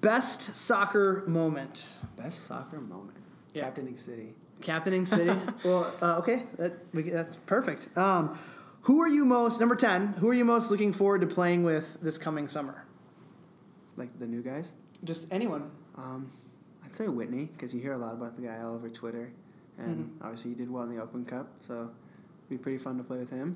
best 0.02 0.56
soccer 0.56 1.24
moment. 1.28 1.88
Best 2.18 2.46
soccer 2.46 2.80
moment. 2.80 3.18
Yeah. 3.54 3.64
Captaining 3.64 3.98
City. 3.98 4.34
Captaining 4.64 5.06
City. 5.06 5.38
well, 5.66 5.94
uh, 6.02 6.18
okay, 6.18 6.44
that 6.58 6.74
we, 6.94 7.04
that's 7.04 7.38
perfect. 7.38 7.96
Um, 7.98 8.38
who 8.82 9.02
are 9.02 9.08
you 9.08 9.26
most 9.26 9.60
number 9.60 9.76
ten? 9.76 10.08
Who 10.14 10.30
are 10.30 10.34
you 10.34 10.46
most 10.46 10.72
looking 10.72 10.94
forward 10.94 11.22
to 11.22 11.28
playing 11.28 11.64
with 11.64 12.02
this 12.02 12.18
coming 12.18 12.48
summer? 12.48 12.86
Like 13.96 14.18
the 14.20 14.28
new 14.28 14.42
guys. 14.42 14.74
Just 15.04 15.32
anyone. 15.32 15.70
Um, 15.98 16.32
I'd 16.84 16.96
say 16.96 17.08
Whitney 17.08 17.46
because 17.46 17.74
you 17.74 17.82
hear 17.82 17.94
a 17.94 17.98
lot 17.98 18.14
about 18.14 18.36
the 18.36 18.48
guy 18.48 18.60
all 18.62 18.74
over 18.74 18.90
Twitter, 18.90 19.32
and 19.78 20.18
obviously 20.22 20.52
he 20.52 20.58
did 20.58 20.72
well 20.72 20.84
in 20.84 20.96
the 20.96 21.02
Open 21.02 21.26
Cup, 21.26 21.52
so 21.62 21.74
it'd 21.74 22.50
be 22.50 22.58
pretty 22.58 22.78
fun 22.78 22.98
to 22.98 23.04
play 23.04 23.18
with 23.18 23.30
him. 23.30 23.56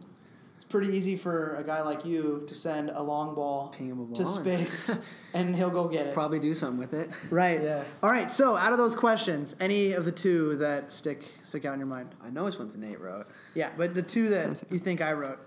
It's 0.67 0.71
pretty 0.73 0.97
easy 0.97 1.15
for 1.15 1.55
a 1.55 1.63
guy 1.63 1.81
like 1.81 2.03
you 2.03 2.43
to 2.45 2.53
send 2.53 2.89
a 2.89 3.01
long 3.01 3.33
ball, 3.35 3.69
Ping 3.69 3.87
him 3.87 4.01
a 4.11 4.13
to 4.15 4.23
ball 4.23 4.35
and- 4.35 4.67
space, 4.67 4.99
and 5.33 5.55
he'll 5.55 5.69
go 5.69 5.87
get 5.87 6.07
it. 6.07 6.13
Probably 6.13 6.39
do 6.39 6.53
something 6.53 6.77
with 6.77 6.93
it. 6.93 7.09
Right. 7.29 7.63
Yeah. 7.63 7.85
All 8.03 8.09
right. 8.09 8.29
So, 8.29 8.57
out 8.57 8.73
of 8.73 8.77
those 8.77 8.93
questions, 8.93 9.55
any 9.61 9.93
of 9.93 10.03
the 10.03 10.11
two 10.11 10.57
that 10.57 10.91
stick 10.91 11.23
stick 11.41 11.63
out 11.63 11.71
in 11.75 11.79
your 11.79 11.87
mind? 11.87 12.09
I 12.21 12.29
know 12.31 12.43
which 12.43 12.59
ones 12.59 12.75
Nate 12.75 12.99
wrote. 12.99 13.27
Yeah, 13.53 13.69
but 13.77 13.93
the 13.93 14.01
two 14.01 14.27
that 14.27 14.61
you 14.69 14.77
think 14.77 14.99
I 14.99 15.13
wrote. 15.13 15.39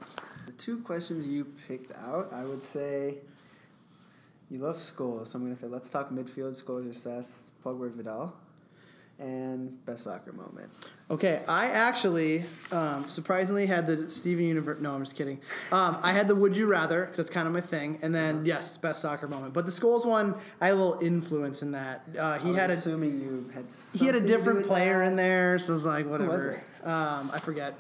The 0.47 0.53
two 0.53 0.79
questions 0.79 1.27
you 1.27 1.45
picked 1.69 1.93
out, 2.03 2.31
I 2.33 2.47
would 2.47 2.63
say 2.63 3.19
you 4.51 4.59
love 4.59 4.77
Scholes, 4.77 5.27
so 5.27 5.37
I'm 5.37 5.43
going 5.45 5.53
to 5.53 5.61
say 5.61 5.67
let's 5.67 5.91
talk 5.91 6.09
midfield, 6.11 6.53
Scholes 6.65 6.87
or 6.87 6.95
Cesc, 6.95 7.49
Pogba 7.63 7.93
Vidal, 7.95 8.35
and 9.19 9.85
best 9.85 10.05
soccer 10.05 10.33
moment. 10.33 10.71
Okay, 11.11 11.43
I 11.49 11.67
actually 11.67 12.45
um, 12.71 13.05
surprisingly 13.05 13.67
had 13.67 13.85
the 13.85 14.09
Steven 14.09 14.45
Universe. 14.45 14.81
No, 14.81 14.95
I'm 14.95 15.03
just 15.03 15.17
kidding. 15.17 15.41
Um, 15.73 15.99
I 16.05 16.13
had 16.13 16.29
the 16.29 16.37
Would 16.37 16.57
You 16.57 16.67
Rather 16.67 17.01
because 17.01 17.17
that's 17.17 17.31
kind 17.31 17.49
of 17.49 17.53
my 17.53 17.61
thing, 17.61 17.99
and 18.03 18.15
then 18.15 18.45
yes, 18.45 18.77
best 18.77 19.03
soccer 19.03 19.27
moment. 19.27 19.53
But 19.53 19.67
the 19.67 19.73
Scholes 19.73 20.07
one, 20.07 20.37
I 20.61 20.67
had 20.67 20.75
a 20.75 20.77
little 20.77 21.01
influence 21.01 21.63
in 21.63 21.73
that. 21.73 22.05
Uh, 22.17 22.39
he 22.39 22.51
I 22.51 22.53
was 22.53 22.57
had 22.61 22.71
a 22.71 22.75
assuming 22.75 23.21
you 23.21 23.51
had 23.53 23.65
he 23.65 23.65
had 23.65 23.65
a 23.65 23.73
something 23.73 24.13
to 24.13 24.21
do 24.21 24.27
different 24.29 24.67
player 24.67 25.03
in 25.03 25.17
there, 25.17 25.59
so 25.59 25.73
it 25.73 25.75
was 25.75 25.87
like 25.87 26.05
was 26.07 26.21
whatever. 26.21 26.51
it? 26.53 26.87
Um, 26.87 27.31
I 27.35 27.41
forget. 27.41 27.75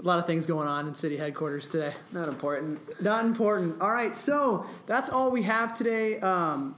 A 0.00 0.04
lot 0.04 0.20
of 0.20 0.26
things 0.26 0.46
going 0.46 0.68
on 0.68 0.86
in 0.86 0.94
city 0.94 1.16
headquarters 1.16 1.70
today. 1.70 1.92
Not 2.12 2.28
important. 2.28 2.78
Not 3.02 3.24
important. 3.24 3.80
All 3.80 3.90
right, 3.90 4.14
so 4.14 4.64
that's 4.86 5.10
all 5.10 5.32
we 5.32 5.42
have 5.42 5.76
today. 5.76 6.20
Um, 6.20 6.76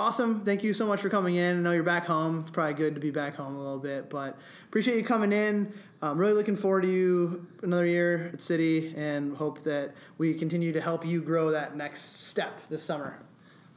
awesome. 0.00 0.44
Thank 0.46 0.64
you 0.64 0.72
so 0.72 0.86
much 0.86 1.00
for 1.02 1.10
coming 1.10 1.34
in. 1.36 1.58
I 1.58 1.60
know 1.60 1.72
you're 1.72 1.82
back 1.82 2.06
home. 2.06 2.40
It's 2.40 2.50
probably 2.50 2.72
good 2.72 2.94
to 2.94 3.00
be 3.00 3.10
back 3.10 3.34
home 3.36 3.54
a 3.54 3.58
little 3.58 3.78
bit, 3.78 4.08
but 4.08 4.38
appreciate 4.64 4.96
you 4.96 5.04
coming 5.04 5.30
in. 5.30 5.72
I'm 6.00 6.16
really 6.16 6.32
looking 6.32 6.56
forward 6.56 6.84
to 6.84 6.88
you 6.90 7.46
another 7.62 7.84
year 7.84 8.30
at 8.32 8.40
City 8.40 8.94
and 8.96 9.36
hope 9.36 9.62
that 9.64 9.92
we 10.16 10.32
continue 10.32 10.72
to 10.72 10.80
help 10.80 11.04
you 11.04 11.20
grow 11.20 11.50
that 11.50 11.76
next 11.76 12.24
step 12.24 12.62
this 12.70 12.82
summer. 12.82 13.18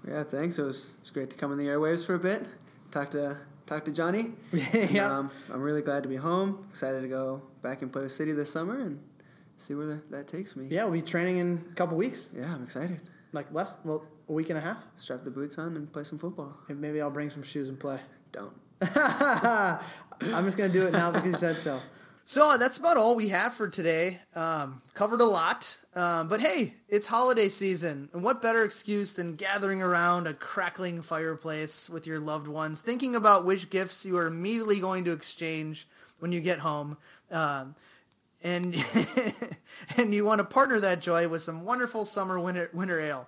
Yeah, 0.08 0.24
thanks. 0.24 0.58
It 0.60 0.64
was, 0.64 0.94
it 0.94 1.00
was 1.02 1.10
great 1.10 1.30
to 1.32 1.36
come 1.36 1.52
in 1.52 1.58
the 1.58 1.66
airwaves 1.68 2.06
for 2.06 2.16
a 2.16 2.20
bit, 2.20 2.46
talk 2.92 3.12
to 3.12 3.36
talk 3.66 3.84
to 3.86 3.92
Johnny. 3.92 4.32
Yeah. 4.74 5.18
Um, 5.18 5.30
I'm 5.54 5.62
really 5.62 5.82
glad 5.82 6.04
to 6.04 6.10
be 6.10 6.16
home. 6.16 6.66
Excited 6.70 7.02
to 7.02 7.08
go 7.10 7.42
back 7.62 7.82
and 7.82 7.92
play 7.92 8.04
with 8.04 8.14
City 8.14 8.32
this 8.32 8.50
summer 8.50 8.80
and 8.80 8.98
see 9.58 9.76
where 9.76 9.88
that, 9.88 10.10
that 10.12 10.28
takes 10.30 10.56
me. 10.56 10.68
Yeah, 10.70 10.84
we'll 10.86 10.94
be 10.94 11.02
training 11.02 11.38
in 11.38 11.66
a 11.70 11.76
couple 11.76 11.98
weeks, 11.98 12.30
Yeah, 12.34 12.54
I'm 12.54 12.64
excited. 12.64 13.02
like 13.34 13.54
less, 13.54 13.78
well, 13.84 14.06
a 14.30 14.34
week 14.34 14.50
and 14.50 14.58
a 14.58 14.62
half. 14.62 14.86
Strap 14.96 15.24
the 15.24 15.32
boots 15.32 15.58
on 15.58 15.76
and 15.76 15.92
play 15.92 16.04
some 16.04 16.18
football. 16.18 16.58
And 16.70 16.80
maybe 16.80 17.02
I'll 17.02 17.12
bring 17.12 17.30
some 17.30 17.44
shoes 17.44 17.70
and 17.70 17.80
play. 17.80 18.00
Don't. 18.32 18.54
I'm 18.82 20.46
just 20.46 20.58
gonna 20.58 20.72
do 20.72 20.88
it 20.88 20.92
now 20.92 21.12
because 21.12 21.26
you 21.26 21.36
said 21.36 21.58
so. 21.58 21.80
So 22.26 22.58
that's 22.58 22.78
about 22.78 22.96
all 22.96 23.16
we 23.16 23.30
have 23.30 23.54
for 23.54 23.68
today. 23.68 24.20
Um, 24.34 24.82
covered 24.94 25.20
a 25.20 25.26
lot, 25.26 25.78
um, 25.94 26.30
but 26.30 26.40
hey, 26.40 26.76
it's 26.88 27.06
holiday 27.06 27.50
season, 27.50 28.10
and 28.14 28.24
what 28.24 28.42
better 28.42 28.64
excuse 28.64 29.14
than 29.14 29.36
gathering 29.36 29.82
around 29.82 30.28
a 30.28 30.34
crackling 30.34 31.02
fireplace 31.02 31.90
with 31.90 32.08
your 32.08 32.22
loved 32.22 32.48
ones, 32.48 32.80
thinking 32.80 33.16
about 33.18 33.46
which 33.46 33.70
gifts 33.70 34.06
you 34.06 34.18
are 34.18 34.26
immediately 34.26 34.80
going 34.80 35.04
to 35.04 35.12
exchange 35.12 35.86
when 36.20 36.32
you 36.32 36.40
get 36.40 36.60
home, 36.60 36.98
um, 37.30 37.76
and 38.42 38.74
and 39.98 40.14
you 40.14 40.24
want 40.24 40.40
to 40.40 40.46
partner 40.46 40.80
that 40.80 41.02
joy 41.02 41.28
with 41.28 41.42
some 41.42 41.66
wonderful 41.66 42.06
summer 42.06 42.40
winter 42.40 42.70
winter 42.74 43.02
ale. 43.02 43.28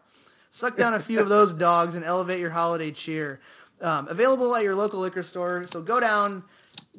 Suck 0.55 0.77
down 0.77 0.93
a 0.93 1.01
few 1.01 1.19
of 1.19 1.27
those 1.27 1.53
dogs 1.53 1.95
and 1.95 2.05
elevate 2.05 2.39
your 2.39 2.49
holiday 2.49 2.89
cheer. 2.89 3.41
Um, 3.81 4.07
available 4.07 4.55
at 4.55 4.63
your 4.63 4.73
local 4.73 5.01
liquor 5.01 5.21
store. 5.21 5.67
So 5.67 5.81
go 5.81 5.99
down, 5.99 6.45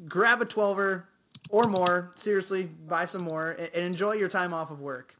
grab 0.07 0.43
a 0.43 0.45
12er 0.45 1.05
or 1.49 1.63
more. 1.63 2.11
Seriously, 2.13 2.65
buy 2.65 3.05
some 3.05 3.23
more 3.23 3.57
and, 3.73 3.83
enjoy 3.83 4.11
your 4.11 4.29
time 4.29 4.53
off 4.53 4.69
of 4.69 4.79
work. 4.79 5.15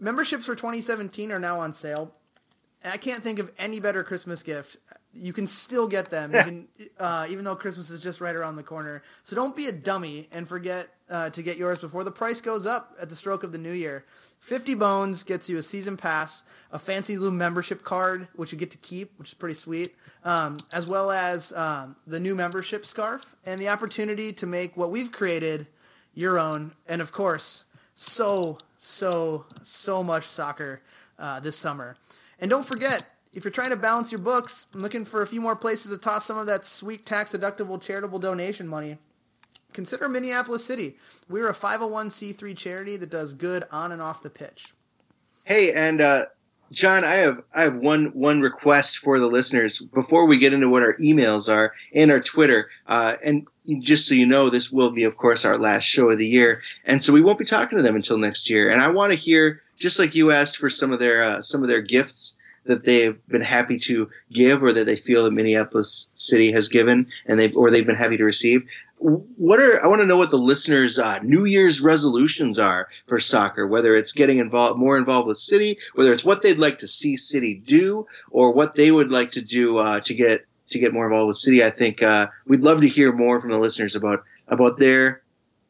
Memberships 0.00 0.44
for 0.44 0.54
2017 0.54 1.32
are 1.32 1.38
now 1.38 1.58
on 1.60 1.72
sale. 1.72 2.12
I 2.84 2.98
can't 2.98 3.22
think 3.22 3.38
of 3.38 3.50
any 3.58 3.80
better 3.80 4.04
Christmas 4.04 4.42
gift. 4.42 4.76
You 5.14 5.32
can 5.32 5.46
still 5.46 5.86
get 5.86 6.10
them, 6.10 6.34
even, 6.34 6.68
uh, 6.98 7.26
even 7.28 7.44
though 7.44 7.54
Christmas 7.54 7.90
is 7.90 8.00
just 8.00 8.20
right 8.20 8.34
around 8.34 8.56
the 8.56 8.62
corner. 8.62 9.02
So 9.22 9.36
don't 9.36 9.54
be 9.54 9.66
a 9.66 9.72
dummy 9.72 10.28
and 10.32 10.48
forget 10.48 10.88
uh, 11.10 11.28
to 11.30 11.42
get 11.42 11.58
yours 11.58 11.78
before 11.78 12.04
the 12.04 12.10
price 12.10 12.40
goes 12.40 12.66
up 12.66 12.94
at 13.00 13.10
the 13.10 13.16
stroke 13.16 13.44
of 13.44 13.52
the 13.52 13.58
new 13.58 13.72
year. 13.72 14.06
50 14.38 14.74
bones 14.74 15.22
gets 15.22 15.48
you 15.50 15.58
a 15.58 15.62
season 15.62 15.96
pass, 15.96 16.44
a 16.70 16.78
fancy 16.78 17.18
little 17.18 17.36
membership 17.36 17.82
card, 17.82 18.28
which 18.34 18.52
you 18.52 18.58
get 18.58 18.70
to 18.70 18.78
keep, 18.78 19.18
which 19.18 19.28
is 19.28 19.34
pretty 19.34 19.54
sweet, 19.54 19.94
um, 20.24 20.56
as 20.72 20.86
well 20.86 21.10
as 21.10 21.52
um, 21.52 21.96
the 22.06 22.18
new 22.18 22.34
membership 22.34 22.86
scarf 22.86 23.36
and 23.44 23.60
the 23.60 23.68
opportunity 23.68 24.32
to 24.32 24.46
make 24.46 24.76
what 24.76 24.90
we've 24.90 25.12
created 25.12 25.66
your 26.14 26.38
own. 26.38 26.72
And 26.88 27.02
of 27.02 27.12
course, 27.12 27.64
so, 27.94 28.56
so, 28.78 29.44
so 29.62 30.02
much 30.02 30.24
soccer 30.24 30.80
uh, 31.18 31.40
this 31.40 31.56
summer. 31.56 31.96
And 32.40 32.50
don't 32.50 32.66
forget, 32.66 33.06
if 33.32 33.44
you're 33.44 33.50
trying 33.50 33.70
to 33.70 33.76
balance 33.76 34.12
your 34.12 34.20
books, 34.20 34.66
I'm 34.74 34.80
looking 34.80 35.04
for 35.04 35.22
a 35.22 35.26
few 35.26 35.40
more 35.40 35.56
places 35.56 35.90
to 35.90 35.98
toss 35.98 36.24
some 36.26 36.38
of 36.38 36.46
that 36.46 36.64
sweet 36.64 37.06
tax 37.06 37.32
deductible 37.32 37.80
charitable 37.80 38.18
donation 38.18 38.68
money. 38.68 38.98
Consider 39.72 40.08
Minneapolis 40.08 40.64
City. 40.64 40.96
We're 41.30 41.48
a 41.48 41.54
501c3 41.54 42.56
charity 42.56 42.96
that 42.98 43.10
does 43.10 43.32
good 43.32 43.64
on 43.70 43.90
and 43.90 44.02
off 44.02 44.22
the 44.22 44.28
pitch. 44.28 44.74
Hey, 45.44 45.72
and 45.72 46.00
uh, 46.02 46.26
John, 46.70 47.04
I 47.04 47.16
have 47.16 47.42
I 47.54 47.62
have 47.62 47.76
one 47.76 48.12
one 48.14 48.42
request 48.42 48.98
for 48.98 49.18
the 49.18 49.26
listeners 49.26 49.80
before 49.80 50.26
we 50.26 50.38
get 50.38 50.52
into 50.52 50.68
what 50.68 50.82
our 50.82 50.94
emails 50.98 51.52
are 51.52 51.72
and 51.94 52.10
our 52.10 52.20
Twitter. 52.20 52.68
Uh, 52.86 53.14
and 53.24 53.46
just 53.80 54.06
so 54.06 54.14
you 54.14 54.26
know, 54.26 54.50
this 54.50 54.70
will 54.70 54.90
be, 54.90 55.04
of 55.04 55.16
course, 55.16 55.44
our 55.44 55.58
last 55.58 55.84
show 55.84 56.10
of 56.10 56.18
the 56.18 56.26
year, 56.26 56.62
and 56.84 57.02
so 57.02 57.12
we 57.12 57.22
won't 57.22 57.38
be 57.38 57.44
talking 57.44 57.78
to 57.78 57.82
them 57.82 57.96
until 57.96 58.18
next 58.18 58.50
year. 58.50 58.70
And 58.70 58.80
I 58.80 58.88
want 58.88 59.12
to 59.12 59.18
hear, 59.18 59.62
just 59.78 59.98
like 59.98 60.14
you 60.14 60.32
asked 60.32 60.58
for 60.58 60.68
some 60.70 60.92
of 60.92 60.98
their 60.98 61.22
uh, 61.22 61.42
some 61.42 61.62
of 61.62 61.68
their 61.68 61.82
gifts 61.82 62.36
that 62.64 62.84
they've 62.84 63.18
been 63.26 63.42
happy 63.42 63.78
to 63.80 64.08
give, 64.32 64.62
or 64.62 64.72
that 64.72 64.86
they 64.86 64.96
feel 64.96 65.24
that 65.24 65.32
Minneapolis 65.32 66.10
City 66.14 66.52
has 66.52 66.68
given, 66.68 67.08
and 67.26 67.38
they 67.38 67.52
or 67.52 67.70
they've 67.70 67.86
been 67.86 67.96
happy 67.96 68.16
to 68.16 68.24
receive 68.24 68.62
what 69.02 69.58
are 69.58 69.84
I 69.84 69.88
want 69.88 70.00
to 70.00 70.06
know 70.06 70.16
what 70.16 70.30
the 70.30 70.38
listeners' 70.38 70.98
uh, 70.98 71.18
New 71.22 71.44
Year's 71.44 71.80
resolutions 71.80 72.58
are 72.58 72.88
for 73.08 73.18
soccer. 73.18 73.66
Whether 73.66 73.94
it's 73.94 74.12
getting 74.12 74.38
involved 74.38 74.78
more 74.78 74.96
involved 74.96 75.26
with 75.26 75.38
City, 75.38 75.78
whether 75.94 76.12
it's 76.12 76.24
what 76.24 76.42
they'd 76.42 76.58
like 76.58 76.78
to 76.78 76.88
see 76.88 77.16
City 77.16 77.60
do, 77.64 78.06
or 78.30 78.52
what 78.52 78.74
they 78.74 78.90
would 78.90 79.10
like 79.10 79.32
to 79.32 79.42
do 79.42 79.78
uh, 79.78 80.00
to 80.00 80.14
get 80.14 80.46
to 80.70 80.78
get 80.78 80.92
more 80.92 81.06
involved 81.06 81.28
with 81.28 81.36
City. 81.36 81.64
I 81.64 81.70
think 81.70 82.02
uh, 82.02 82.28
we'd 82.46 82.60
love 82.60 82.80
to 82.82 82.88
hear 82.88 83.12
more 83.12 83.40
from 83.40 83.50
the 83.50 83.58
listeners 83.58 83.96
about 83.96 84.24
about 84.46 84.78
their 84.78 85.22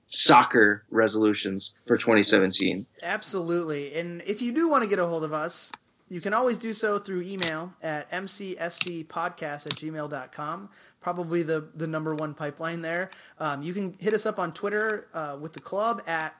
soccer 0.09 0.85
resolutions 0.91 1.75
for 1.87 1.97
2017. 1.97 2.85
Absolutely. 3.03 3.95
And 3.95 4.21
if 4.27 4.43
you 4.43 4.53
do 4.53 4.69
want 4.69 4.85
to 4.85 4.91
get 4.91 4.99
a 4.99 5.07
hold 5.07 5.25
of 5.25 5.33
us, 5.33 5.73
you 6.13 6.21
can 6.21 6.35
always 6.35 6.59
do 6.59 6.75
so 6.75 6.99
through 6.99 7.23
email 7.23 7.73
at 7.83 8.11
mcscpodcast 8.11 9.67
at 9.67 9.73
gmail.com. 9.73 10.69
Probably 11.01 11.43
the, 11.43 11.69
the 11.75 11.87
number 11.87 12.15
one 12.15 12.35
pipeline 12.35 12.83
there. 12.83 13.09
Um, 13.39 13.63
you 13.63 13.73
can 13.73 13.97
hit 13.99 14.13
us 14.13 14.27
up 14.27 14.39
on 14.39 14.53
Twitter 14.53 15.09
uh, 15.15 15.39
with 15.41 15.55
the 15.55 15.61
club 15.61 16.03
at 16.07 16.35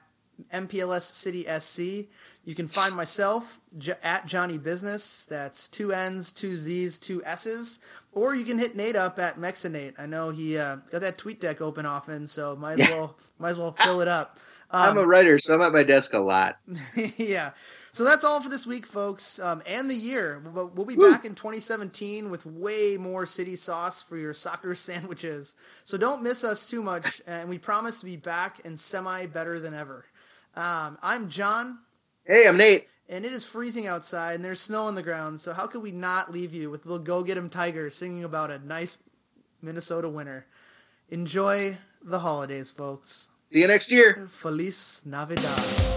MPLS 0.53 1.13
City 1.13 1.45
SC. 1.59 2.07
You 2.45 2.53
can 2.55 2.67
find 2.67 2.95
myself 2.95 3.61
j- 3.77 3.93
at 4.03 4.27
Johnny 4.27 4.59
Business. 4.59 5.25
That's 5.25 5.67
two 5.67 5.91
N's, 5.91 6.31
two 6.31 6.55
Z's, 6.55 6.99
two 6.99 7.23
S's. 7.25 7.79
Or 8.11 8.35
you 8.35 8.45
can 8.45 8.59
hit 8.59 8.75
Nate 8.75 8.95
up 8.95 9.17
at 9.17 9.37
Mexinate. 9.37 9.95
I 9.97 10.05
know 10.05 10.29
he 10.29 10.57
uh, 10.57 10.77
got 10.91 11.01
that 11.01 11.17
tweet 11.17 11.41
deck 11.41 11.61
open 11.61 11.87
often, 11.87 12.27
so 12.27 12.55
might 12.55 12.79
as 12.79 12.89
well 12.91 13.17
might 13.39 13.49
as 13.49 13.57
well 13.57 13.71
fill 13.71 14.01
it 14.01 14.07
up. 14.07 14.37
I'm 14.69 14.97
a 14.97 15.05
writer, 15.05 15.39
so 15.39 15.55
I'm 15.55 15.61
at 15.61 15.71
my 15.71 15.83
desk 15.83 16.13
a 16.13 16.19
lot. 16.19 16.57
yeah. 17.17 17.51
So 17.93 18.03
that's 18.03 18.23
all 18.23 18.41
for 18.41 18.49
this 18.49 18.65
week, 18.65 18.87
folks, 18.87 19.39
um, 19.39 19.61
and 19.67 19.87
the 19.87 19.93
year. 19.93 20.41
We'll, 20.51 20.67
we'll 20.73 20.85
be 20.87 20.95
back 20.95 21.25
in 21.25 21.35
2017 21.35 22.31
with 22.31 22.43
way 22.43 22.97
more 22.99 23.27
city 23.27 23.55
sauce 23.55 24.01
for 24.01 24.17
your 24.17 24.33
soccer 24.45 24.73
sandwiches. 24.73 25.55
So 25.83 25.95
don't 25.99 26.23
miss 26.23 26.43
us 26.43 26.67
too 26.67 26.81
much, 26.81 27.21
and 27.27 27.47
we 27.49 27.59
promise 27.59 27.99
to 27.99 28.05
be 28.07 28.17
back 28.17 28.65
and 28.65 28.79
semi 28.79 29.27
better 29.27 29.59
than 29.59 29.75
ever. 29.75 30.05
Um, 30.55 30.97
I'm 31.03 31.29
John, 31.29 31.77
Hey, 32.25 32.47
I'm 32.47 32.57
Nate. 32.57 32.87
and 33.09 33.25
it 33.25 33.31
is 33.31 33.45
freezing 33.45 33.85
outside, 33.85 34.33
and 34.33 34.43
there's 34.43 34.59
snow 34.59 34.83
on 34.85 34.95
the 34.95 35.03
ground. 35.03 35.39
So 35.39 35.53
how 35.53 35.67
could 35.67 35.83
we 35.83 35.91
not 35.91 36.31
leave 36.31 36.51
you 36.51 36.71
with 36.71 36.87
little 36.87 36.97
Go 37.03 37.21
Get 37.21 37.37
'Em 37.37 37.49
Tiger 37.51 37.91
singing 37.91 38.23
about 38.23 38.49
a 38.49 38.57
nice 38.57 38.97
Minnesota 39.61 40.09
winter? 40.09 40.47
Enjoy 41.09 41.77
the 42.01 42.19
holidays, 42.19 42.71
folks. 42.71 43.27
See 43.51 43.59
you 43.61 43.67
next 43.67 43.91
year. 43.91 44.25
Feliz 44.29 45.03
Navidad. 45.05 45.92